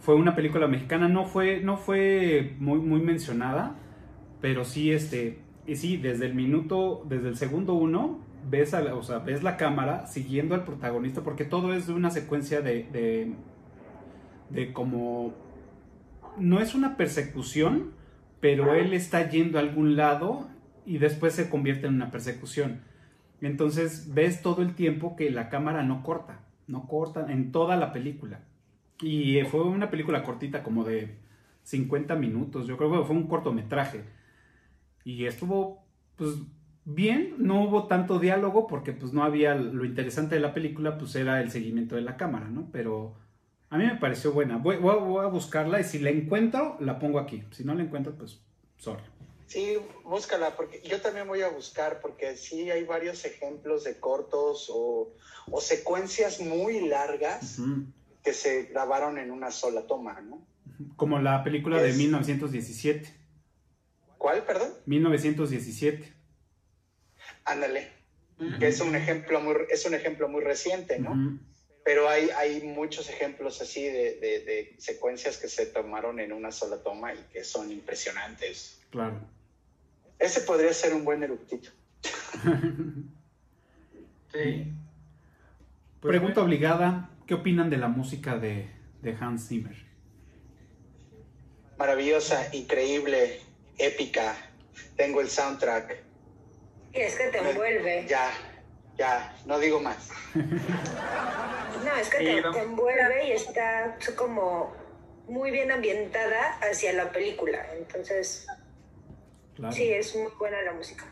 Fue 0.00 0.14
una 0.14 0.34
película 0.34 0.66
mexicana, 0.66 1.08
no 1.08 1.24
fue, 1.24 1.60
no 1.60 1.76
fue 1.76 2.56
muy, 2.58 2.80
muy 2.80 3.00
mencionada, 3.00 3.76
pero 4.40 4.64
sí, 4.64 4.92
este, 4.92 5.38
y 5.66 5.76
sí, 5.76 5.96
desde 5.96 6.26
el 6.26 6.34
minuto, 6.34 7.04
desde 7.08 7.28
el 7.28 7.36
segundo 7.36 7.74
uno, 7.74 8.18
ves, 8.50 8.74
a 8.74 8.80
la, 8.80 8.94
o 8.94 9.02
sea, 9.02 9.18
ves 9.18 9.42
la 9.42 9.56
cámara 9.56 10.06
siguiendo 10.06 10.54
al 10.54 10.64
protagonista, 10.64 11.22
porque 11.22 11.44
todo 11.44 11.74
es 11.74 11.86
de 11.86 11.92
una 11.92 12.10
secuencia 12.10 12.60
de, 12.60 12.88
de, 12.92 13.34
de 14.48 14.72
como, 14.72 15.34
no 16.38 16.60
es 16.60 16.74
una 16.74 16.96
persecución, 16.96 17.92
pero 18.40 18.74
él 18.74 18.94
está 18.94 19.28
yendo 19.28 19.58
a 19.58 19.60
algún 19.60 19.96
lado 19.96 20.48
y 20.86 20.98
después 20.98 21.34
se 21.34 21.50
convierte 21.50 21.86
en 21.86 21.94
una 21.94 22.10
persecución. 22.10 22.80
Entonces 23.40 24.12
ves 24.12 24.42
todo 24.42 24.62
el 24.62 24.74
tiempo 24.74 25.16
que 25.16 25.30
la 25.30 25.48
cámara 25.48 25.82
no 25.82 26.02
corta, 26.02 26.40
no 26.66 26.86
corta 26.86 27.30
en 27.32 27.52
toda 27.52 27.76
la 27.76 27.92
película. 27.92 28.40
Y 29.00 29.38
eh, 29.38 29.44
fue 29.46 29.62
una 29.62 29.90
película 29.90 30.22
cortita, 30.22 30.62
como 30.62 30.84
de 30.84 31.16
50 31.62 32.16
minutos, 32.16 32.66
yo 32.66 32.76
creo 32.76 32.90
que 32.90 33.06
fue 33.06 33.16
un 33.16 33.26
cortometraje. 33.26 34.04
Y 35.04 35.24
estuvo, 35.24 35.84
pues, 36.16 36.36
bien, 36.84 37.34
no 37.38 37.62
hubo 37.62 37.86
tanto 37.86 38.18
diálogo 38.18 38.66
porque 38.66 38.92
pues 38.92 39.12
no 39.12 39.22
había, 39.22 39.54
lo 39.54 39.84
interesante 39.84 40.34
de 40.34 40.40
la 40.40 40.54
película 40.54 40.98
pues 40.98 41.14
era 41.14 41.40
el 41.40 41.50
seguimiento 41.50 41.94
de 41.94 42.02
la 42.02 42.16
cámara, 42.16 42.48
¿no? 42.48 42.68
Pero 42.72 43.14
a 43.70 43.78
mí 43.78 43.84
me 43.84 43.96
pareció 43.96 44.32
buena. 44.32 44.56
Voy, 44.58 44.76
a 44.76 45.26
buscarla 45.28 45.80
y 45.80 45.84
si 45.84 45.98
la 46.00 46.10
encuentro, 46.10 46.76
la 46.80 46.98
pongo 46.98 47.18
aquí. 47.18 47.44
Si 47.52 47.64
no 47.64 47.74
la 47.74 47.82
encuentro, 47.82 48.14
pues, 48.14 48.40
sorry. 48.76 49.02
Sí, 49.50 49.76
búscala, 50.04 50.54
porque 50.54 50.80
yo 50.82 51.00
también 51.00 51.26
voy 51.26 51.42
a 51.42 51.48
buscar, 51.48 52.00
porque 52.00 52.36
sí 52.36 52.70
hay 52.70 52.84
varios 52.84 53.24
ejemplos 53.24 53.82
de 53.82 53.98
cortos 53.98 54.70
o, 54.72 55.12
o 55.50 55.60
secuencias 55.60 56.38
muy 56.38 56.86
largas 56.88 57.58
que 58.22 58.32
se 58.32 58.66
grabaron 58.66 59.18
en 59.18 59.32
una 59.32 59.50
sola 59.50 59.88
toma, 59.88 60.20
¿no? 60.20 60.46
Como 60.94 61.18
la 61.18 61.42
película 61.42 61.82
de 61.82 61.88
Es- 61.90 61.96
1917. 61.96 63.12
¿Cuál, 64.18 64.44
perdón? 64.44 64.72
1917. 64.86 66.14
Ándale. 67.44 67.90
Que 68.60 68.68
es 68.68 68.80
un 68.80 68.94
ejemplo 68.94 69.40
muy, 69.40 69.54
es 69.68 69.84
un 69.84 69.94
ejemplo 69.94 70.28
muy 70.28 70.42
reciente, 70.42 70.98
¿no? 71.00 71.40
Pero 71.84 72.08
hay, 72.08 72.30
hay 72.36 72.62
muchos 72.62 73.08
ejemplos 73.10 73.60
así 73.60 73.82
de, 73.82 74.14
de- 74.20 74.40
de 74.44 74.74
secuencias 74.78 75.38
que 75.38 75.48
se 75.48 75.66
tomaron 75.66 76.20
en 76.20 76.32
una 76.32 76.52
sola 76.52 76.76
toma 76.82 77.14
y 77.14 77.18
que 77.32 77.42
son 77.42 77.70
impresionantes. 77.72 78.78
Claro. 78.90 79.18
Ese 80.20 80.42
podría 80.42 80.72
ser 80.74 80.94
un 80.94 81.04
buen 81.04 81.22
eructito. 81.22 81.70
Sí. 84.32 84.72
Pues, 86.00 86.10
Pregunta 86.12 86.40
obligada, 86.42 87.10
¿qué 87.26 87.34
opinan 87.34 87.68
de 87.70 87.76
la 87.78 87.88
música 87.88 88.36
de, 88.38 88.70
de 89.02 89.16
Hans 89.20 89.48
Zimmer? 89.48 89.76
Maravillosa, 91.78 92.54
increíble, 92.54 93.40
épica. 93.78 94.34
Tengo 94.96 95.20
el 95.20 95.28
soundtrack. 95.28 95.96
Y 96.92 96.98
es 97.00 97.16
que 97.16 97.28
te 97.28 97.38
envuelve. 97.38 98.06
Ya, 98.08 98.30
ya, 98.96 99.34
no 99.46 99.58
digo 99.58 99.80
más. 99.80 100.10
No, 101.84 101.96
es 101.96 102.10
que 102.10 102.18
Sí, 102.18 102.24
te, 102.24 102.40
vamos. 102.42 102.56
te 102.56 102.62
envuelve 102.62 103.28
y 103.28 103.32
está 103.32 103.96
como 104.14 104.70
muy 105.28 105.50
bien 105.50 105.70
ambientada 105.70 106.58
hacia 106.60 106.92
la 106.92 107.10
película. 107.10 107.64
Entonces, 107.74 108.46
Claro. 109.60 109.74
sí, 109.74 109.84
es 109.90 110.14
muy 110.16 110.30
buena 110.38 110.60
la 110.62 110.72
música. 110.72 111.04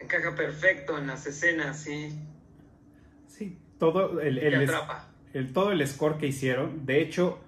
Encaja 0.00 0.34
perfecto 0.34 0.98
en 0.98 1.06
las 1.06 1.26
escenas, 1.26 1.80
sí. 1.80 2.10
Sí, 3.26 3.58
todo 3.78 4.20
el, 4.20 4.70
todo 5.52 5.72
el 5.72 5.86
score 5.86 6.18
que 6.18 6.26
hicieron. 6.28 6.84
De 6.86 7.00
hecho, 7.00 7.38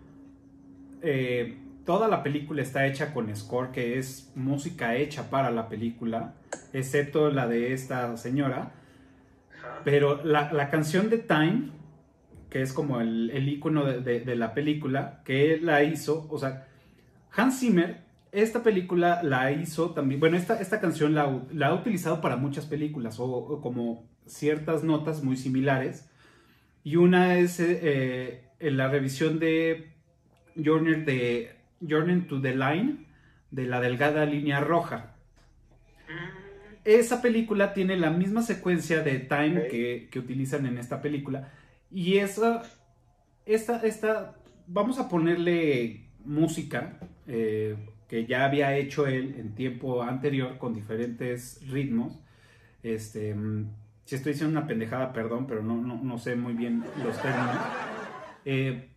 eh, 1.03 1.59
toda 1.85 2.09
la 2.09 2.23
película 2.23 2.63
está 2.63 2.87
hecha 2.87 3.13
con 3.13 3.35
score, 3.37 3.71
que 3.73 3.99
es 3.99 4.31
música 4.35 4.95
hecha 4.97 5.31
para 5.31 5.51
la 5.51 5.69
película, 5.69 6.35
excepto 6.73 7.31
la 7.31 7.47
de 7.49 7.73
esta 7.73 8.17
señora. 8.17 8.73
Ajá. 9.59 9.81
Pero 9.85 10.23
la, 10.25 10.53
la 10.53 10.71
canción 10.71 11.09
de 11.11 11.19
Time, 11.19 11.71
que 12.49 12.63
es 12.63 12.73
como 12.73 13.01
el, 13.01 13.31
el 13.31 13.49
icono 13.49 13.85
de, 13.85 14.01
de- 14.01 14.21
de 14.21 14.37
la 14.37 14.55
película, 14.55 15.23
que 15.25 15.55
él 15.55 15.67
la 15.67 15.83
hizo, 15.83 16.27
o 16.31 16.39
sea, 16.39 16.67
Hans 17.33 17.61
Zimmer, 17.61 18.03
esta 18.33 18.63
película 18.63 19.23
la 19.23 19.53
hizo 19.53 19.91
también, 19.91 20.21
bueno, 20.21 20.37
esta, 20.37 20.61
esta 20.61 20.81
canción 20.81 21.15
la, 21.15 21.67
ha 21.67 21.75
utilizado 21.75 22.21
para 22.21 22.37
muchas 22.37 22.67
películas, 22.67 23.19
o, 23.19 23.25
o 23.25 23.61
como 23.61 24.09
ciertas 24.27 24.85
notas 24.85 25.23
muy 25.23 25.37
similares, 25.37 26.09
y 26.85 26.97
una 26.97 27.39
es 27.39 27.61
eh, 27.61 27.81
eh, 27.83 28.45
en 28.59 28.77
la 28.77 28.89
revisión 28.89 29.39
de 29.39 29.93
Journey, 30.63 31.03
de 31.03 31.57
Journey 31.87 32.23
to 32.23 32.41
the 32.41 32.55
Line, 32.55 33.07
de 33.51 33.67
la 33.67 33.81
delgada 33.81 34.25
línea 34.25 34.61
roja. 34.61 35.17
Esa 36.85 37.21
película 37.21 37.75
tiene 37.75 37.97
la 37.97 38.11
misma 38.11 38.43
secuencia 38.43 39.03
de 39.03 39.19
time 39.19 39.69
que 39.69 40.19
utilizan 40.19 40.65
en 40.65 40.79
esta 40.79 41.03
película. 41.03 41.53
Y 41.91 42.19
esa, 42.19 42.63
esta, 43.45 43.85
esta 43.87 44.37
vamos 44.67 44.99
a 44.99 45.09
ponerle 45.09 46.09
música 46.25 46.99
eh, 47.27 47.77
que 48.11 48.27
ya 48.27 48.45
había 48.47 48.77
hecho 48.77 49.09
él 49.09 49.37
en 49.39 49.57
tiempo 49.57 50.03
anterior 50.05 50.59
con 50.59 50.75
diferentes 50.75 51.63
ritmos. 51.71 52.21
Este, 52.83 53.35
mm, 53.35 53.71
si 54.07 54.17
estoy 54.17 54.35
diciendo 54.35 54.59
una 54.59 54.69
pendejada, 54.69 55.15
perdón, 55.15 55.47
pero 55.49 55.63
no, 55.65 55.77
no, 55.83 56.03
no 56.03 56.19
sé 56.19 56.37
muy 56.37 56.55
bien 56.55 56.93
los 56.97 57.23
términos. 57.23 57.71
Eh, 58.45 58.91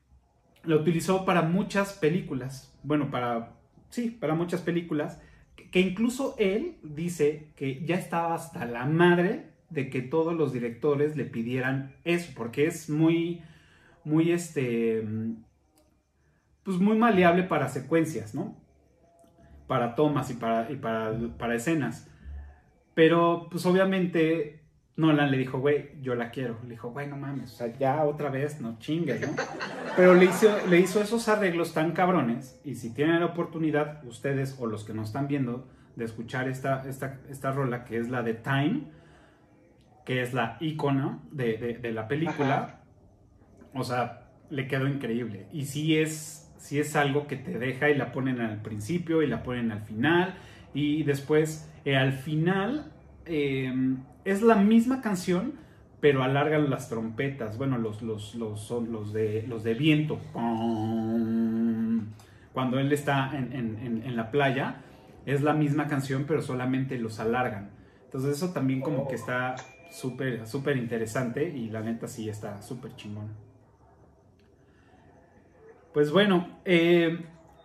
lo 0.64 0.77
utilizó 0.81 1.26
para 1.26 1.44
muchas 1.44 1.94
películas. 1.94 2.77
Bueno, 2.84 3.11
para. 3.11 3.57
Sí, 3.90 4.11
para 4.11 4.35
muchas 4.35 4.61
películas. 4.61 5.22
Que, 5.56 5.69
que 5.72 5.81
incluso 5.81 6.35
él 6.40 6.77
dice 6.84 7.52
que 7.57 7.85
ya 7.85 7.98
estaba 7.98 8.35
hasta 8.35 8.65
la 8.65 8.85
madre 8.85 9.52
de 9.69 9.90
que 9.90 10.02
todos 10.03 10.35
los 10.35 10.53
directores 10.53 11.18
le 11.18 11.26
pidieran 11.26 11.95
eso, 12.06 12.34
porque 12.35 12.68
es 12.68 12.90
muy. 12.90 13.44
Muy 14.06 14.31
este. 14.31 15.02
mm, 15.03 15.44
Pues 16.64 16.77
muy 16.80 16.98
maleable 16.98 17.44
para 17.44 17.68
secuencias, 17.69 18.34
¿no? 18.35 18.57
Para 19.74 19.95
tomas 19.95 20.30
y 20.30 20.36
para, 20.36 20.70
y 20.70 20.76
para, 20.76 21.14
para 21.40 21.56
escenas. 21.56 22.08
Pero, 22.94 23.48
pues 23.50 23.66
obviamente, 23.66 24.62
Nolan 24.98 25.32
le 25.32 25.38
dijo, 25.40 25.58
güey, 25.58 26.00
yo 26.00 26.14
la 26.14 26.30
quiero. 26.30 26.60
Le 26.64 26.70
dijo, 26.76 26.91
güey, 26.91 27.08
no 27.08 27.18
mames, 27.18 27.52
o 27.54 27.56
sea, 27.56 27.76
ya 27.76 28.04
otra 28.06 28.30
vez, 28.30 28.62
no 28.62 28.78
chingues, 28.78 29.22
¿no? 29.22 29.36
Pero 29.98 30.14
le 30.14 30.26
hizo, 30.26 30.56
le 30.70 30.80
hizo 30.80 31.02
esos 31.02 31.28
arreglos 31.28 31.74
tan 31.74 31.91
cabrones. 31.94 32.62
Y 32.64 32.76
si 32.76 32.94
tienen 32.94 33.20
la 33.22 33.26
oportunidad, 33.26 34.04
ustedes 34.06 34.56
o 34.60 34.68
los 34.68 34.84
que 34.84 34.94
nos 34.94 35.08
están 35.08 35.28
viendo, 35.28 35.68
de 35.95 36.06
escuchar 36.06 36.48
esta, 36.48 36.88
esta, 36.88 37.20
esta 37.32 37.52
rola, 37.52 37.84
que 37.84 37.98
es 37.98 38.10
la 38.12 38.22
de 38.22 38.36
Time, 38.36 38.84
que 40.06 40.22
es 40.22 40.36
la 40.36 40.58
icono 40.60 41.24
de, 41.32 41.58
de- 41.58 41.78
de 41.80 41.91
la 41.94 42.08
película, 42.08 42.82
o 43.74 43.84
sea, 43.84 44.30
le 44.52 44.68
quedó 44.68 44.88
increíble. 44.88 45.48
Y 45.52 45.66
sí 45.66 45.98
es, 45.98 46.43
sí 46.64 46.80
es 46.80 46.95
algo 46.95 47.27
que 47.27 47.35
te 47.35 47.60
deja 47.60 47.90
y 47.90 47.95
la 47.98 48.11
ponen 48.14 48.40
al 48.40 48.61
principio 48.61 49.22
y 49.22 49.27
la 49.27 49.44
ponen 49.44 49.72
al 49.72 49.81
final. 49.81 50.35
Y 50.73 51.03
después, 51.03 51.69
eh, 51.84 51.98
al 51.98 52.14
final, 52.14 52.91
eh, 53.26 53.72
es 54.23 54.41
la 54.41 54.56
misma 54.56 55.02
canción, 55.02 55.53
pero 55.99 56.23
alargan 56.23 56.69
las 56.69 56.88
trompetas. 56.90 57.57
Bueno, 57.57 57.77
los, 57.77 58.02
los, 58.02 58.34
los, 58.35 58.61
son 58.61 58.91
los, 58.94 59.11
de, 59.11 59.45
los 59.48 59.64
de 59.64 59.73
viento. 59.73 60.19
Cuando 62.53 62.80
él 62.80 62.91
está 62.94 63.31
en, 63.38 63.52
en- 63.53 63.77
en- 63.80 64.03
en 64.03 64.15
la 64.15 64.31
playa, 64.31 64.77
es 65.26 65.41
la 65.41 65.53
misma 65.53 65.88
canción, 65.88 66.23
pero 66.27 66.41
solamente 66.41 66.98
los 66.98 67.19
alargan. 67.19 67.72
Entonces 68.06 68.38
eso 68.38 68.53
también 68.53 68.80
como 68.81 69.07
que 69.07 69.15
está 69.15 69.56
súper, 69.91 70.48
súper 70.48 70.77
interesante 70.77 71.49
y 71.49 71.69
la 71.69 71.81
neta 71.81 72.07
sí 72.07 72.30
está 72.30 72.61
súper 72.61 72.95
chingón. 72.95 73.27
Pues 75.94 76.11
bueno, 76.11 76.60
eh, 76.65 77.20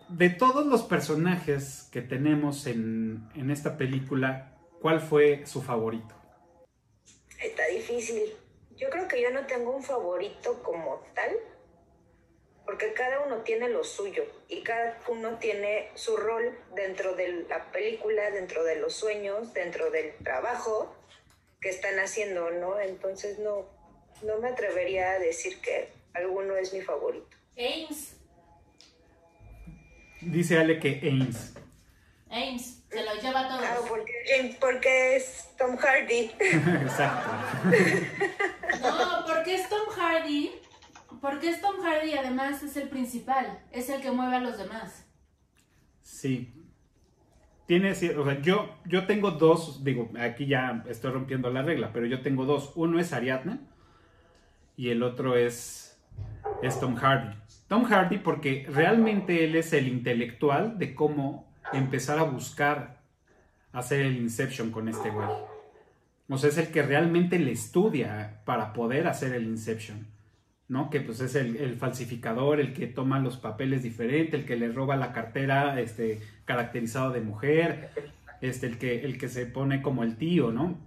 de 0.09 0.29
todos 0.29 0.65
los 0.65 0.83
personajes 0.83 1.89
que 1.91 2.01
tenemos 2.01 2.67
en, 2.67 3.27
en 3.35 3.49
esta 3.49 3.75
película, 3.75 4.55
¿cuál 4.81 5.01
fue 5.01 5.45
su 5.47 5.63
favorito? 5.63 6.13
Está 7.41 7.65
difícil. 7.67 8.21
Yo 8.75 8.89
creo 8.91 9.07
que 9.07 9.21
yo 9.21 9.31
no 9.31 9.45
tengo 9.47 9.75
un 9.75 9.81
favorito 9.81 10.61
como 10.61 11.03
tal, 11.15 11.31
porque 12.65 12.93
cada 12.93 13.25
uno 13.25 13.37
tiene 13.37 13.67
lo 13.67 13.83
suyo 13.83 14.23
y 14.47 14.61
cada 14.61 14.99
uno 15.07 15.39
tiene 15.39 15.89
su 15.95 16.15
rol 16.15 16.55
dentro 16.75 17.15
de 17.15 17.45
la 17.49 17.71
película, 17.71 18.29
dentro 18.29 18.63
de 18.63 18.75
los 18.75 18.93
sueños, 18.93 19.55
dentro 19.55 19.89
del 19.89 20.13
trabajo 20.23 20.95
que 21.59 21.69
están 21.69 21.97
haciendo, 21.97 22.51
¿no? 22.51 22.79
Entonces 22.79 23.39
no, 23.39 23.65
no 24.21 24.37
me 24.37 24.49
atrevería 24.49 25.13
a 25.13 25.19
decir 25.19 25.59
que 25.61 25.89
alguno 26.13 26.55
es 26.57 26.73
mi 26.73 26.81
favorito. 26.81 27.35
Ames. 27.57 28.18
Dice 30.21 30.57
Ale 30.57 30.79
que 30.79 30.99
Ames. 31.09 31.53
Ames. 32.29 32.79
Se 32.89 33.05
lo 33.05 33.13
lleva 33.21 33.41
a 33.41 33.47
todos. 33.47 33.61
Ah, 33.63 33.77
porque, 33.87 34.57
porque 34.59 35.15
es 35.15 35.49
Tom 35.57 35.77
Hardy. 35.77 36.31
Exacto. 36.39 37.29
No, 38.81 39.25
porque 39.27 39.55
es 39.55 39.69
Tom 39.69 39.87
Hardy. 39.95 40.51
Porque 41.21 41.49
es 41.49 41.61
Tom 41.61 41.75
Hardy 41.83 42.11
y 42.11 42.17
además 42.17 42.63
es 42.63 42.75
el 42.77 42.89
principal. 42.89 43.59
Es 43.71 43.89
el 43.89 44.01
que 44.01 44.11
mueve 44.11 44.37
a 44.37 44.39
los 44.39 44.57
demás. 44.57 45.05
Sí. 46.01 46.53
Tiene, 47.67 47.91
o 47.91 47.95
sea, 47.95 48.41
yo, 48.41 48.75
yo 48.85 49.05
tengo 49.05 49.29
dos, 49.29 49.83
digo, 49.83 50.09
aquí 50.19 50.47
ya 50.47 50.83
estoy 50.89 51.11
rompiendo 51.11 51.51
la 51.51 51.61
regla, 51.61 51.91
pero 51.93 52.07
yo 52.07 52.21
tengo 52.21 52.45
dos. 52.45 52.71
Uno 52.75 52.99
es 52.99 53.13
Ariadne 53.13 53.59
y 54.75 54.89
el 54.89 55.03
otro 55.03 55.35
es, 55.35 56.01
es 56.63 56.79
Tom 56.79 56.95
Hardy. 56.95 57.35
Tom 57.69 57.85
Hardy 57.85 58.17
porque 58.17 58.67
realmente 58.69 59.45
él 59.45 59.55
es 59.55 59.71
el 59.73 59.87
intelectual 59.87 60.77
de 60.77 60.93
cómo 60.95 61.49
empezar 61.71 62.19
a 62.19 62.23
buscar 62.23 62.99
hacer 63.71 64.01
el 64.01 64.17
Inception 64.17 64.71
con 64.71 64.89
este 64.89 65.11
güey. 65.11 65.27
O 66.27 66.37
sea, 66.37 66.49
es 66.49 66.57
el 66.57 66.69
que 66.69 66.81
realmente 66.81 67.39
le 67.39 67.51
estudia 67.51 68.41
para 68.43 68.73
poder 68.73 69.07
hacer 69.07 69.33
el 69.33 69.43
Inception. 69.43 70.07
¿no? 70.67 70.89
Que 70.89 71.01
pues 71.01 71.19
es 71.19 71.35
el, 71.35 71.75
falsificador, 71.77 72.59
el 72.59 72.73
que 72.73 72.87
toma 72.87 73.19
los 73.19 73.37
papeles 73.37 73.83
diferentes, 73.83 74.39
el 74.39 74.45
que 74.45 74.55
le 74.55 74.71
roba 74.71 74.95
la 74.95 75.13
cartera, 75.13 75.79
este, 75.79 76.21
caracterizado 76.45 77.11
de 77.11 77.21
mujer, 77.21 77.89
este, 78.41 78.67
el 78.67 78.77
que, 78.77 79.03
el 79.03 79.17
que 79.17 79.29
se 79.29 79.47
pone 79.47 79.81
como 79.81 80.03
el 80.03 80.15
tío, 80.15 80.51
¿no? 80.51 80.77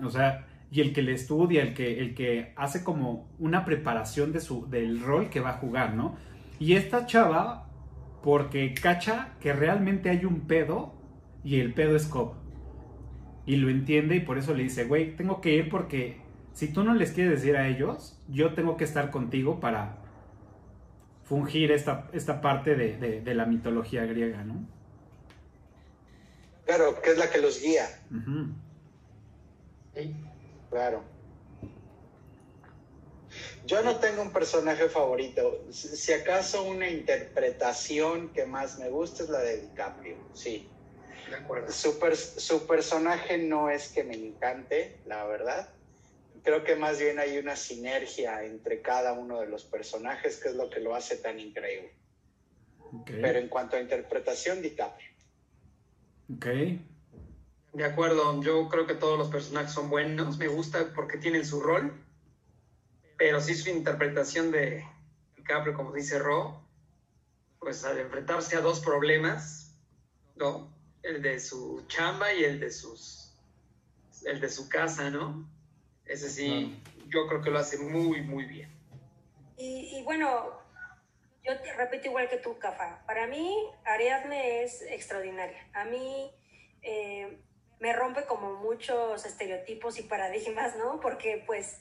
O 0.00 0.10
sea, 0.10 0.46
y 0.76 0.80
el 0.82 0.92
que 0.92 1.00
le 1.00 1.14
estudia, 1.14 1.62
el 1.62 1.72
que, 1.72 2.00
el 2.00 2.14
que 2.14 2.52
hace 2.54 2.84
como 2.84 3.30
una 3.38 3.64
preparación 3.64 4.32
de 4.32 4.40
su, 4.40 4.68
del 4.68 5.00
rol 5.00 5.30
que 5.30 5.40
va 5.40 5.50
a 5.50 5.52
jugar, 5.54 5.94
¿no? 5.94 6.16
Y 6.58 6.74
esta 6.74 7.06
chava, 7.06 7.70
porque 8.22 8.74
cacha 8.74 9.36
que 9.40 9.54
realmente 9.54 10.10
hay 10.10 10.26
un 10.26 10.42
pedo 10.46 10.92
y 11.42 11.60
el 11.60 11.72
pedo 11.72 11.96
es 11.96 12.06
Cobb. 12.06 12.34
Y 13.46 13.56
lo 13.56 13.70
entiende 13.70 14.16
y 14.16 14.20
por 14.20 14.36
eso 14.36 14.52
le 14.52 14.64
dice, 14.64 14.84
güey, 14.84 15.16
tengo 15.16 15.40
que 15.40 15.54
ir 15.54 15.70
porque 15.70 16.20
si 16.52 16.70
tú 16.72 16.84
no 16.84 16.92
les 16.94 17.12
quieres 17.12 17.40
decir 17.40 17.56
a 17.56 17.68
ellos, 17.68 18.20
yo 18.28 18.52
tengo 18.52 18.76
que 18.76 18.84
estar 18.84 19.10
contigo 19.10 19.60
para 19.60 19.96
fungir 21.24 21.72
esta, 21.72 22.08
esta 22.12 22.42
parte 22.42 22.74
de, 22.74 22.98
de- 22.98 23.20
de 23.22 23.34
la 23.34 23.46
mitología 23.46 24.04
griega, 24.04 24.44
¿no? 24.44 24.56
Claro, 26.66 27.00
que 27.00 27.12
es 27.12 27.18
la 27.18 27.30
que 27.30 27.40
los 27.40 27.62
guía. 27.62 27.86
Ujú. 28.10 28.48
Claro. 30.70 31.04
Yo 33.64 33.82
no 33.82 33.96
tengo 33.98 34.22
un 34.22 34.32
personaje 34.32 34.88
favorito. 34.88 35.66
Si 35.72 36.12
acaso 36.12 36.62
una 36.62 36.88
interpretación 36.88 38.32
que 38.32 38.46
más 38.46 38.78
me 38.78 38.88
gusta 38.88 39.24
es 39.24 39.28
la 39.28 39.40
de 39.40 39.60
DiCaprio, 39.62 40.16
sí. 40.32 40.72
De 41.28 41.36
acuerdo. 41.36 41.72
Su, 41.72 41.98
per- 41.98 42.16
su 42.16 42.66
personaje 42.66 43.38
no 43.38 43.68
es 43.68 43.88
que 43.88 44.04
me 44.04 44.14
encante, 44.14 45.02
la 45.06 45.24
verdad. 45.26 45.74
Creo 46.44 46.62
que 46.62 46.76
más 46.76 46.98
bien 47.00 47.18
hay 47.18 47.38
una 47.38 47.56
sinergia 47.56 48.44
entre 48.44 48.80
cada 48.80 49.12
uno 49.14 49.40
de 49.40 49.48
los 49.48 49.64
personajes 49.64 50.36
que 50.38 50.50
es 50.50 50.54
lo 50.54 50.70
que 50.70 50.80
lo 50.80 50.94
hace 50.94 51.16
tan 51.16 51.40
increíble. 51.40 51.96
Ok. 52.92 53.10
Pero 53.20 53.38
en 53.38 53.48
cuanto 53.48 53.76
a 53.76 53.80
interpretación, 53.80 54.62
DiCaprio. 54.62 55.10
Ok. 56.32 56.46
De 57.76 57.84
acuerdo, 57.84 58.40
yo 58.40 58.70
creo 58.70 58.86
que 58.86 58.94
todos 58.94 59.18
los 59.18 59.28
personajes 59.28 59.70
son 59.70 59.90
buenos, 59.90 60.38
me 60.38 60.48
gusta 60.48 60.94
porque 60.94 61.18
tienen 61.18 61.44
su 61.44 61.60
rol, 61.60 61.92
pero 63.18 63.38
sí 63.38 63.54
su 63.54 63.68
interpretación 63.68 64.50
de 64.50 64.82
DiCaprio, 65.36 65.74
como 65.74 65.92
dice 65.92 66.18
Ro, 66.18 66.58
pues 67.58 67.84
al 67.84 67.98
enfrentarse 67.98 68.56
a 68.56 68.62
dos 68.62 68.80
problemas, 68.80 69.76
¿no? 70.36 70.74
El 71.02 71.20
de 71.20 71.38
su 71.38 71.84
chamba 71.86 72.32
y 72.32 72.44
el 72.44 72.60
de 72.60 72.70
sus 72.70 73.36
el 74.24 74.40
de 74.40 74.48
su 74.48 74.70
casa, 74.70 75.10
¿no? 75.10 75.46
Ese 76.06 76.30
sí, 76.30 76.82
yo 77.08 77.26
creo 77.26 77.42
que 77.42 77.50
lo 77.50 77.58
hace 77.58 77.76
muy, 77.76 78.22
muy 78.22 78.46
bien. 78.46 78.74
Y, 79.58 79.98
y 79.98 80.02
bueno, 80.02 80.62
yo 81.44 81.60
te 81.60 81.74
repito 81.74 82.06
igual 82.06 82.30
que 82.30 82.38
tú, 82.38 82.58
Cafa. 82.58 83.04
Para 83.06 83.26
mí, 83.26 83.54
Ariadne 83.84 84.64
es 84.64 84.80
extraordinaria. 84.80 85.68
A 85.74 85.84
mí 85.84 86.32
eh, 86.80 87.42
me 87.80 87.92
rompe 87.92 88.24
como 88.24 88.54
muchos 88.54 89.26
estereotipos 89.26 89.98
y 89.98 90.04
paradigmas, 90.04 90.76
¿no? 90.76 91.00
Porque 91.00 91.42
pues 91.46 91.78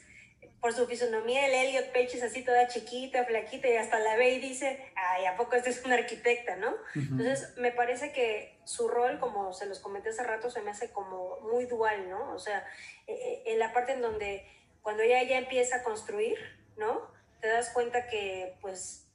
por 0.60 0.74
su 0.74 0.88
fisonomía 0.88 1.46
el 1.46 1.54
Elliot 1.54 1.92
Page 1.94 2.18
es 2.18 2.24
así 2.24 2.44
toda 2.44 2.68
chiquita, 2.68 3.24
flaquita 3.26 3.68
y 3.68 3.76
hasta 3.76 4.00
la 4.00 4.16
ve 4.16 4.32
y 4.32 4.40
dice, 4.40 4.92
ay, 4.96 5.26
¿a 5.26 5.38
poco 5.38 5.56
este 5.56 5.70
es 5.70 5.86
una 5.86 5.94
arquitecta, 5.94 6.56
no? 6.56 6.76
Entonces, 6.96 7.56
me 7.58 7.72
parece 7.72 8.12
que 8.12 8.58
su 8.64 8.88
rol, 8.88 9.20
como 9.20 9.54
se 9.54 9.68
los 9.68 9.80
comenté 9.80 10.10
hace 10.10 10.24
rato, 10.24 10.50
se 10.50 10.62
me 10.62 10.72
hace 10.72 10.92
como 10.92 11.40
muy 11.42 11.66
dual, 11.66 12.10
¿no? 12.10 12.34
O 12.34 12.40
sea, 12.40 12.66
eh, 13.06 13.44
en 13.46 13.60
la 13.60 13.74
parte 13.74 13.94
en 13.94 14.02
donde 14.02 14.44
cuando 14.82 15.04
ella 15.04 15.22
ya 15.24 15.38
empieza 15.38 15.78
a 15.78 15.84
construir, 15.84 16.38
¿no? 16.78 17.12
Te 17.42 17.48
das 17.48 17.70
cuenta 17.70 18.08
que, 18.08 18.58
pues, 18.62 19.08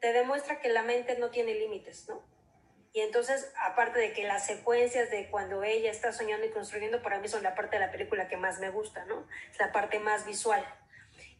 te 0.00 0.12
demuestra 0.12 0.60
que 0.60 0.70
la 0.70 0.82
mente 0.82 1.16
no 1.18 1.30
tiene 1.30 1.54
límites, 1.54 2.08
¿no? 2.08 2.20
Y 2.94 3.00
entonces, 3.00 3.52
aparte 3.60 3.98
de 3.98 4.12
que 4.12 4.22
las 4.22 4.46
secuencias 4.46 5.10
de 5.10 5.28
cuando 5.28 5.64
ella 5.64 5.90
está 5.90 6.12
soñando 6.12 6.46
y 6.46 6.50
construyendo, 6.50 7.02
para 7.02 7.18
mí 7.18 7.26
son 7.26 7.42
la 7.42 7.56
parte 7.56 7.76
de 7.76 7.84
la 7.84 7.90
película 7.90 8.28
que 8.28 8.36
más 8.36 8.60
me 8.60 8.70
gusta, 8.70 9.04
¿no? 9.06 9.26
Es 9.50 9.58
la 9.58 9.72
parte 9.72 9.98
más 9.98 10.24
visual. 10.24 10.64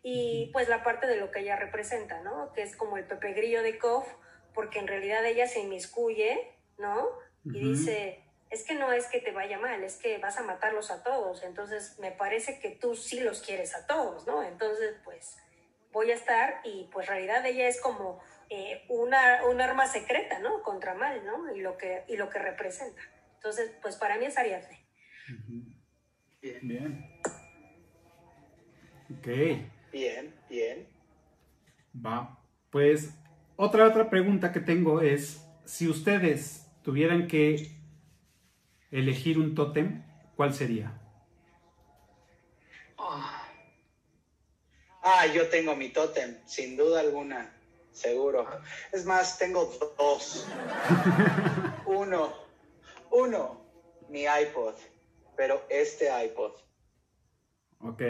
y 0.02 0.50
pues 0.52 0.68
la 0.68 0.82
parte 0.84 1.06
de 1.06 1.16
lo 1.16 1.30
que 1.30 1.40
ella 1.40 1.56
representa, 1.56 2.20
¿no? 2.20 2.52
Que 2.52 2.62
es 2.62 2.76
como 2.76 2.98
el 2.98 3.04
Pepe 3.04 3.32
Grillo 3.32 3.62
de 3.62 3.78
Kof, 3.78 4.06
porque 4.52 4.78
en 4.78 4.86
realidad 4.86 5.24
ella 5.24 5.46
se 5.46 5.60
inmiscuye, 5.60 6.52
¿no? 6.76 7.08
Y 7.44 7.58
dice, 7.70 8.22
es 8.50 8.64
que 8.64 8.74
no 8.74 8.92
es 8.92 9.06
que 9.06 9.20
te 9.20 9.32
vaya 9.32 9.58
mal, 9.58 9.82
es 9.82 9.96
que 9.96 10.18
vas 10.18 10.36
a 10.36 10.42
matarlos 10.42 10.90
a 10.90 11.02
todos, 11.02 11.42
entonces 11.42 11.98
me 11.98 12.10
parece 12.10 12.58
que 12.60 12.70
tú 12.70 12.94
sí 12.96 13.20
los 13.20 13.40
quieres 13.40 13.74
a 13.74 13.86
todos, 13.86 14.26
¿no? 14.26 14.42
Entonces, 14.42 14.96
pues 15.04 15.36
voy 15.92 16.10
a 16.10 16.14
estar 16.14 16.60
y 16.64 16.88
pues 16.92 17.06
en 17.08 17.14
realidad 17.14 17.46
ella 17.46 17.66
es 17.68 17.80
como 17.80 18.20
eh, 18.50 18.84
una, 18.88 19.44
un 19.50 19.60
arma 19.60 19.86
secreta, 19.86 20.38
¿no? 20.38 20.62
Contra 20.62 20.94
mal, 20.94 21.24
¿no? 21.24 21.54
Y 21.54 21.60
lo 21.60 21.76
que, 21.76 22.04
y 22.08 22.16
lo 22.16 22.30
que 22.30 22.38
representa. 22.38 23.00
Entonces, 23.36 23.72
pues 23.82 23.96
para 23.96 24.16
mí 24.18 24.26
es 24.26 24.38
Ariadne. 24.38 24.86
Ujú. 25.30 25.62
Bien. 26.40 26.58
Bien. 26.62 27.10
Ok. 29.10 29.28
Bien, 29.92 30.34
bien. 30.48 30.88
Va. 31.94 32.38
Pues 32.70 33.14
otra 33.56 33.86
otra 33.86 34.10
pregunta 34.10 34.52
que 34.52 34.60
tengo 34.60 35.00
es 35.00 35.46
si 35.64 35.88
ustedes 35.88 36.66
tuvieran 36.82 37.28
que 37.28 37.70
elegir 38.90 39.38
un 39.38 39.54
tótem, 39.54 40.02
¿cuál 40.36 40.52
sería? 40.54 41.00
Ah, 42.98 43.44
Ah, 45.06 45.26
yo 45.26 45.48
tengo 45.50 45.76
mi 45.76 45.90
tótem, 45.90 46.38
sin 46.46 46.78
duda 46.78 47.00
alguna, 47.00 47.53
seguro. 47.94 48.46
Es 48.92 49.06
más, 49.06 49.38
tengo 49.38 49.72
dos. 49.96 50.46
uno, 51.86 52.34
uno, 53.10 53.60
mi 54.10 54.24
iPod, 54.24 54.74
pero 55.36 55.62
este 55.70 56.08
iPod. 56.26 56.52
Ok. 57.80 58.02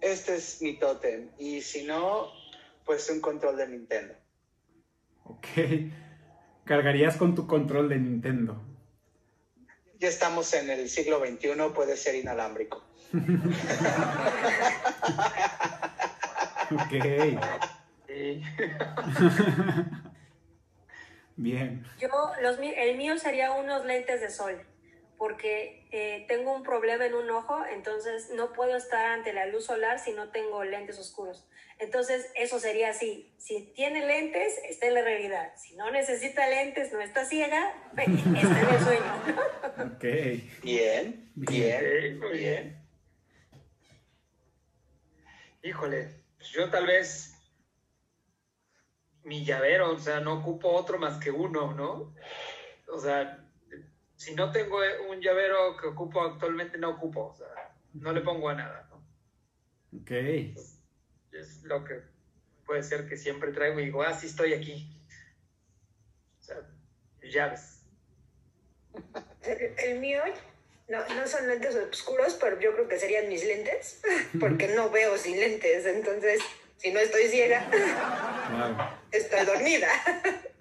Este 0.00 0.36
es 0.36 0.62
mi 0.62 0.78
tótem. 0.78 1.30
Y 1.38 1.62
si 1.62 1.84
no, 1.84 2.30
pues 2.84 3.10
un 3.10 3.20
control 3.20 3.56
de 3.56 3.68
Nintendo. 3.68 4.14
Ok. 5.24 5.46
Cargarías 6.64 7.16
con 7.16 7.34
tu 7.34 7.46
control 7.46 7.88
de 7.88 7.98
Nintendo. 7.98 8.62
Ya 9.98 10.08
estamos 10.08 10.52
en 10.54 10.70
el 10.70 10.88
siglo 10.88 11.20
XXI, 11.20 11.54
puede 11.74 11.96
ser 11.96 12.16
inalámbrico. 12.16 12.84
Ok. 16.70 16.94
sí. 18.14 18.42
Bien. 21.36 21.84
Yo, 21.98 22.08
los, 22.42 22.58
el 22.60 22.96
mío 22.96 23.18
sería 23.18 23.50
unos 23.52 23.84
lentes 23.84 24.20
de 24.20 24.30
sol, 24.30 24.64
porque 25.18 25.86
eh, 25.90 26.24
tengo 26.28 26.54
un 26.54 26.62
problema 26.62 27.06
en 27.06 27.14
un 27.14 27.28
ojo, 27.30 27.64
entonces 27.72 28.30
no 28.30 28.52
puedo 28.52 28.76
estar 28.76 29.06
ante 29.06 29.32
la 29.32 29.46
luz 29.46 29.64
solar 29.64 29.98
si 29.98 30.12
no 30.12 30.30
tengo 30.30 30.62
lentes 30.62 30.98
oscuros. 30.98 31.48
Entonces, 31.80 32.30
eso 32.36 32.60
sería 32.60 32.90
así. 32.90 33.34
Si 33.36 33.72
tiene 33.74 34.06
lentes, 34.06 34.60
está 34.68 34.86
en 34.86 34.94
la 34.94 35.02
realidad. 35.02 35.52
Si 35.56 35.74
no 35.74 35.90
necesita 35.90 36.46
lentes, 36.46 36.92
no 36.92 37.00
está 37.00 37.24
ciega, 37.24 37.74
está 37.96 38.04
en 38.04 38.74
el 38.74 38.80
sueño. 38.80 39.22
Ok. 39.78 40.04
Bien, 40.62 41.32
bien, 41.34 42.20
muy 42.20 42.38
bien. 42.38 42.80
Híjole, 45.64 46.10
yo 46.52 46.70
tal 46.70 46.86
vez 46.86 47.33
mi 49.24 49.44
llavero, 49.44 49.92
o 49.92 49.98
sea, 49.98 50.20
no 50.20 50.34
ocupo 50.34 50.70
otro 50.70 50.98
más 50.98 51.18
que 51.18 51.30
uno, 51.30 51.74
¿no? 51.74 52.14
O 52.88 53.00
sea, 53.00 53.44
si 54.16 54.34
no 54.34 54.52
tengo 54.52 54.78
un 55.10 55.20
llavero 55.20 55.76
que 55.76 55.88
ocupo 55.88 56.22
actualmente, 56.22 56.78
no 56.78 56.90
ocupo, 56.90 57.28
o 57.28 57.34
sea, 57.34 57.48
no 57.94 58.12
le 58.12 58.20
pongo 58.20 58.48
a 58.48 58.54
nada, 58.54 58.88
¿no? 58.90 60.00
Ok. 60.00 60.10
Es 60.10 61.62
lo 61.64 61.84
que 61.84 62.00
puede 62.66 62.82
ser 62.82 63.08
que 63.08 63.16
siempre 63.16 63.52
traigo 63.52 63.80
y 63.80 63.86
digo, 63.86 64.02
ah, 64.02 64.14
sí 64.14 64.26
estoy 64.26 64.52
aquí. 64.52 64.88
O 66.40 66.42
sea, 66.42 66.56
llaves. 67.22 67.82
El, 69.42 69.74
el 69.78 70.00
mío 70.00 70.22
no, 70.88 70.98
no 71.16 71.26
son 71.26 71.48
lentes 71.48 71.74
oscuros, 71.74 72.36
pero 72.40 72.60
yo 72.60 72.72
creo 72.74 72.88
que 72.88 72.98
serían 72.98 73.28
mis 73.28 73.44
lentes, 73.44 74.02
porque 74.40 74.68
no 74.68 74.90
veo 74.90 75.16
sin 75.16 75.40
lentes. 75.40 75.86
Entonces, 75.86 76.40
si 76.76 76.92
no 76.92 77.00
estoy 77.00 77.28
ciega, 77.28 77.68
Claro. 77.70 79.03
Estoy 79.18 79.44
dormida. 79.46 79.88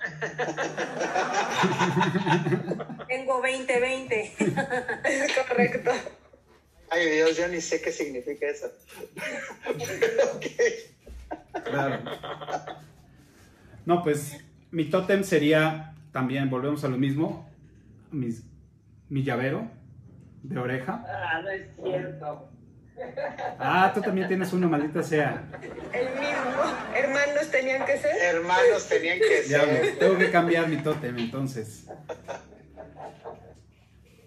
Tengo 3.08 3.42
20-20. 3.42 4.32
Es 5.06 5.34
correcto. 5.48 5.92
Ay 6.90 7.10
Dios, 7.10 7.38
yo 7.38 7.48
ni 7.48 7.62
sé 7.62 7.82
qué 7.82 7.92
significa 7.92 8.48
eso. 8.48 8.68
Pero, 9.66 10.32
ok. 10.36 10.46
Claro. 11.66 12.00
No, 13.86 14.04
pues 14.04 14.38
mi 14.72 14.86
tótem 14.90 15.24
sería 15.24 15.94
también, 16.12 16.50
volvemos 16.50 16.84
a 16.84 16.88
lo 16.88 16.98
mismo, 16.98 17.50
mis- 18.12 18.44
mi 19.10 19.24
llavero 19.24 19.70
de 20.44 20.60
oreja. 20.60 21.04
Ah, 21.08 21.42
no 21.42 21.50
es 21.50 21.68
cierto. 21.76 22.50
Ah, 23.60 23.92
tú 23.94 24.02
también 24.02 24.28
tienes 24.28 24.52
uno, 24.54 24.70
maldita 24.70 25.02
sea. 25.04 25.44
El 25.92 26.10
mismo. 26.10 26.64
Hermanos 26.96 27.50
tenían 27.52 27.86
que 27.86 27.98
ser. 27.98 28.16
Hermanos 28.18 28.88
tenían 28.88 29.20
que 29.20 29.42
Diablo, 29.44 29.74
ser. 29.74 30.00
tengo 30.00 30.18
que 30.18 30.32
cambiar 30.32 30.68
mi 30.68 30.78
tótem 30.78 31.18
entonces. 31.18 31.86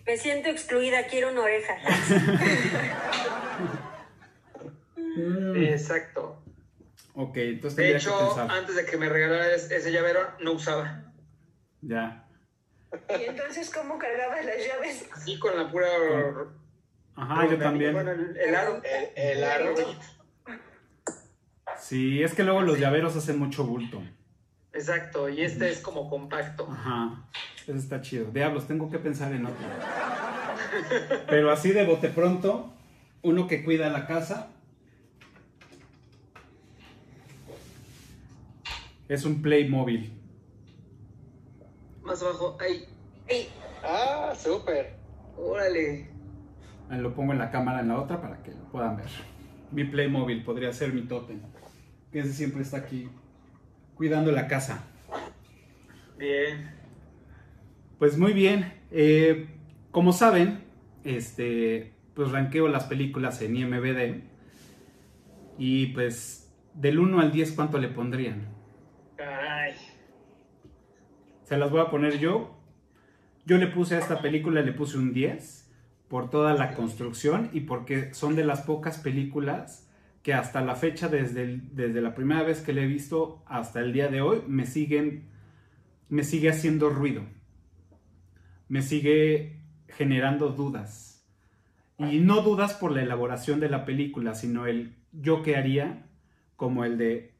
Me 0.06 0.16
siento 0.16 0.48
excluida, 0.48 1.06
quiero 1.06 1.30
una 1.32 1.42
oreja. 1.42 1.74
Mm, 4.96 5.56
Exacto. 5.64 6.42
Ok, 7.14 7.36
entonces 7.38 7.76
De 7.76 7.84
que 7.92 7.96
hecho, 7.96 8.40
antes 8.50 8.76
de 8.76 8.84
que 8.84 8.96
me 8.98 9.08
regalara 9.08 9.52
es- 9.54 9.70
ese 9.70 9.90
llavero, 9.90 10.20
no 10.40 10.52
usaba. 10.52 11.04
Ya. 11.80 12.26
Y 13.18 13.24
entonces, 13.24 13.70
¿cómo 13.70 13.98
cargabas 13.98 14.44
las 14.44 14.56
llaves? 14.66 15.06
Así 15.12 15.38
con 15.38 15.56
la 15.56 15.70
pura... 15.70 15.88
Ajá, 17.16 17.46
yo 17.48 17.58
también. 17.58 17.92
Bueno, 17.92 18.12
el, 18.12 18.36
el 18.36 18.54
aro. 18.54 18.80
El, 18.84 19.08
el 19.38 19.44
aro. 19.44 19.74
Sí, 21.78 22.22
es 22.22 22.34
que 22.34 22.44
luego 22.44 22.62
los 22.62 22.78
llaveros 22.78 23.16
hacen 23.16 23.38
mucho 23.38 23.64
bulto. 23.64 24.02
Exacto, 24.72 25.28
y 25.28 25.40
este 25.42 25.70
es 25.70 25.80
como 25.80 26.10
compacto. 26.10 26.68
Ajá, 26.70 27.26
eso 27.66 27.72
está 27.78 28.02
chido. 28.02 28.30
Diablos, 28.30 28.66
tengo 28.66 28.90
que 28.90 28.98
pensar 28.98 29.32
en 29.32 29.46
otro. 29.46 29.66
Pero 31.28 31.50
así 31.50 31.72
de 31.72 31.84
bote 31.84 32.08
pronto, 32.10 32.70
uno 33.22 33.46
que 33.46 33.64
cuida 33.64 33.88
la 33.88 34.06
casa 34.06 34.48
es 39.08 39.24
un 39.24 39.40
Playmobil. 39.40 40.12
Más 42.02 42.22
abajo, 42.22 42.56
ay, 42.60 42.84
Y 43.30 43.48
Ah, 43.82 44.34
súper. 44.38 44.94
órale. 45.38 46.10
Lo 46.90 47.14
pongo 47.14 47.32
en 47.32 47.38
la 47.38 47.50
cámara 47.50 47.80
en 47.80 47.88
la 47.88 48.00
otra 48.00 48.20
para 48.20 48.42
que 48.42 48.52
lo 48.52 48.64
puedan 48.70 48.96
ver. 48.96 49.06
Mi 49.72 49.84
Playmobil 49.84 50.44
podría 50.44 50.72
ser 50.72 50.92
mi 50.92 51.02
tótem. 51.02 51.40
Que 52.12 52.20
ese 52.20 52.32
siempre 52.32 52.62
está 52.62 52.78
aquí 52.78 53.08
cuidando 53.96 54.30
la 54.30 54.46
casa. 54.46 54.84
Bien. 56.16 56.70
Pues 57.98 58.16
muy 58.16 58.32
bien. 58.32 58.72
eh, 58.90 59.48
como 59.90 60.12
saben, 60.12 60.64
este, 61.04 61.94
pues 62.14 62.30
ranqueo 62.30 62.68
las 62.68 62.84
películas 62.84 63.42
en 63.42 63.56
IMBD. 63.56 64.22
Y 65.58 65.86
pues 65.88 66.54
del 66.74 66.98
1 66.98 67.20
al 67.20 67.32
10, 67.32 67.52
¿cuánto 67.52 67.78
le 67.78 67.88
pondrían? 67.88 68.46
Caray. 69.16 69.74
Se 71.44 71.56
las 71.56 71.70
voy 71.70 71.80
a 71.80 71.90
poner 71.90 72.18
yo. 72.18 72.56
Yo 73.44 73.56
le 73.58 73.68
puse 73.68 73.96
a 73.96 73.98
esta 73.98 74.20
película, 74.20 74.60
le 74.62 74.72
puse 74.72 74.98
un 74.98 75.12
10 75.12 75.65
por 76.08 76.30
toda 76.30 76.54
la 76.54 76.74
construcción 76.74 77.50
y 77.52 77.60
porque 77.60 78.14
son 78.14 78.36
de 78.36 78.44
las 78.44 78.62
pocas 78.62 78.98
películas 78.98 79.88
que 80.22 80.34
hasta 80.34 80.60
la 80.60 80.74
fecha, 80.76 81.08
desde, 81.08 81.60
desde 81.72 82.00
la 82.00 82.14
primera 82.14 82.42
vez 82.42 82.60
que 82.60 82.72
le 82.72 82.84
he 82.84 82.86
visto 82.86 83.42
hasta 83.46 83.80
el 83.80 83.92
día 83.92 84.08
de 84.08 84.20
hoy, 84.20 84.42
me 84.48 84.66
siguen, 84.66 85.28
me 86.08 86.24
sigue 86.24 86.50
haciendo 86.50 86.90
ruido. 86.90 87.22
Me 88.68 88.82
sigue 88.82 89.60
generando 89.88 90.50
dudas. 90.50 91.26
Y 91.98 92.20
no 92.20 92.42
dudas 92.42 92.74
por 92.74 92.92
la 92.92 93.02
elaboración 93.02 93.60
de 93.60 93.68
la 93.70 93.84
película, 93.84 94.34
sino 94.34 94.66
el 94.66 94.96
yo 95.12 95.42
qué 95.42 95.56
haría, 95.56 96.06
como 96.56 96.84
el 96.84 96.98
de 96.98 97.34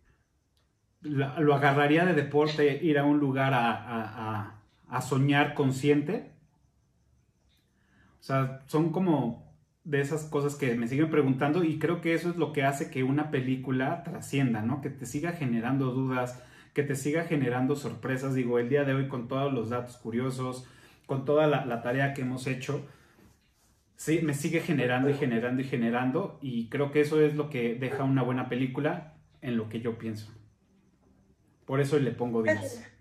la- 1.02 1.40
lo 1.40 1.54
agarraría 1.54 2.04
de 2.04 2.14
deporte 2.14 2.84
ir 2.84 2.98
a 2.98 3.04
un 3.04 3.18
lugar 3.18 3.52
a 3.54 5.00
soñar 5.02 5.54
consciente. 5.54 6.35
Sea, 8.26 8.64
son 8.66 8.90
como 8.90 9.54
de 9.84 10.00
esas 10.00 10.24
cosas 10.24 10.56
que 10.56 10.74
me 10.74 10.88
siguen 10.88 11.10
preguntando 11.10 11.62
y 11.62 11.78
creo 11.78 12.00
que 12.00 12.12
eso 12.12 12.28
es 12.28 12.34
lo 12.34 12.52
que 12.52 12.64
hace 12.64 12.90
que 12.90 13.04
una 13.04 13.30
película 13.30 14.02
trascienda, 14.02 14.62
¿no? 14.62 14.80
Que 14.80 14.90
te 14.90 15.06
siga 15.06 15.30
generando 15.30 15.92
dudas, 15.92 16.42
que 16.74 16.82
te 16.82 16.96
siga 16.96 17.22
generando 17.22 17.76
sorpresas. 17.76 18.34
Digo, 18.34 18.58
el 18.58 18.68
día 18.68 18.82
de 18.82 18.94
hoy 18.94 19.06
con 19.06 19.28
todos 19.28 19.52
los 19.52 19.70
datos 19.70 19.96
curiosos, 19.98 20.66
con 21.06 21.24
toda 21.24 21.46
la, 21.46 21.66
la 21.66 21.82
tarea 21.82 22.14
que 22.14 22.22
hemos 22.22 22.48
hecho, 22.48 22.84
sí, 23.94 24.18
me 24.24 24.34
sigue 24.34 24.58
generando 24.58 25.08
y 25.08 25.14
generando 25.14 25.62
y 25.62 25.66
generando 25.66 26.40
y 26.42 26.68
creo 26.68 26.90
que 26.90 27.02
eso 27.02 27.20
es 27.20 27.36
lo 27.36 27.48
que 27.48 27.76
deja 27.76 28.02
una 28.02 28.24
buena 28.24 28.48
película 28.48 29.14
en 29.40 29.56
lo 29.56 29.68
que 29.68 29.80
yo 29.80 29.98
pienso. 29.98 30.32
Por 31.64 31.78
eso 31.78 31.96
le 32.00 32.10
pongo 32.10 32.42
10. 32.42 32.95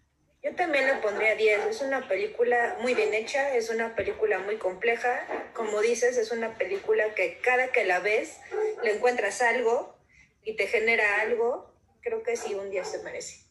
Yo 0.46 0.54
también 0.54 0.86
le 0.86 0.94
pondría 0.98 1.34
10. 1.34 1.66
Es 1.66 1.82
una 1.82 2.08
película 2.08 2.78
muy 2.80 2.94
bien 2.94 3.16
hecha, 3.16 3.56
es 3.56 3.72
una 3.72 3.96
película 3.96 4.38
muy 4.38 4.58
compleja. 4.58 5.26
Como 5.56 5.82
dices, 5.82 6.18
es 6.18 6.32
una 6.32 6.56
película 6.56 7.16
que 7.16 7.40
cada 7.40 7.72
que 7.72 7.84
la 7.84 8.00
ves 8.00 8.40
le 8.84 8.94
encuentras 8.94 9.42
algo 9.42 9.98
y 10.44 10.56
te 10.56 10.68
genera 10.68 11.20
algo. 11.22 11.74
Creo 12.02 12.22
que 12.22 12.36
sí, 12.36 12.54
un 12.54 12.70
10 12.70 12.88
se 12.88 13.02
merece. 13.02 13.48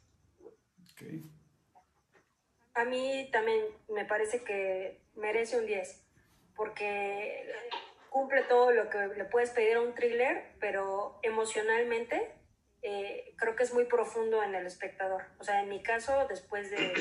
Ok. 0.92 1.02
A 2.74 2.84
mí 2.84 3.28
también 3.32 3.64
me 3.88 4.04
parece 4.04 4.44
que 4.44 5.00
merece 5.16 5.58
un 5.58 5.66
10, 5.66 6.00
porque 6.54 7.44
cumple 8.08 8.42
todo 8.42 8.70
lo 8.70 8.88
que 8.88 8.98
le 9.16 9.24
puedes 9.24 9.50
pedir 9.50 9.78
a 9.78 9.80
un 9.80 9.96
thriller, 9.96 10.44
pero 10.60 11.18
emocionalmente 11.24 12.32
eh, 12.84 13.34
creo 13.36 13.56
que 13.56 13.64
es 13.64 13.74
muy 13.74 13.86
profundo 13.86 14.42
en 14.42 14.54
el 14.54 14.66
espectador. 14.66 15.24
O 15.38 15.44
sea, 15.44 15.60
en 15.62 15.68
mi 15.68 15.82
caso, 15.82 16.26
después 16.28 16.70
de 16.70 16.92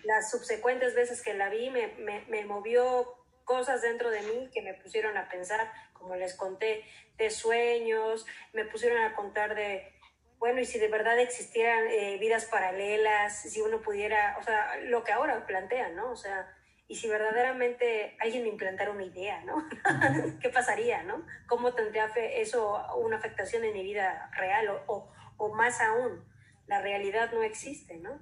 las 0.04 0.30
subsecuentes 0.30 0.94
veces 0.94 1.22
que 1.22 1.34
la 1.34 1.48
vi, 1.48 1.70
me, 1.70 1.88
me, 1.98 2.24
me 2.26 2.44
movió 2.44 3.14
cosas 3.44 3.82
dentro 3.82 4.10
de 4.10 4.22
mí 4.22 4.50
que 4.52 4.62
me 4.62 4.74
pusieron 4.74 5.16
a 5.16 5.28
pensar, 5.28 5.70
como 5.92 6.16
les 6.16 6.34
conté, 6.34 6.84
de 7.16 7.30
sueños, 7.30 8.26
me 8.52 8.64
pusieron 8.64 8.98
a 9.04 9.14
contar 9.14 9.54
de 9.54 9.92
bueno, 10.38 10.60
y 10.60 10.66
si 10.66 10.78
de 10.78 10.88
verdad 10.88 11.18
existieran 11.18 11.86
eh, 11.88 12.18
vidas 12.18 12.44
paralelas, 12.44 13.40
si 13.40 13.60
uno 13.62 13.80
pudiera, 13.80 14.36
o 14.38 14.42
sea, 14.42 14.76
lo 14.84 15.02
que 15.02 15.12
ahora 15.12 15.46
plantean, 15.46 15.96
¿no? 15.96 16.10
O 16.10 16.16
sea, 16.16 16.46
y 16.88 16.96
si 16.96 17.08
verdaderamente 17.08 18.16
alguien 18.20 18.42
me 18.42 18.50
implantara 18.50 18.90
una 18.90 19.04
idea, 19.04 19.42
¿no? 19.44 19.66
¿Qué 20.40 20.50
pasaría, 20.50 21.02
¿no? 21.02 21.26
¿Cómo 21.46 21.74
tendría 21.74 22.06
eso 22.14 22.78
una 22.96 23.16
afectación 23.16 23.64
en 23.64 23.72
mi 23.72 23.82
vida 23.82 24.30
real? 24.36 24.68
O, 24.68 24.84
o, 24.86 25.12
o 25.36 25.54
más 25.54 25.80
aún, 25.80 26.24
la 26.66 26.80
realidad 26.80 27.30
no 27.32 27.42
existe, 27.42 27.98
¿no? 27.98 28.20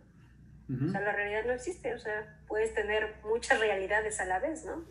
O 0.66 0.90
sea, 0.90 1.02
la 1.02 1.12
realidad 1.12 1.44
no 1.44 1.52
existe, 1.52 1.92
o 1.92 1.98
sea, 1.98 2.40
puedes 2.48 2.72
tener 2.74 3.16
muchas 3.22 3.60
realidades 3.60 4.18
a 4.20 4.24
la 4.24 4.38
vez, 4.38 4.64
¿no? 4.64 4.86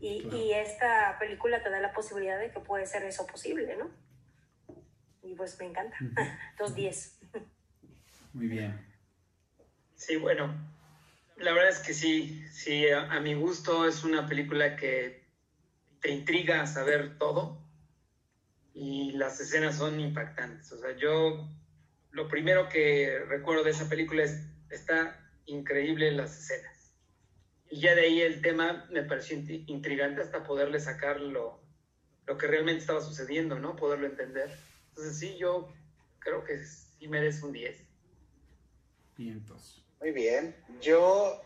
Y, 0.00 0.22
claro. 0.22 0.36
y 0.36 0.52
esta 0.52 1.16
película 1.18 1.62
te 1.62 1.70
da 1.70 1.80
la 1.80 1.92
posibilidad 1.92 2.38
de 2.38 2.50
que 2.50 2.60
puede 2.60 2.84
ser 2.84 3.04
eso 3.04 3.26
posible, 3.26 3.74
¿no? 3.76 3.90
y 5.28 5.34
pues 5.34 5.58
me 5.58 5.66
encanta. 5.66 5.96
Dos 6.58 6.74
diez. 6.74 7.18
Muy 8.32 8.48
bien. 8.48 8.80
Sí, 9.94 10.16
bueno, 10.16 10.54
la 11.36 11.52
verdad 11.52 11.70
es 11.70 11.80
que 11.80 11.92
sí, 11.92 12.46
sí, 12.50 12.88
a, 12.88 13.12
a, 13.12 13.20
mi 13.20 13.34
gusto 13.34 13.86
es 13.86 14.04
una 14.04 14.26
película 14.26 14.76
que 14.76 15.26
te 16.00 16.10
intriga 16.10 16.62
a 16.62 16.66
saber 16.66 17.18
todo 17.18 17.60
y 18.78 19.10
las 19.12 19.40
escenas 19.40 19.76
son 19.76 19.98
impactantes. 19.98 20.70
O 20.70 20.78
sea, 20.78 20.96
yo 20.96 21.48
lo 22.12 22.28
primero 22.28 22.68
que 22.68 23.18
recuerdo 23.26 23.64
de 23.64 23.72
esa 23.72 23.88
película 23.88 24.22
es, 24.22 24.40
está 24.70 25.18
increíble 25.46 26.12
las 26.12 26.38
escenas. 26.38 26.94
Y 27.68 27.80
ya 27.80 27.96
de 27.96 28.02
ahí 28.02 28.20
el 28.20 28.40
tema 28.40 28.86
me 28.92 29.02
pareció 29.02 29.36
intrigante 29.66 30.22
hasta 30.22 30.44
poderle 30.44 30.78
sacar 30.78 31.18
lo, 31.20 31.60
lo 32.24 32.38
que 32.38 32.46
realmente 32.46 32.82
estaba 32.82 33.00
sucediendo, 33.00 33.58
¿no? 33.58 33.74
Poderlo 33.74 34.06
entender. 34.06 34.48
Entonces 34.90 35.18
sí, 35.18 35.36
yo 35.36 35.72
creo 36.20 36.44
que 36.44 36.64
sí 36.64 37.08
merece 37.08 37.44
un 37.44 37.52
10. 37.52 37.84
Vientos. 39.16 39.84
Muy 40.00 40.12
bien. 40.12 40.54
Yo 40.80 41.42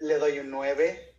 le 0.00 0.14
doy 0.16 0.38
un 0.38 0.50
9. 0.50 1.14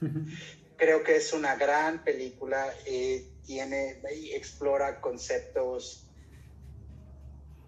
creo 0.76 1.02
que 1.02 1.16
es 1.16 1.32
una 1.32 1.56
gran 1.56 2.04
película. 2.04 2.72
Eh, 2.86 3.33
tiene, 3.44 4.00
explora 4.32 5.00
conceptos 5.00 6.08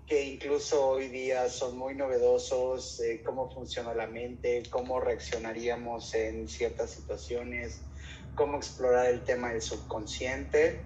que 0.06 0.24
incluso 0.24 0.88
hoy 0.88 1.08
día 1.08 1.48
son 1.48 1.76
muy 1.76 1.94
novedosos, 1.94 3.00
eh, 3.00 3.22
cómo 3.24 3.50
funciona 3.50 3.92
la 3.92 4.06
mente, 4.06 4.62
cómo 4.70 5.00
reaccionaríamos 5.00 6.14
en 6.14 6.48
ciertas 6.48 6.90
situaciones, 6.90 7.82
cómo 8.36 8.56
explorar 8.56 9.06
el 9.06 9.24
tema 9.24 9.50
del 9.50 9.62
subconsciente 9.62 10.84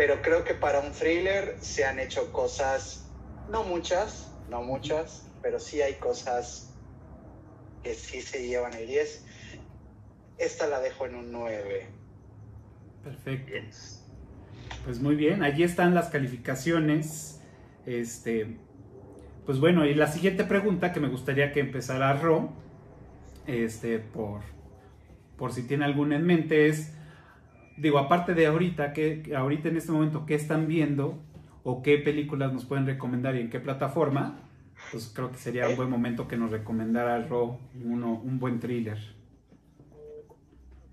pero 0.00 0.22
creo 0.22 0.44
que 0.44 0.54
para 0.54 0.80
un 0.80 0.92
thriller 0.92 1.58
se 1.60 1.84
han 1.84 1.98
hecho 1.98 2.32
cosas, 2.32 3.04
no 3.50 3.64
muchas, 3.64 4.32
no 4.48 4.62
muchas, 4.62 5.26
pero 5.42 5.60
sí 5.60 5.82
hay 5.82 5.96
cosas 5.96 6.72
que 7.82 7.92
sí 7.92 8.22
se 8.22 8.46
llevan 8.46 8.72
el 8.72 8.86
10. 8.86 9.24
Esta 10.38 10.66
la 10.68 10.80
dejo 10.80 11.04
en 11.04 11.16
un 11.16 11.30
9. 11.30 11.99
Perfecto. 13.04 13.52
Pues 14.84 15.00
muy 15.00 15.14
bien, 15.14 15.42
allí 15.42 15.62
están 15.62 15.94
las 15.94 16.08
calificaciones. 16.08 17.40
Este, 17.86 18.58
pues 19.46 19.58
bueno, 19.58 19.86
y 19.86 19.94
la 19.94 20.06
siguiente 20.06 20.44
pregunta 20.44 20.92
que 20.92 21.00
me 21.00 21.08
gustaría 21.08 21.52
que 21.52 21.60
empezara 21.60 22.12
Ro, 22.14 22.50
este, 23.46 23.98
por, 23.98 24.42
por 25.36 25.52
si 25.52 25.66
tiene 25.66 25.84
alguna 25.84 26.16
en 26.16 26.26
mente, 26.26 26.68
es 26.68 26.94
digo, 27.80 27.98
aparte 27.98 28.34
de 28.34 28.46
ahorita, 28.46 28.92
que 28.92 29.32
ahorita 29.34 29.68
en 29.68 29.76
este 29.76 29.92
momento, 29.92 30.26
¿qué 30.26 30.34
están 30.34 30.68
viendo? 30.68 31.18
¿O 31.62 31.82
qué 31.82 31.98
películas 31.98 32.52
nos 32.52 32.64
pueden 32.64 32.86
recomendar 32.86 33.36
y 33.36 33.40
en 33.40 33.50
qué 33.50 33.60
plataforma? 33.60 34.38
Pues 34.90 35.12
creo 35.14 35.30
que 35.30 35.38
sería 35.38 35.68
un 35.68 35.76
buen 35.76 35.90
momento 35.90 36.26
que 36.26 36.36
nos 36.36 36.50
recomendara 36.50 37.20
Ro 37.26 37.58
uno, 37.84 38.14
un 38.14 38.38
buen 38.38 38.60
thriller. 38.60 38.98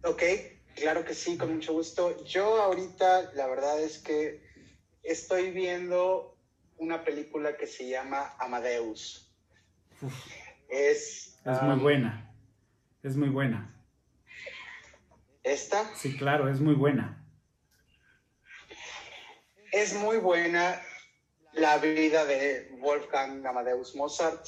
Ok, 0.03 0.23
claro 0.77 1.03
que 1.03 1.13
sí, 1.13 1.37
con 1.37 1.53
mucho 1.53 1.73
gusto. 1.73 2.23
Yo 2.25 2.61
ahorita, 2.61 3.33
la 3.33 3.47
verdad 3.47 3.81
es 3.81 3.97
que 3.99 4.41
estoy 5.03 5.51
viendo 5.51 6.37
una 6.77 7.03
película 7.03 7.57
que 7.57 7.67
se 7.67 7.89
llama 7.89 8.35
Amadeus. 8.39 9.31
Uf, 10.01 10.13
Es, 10.69 11.39
es 11.45 11.61
um, 11.61 11.69
muy 11.69 11.79
buena. 11.79 12.35
Es 13.03 13.15
muy 13.15 13.29
buena. 13.29 13.73
¿Esta? 15.43 15.95
Sí, 15.95 16.17
claro, 16.17 16.49
es 16.49 16.59
muy 16.59 16.75
buena. 16.75 17.23
Es 19.71 19.93
muy 19.95 20.17
buena 20.17 20.81
la 21.53 21.77
vida 21.77 22.25
de 22.25 22.69
Wolfgang 22.79 23.45
Amadeus 23.45 23.95
Mozart 23.95 24.45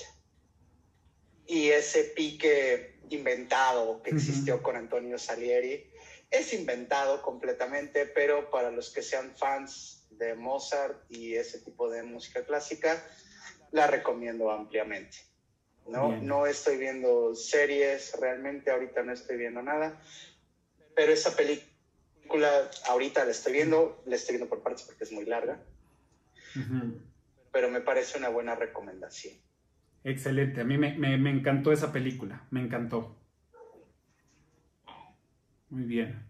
y 1.47 1.69
ese 1.69 2.03
pique 2.15 2.99
inventado 3.09 4.01
que 4.03 4.11
existió 4.11 4.55
uh 4.55 4.59
-huh. 4.59 4.61
con 4.61 4.75
Antonio 4.75 5.17
Salieri. 5.17 5.89
Es 6.29 6.53
inventado 6.53 7.21
completamente, 7.21 8.05
pero 8.05 8.49
para 8.51 8.71
los 8.71 8.91
que 8.91 9.01
sean 9.01 9.35
fans 9.35 10.07
de 10.11 10.35
Mozart 10.35 11.09
y 11.09 11.35
ese 11.35 11.59
tipo 11.59 11.89
de 11.89 12.03
música 12.03 12.43
clásica, 12.43 13.03
la 13.71 13.87
recomiendo 13.87 14.51
ampliamente. 14.51 15.17
No, 15.87 16.15
no 16.21 16.45
estoy 16.45 16.77
viendo 16.77 17.33
series, 17.33 18.15
realmente 18.19 18.69
ahorita 18.69 19.01
no 19.01 19.11
estoy 19.11 19.37
viendo 19.37 19.61
nada, 19.63 19.99
pero 20.95 21.11
esa 21.11 21.35
película 21.35 22.69
ahorita 22.87 23.25
la 23.25 23.31
estoy 23.31 23.53
viendo, 23.53 24.03
la 24.05 24.15
estoy 24.15 24.35
viendo 24.35 24.49
por 24.49 24.61
partes 24.61 24.83
porque 24.83 25.03
es 25.03 25.11
muy 25.11 25.25
larga, 25.25 25.59
uh 26.55 26.59
-huh. 26.59 27.01
pero 27.51 27.69
me 27.69 27.81
parece 27.81 28.19
una 28.19 28.29
buena 28.29 28.53
recomendación. 28.53 29.33
Excelente, 30.03 30.61
a 30.61 30.63
mí 30.63 30.77
me, 30.77 30.95
me, 30.97 31.17
me, 31.17 31.31
encantó 31.31 31.71
esa 31.71 31.91
película, 31.91 32.45
me 32.51 32.61
encantó. 32.61 33.18
Muy 35.69 35.83
bien. 35.83 36.25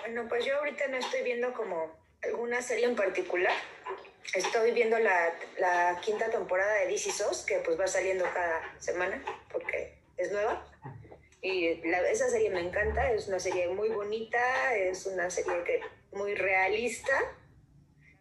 Bueno, 0.00 0.26
pues 0.28 0.44
yo 0.44 0.56
ahorita 0.56 0.88
no 0.88 0.96
estoy 0.96 1.22
viendo 1.22 1.52
como 1.52 1.92
alguna 2.22 2.62
serie 2.62 2.86
en 2.86 2.96
particular. 2.96 3.54
Estoy 4.34 4.72
viendo 4.72 4.98
la, 4.98 5.34
la 5.58 6.00
quinta 6.00 6.30
temporada 6.30 6.74
de 6.74 6.86
DC 6.86 7.10
SOS, 7.10 7.44
que 7.44 7.58
pues 7.58 7.78
va 7.78 7.86
saliendo 7.86 8.24
cada 8.32 8.80
semana 8.80 9.22
porque 9.52 9.98
es 10.16 10.32
nueva. 10.32 10.66
Y 11.42 11.76
la, 11.88 12.00
esa 12.10 12.28
serie 12.28 12.50
me 12.50 12.60
encanta, 12.60 13.12
es 13.12 13.28
una 13.28 13.38
serie 13.38 13.68
muy 13.68 13.88
bonita, 13.88 14.74
es 14.74 15.06
una 15.06 15.30
serie 15.30 15.64
que 15.64 15.80
muy 16.12 16.34
realista. 16.34 17.12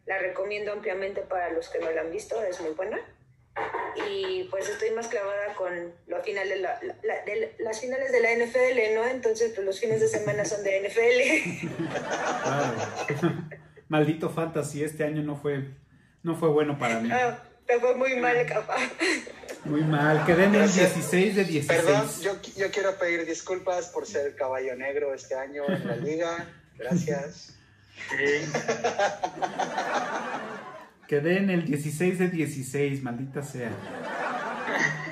La 0.06 0.18
recomiendo 0.18 0.72
ampliamente 0.72 1.22
para 1.22 1.52
los 1.52 1.70
que 1.70 1.80
no 1.80 1.92
la 1.92 2.02
han 2.02 2.12
visto, 2.12 2.42
es 2.44 2.60
muy 2.62 2.72
buena. 2.72 3.00
Y 3.96 4.44
pues 4.46 4.70
estoy 4.70 4.92
más 4.92 5.08
clavada 5.08 5.54
con 5.56 5.72
lo 6.08 6.24
final 6.24 6.48
de, 6.48 6.58
la, 6.58 6.80
la, 7.04 7.24
de 7.26 7.56
las 7.60 7.80
finales 7.80 8.12
de 8.12 8.20
la 8.20 8.34
NFL, 8.34 8.96
¿no? 8.96 9.08
Entonces, 9.08 9.52
pues 9.54 9.66
los 9.66 9.80
fines 9.80 10.02
de 10.02 10.08
semana 10.08 10.46
son 10.46 10.64
de 10.64 10.88
NFL. 10.88 11.68
Claro. 12.44 13.34
Maldito 13.90 14.30
fantasy, 14.30 14.84
este 14.84 15.04
año 15.04 15.24
no 15.24 15.36
fue, 15.36 15.66
no 16.24 16.36
fue 16.36 16.50
bueno 16.50 16.78
para 16.78 17.00
mí. 17.00 17.10
Ah, 17.12 17.44
te 17.66 17.80
fue 17.80 17.96
muy 17.96 18.16
mal, 18.18 18.46
capaz. 18.46 18.80
Muy 19.66 19.82
mal, 19.82 20.26
quedé 20.26 20.46
en 20.46 20.56
el 20.56 20.72
16 20.72 21.36
de 21.36 21.44
16. 21.44 21.68
Perdón, 21.68 22.08
yo, 22.22 22.34
yo 22.56 22.72
quiero 22.72 22.98
pedir 22.98 23.26
disculpas 23.26 23.88
por 23.88 24.06
ser 24.06 24.28
el 24.28 24.36
caballo 24.36 24.76
negro 24.76 25.14
este 25.14 25.36
año 25.36 25.64
en 25.68 25.88
la 25.88 25.96
liga. 25.96 26.48
Gracias. 26.78 27.56
Sí. 28.10 28.16
Quedé 31.10 31.38
en 31.38 31.50
el 31.50 31.66
16 31.66 32.20
de 32.20 32.28
16, 32.30 33.02
maldita 33.02 33.42
sea. 33.42 33.72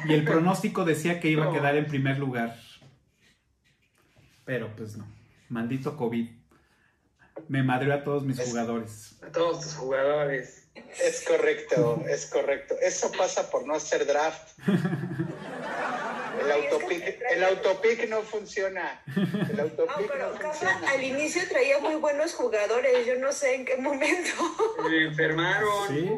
Y 0.05 0.13
el 0.13 0.23
pronóstico 0.25 0.85
decía 0.85 1.19
que 1.19 1.27
iba 1.27 1.49
a 1.49 1.51
quedar 1.51 1.75
en 1.75 1.87
primer 1.87 2.19
lugar. 2.19 2.55
Pero 4.45 4.75
pues 4.75 4.95
no. 4.95 5.07
Maldito 5.49 5.97
COVID. 5.97 6.29
Me 7.47 7.63
madrió 7.63 7.95
a 7.95 8.03
todos 8.03 8.23
mis 8.23 8.37
Es- 8.37 8.47
jugadores. 8.47 9.17
A 9.23 9.31
todos 9.31 9.61
tus 9.61 9.73
jugadores. 9.73 10.69
Es 11.03 11.25
correcto, 11.27 12.03
es 12.07 12.27
correcto. 12.27 12.75
Eso 12.79 13.11
pasa 13.17 13.49
por 13.49 13.65
no 13.65 13.73
hacer 13.73 14.05
draft. 14.05 14.59
El 16.55 16.73
autopic, 16.73 17.19
trae- 17.19 17.31
el 17.31 17.43
autopic 17.43 18.09
no 18.09 18.21
funciona. 18.21 19.01
El 19.15 19.59
Ah, 19.59 19.95
pero 20.07 20.31
no 20.33 20.39
funciona. 20.39 20.89
al 20.91 21.03
inicio 21.03 21.41
traía 21.49 21.79
muy 21.79 21.95
buenos 21.95 22.33
jugadores, 22.33 23.05
yo 23.05 23.15
no 23.15 23.31
sé 23.31 23.55
en 23.55 23.65
qué 23.65 23.77
momento. 23.77 24.31
Me 24.89 25.03
enfermaron. 25.05 25.87
Sí. 25.87 26.11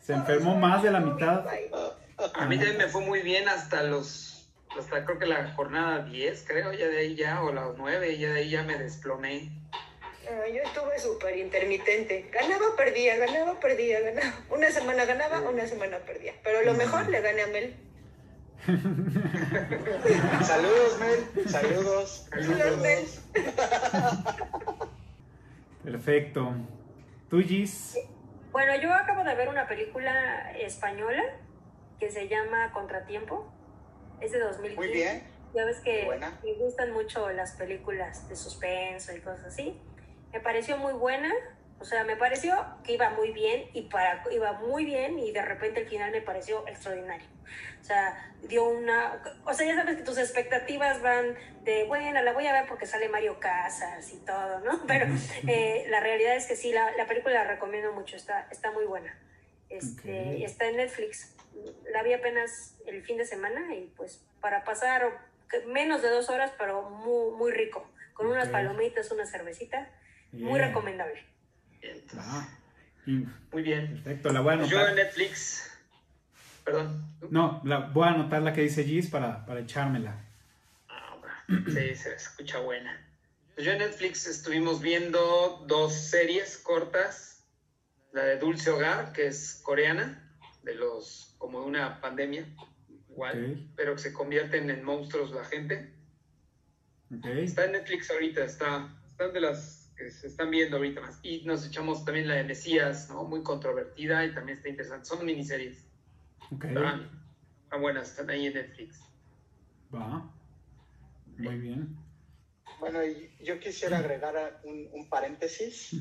Se 0.00 0.12
enfermó 0.12 0.56
más 0.56 0.82
de 0.82 0.90
la 0.90 1.00
mitad. 1.00 1.44
A 2.34 2.46
mí 2.46 2.56
también 2.56 2.76
me 2.76 2.86
fue 2.88 3.00
muy 3.00 3.20
bien 3.22 3.48
hasta 3.48 3.82
los, 3.82 4.48
hasta 4.78 5.04
creo 5.04 5.18
que 5.18 5.26
la 5.26 5.52
jornada 5.54 6.04
10, 6.04 6.44
creo, 6.46 6.72
ya 6.72 6.86
de 6.88 6.98
ahí 6.98 7.14
ya, 7.16 7.42
o 7.42 7.52
las 7.52 7.76
9, 7.76 8.18
ya 8.18 8.32
de 8.32 8.40
ahí 8.40 8.50
ya 8.50 8.62
me 8.62 8.76
desplomé. 8.78 9.50
no, 10.30 10.46
yo 10.46 10.62
estuve 10.62 10.98
súper 10.98 11.36
intermitente. 11.38 12.28
Ganaba, 12.30 12.76
perdía, 12.76 13.16
ganaba, 13.16 13.58
perdía, 13.58 14.00
ganaba. 14.00 14.32
Una 14.50 14.70
semana 14.70 15.04
ganaba, 15.06 15.40
una 15.40 15.66
semana 15.66 15.98
perdía. 15.98 16.34
Pero 16.44 16.62
lo 16.62 16.74
mejor 16.74 17.08
le 17.08 17.20
gané 17.20 17.42
a 17.42 17.46
Mel. 17.48 17.74
Saludos, 20.42 20.98
Mel. 21.00 21.48
Saludos. 21.48 22.26
Saludos, 22.30 22.78
Mel. 22.78 23.06
Perfecto. 25.84 26.52
¿Tú, 27.28 27.40
Gis? 27.40 27.98
Bueno, 28.52 28.74
yo 28.80 28.92
acabo 28.92 29.24
de 29.24 29.34
ver 29.34 29.48
una 29.48 29.66
película 29.66 30.52
española 30.52 31.22
que 31.98 32.10
se 32.10 32.28
llama 32.28 32.70
Contratiempo. 32.72 33.50
Es 34.20 34.32
de 34.32 34.40
2015. 34.40 34.76
Muy 34.76 34.88
bien. 34.92 35.22
Ya 35.54 35.64
ves 35.64 35.80
que 35.80 36.08
me 36.44 36.54
gustan 36.54 36.92
mucho 36.92 37.30
las 37.30 37.52
películas 37.52 38.28
de 38.28 38.36
suspenso 38.36 39.16
y 39.16 39.20
cosas 39.20 39.46
así. 39.46 39.80
Me 40.32 40.40
pareció 40.40 40.76
muy 40.76 40.92
buena. 40.92 41.32
O 41.80 41.84
sea, 41.84 42.04
me 42.04 42.14
pareció 42.14 42.54
que 42.84 42.92
iba 42.92 43.08
muy 43.10 43.32
bien 43.32 43.70
y 43.72 43.82
para, 43.82 44.22
iba 44.30 44.52
muy 44.52 44.84
bien 44.84 45.18
y 45.18 45.32
de 45.32 45.42
repente 45.42 45.80
el 45.80 45.88
final 45.88 46.10
me 46.12 46.20
pareció 46.20 46.66
extraordinario. 46.68 47.26
O 47.80 47.84
sea, 47.84 48.32
dio 48.42 48.68
una... 48.68 49.22
O 49.46 49.54
sea, 49.54 49.66
ya 49.66 49.74
sabes 49.76 49.96
que 49.96 50.02
tus 50.02 50.18
expectativas 50.18 51.00
van 51.00 51.34
de, 51.64 51.84
bueno, 51.84 52.20
la 52.22 52.32
voy 52.34 52.46
a 52.46 52.52
ver 52.52 52.66
porque 52.68 52.84
sale 52.86 53.08
Mario 53.08 53.40
Casas 53.40 54.12
y 54.12 54.18
todo, 54.18 54.60
¿no? 54.60 54.82
Pero 54.86 55.06
eh, 55.48 55.86
la 55.88 56.00
realidad 56.00 56.36
es 56.36 56.46
que 56.46 56.54
sí, 56.54 56.70
la, 56.70 56.92
la 56.96 57.06
película 57.06 57.34
la 57.34 57.44
recomiendo 57.44 57.92
mucho, 57.92 58.14
está, 58.14 58.46
está 58.50 58.70
muy 58.72 58.84
buena. 58.84 59.18
Este, 59.70 60.32
Ok. 60.32 60.38
y 60.38 60.44
Está 60.44 60.66
en 60.66 60.76
Netflix. 60.76 61.34
La 61.90 62.02
vi 62.02 62.12
apenas 62.12 62.76
el 62.86 63.02
fin 63.02 63.16
de 63.16 63.24
semana 63.24 63.74
y 63.74 63.86
pues 63.96 64.22
para 64.42 64.64
pasar 64.64 65.18
menos 65.66 66.02
de 66.02 66.10
dos 66.10 66.28
horas, 66.28 66.52
pero 66.58 66.90
muy, 66.90 67.32
muy 67.36 67.52
rico. 67.52 67.88
Con 68.12 68.26
unas 68.26 68.48
Ok. 68.48 68.52
palomitas, 68.52 69.10
una 69.10 69.24
cervecita. 69.26 69.88
Muy 70.32 70.58
Bien. 70.58 70.68
recomendable. 70.68 71.24
Entonces, 71.82 72.18
Ah, 72.22 72.48
y- 73.06 73.24
Muy 73.52 73.62
bien. 73.62 73.94
perfecto, 74.02 74.30
la 74.32 74.40
voy 74.40 74.54
a 74.54 74.56
Yo 74.58 74.64
en 74.64 74.74
anotar. 74.76 74.94
Netflix. 74.94 75.66
Perdón. 76.64 77.04
No, 77.30 77.60
la, 77.64 77.78
voy 77.78 78.06
a 78.06 78.10
anotar 78.12 78.42
la 78.42 78.52
que 78.52 78.62
dice 78.62 78.84
Gis 78.84 79.08
para, 79.08 79.44
para 79.46 79.60
echármela. 79.60 80.24
Ah. 80.88 81.16
Sí, 81.48 81.94
se 81.94 82.14
escucha 82.14 82.58
buena. 82.58 83.06
Pues 83.54 83.66
yo 83.66 83.72
en 83.72 83.78
Netflix 83.78 84.26
estuvimos 84.26 84.80
viendo 84.80 85.64
dos 85.66 85.92
series 85.94 86.58
cortas. 86.58 87.44
La 88.12 88.24
de 88.24 88.38
Dulce 88.38 88.70
Hogar, 88.70 89.12
que 89.12 89.26
es 89.28 89.60
coreana, 89.62 90.28
de 90.64 90.74
los, 90.74 91.34
como 91.38 91.60
de 91.60 91.66
una 91.66 92.00
pandemia, 92.00 92.44
igual, 93.08 93.68
pero 93.76 93.94
que 93.94 94.00
se 94.02 94.12
convierten 94.12 94.68
en 94.68 94.82
monstruos 94.84 95.30
la 95.30 95.44
gente. 95.44 95.94
Ok. 97.16 97.24
Está 97.26 97.66
en 97.66 97.72
Netflix 97.72 98.10
ahorita, 98.10 98.44
está, 98.44 98.88
están 99.06 99.32
de 99.32 99.40
las 99.40 99.89
que 100.00 100.10
se 100.10 100.28
están 100.28 100.50
viendo 100.50 100.78
ahorita 100.78 101.00
más. 101.02 101.18
Y 101.22 101.42
nos 101.42 101.66
echamos 101.66 102.04
también 102.04 102.26
la 102.26 102.34
de 102.34 102.44
Mesías, 102.44 103.10
¿no? 103.10 103.24
Muy 103.24 103.42
controvertida 103.42 104.24
y 104.24 104.34
también 104.34 104.56
está 104.56 104.70
interesante. 104.70 105.04
Son 105.04 105.24
miniseries. 105.24 105.84
Ok. 106.50 106.64
Están, 106.64 107.10
están 107.64 107.82
buenas, 107.82 108.10
están 108.10 108.30
ahí 108.30 108.46
en 108.46 108.54
Netflix. 108.54 109.00
Va. 109.94 110.32
Muy 111.36 111.58
bien. 111.58 111.96
Bueno, 112.78 113.00
yo 113.42 113.60
quisiera 113.60 113.98
agregar 113.98 114.60
un, 114.64 114.88
un 114.92 115.08
paréntesis, 115.10 115.94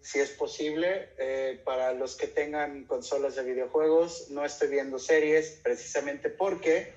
si 0.00 0.18
es 0.18 0.30
posible, 0.32 1.14
eh, 1.18 1.62
para 1.64 1.94
los 1.94 2.14
que 2.14 2.26
tengan 2.26 2.84
consolas 2.84 3.36
de 3.36 3.44
videojuegos. 3.44 4.28
No 4.30 4.44
estoy 4.44 4.68
viendo 4.68 4.98
series 4.98 5.60
precisamente 5.62 6.28
porque 6.28 6.94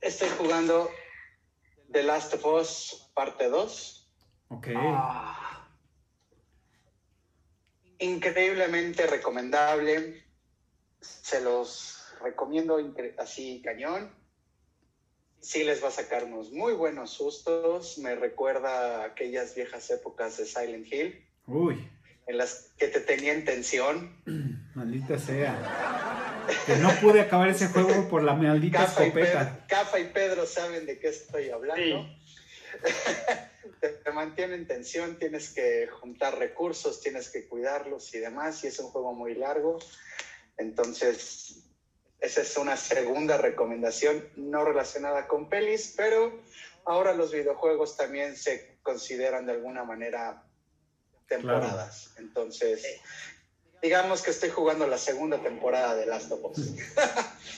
estoy 0.00 0.28
jugando 0.38 0.90
The 1.92 2.02
Last 2.02 2.32
of 2.32 2.46
Us 2.46 3.10
parte 3.14 3.48
2. 3.48 4.03
Ok. 4.54 4.68
Ah. 4.76 5.68
Increíblemente 7.98 9.06
recomendable. 9.06 10.24
Se 11.00 11.40
los 11.40 12.14
recomiendo 12.22 12.78
así 13.18 13.60
cañón. 13.64 14.10
Sí 15.40 15.64
les 15.64 15.82
va 15.82 15.88
a 15.88 15.90
sacar 15.90 16.24
unos 16.24 16.52
muy 16.52 16.72
buenos 16.72 17.10
sustos. 17.10 17.98
Me 17.98 18.14
recuerda 18.14 19.02
a 19.02 19.04
aquellas 19.06 19.54
viejas 19.54 19.90
épocas 19.90 20.38
de 20.38 20.46
Silent 20.46 20.90
Hill 20.90 21.26
Uy, 21.46 21.86
en 22.26 22.38
las 22.38 22.72
que 22.78 22.88
te 22.88 23.00
tenía 23.00 23.32
en 23.32 23.44
tensión. 23.44 24.16
maldita 24.74 25.18
sea. 25.18 26.44
Que 26.66 26.76
no 26.76 26.90
pude 27.00 27.20
acabar 27.20 27.48
ese 27.48 27.68
juego 27.68 28.08
por 28.08 28.22
la 28.22 28.34
maldita 28.34 28.78
Cafa 28.78 29.06
y, 29.06 29.10
Pedro, 29.10 29.26
escopeta. 29.26 29.66
Cafa 29.66 29.98
y 29.98 30.04
Pedro 30.04 30.46
saben 30.46 30.86
de 30.86 30.98
qué 30.98 31.08
estoy 31.08 31.50
hablando. 31.50 32.02
Sí. 32.02 32.23
te, 33.80 33.88
te 33.88 34.10
mantiene 34.12 34.54
en 34.54 34.66
tensión, 34.66 35.18
tienes 35.18 35.50
que 35.50 35.86
juntar 35.88 36.38
recursos, 36.38 37.00
tienes 37.00 37.30
que 37.30 37.46
cuidarlos 37.46 38.14
y 38.14 38.18
demás, 38.18 38.62
y 38.64 38.68
es 38.68 38.78
un 38.78 38.90
juego 38.90 39.12
muy 39.12 39.34
largo. 39.34 39.78
Entonces, 40.56 41.64
esa 42.20 42.40
es 42.40 42.56
una 42.56 42.76
segunda 42.76 43.36
recomendación 43.36 44.26
no 44.36 44.64
relacionada 44.64 45.26
con 45.26 45.48
pelis, 45.48 45.92
pero 45.96 46.40
ahora 46.84 47.12
los 47.12 47.32
videojuegos 47.32 47.96
también 47.96 48.36
se 48.36 48.78
consideran 48.82 49.46
de 49.46 49.52
alguna 49.52 49.84
manera 49.84 50.42
temporadas. 51.28 52.14
Entonces, 52.18 53.00
digamos 53.84 54.22
que 54.22 54.30
estoy 54.30 54.48
jugando 54.48 54.86
la 54.86 54.96
segunda 54.96 55.42
temporada 55.42 55.94
de 55.94 56.06
Last 56.06 56.32
of 56.32 56.44
Us. 56.44 56.74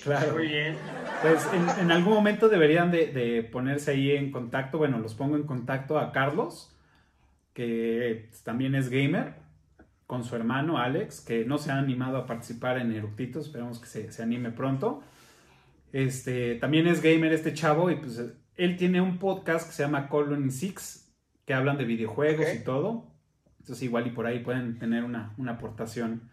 Claro. 0.03 0.35
Muy 0.35 0.47
bien. 0.47 0.77
Pues 1.21 1.45
en, 1.53 1.81
en 1.81 1.91
algún 1.91 2.15
momento 2.15 2.49
deberían 2.49 2.93
de, 2.93 3.09
de 3.09 3.43
ponerse 3.43 3.91
ahí 3.91 4.13
en 4.13 4.31
contacto. 4.31 4.79
Bueno, 4.79 4.99
los 4.99 5.15
pongo 5.15 5.35
en 5.35 5.43
contacto 5.43 5.99
a 5.99 6.13
Carlos, 6.13 6.73
que 7.55 8.31
también 8.45 8.77
es 8.77 8.89
gamer, 8.89 9.35
con 10.07 10.23
su 10.23 10.37
hermano 10.37 10.79
Alex, 10.79 11.21
que 11.21 11.45
no 11.45 11.59
se 11.59 11.73
ha 11.73 11.79
animado 11.79 12.19
a 12.19 12.27
participar 12.27 12.79
en 12.79 12.93
Eructitos. 12.93 13.47
Esperamos 13.47 13.81
que 13.81 13.87
se, 13.87 14.13
se 14.13 14.23
anime 14.23 14.53
pronto. 14.53 15.03
Este, 15.93 16.55
también 16.57 16.87
es 16.87 17.03
gamer 17.03 17.33
este 17.33 17.53
chavo 17.53 17.91
y 17.91 17.97
pues 17.97 18.21
él 18.57 18.77
tiene 18.77 19.01
un 19.01 19.19
podcast 19.19 19.67
que 19.67 19.75
se 19.75 19.83
llama 19.83 20.09
Colony 20.09 20.51
Six, 20.51 21.13
que 21.45 21.55
hablan 21.55 21.79
de 21.79 21.85
videojuegos 21.85 22.47
y 22.55 22.63
todo. 22.63 23.16
Entonces 23.67 23.83
igual 23.83 24.07
y 24.07 24.11
por 24.11 24.27
ahí 24.27 24.39
pueden 24.39 24.79
tener 24.79 25.03
una, 25.03 25.35
una 25.39 25.53
aportación. 25.53 26.31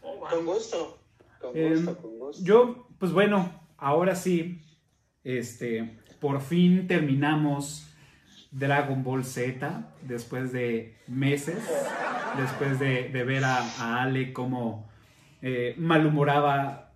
Con 0.00 0.46
gusto, 0.46 1.00
con 1.40 1.56
Em, 1.56 1.74
gusto, 1.74 1.96
con 1.98 2.18
gusto. 2.20 2.44
Yo, 2.44 2.86
pues 3.00 3.10
bueno, 3.10 3.50
ahora 3.76 4.14
sí, 4.14 4.62
este, 5.24 5.98
por 6.20 6.40
fin 6.40 6.86
terminamos 6.86 7.84
Dragon 8.52 9.02
Ball 9.02 9.24
Z 9.24 9.90
después 10.02 10.52
de 10.52 10.96
meses, 11.08 11.68
después 12.36 12.78
de, 12.78 13.08
de 13.08 13.24
ver 13.24 13.42
a, 13.42 13.58
a 13.58 14.02
Ale 14.02 14.32
como 14.32 14.88
eh, 15.42 15.74
malhumoraba 15.78 16.92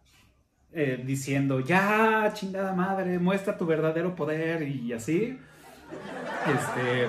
eh, 0.72 1.02
diciendo, 1.04 1.58
ya, 1.58 2.30
chingada 2.34 2.72
madre, 2.72 3.18
muestra 3.18 3.58
tu 3.58 3.66
verdadero 3.66 4.14
poder 4.14 4.62
y 4.62 4.92
así. 4.92 5.40
Este, 6.46 7.08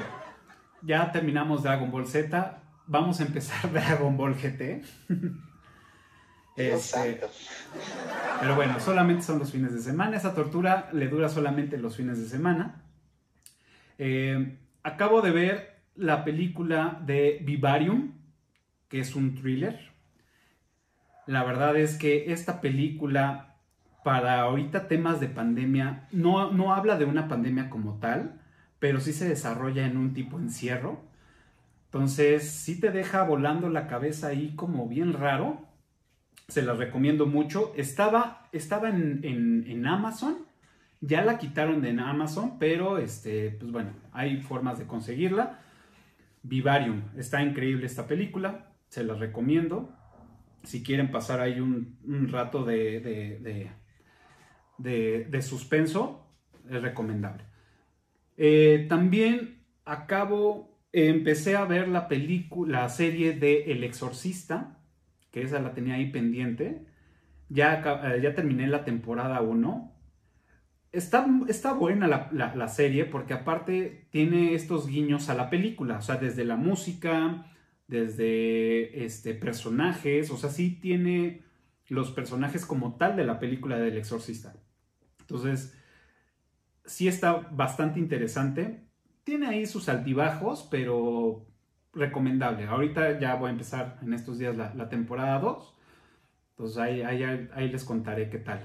ya 0.82 1.12
terminamos 1.12 1.62
Dragon 1.62 1.92
Ball 1.92 2.08
Z, 2.08 2.63
vamos 2.88 3.20
a 3.20 3.24
empezar 3.24 3.72
Dragon 3.74 4.16
Ball 4.18 4.36
GT. 4.36 4.84
Este, 6.56 7.20
pero 8.40 8.56
bueno, 8.56 8.80
solamente 8.80 9.24
son 9.24 9.40
los 9.40 9.52
fines 9.52 9.74
de 9.74 9.80
semana. 9.80 10.18
Esa 10.18 10.36
tortura 10.36 10.90
le 10.94 11.08
dura 11.08 11.30
solamente 11.30 11.78
los 11.78 11.96
fines 11.96 12.20
de 12.20 12.28
semana. 12.28 12.84
Eh, 13.98 14.60
acabo 14.84 15.22
de 15.22 15.32
ver 15.32 15.84
la 15.96 16.24
película 16.24 17.02
de 17.06 17.42
Vivarium, 17.44 18.14
que 18.88 19.00
es 19.00 19.16
un 19.16 19.36
thriller. 19.36 19.92
La 21.26 21.44
verdad 21.44 21.78
es 21.78 21.98
que 21.98 22.32
esta 22.34 22.62
película, 22.62 23.56
para 24.04 24.42
ahorita 24.42 24.88
temas 24.88 25.20
de 25.20 25.30
pandemia, 25.30 26.08
no, 26.12 26.52
no 26.52 26.74
habla 26.74 26.98
de 26.98 27.06
una 27.06 27.28
pandemia 27.28 27.70
como 27.70 28.00
tal, 28.00 28.42
pero 28.80 29.00
sí 29.00 29.14
se 29.14 29.28
desarrolla 29.28 29.86
en 29.86 29.98
un 29.98 30.14
tipo 30.14 30.38
encierro. 30.38 31.02
Entonces, 31.94 32.50
sí 32.50 32.80
te 32.80 32.90
deja 32.90 33.22
volando 33.24 33.70
la 33.70 33.86
cabeza 33.86 34.30
ahí 34.30 34.56
como 34.56 34.88
bien 34.88 35.14
raro 35.14 35.68
se 36.48 36.64
las 36.64 36.78
recomiendo 36.78 37.26
mucho. 37.26 37.72
Estaba, 37.76 38.50
estaba 38.52 38.90
en, 38.90 39.86
Amazon 39.86 40.38
Ya 41.02 41.24
la 41.24 41.38
quitaron 41.38 41.82
de 41.82 41.92
Amazon, 41.92 42.58
pero 42.58 42.98
este, 42.98 43.52
pues 43.52 43.72
bueno, 43.72 43.92
hay 44.12 44.42
formas 44.42 44.80
de 44.80 44.88
conseguirla. 44.88 45.60
Vivarium, 46.42 47.04
está 47.16 47.42
increíble 47.42 47.86
esta 47.86 48.08
película, 48.08 48.72
se 48.90 49.04
la 49.04 49.14
recomiendo. 49.14 49.90
Si 50.64 50.84
quieren 50.84 51.12
pasar 51.12 51.42
ahí 51.42 51.60
un, 51.60 51.98
rato 52.30 52.64
de, 52.64 53.00
de, 53.02 53.40
de, 53.40 53.72
de, 54.78 55.26
de 55.26 55.42
suspenso, 55.42 56.28
es 56.70 56.82
recomendable. 56.82 57.44
Eh, 58.38 58.88
también 58.90 59.64
acabo, 59.86 60.73
empecé 60.94 61.56
a 61.58 61.66
ver 61.66 61.88
la 61.90 62.08
película, 62.08 62.82
la 62.84 62.90
serie 62.90 63.34
de 63.34 63.72
El 63.72 63.84
Exorcista, 63.84 64.80
que 65.32 65.42
esa 65.44 65.60
la 65.62 65.74
tenía 65.74 65.96
ahí 65.96 66.12
pendiente. 66.12 66.86
Ya, 67.50 67.82
eh, 68.16 68.22
ya 68.22 68.36
terminé 68.36 68.68
la 68.68 68.86
temporada 68.86 69.42
1. 69.42 69.94
Está, 70.92 71.26
está 71.50 71.74
buena 71.74 72.08
la, 72.08 72.30
la- 72.32 72.56
la 72.56 72.68
serie 72.68 73.06
porque 73.06 73.34
aparte 73.34 74.08
tiene 74.12 74.54
estos 74.54 74.88
guiños 74.88 75.30
a 75.30 75.34
la 75.36 75.50
película, 75.50 75.98
o 75.98 76.02
sea, 76.04 76.18
desde 76.18 76.46
la 76.46 76.56
música, 76.56 77.48
desde 77.88 79.04
este, 79.06 79.34
personajes, 79.34 80.30
o 80.30 80.38
sea, 80.38 80.50
sí 80.52 80.70
tiene 80.82 81.42
los 81.90 82.12
personajes 82.12 82.66
como 82.66 82.96
tal 82.98 83.16
de 83.18 83.26
la 83.26 83.40
película 83.40 83.78
del 83.80 83.98
exorcista. 83.98 84.56
Entonces, 85.22 85.76
sí 86.86 87.08
está 87.08 87.34
bastante 87.52 88.00
interesante. 88.00 88.83
Tiene 89.24 89.48
ahí 89.48 89.66
sus 89.66 89.90
altibajos, 89.90 90.68
pero 90.70 91.46
recomendable. 91.94 92.66
Ahorita 92.66 93.20
ya 93.20 93.36
voy 93.36 93.50
a 93.50 93.52
empezar 93.52 94.00
en 94.02 94.14
estos 94.14 94.40
días 94.40 94.58
la, 94.58 94.74
la 94.74 94.90
temporada 94.90 95.40
2. 95.40 95.74
Pues 96.56 96.78
ahí, 96.78 97.02
ahí, 97.02 97.24
ahí 97.54 97.70
les 97.70 97.84
contaré 97.84 98.30
qué 98.30 98.38
tal. 98.38 98.60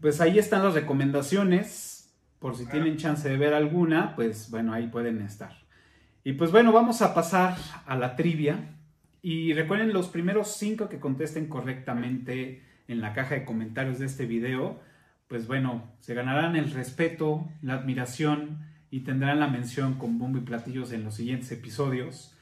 Pues 0.00 0.20
ahí 0.20 0.38
están 0.38 0.62
las 0.62 0.74
recomendaciones. 0.74 2.14
Por 2.38 2.56
si 2.56 2.66
tienen 2.66 2.98
chance 2.98 3.26
de 3.26 3.38
ver 3.38 3.54
alguna, 3.54 4.14
pues 4.14 4.50
bueno, 4.50 4.74
ahí 4.74 4.88
pueden 4.88 5.22
estar. 5.22 5.64
Y 6.24 6.34
pues 6.34 6.50
bueno, 6.50 6.72
vamos 6.72 7.00
a 7.00 7.14
pasar 7.14 7.56
a 7.86 7.96
la 7.96 8.16
trivia. 8.16 8.76
Y 9.22 9.54
recuerden 9.54 9.94
los 9.94 10.08
primeros 10.08 10.56
cinco 10.56 10.90
que 10.90 11.00
contesten 11.00 11.48
correctamente 11.48 12.62
en 12.88 13.00
la 13.00 13.14
caja 13.14 13.34
de 13.36 13.44
comentarios 13.46 13.98
de 13.98 14.04
este 14.06 14.26
video, 14.26 14.80
pues 15.28 15.46
bueno, 15.46 15.84
se 16.00 16.14
ganarán 16.14 16.56
el 16.56 16.70
respeto, 16.72 17.48
la 17.62 17.74
admiración 17.74 18.58
y 18.90 19.00
tendrán 19.00 19.40
la 19.40 19.48
mención 19.48 19.94
con 19.94 20.18
bombo 20.18 20.38
y 20.38 20.42
platillos 20.42 20.92
en 20.92 21.04
los 21.04 21.14
siguientes 21.14 21.50
episodios. 21.52 22.36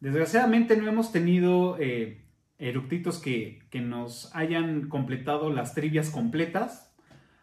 Desgraciadamente 0.00 0.76
no 0.76 0.88
hemos 0.88 1.10
tenido 1.12 1.76
eh, 1.80 2.24
eructitos 2.58 3.18
que, 3.18 3.60
que 3.70 3.80
nos 3.80 4.34
hayan 4.34 4.88
completado 4.88 5.50
las 5.50 5.74
trivias 5.74 6.10
completas. 6.10 6.94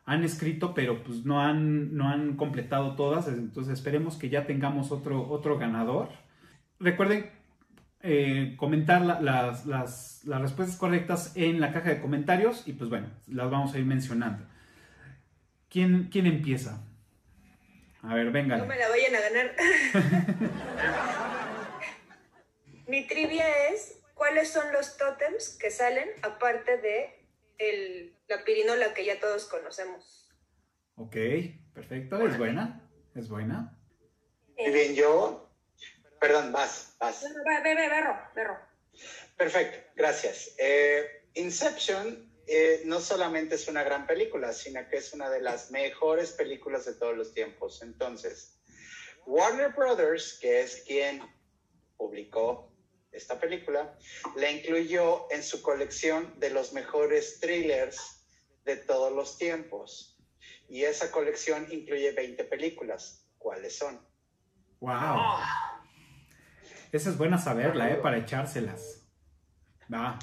Han 0.05 0.23
escrito, 0.23 0.73
pero 0.73 1.03
pues 1.03 1.25
no 1.25 1.41
han, 1.41 1.95
no 1.95 2.09
han 2.09 2.35
completado 2.35 2.95
todas. 2.95 3.27
Entonces 3.27 3.73
esperemos 3.73 4.17
que 4.17 4.29
ya 4.29 4.45
tengamos 4.45 4.91
otro, 4.91 5.27
otro 5.29 5.57
ganador. 5.57 6.09
Recuerden 6.79 7.31
eh, 8.01 8.55
comentar 8.57 9.01
la- 9.01 9.21
las, 9.21 9.65
las- 9.65 10.21
las 10.25 10.41
respuestas 10.41 10.77
correctas 10.77 11.33
en 11.35 11.59
la 11.59 11.71
caja 11.73 11.89
de 11.89 12.01
comentarios 12.01 12.67
y 12.67 12.73
pues 12.73 12.89
bueno, 12.89 13.07
las 13.27 13.49
vamos 13.49 13.73
a 13.73 13.79
ir 13.79 13.85
mencionando. 13.85 14.45
¿Quién, 15.73 16.07
quién 16.11 16.27
empieza? 16.27 16.85
A 18.03 18.13
ver, 18.13 18.29
venga. 18.29 18.57
No 18.57 18.67
me 18.67 18.77
la 18.77 18.89
vayan 18.89 19.15
a 19.15 19.19
ganar. 19.21 19.55
Mi 22.85 23.07
trivia 23.07 23.69
es, 23.69 23.99
¿cuáles 24.13 24.49
son 24.51 24.71
los 24.71 24.97
tótems 24.97 25.57
que 25.59 25.71
salen 25.71 26.09
aparte 26.21 26.77
de 26.77 27.27
el- 27.57 28.15
la 28.27 28.43
pirinola 28.43 28.93
que 28.93 29.03
ya 29.03 29.19
todos 29.19 29.45
conocemos? 29.45 30.29
Ok, 30.95 31.15
perfecto, 31.73 32.23
es 32.27 32.37
buena, 32.37 32.87
es 33.15 33.27
buena. 33.27 33.75
Muy 34.55 34.69
bien, 34.71 34.93
yo. 34.93 35.49
Perdón, 36.19 36.51
vas, 36.51 36.95
vas. 36.99 37.23
Ve, 37.23 37.63
ve, 37.63 37.75
ve, 37.75 37.89
berro, 37.89 38.15
berro. 38.35 38.57
Perfecto, 39.37 39.89
gracias. 39.95 40.53
Eh, 40.59 41.25
Inception 41.33 42.31
eh, 42.47 42.81
no 42.85 42.99
solamente 42.99 43.55
es 43.55 43.67
una 43.67 43.83
gran 43.83 44.05
película, 44.05 44.51
sino 44.53 44.87
que 44.89 44.97
es 44.97 45.13
una 45.13 45.29
de 45.29 45.41
las 45.41 45.71
mejores 45.71 46.31
películas 46.31 46.85
de 46.85 46.93
todos 46.93 47.15
los 47.15 47.33
tiempos. 47.33 47.81
Entonces, 47.81 48.59
Warner 49.25 49.73
Brothers, 49.73 50.37
que 50.39 50.61
es 50.61 50.83
quien 50.85 51.21
publicó 51.95 52.71
esta 53.11 53.39
película, 53.39 53.97
la 54.35 54.51
incluyó 54.51 55.31
en 55.31 55.43
su 55.43 55.61
colección 55.61 56.37
de 56.39 56.49
los 56.49 56.73
mejores 56.73 57.39
thrillers 57.39 58.25
de 58.65 58.75
todos 58.77 59.13
los 59.13 59.37
tiempos. 59.37 60.17
Y 60.67 60.83
esa 60.83 61.11
colección 61.11 61.67
incluye 61.71 62.11
20 62.11 62.43
películas. 62.45 63.25
¿Cuáles 63.37 63.77
son? 63.77 64.05
Wow. 64.79 65.39
Esa 66.91 67.09
es 67.09 67.17
buena 67.17 67.37
saberla, 67.37 67.91
¿eh? 67.91 67.95
Para 67.95 68.17
echárselas. 68.17 69.05
Va. 69.93 70.19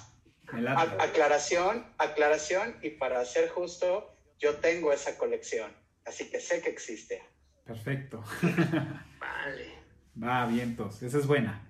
Aclaración, 0.98 1.86
aclaración, 1.98 2.76
y 2.82 2.90
para 2.90 3.24
ser 3.24 3.48
justo, 3.48 4.14
yo 4.38 4.56
tengo 4.56 4.92
esa 4.92 5.16
colección, 5.18 5.70
así 6.04 6.30
que 6.30 6.40
sé 6.40 6.62
que 6.62 6.70
existe. 6.70 7.22
Perfecto. 7.64 8.24
Vale. 9.20 9.80
Va, 10.22 10.46
vientos, 10.46 11.02
esa 11.02 11.18
es 11.18 11.26
buena. 11.26 11.68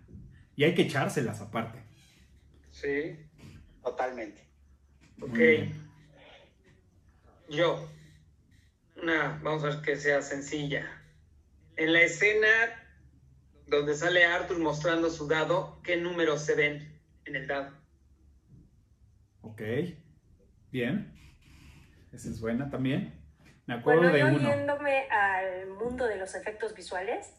Y 0.56 0.64
hay 0.64 0.74
que 0.74 0.82
echárselas 0.82 1.40
aparte. 1.40 1.78
Sí. 2.70 3.18
Totalmente. 3.82 4.46
Ok. 5.20 5.38
Yo. 7.48 7.88
Una, 9.02 9.40
vamos 9.42 9.64
a 9.64 9.68
ver 9.68 9.82
que 9.82 9.96
sea 9.96 10.22
sencilla. 10.22 10.86
En 11.76 11.92
la 11.92 12.02
escena 12.02 12.48
donde 13.66 13.94
sale 13.94 14.24
Arthur 14.24 14.58
mostrando 14.58 15.10
su 15.10 15.26
dado, 15.28 15.80
¿qué 15.82 15.96
números 15.96 16.44
se 16.44 16.54
ven 16.54 17.00
en 17.24 17.36
el 17.36 17.46
dado? 17.46 17.79
Ok. 19.42 19.62
Bien. 20.70 21.12
Esa 22.12 22.28
es 22.28 22.40
buena 22.40 22.70
también. 22.70 23.14
Me 23.66 23.74
acuerdo 23.74 24.02
Bueno, 24.02 24.14
de 24.14 24.20
yo 24.20 24.26
uno. 24.36 24.48
yéndome 24.50 25.08
al 25.10 25.68
mundo 25.68 26.06
de 26.06 26.16
los 26.16 26.34
efectos 26.34 26.74
visuales, 26.74 27.34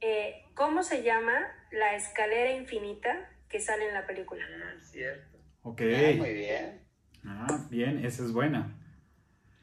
eh, 0.00 0.42
¿cómo 0.54 0.82
se 0.82 1.02
llama 1.02 1.34
la 1.70 1.94
escalera 1.94 2.52
infinita 2.52 3.30
que 3.48 3.60
sale 3.60 3.88
en 3.88 3.94
la 3.94 4.06
película? 4.06 4.44
Ah, 4.44 4.74
cierto. 4.82 5.38
Ok. 5.62 5.80
Ah, 5.82 6.12
muy 6.18 6.32
bien. 6.34 6.80
Ah, 7.24 7.66
bien, 7.70 8.04
esa 8.04 8.24
es 8.24 8.32
buena. 8.32 8.76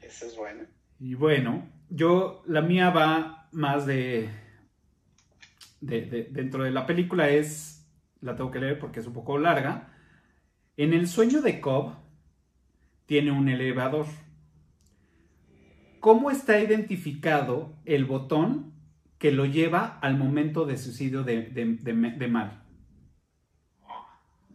Esa 0.00 0.26
es 0.26 0.36
buena. 0.36 0.66
Y 0.98 1.14
bueno, 1.14 1.70
yo, 1.90 2.42
la 2.46 2.62
mía 2.62 2.90
va 2.90 3.48
más 3.52 3.86
de, 3.86 4.28
de, 5.80 6.02
de- 6.02 6.28
dentro 6.30 6.64
de 6.64 6.70
la 6.70 6.86
película 6.86 7.28
es, 7.28 7.86
la 8.20 8.36
tengo 8.36 8.50
que 8.50 8.60
leer 8.60 8.78
porque 8.78 9.00
es 9.00 9.06
un 9.06 9.12
poco 9.14 9.38
larga. 9.38 9.93
En 10.76 10.92
el 10.92 11.06
sueño 11.06 11.40
de 11.40 11.60
Cobb 11.60 11.94
tiene 13.06 13.30
un 13.30 13.48
elevador. 13.48 14.06
¿Cómo 16.00 16.30
está 16.30 16.60
identificado 16.60 17.76
el 17.84 18.04
botón 18.04 18.72
que 19.18 19.30
lo 19.30 19.46
lleva 19.46 19.98
al 20.02 20.18
momento 20.18 20.66
de 20.66 20.76
suicidio 20.76 21.22
de, 21.22 21.42
de, 21.42 22.28
Mal? 22.28 22.62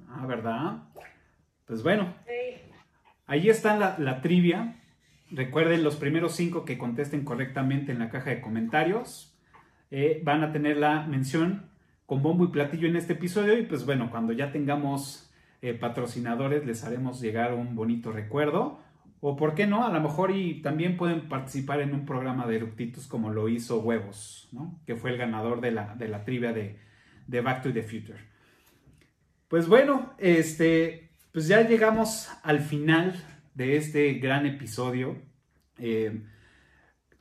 Ah, 0.10 0.26
¿verdad? 0.28 0.84
Pues 1.66 1.84
bueno, 1.84 2.14
Ahí 3.26 3.48
está 3.48 3.78
la, 3.78 3.96
la 4.00 4.22
trivia. 4.22 4.82
Recuerden 5.30 5.84
los 5.84 5.98
primeros 5.98 6.36
cinco 6.36 6.66
que 6.66 6.80
contesten 6.80 7.24
correctamente 7.24 7.92
en 7.92 8.00
la 8.00 8.10
caja 8.10 8.32
de 8.32 8.42
comentarios. 8.42 9.38
eh, 9.92 10.20
van 10.24 10.44
a 10.44 10.52
tener 10.52 10.78
la 10.78 11.06
mención 11.06 11.70
con 12.08 12.24
bombo 12.24 12.44
y 12.44 12.48
platillo 12.48 12.88
en 12.88 12.96
este 12.96 13.14
episodio. 13.14 13.58
Y 13.58 13.64
pues 13.68 13.86
bueno, 13.86 14.10
cuando 14.10 14.34
ya 14.34 14.52
tengamos 14.52 15.29
eh, 15.62 15.74
patrocinadores, 15.74 16.66
les 16.66 16.84
haremos 16.84 17.20
llegar 17.20 17.54
un 17.54 17.76
bonito 17.76 18.12
recuerdo. 18.12 18.80
O 19.22 19.36
por 19.36 19.54
qué 19.54 19.68
no, 19.68 19.86
a 19.86 19.92
lo 19.92 20.00
mejor 20.00 20.32
y 20.32 20.62
también 20.62 20.96
pueden 20.96 21.28
participar 21.28 21.82
en 21.82 21.94
un 21.94 22.06
programa 22.06 22.48
de 22.48 22.56
eructitos 22.56 23.06
como 23.06 23.30
lo 23.30 23.50
hizo 23.50 23.82
Huevos, 23.82 24.48
¿no? 24.54 24.80
que 24.86 24.96
fue 24.96 25.12
el 25.12 25.18
ganador 25.18 25.60
de 25.60 25.72
la, 25.72 25.96
de 25.96 26.08
la 26.08 26.24
trivia 26.24 26.54
de, 26.54 26.80
de 27.28 27.42
Back 27.42 27.64
to 27.64 27.74
the 27.74 27.84
Future. 27.84 28.20
Pues 29.50 29.68
bueno, 29.68 30.14
este, 30.20 31.12
pues 31.34 31.50
ya 31.50 31.68
llegamos 31.68 32.30
al 32.44 32.62
final 32.62 33.14
de 33.56 33.76
este 33.76 34.14
gran 34.14 34.46
episodio. 34.46 35.18
Eh, 35.78 36.22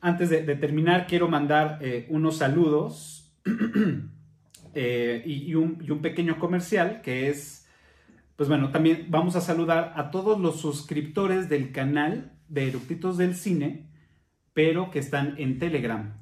antes 0.01 0.31
de, 0.31 0.43
terminar, 0.55 1.09
quiero 1.09 1.27
mandar 1.27 1.81
eh, 1.81 2.07
unos 2.11 2.39
saludos 2.39 3.35
y 4.75 5.55
un 5.55 6.01
pequeño 6.01 6.39
comercial 6.39 7.01
que 7.03 7.29
es, 7.29 7.68
pues 8.39 8.49
bueno, 8.49 8.71
también 8.71 9.07
vamos 9.09 9.35
a 9.35 9.41
saludar 9.41 9.95
a 9.97 10.13
todos 10.13 10.39
los 10.39 10.61
suscriptores 10.61 11.49
del 11.49 11.73
canal 11.73 12.39
de 12.47 12.69
Eructitos 12.69 13.17
del 13.17 13.35
Cine, 13.35 13.91
pero 14.53 14.93
que 14.93 15.01
están 15.01 15.35
en 15.39 15.59
Telegram. 15.59 16.15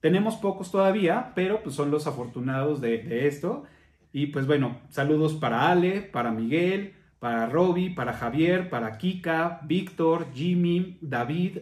Tenemos 0.00 0.36
pocos 0.36 0.70
todavía, 0.70 1.32
pero 1.34 1.62
pues 1.62 1.76
son 1.76 1.90
los 1.90 2.06
afortunados 2.06 2.82
de, 2.82 3.26
esto. 3.26 3.64
Y 4.12 4.26
pues 4.26 4.46
bueno, 4.46 4.82
saludos 4.90 5.32
para 5.32 5.70
Ale, 5.70 6.02
para 6.02 6.30
Miguel, 6.30 6.92
para 7.20 7.46
Robbie, 7.46 7.94
para 7.94 8.12
Javier, 8.12 8.68
para 8.68 8.98
Kika, 8.98 9.60
Víctor, 9.64 10.26
Jimmy, 10.34 10.98
David, 11.00 11.60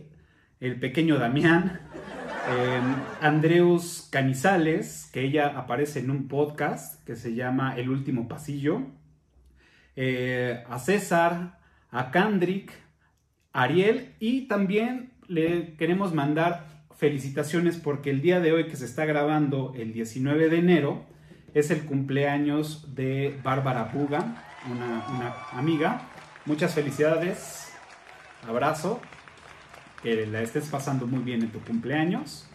el 0.58 0.80
pequeño 0.80 1.18
Damián, 1.18 1.82
em, 2.50 2.96
Andreus 3.20 4.08
Canizales, 4.10 5.08
que 5.12 5.20
ella 5.20 5.56
aparece 5.56 6.00
en 6.00 6.10
un 6.10 6.26
podcast 6.26 7.06
que 7.06 7.14
se 7.14 7.36
llama 7.36 7.76
El 7.76 7.90
último 7.90 8.26
pasillo, 8.26 8.88
eh, 9.96 10.64
a 10.68 10.78
César, 10.78 11.58
a 11.90 12.10
Kandrik, 12.10 12.72
Ariel 13.52 14.14
y 14.18 14.48
también 14.48 15.12
le 15.28 15.74
queremos 15.76 16.14
mandar 16.14 16.66
felicitaciones 16.96 17.76
porque 17.76 18.10
el 18.10 18.22
día 18.22 18.40
de 18.40 18.52
hoy 18.52 18.66
que 18.68 18.76
se 18.76 18.84
está 18.84 19.04
grabando 19.04 19.74
el 19.76 19.92
19 19.92 20.48
de 20.48 20.58
enero 20.58 21.04
es 21.54 21.70
el 21.70 21.84
cumpleaños 21.84 22.94
de 22.94 23.38
Bárbara 23.42 23.90
Puga, 23.90 24.44
una, 24.70 25.06
una 25.14 25.34
amiga. 25.52 26.02
Muchas 26.46 26.74
felicidades, 26.74 27.72
abrazo, 28.48 29.00
que 30.02 30.26
la 30.26 30.42
estés 30.42 30.68
pasando 30.68 31.06
muy 31.06 31.22
bien 31.22 31.42
en 31.42 31.50
tu 31.50 31.60
cumpleaños. 31.60 32.48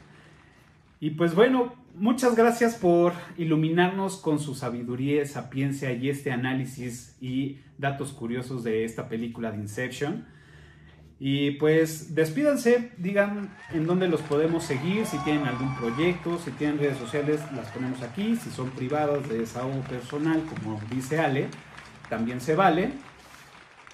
Y 0.99 1.11
pues 1.11 1.35
bueno, 1.35 1.75
muchas 1.99 2.35
gracias 2.35 2.75
por 2.75 3.13
iluminarnos 3.37 4.17
con 4.17 4.39
su 4.39 4.55
sabiduría, 4.55 5.25
sapiencia 5.25 5.91
y 5.91 6.09
este 6.09 6.31
análisis 6.31 7.15
y 7.19 7.59
datos 7.77 8.13
curiosos 8.13 8.63
de 8.63 8.85
esta 8.85 9.09
película 9.09 9.51
de 9.51 9.57
Inception. 9.57 10.25
Y 11.19 11.51
pues 11.51 12.13
despídanse, 12.13 12.91
digan 12.97 13.49
en 13.71 13.87
dónde 13.87 14.07
los 14.07 14.21
podemos 14.21 14.63
seguir, 14.63 15.07
si 15.07 15.17
tienen 15.19 15.47
algún 15.47 15.75
proyecto, 15.75 16.37
si 16.37 16.51
tienen 16.51 16.77
redes 16.77 16.97
sociales, 16.97 17.41
las 17.55 17.69
ponemos 17.71 18.03
aquí, 18.03 18.35
si 18.35 18.51
son 18.51 18.69
privadas 18.69 19.27
de 19.27 19.39
desahogo 19.39 19.81
personal, 19.81 20.43
como 20.43 20.79
dice 20.91 21.19
Ale, 21.19 21.47
también 22.07 22.39
se 22.39 22.55
vale. 22.55 22.91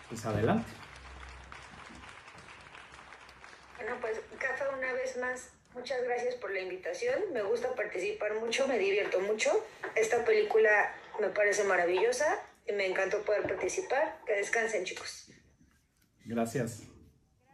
Pues 0.09 0.25
adelante. 0.25 0.69
Bueno, 3.77 3.95
pues 4.01 4.19
Cafa, 4.37 4.65
una 4.77 4.91
vez 4.91 5.17
más, 5.21 5.53
muchas 5.83 6.01
gracias 6.05 6.35
por 6.35 6.49
la 6.51 6.61
invitación. 6.61 7.33
Me 7.33 7.41
gusta 7.41 7.75
participar 7.75 8.35
mucho, 8.35 8.65
me 8.69 8.77
divierto 8.77 9.19
mucho. 9.19 9.51
Esta 9.95 10.23
película 10.23 10.95
me 11.19 11.27
parece 11.27 11.65
maravillosa 11.65 12.39
y 12.65 12.71
me 12.71 12.87
encantó 12.87 13.21
poder 13.25 13.43
participar. 13.43 14.17
Que 14.25 14.35
descansen, 14.35 14.85
chicos. 14.85 15.29
Gracias. 16.23 16.83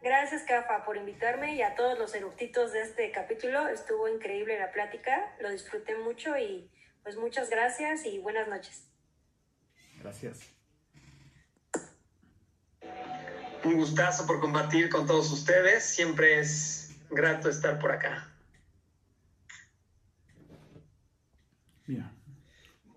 Gracias, 0.00 0.44
Cafa, 0.44 0.84
por 0.84 0.96
invitarme 0.96 1.56
y 1.56 1.62
a 1.62 1.74
todos 1.74 1.98
los 1.98 2.14
eructitos 2.14 2.72
de 2.72 2.82
este 2.82 3.10
capítulo. 3.10 3.66
Estuvo 3.66 4.06
increíble 4.06 4.56
la 4.60 4.70
plática, 4.70 5.34
lo 5.40 5.50
disfruté 5.50 5.96
mucho 5.96 6.38
y 6.38 6.70
pues 7.02 7.16
muchas 7.16 7.50
gracias 7.50 8.06
y 8.06 8.20
buenas 8.20 8.46
noches. 8.46 8.84
Gracias. 9.98 10.38
Un 13.64 13.74
gustazo 13.74 14.24
por 14.24 14.38
compartir 14.38 14.88
con 14.88 15.04
todos 15.04 15.32
ustedes. 15.32 15.82
Siempre 15.82 16.38
es 16.38 16.89
grato 17.10 17.48
estar 17.48 17.78
por 17.78 17.92
acá. 17.92 18.26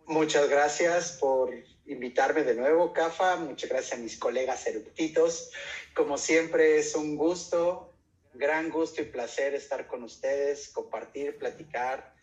Muchas 0.06 0.50
gracias 0.50 1.18
por 1.20 1.52
invitarme 1.86 2.44
de 2.44 2.56
nuevo, 2.56 2.94
Cafa. 2.94 3.38
Muchas 3.38 3.70
gracias 3.70 4.00
a 4.00 4.02
mis 4.02 4.18
colegas 4.18 4.68
eructitos. 4.68 5.52
Como 5.96 6.18
siempre, 6.18 6.78
es 6.78 6.94
un 6.96 7.16
gusto, 7.16 7.94
gran 8.34 8.70
gusto 8.70 9.02
y 9.02 9.06
placer 9.06 9.56
estar 9.56 9.88
con 9.88 10.04
ustedes, 10.04 10.70
compartir, 10.70 11.38
platicar, 11.38 12.14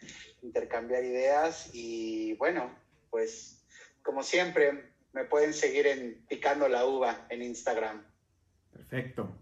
intercambiar 0.43 1.05
ideas. 1.05 1.71
Y 1.73 2.35
bueno, 2.35 2.71
pues 3.11 3.65
como 4.03 4.23
siempre, 4.23 4.93
me 5.13 5.25
pueden 5.25 5.53
seguir 5.53 5.87
en 5.87 6.25
Picando 6.29 6.69
la 6.69 6.85
Uva 6.87 7.27
en 7.31 7.43
Instagram. 7.43 8.05
Perfecto. 8.73 9.35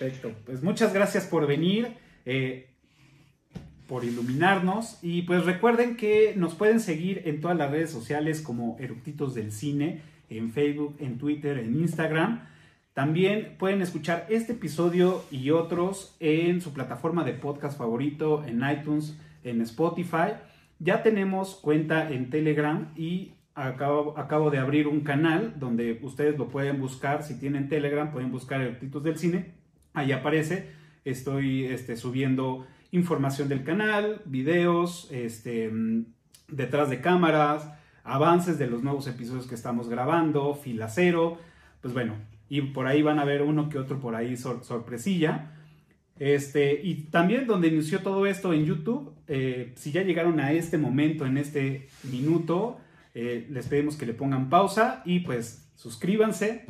Perfecto. 0.00 0.32
Pues 0.44 0.62
muchas 0.64 0.92
gracias 0.92 1.26
por 1.26 1.46
venir. 1.46 1.88
Eh, 2.24 2.66
por 3.90 4.04
iluminarnos. 4.04 5.00
Y 5.02 5.22
pues 5.22 5.44
recuerden 5.44 5.96
que 5.96 6.34
nos 6.36 6.54
pueden 6.54 6.78
seguir 6.78 7.22
en 7.24 7.40
todas 7.40 7.58
las 7.58 7.72
redes 7.72 7.90
sociales 7.90 8.40
como 8.40 8.76
Eructitos 8.78 9.34
del 9.34 9.50
Cine, 9.50 10.00
en 10.28 10.52
Facebook, 10.52 10.94
en 11.00 11.18
Twitter, 11.18 11.58
en 11.58 11.74
Instagram. 11.74 12.46
También 12.94 13.56
pueden 13.58 13.82
escuchar 13.82 14.26
este 14.30 14.52
episodio 14.52 15.24
y 15.32 15.50
otros 15.50 16.14
en 16.20 16.60
su 16.60 16.72
plataforma 16.72 17.24
de 17.24 17.32
podcast 17.32 17.76
favorito, 17.76 18.44
en 18.46 18.62
iTunes, 18.62 19.18
en 19.42 19.60
Spotify. 19.62 20.34
Ya 20.78 21.02
tenemos 21.02 21.56
cuenta 21.56 22.12
en 22.12 22.30
Telegram 22.30 22.92
y 22.94 23.32
acabo, 23.56 24.16
acabo 24.16 24.50
de 24.50 24.58
abrir 24.58 24.86
un 24.86 25.00
canal 25.00 25.54
donde 25.58 25.98
ustedes 26.02 26.38
lo 26.38 26.48
pueden 26.48 26.80
buscar. 26.80 27.24
Si 27.24 27.40
tienen 27.40 27.68
Telegram, 27.68 28.12
pueden 28.12 28.30
buscar 28.30 28.60
Eructitos 28.60 29.02
del 29.02 29.18
Cine. 29.18 29.59
Ahí 29.92 30.12
aparece. 30.12 30.70
Estoy 31.04 31.66
este, 31.66 31.96
subiendo 31.96 32.66
información 32.92 33.48
del 33.48 33.64
canal, 33.64 34.22
videos, 34.24 35.08
este, 35.10 35.70
detrás 36.48 36.90
de 36.90 37.00
cámaras, 37.00 37.70
avances 38.04 38.58
de 38.58 38.66
los 38.66 38.82
nuevos 38.82 39.06
episodios 39.06 39.46
que 39.46 39.54
estamos 39.54 39.88
grabando, 39.88 40.54
fila 40.54 40.88
cero, 40.88 41.38
pues 41.80 41.94
bueno, 41.94 42.14
y 42.48 42.60
por 42.62 42.86
ahí 42.86 43.02
van 43.02 43.18
a 43.18 43.24
ver 43.24 43.42
uno 43.42 43.68
que 43.68 43.78
otro 43.78 44.00
por 44.00 44.14
ahí 44.14 44.36
sor 44.36 44.64
sorpresilla. 44.64 45.52
Este, 46.18 46.80
y 46.82 47.04
también 47.04 47.46
donde 47.46 47.68
inició 47.68 48.00
todo 48.00 48.26
esto 48.26 48.52
en 48.52 48.66
YouTube, 48.66 49.14
eh, 49.26 49.72
si 49.76 49.90
ya 49.90 50.02
llegaron 50.02 50.38
a 50.38 50.52
este 50.52 50.76
momento, 50.76 51.24
en 51.24 51.38
este 51.38 51.88
minuto, 52.02 52.78
eh, 53.14 53.46
les 53.50 53.66
pedimos 53.68 53.96
que 53.96 54.04
le 54.04 54.12
pongan 54.12 54.50
pausa 54.50 55.02
y 55.06 55.20
pues 55.20 55.70
suscríbanse, 55.76 56.66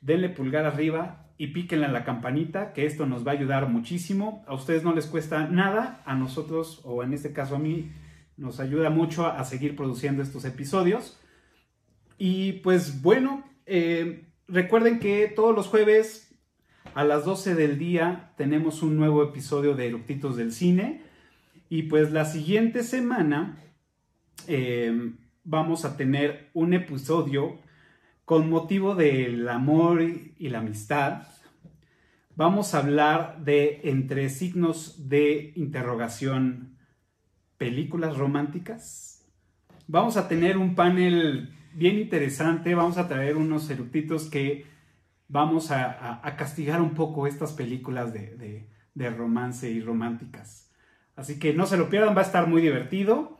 denle 0.00 0.28
pulgar 0.28 0.66
arriba 0.66 1.26
y 1.42 1.48
píquenle 1.48 1.86
a 1.86 1.90
la 1.90 2.04
campanita, 2.04 2.72
que 2.72 2.86
esto 2.86 3.04
nos 3.04 3.26
va 3.26 3.32
a 3.32 3.34
ayudar 3.34 3.68
muchísimo. 3.68 4.44
A 4.46 4.54
ustedes 4.54 4.84
no 4.84 4.94
les 4.94 5.06
cuesta 5.06 5.48
nada, 5.48 6.00
a 6.06 6.14
nosotros, 6.14 6.80
o 6.84 7.02
en 7.02 7.12
este 7.12 7.32
caso 7.32 7.56
a 7.56 7.58
mí, 7.58 7.90
nos 8.36 8.60
ayuda 8.60 8.90
mucho 8.90 9.26
a, 9.26 9.42
seguir 9.42 9.74
produciendo 9.74 10.22
estos 10.22 10.44
episodios. 10.44 11.18
Y 12.16 12.52
pues 12.62 13.02
bueno, 13.02 13.42
eh, 13.66 14.28
recuerden 14.46 15.00
que 15.00 15.26
todos 15.34 15.52
los 15.52 15.66
jueves 15.66 16.32
a 16.94 17.02
las 17.02 17.24
12 17.24 17.56
del 17.56 17.76
día 17.76 18.34
tenemos 18.36 18.84
un 18.84 18.96
nuevo 18.96 19.24
episodio 19.24 19.74
de 19.74 19.88
Eructitos 19.88 20.36
del 20.36 20.52
Cine. 20.52 21.02
Y 21.68 21.82
pues 21.82 22.12
la 22.12 22.24
siguiente 22.24 22.84
semana 22.84 23.58
eh, 24.46 25.12
vamos 25.42 25.84
a 25.84 25.96
tener 25.96 26.50
un 26.54 26.72
episodio 26.72 27.58
con 28.24 28.48
motivo 28.48 28.94
del 28.94 29.48
amor 29.48 30.02
y 30.02 30.48
la 30.48 30.58
amistad, 30.58 31.22
vamos 32.36 32.74
a 32.74 32.78
hablar 32.78 33.44
de 33.44 33.80
entre 33.84 34.28
signos 34.30 35.08
de 35.08 35.52
interrogación 35.56 36.76
películas 37.58 38.16
románticas. 38.16 39.24
Vamos 39.86 40.16
a 40.16 40.28
tener 40.28 40.56
un 40.56 40.74
panel 40.74 41.54
bien 41.74 41.98
interesante, 41.98 42.74
vamos 42.74 42.98
a 42.98 43.08
traer 43.08 43.36
unos 43.36 43.68
eructitos 43.70 44.28
que 44.28 44.66
vamos 45.28 45.70
a, 45.70 46.20
castigar 46.36 46.80
un 46.80 46.94
poco 46.94 47.26
estas 47.26 47.52
películas 47.52 48.12
de, 48.12 48.68
romance 49.16 49.70
y 49.70 49.80
románticas. 49.80 50.70
Así 51.16 51.38
que 51.38 51.54
no 51.54 51.66
se 51.66 51.76
lo 51.76 51.88
pierdan, 51.88 52.16
va 52.16 52.20
a 52.20 52.24
estar 52.24 52.46
muy 52.46 52.62
divertido. 52.62 53.38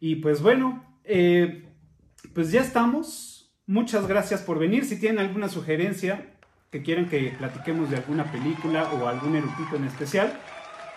Y 0.00 0.16
pues 0.16 0.42
bueno, 0.42 0.84
eh, 1.04 1.68
pues 2.34 2.50
ya 2.50 2.60
estamos. 2.60 3.33
Muchas 3.66 4.06
gracias 4.06 4.42
por 4.42 4.58
venir. 4.58 4.84
Si 4.84 4.98
tienen 5.00 5.20
alguna 5.20 5.48
sugerencia 5.48 6.26
que 6.70 6.82
quieran 6.82 7.08
que 7.08 7.34
platiquemos 7.38 7.88
de 7.90 7.96
alguna 7.96 8.30
película 8.30 8.90
o 8.92 9.08
algún 9.08 9.36
erudito 9.36 9.76
en 9.76 9.84
especial, 9.84 10.38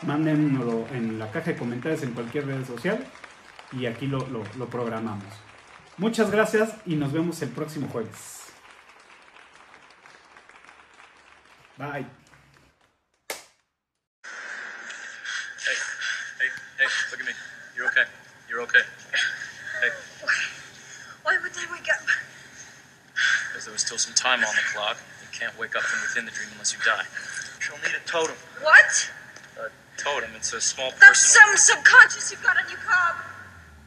mándenlo 0.02 0.86
en 0.92 1.18
la 1.18 1.32
caja 1.32 1.52
de 1.52 1.58
comentarios 1.58 2.04
en 2.04 2.14
cualquier 2.14 2.46
red 2.46 2.66
social 2.66 3.06
y 3.72 3.86
aquí 3.86 4.08
lo, 4.08 4.20
lo, 4.28 4.44
lo 4.58 4.68
programamos. 4.68 5.26
Muchas 5.98 6.30
gracias 6.30 6.76
y 6.86 6.96
nos 6.96 7.14
vemos 7.14 7.42
el 7.42 7.50
próximo 7.50 7.88
jueves. 7.88 8.44
Bye. 11.78 12.06
Hey, 15.60 15.76
hey, 16.40 16.50
hey, 16.80 16.88
look 17.12 17.22
at 17.22 17.26
me. 17.26 17.34
You're 17.76 17.88
okay. 17.88 18.04
You're 18.50 18.62
okay. 18.64 18.82
There 23.68 23.76
was 23.76 23.84
still 23.84 24.00
some 24.00 24.16
time 24.16 24.40
on 24.40 24.56
the 24.56 24.64
clock. 24.72 24.96
You 25.20 25.28
can't 25.36 25.52
wake 25.60 25.76
up 25.76 25.84
from 25.84 26.00
within 26.08 26.24
the 26.24 26.32
dream 26.32 26.48
unless 26.56 26.72
you 26.72 26.80
die. 26.88 27.04
She'll 27.60 27.76
need 27.84 28.00
a 28.00 28.04
totem. 28.08 28.40
What? 28.64 29.12
A 29.60 29.68
totem, 30.00 30.32
it's 30.40 30.54
a 30.56 30.62
small 30.64 30.96
That's 31.04 31.20
personal... 31.20 31.58
some 31.60 31.76
subconscious 31.76 32.32
you've 32.32 32.42
got 32.42 32.56
on 32.56 32.64
you, 32.72 32.80
Cobb. 32.80 33.20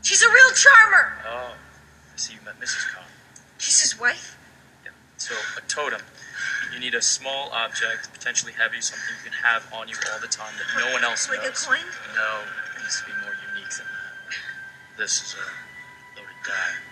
She's 0.05 0.21
a 0.21 0.29
real 0.29 0.53
charmer. 0.53 1.17
Oh, 1.25 1.57
I 1.57 2.17
see 2.21 2.35
you 2.37 2.45
met 2.45 2.61
Mrs. 2.61 2.93
Cobb. 2.93 3.09
She's 3.57 3.81
his 3.81 3.99
wife? 3.99 4.37
Yeah. 4.85 4.93
So, 5.17 5.33
a 5.57 5.65
totem. 5.65 6.05
You 6.75 6.79
need 6.79 6.95
a 6.95 7.01
small 7.01 7.49
object, 7.49 8.13
potentially 8.13 8.53
heavy, 8.53 8.85
something 8.85 9.09
you 9.17 9.31
can 9.33 9.39
have 9.41 9.65
on 9.73 9.89
you 9.89 9.97
all 10.13 10.21
the 10.21 10.29
time 10.29 10.53
that 10.61 10.69
no 10.77 10.93
one 10.93 11.05
else 11.05 11.27
Like 11.31 11.41
a 11.41 11.57
coin? 11.57 11.81
No, 12.13 12.45
it 12.77 12.85
needs 12.85 13.01
to 13.01 13.07
be 13.09 13.13
more 13.25 13.33
unique 13.57 13.73
than 13.73 13.89
that. 13.89 15.01
This 15.01 15.25
is 15.25 15.37
a 15.41 16.21
loaded 16.21 16.37
die. 16.45 16.90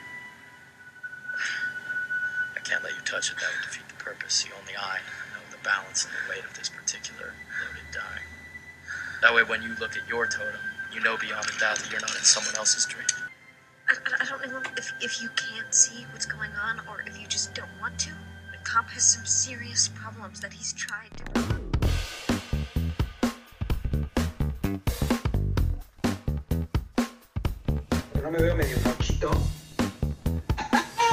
I 2.68 2.70
Can't 2.72 2.84
let 2.84 2.92
you 2.92 3.00
touch 3.06 3.30
it, 3.30 3.36
that 3.36 3.48
would 3.48 3.64
defeat 3.64 3.88
the 3.88 3.94
purpose. 3.94 4.44
You 4.44 4.52
only 4.60 4.74
I 4.76 4.98
know 5.32 5.40
the 5.50 5.56
balance 5.64 6.04
and 6.04 6.12
the 6.12 6.28
weight 6.28 6.44
of 6.44 6.52
this 6.52 6.68
particular 6.68 7.32
loaded 7.64 7.88
die. 7.94 8.20
That 9.22 9.32
way, 9.34 9.42
when 9.42 9.62
you 9.62 9.74
look 9.80 9.96
at 9.96 10.06
your 10.06 10.26
totem, 10.26 10.60
you 10.92 11.00
know 11.00 11.16
beyond 11.16 11.46
a 11.48 11.58
doubt 11.58 11.78
that 11.78 11.90
you're 11.90 12.00
not 12.02 12.14
in 12.14 12.24
someone 12.24 12.54
else's 12.56 12.84
dream. 12.84 13.06
I, 13.88 13.94
I- 14.04 14.16
I 14.20 14.24
don't 14.26 14.52
know 14.52 14.60
if, 14.76 14.92
if 15.00 15.22
you 15.22 15.30
can't 15.30 15.74
see 15.74 16.04
what's 16.12 16.26
going 16.26 16.50
on 16.62 16.80
or 16.90 17.02
if 17.06 17.18
you 17.18 17.26
just 17.26 17.54
don't 17.54 17.72
want 17.80 17.98
to. 18.00 18.10
But 18.50 18.62
Cop 18.64 18.90
has 18.90 19.02
some 19.14 19.24
serious 19.24 19.88
problems 19.88 20.40
that 20.40 20.52
he's 20.52 20.74
tried 20.74 21.08
to. 21.16 22.78
No 28.22 28.30
me 28.30 28.38
veo 28.38 28.54
medio 28.56 28.76
mochito. 28.84 29.57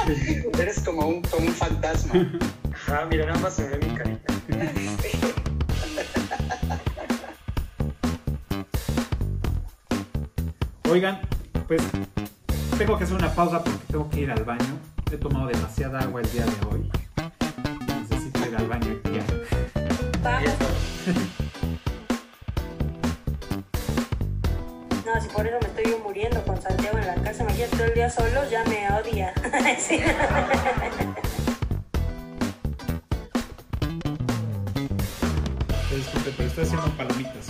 Eres 0.60 0.82
como 0.82 1.08
un, 1.08 1.22
como 1.24 1.48
un 1.48 1.54
fantasma. 1.54 2.30
Ajá, 2.74 3.08
mira, 3.10 3.26
nada 3.26 3.40
más 3.40 3.56
se 3.56 3.68
ve 3.68 3.78
mi 3.78 3.88
carita. 3.96 4.34
Oigan, 10.90 11.20
pues 11.68 11.82
tengo 12.78 12.98
que 12.98 13.06
hacer 13.06 13.18
una 13.18 13.34
pausa 13.34 13.64
porque 13.64 13.86
tengo 13.88 14.08
que 14.10 14.20
ir 14.22 14.32
al 14.32 14.44
baño. 14.44 14.80
He 15.12 15.18
tomado 15.18 15.48
demasiada 15.48 16.02
agua 16.02 16.22
el 16.22 16.32
día 16.32 16.46
de 16.46 16.52
hoy. 16.72 16.92
Necesito 17.88 18.48
ir 18.48 18.56
al 18.56 18.68
baño 18.68 19.02
ya. 19.04 19.26
Vamos. 20.22 20.52
No, 25.16 25.22
si 25.22 25.30
por 25.30 25.48
eso 25.48 25.58
me 25.62 25.68
estoy 25.68 25.86
yo 25.94 26.00
muriendo 26.00 26.44
con 26.44 26.62
Santiago 26.62 26.98
en 26.98 27.08
la 27.08 27.16
casa, 27.16 27.46
me 27.46 27.54
quedo 27.54 27.70
todo 27.70 27.86
el 27.86 27.94
día 27.94 28.10
solo, 28.10 28.50
ya 28.50 28.66
me 28.66 28.86
odia. 28.92 29.34
Sí. 29.80 30.02
Disculpe, 35.96 36.34
pero 36.36 36.50
estoy 36.50 36.64
haciendo 36.66 36.98
palomitas. 36.98 37.48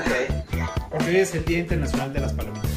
Ok. 0.00 0.10
Porque 0.90 1.06
hoy 1.06 1.16
es 1.18 1.34
el 1.36 1.44
Día 1.44 1.58
Internacional 1.60 2.12
de 2.12 2.20
las 2.20 2.32
Palomitas. 2.32 2.69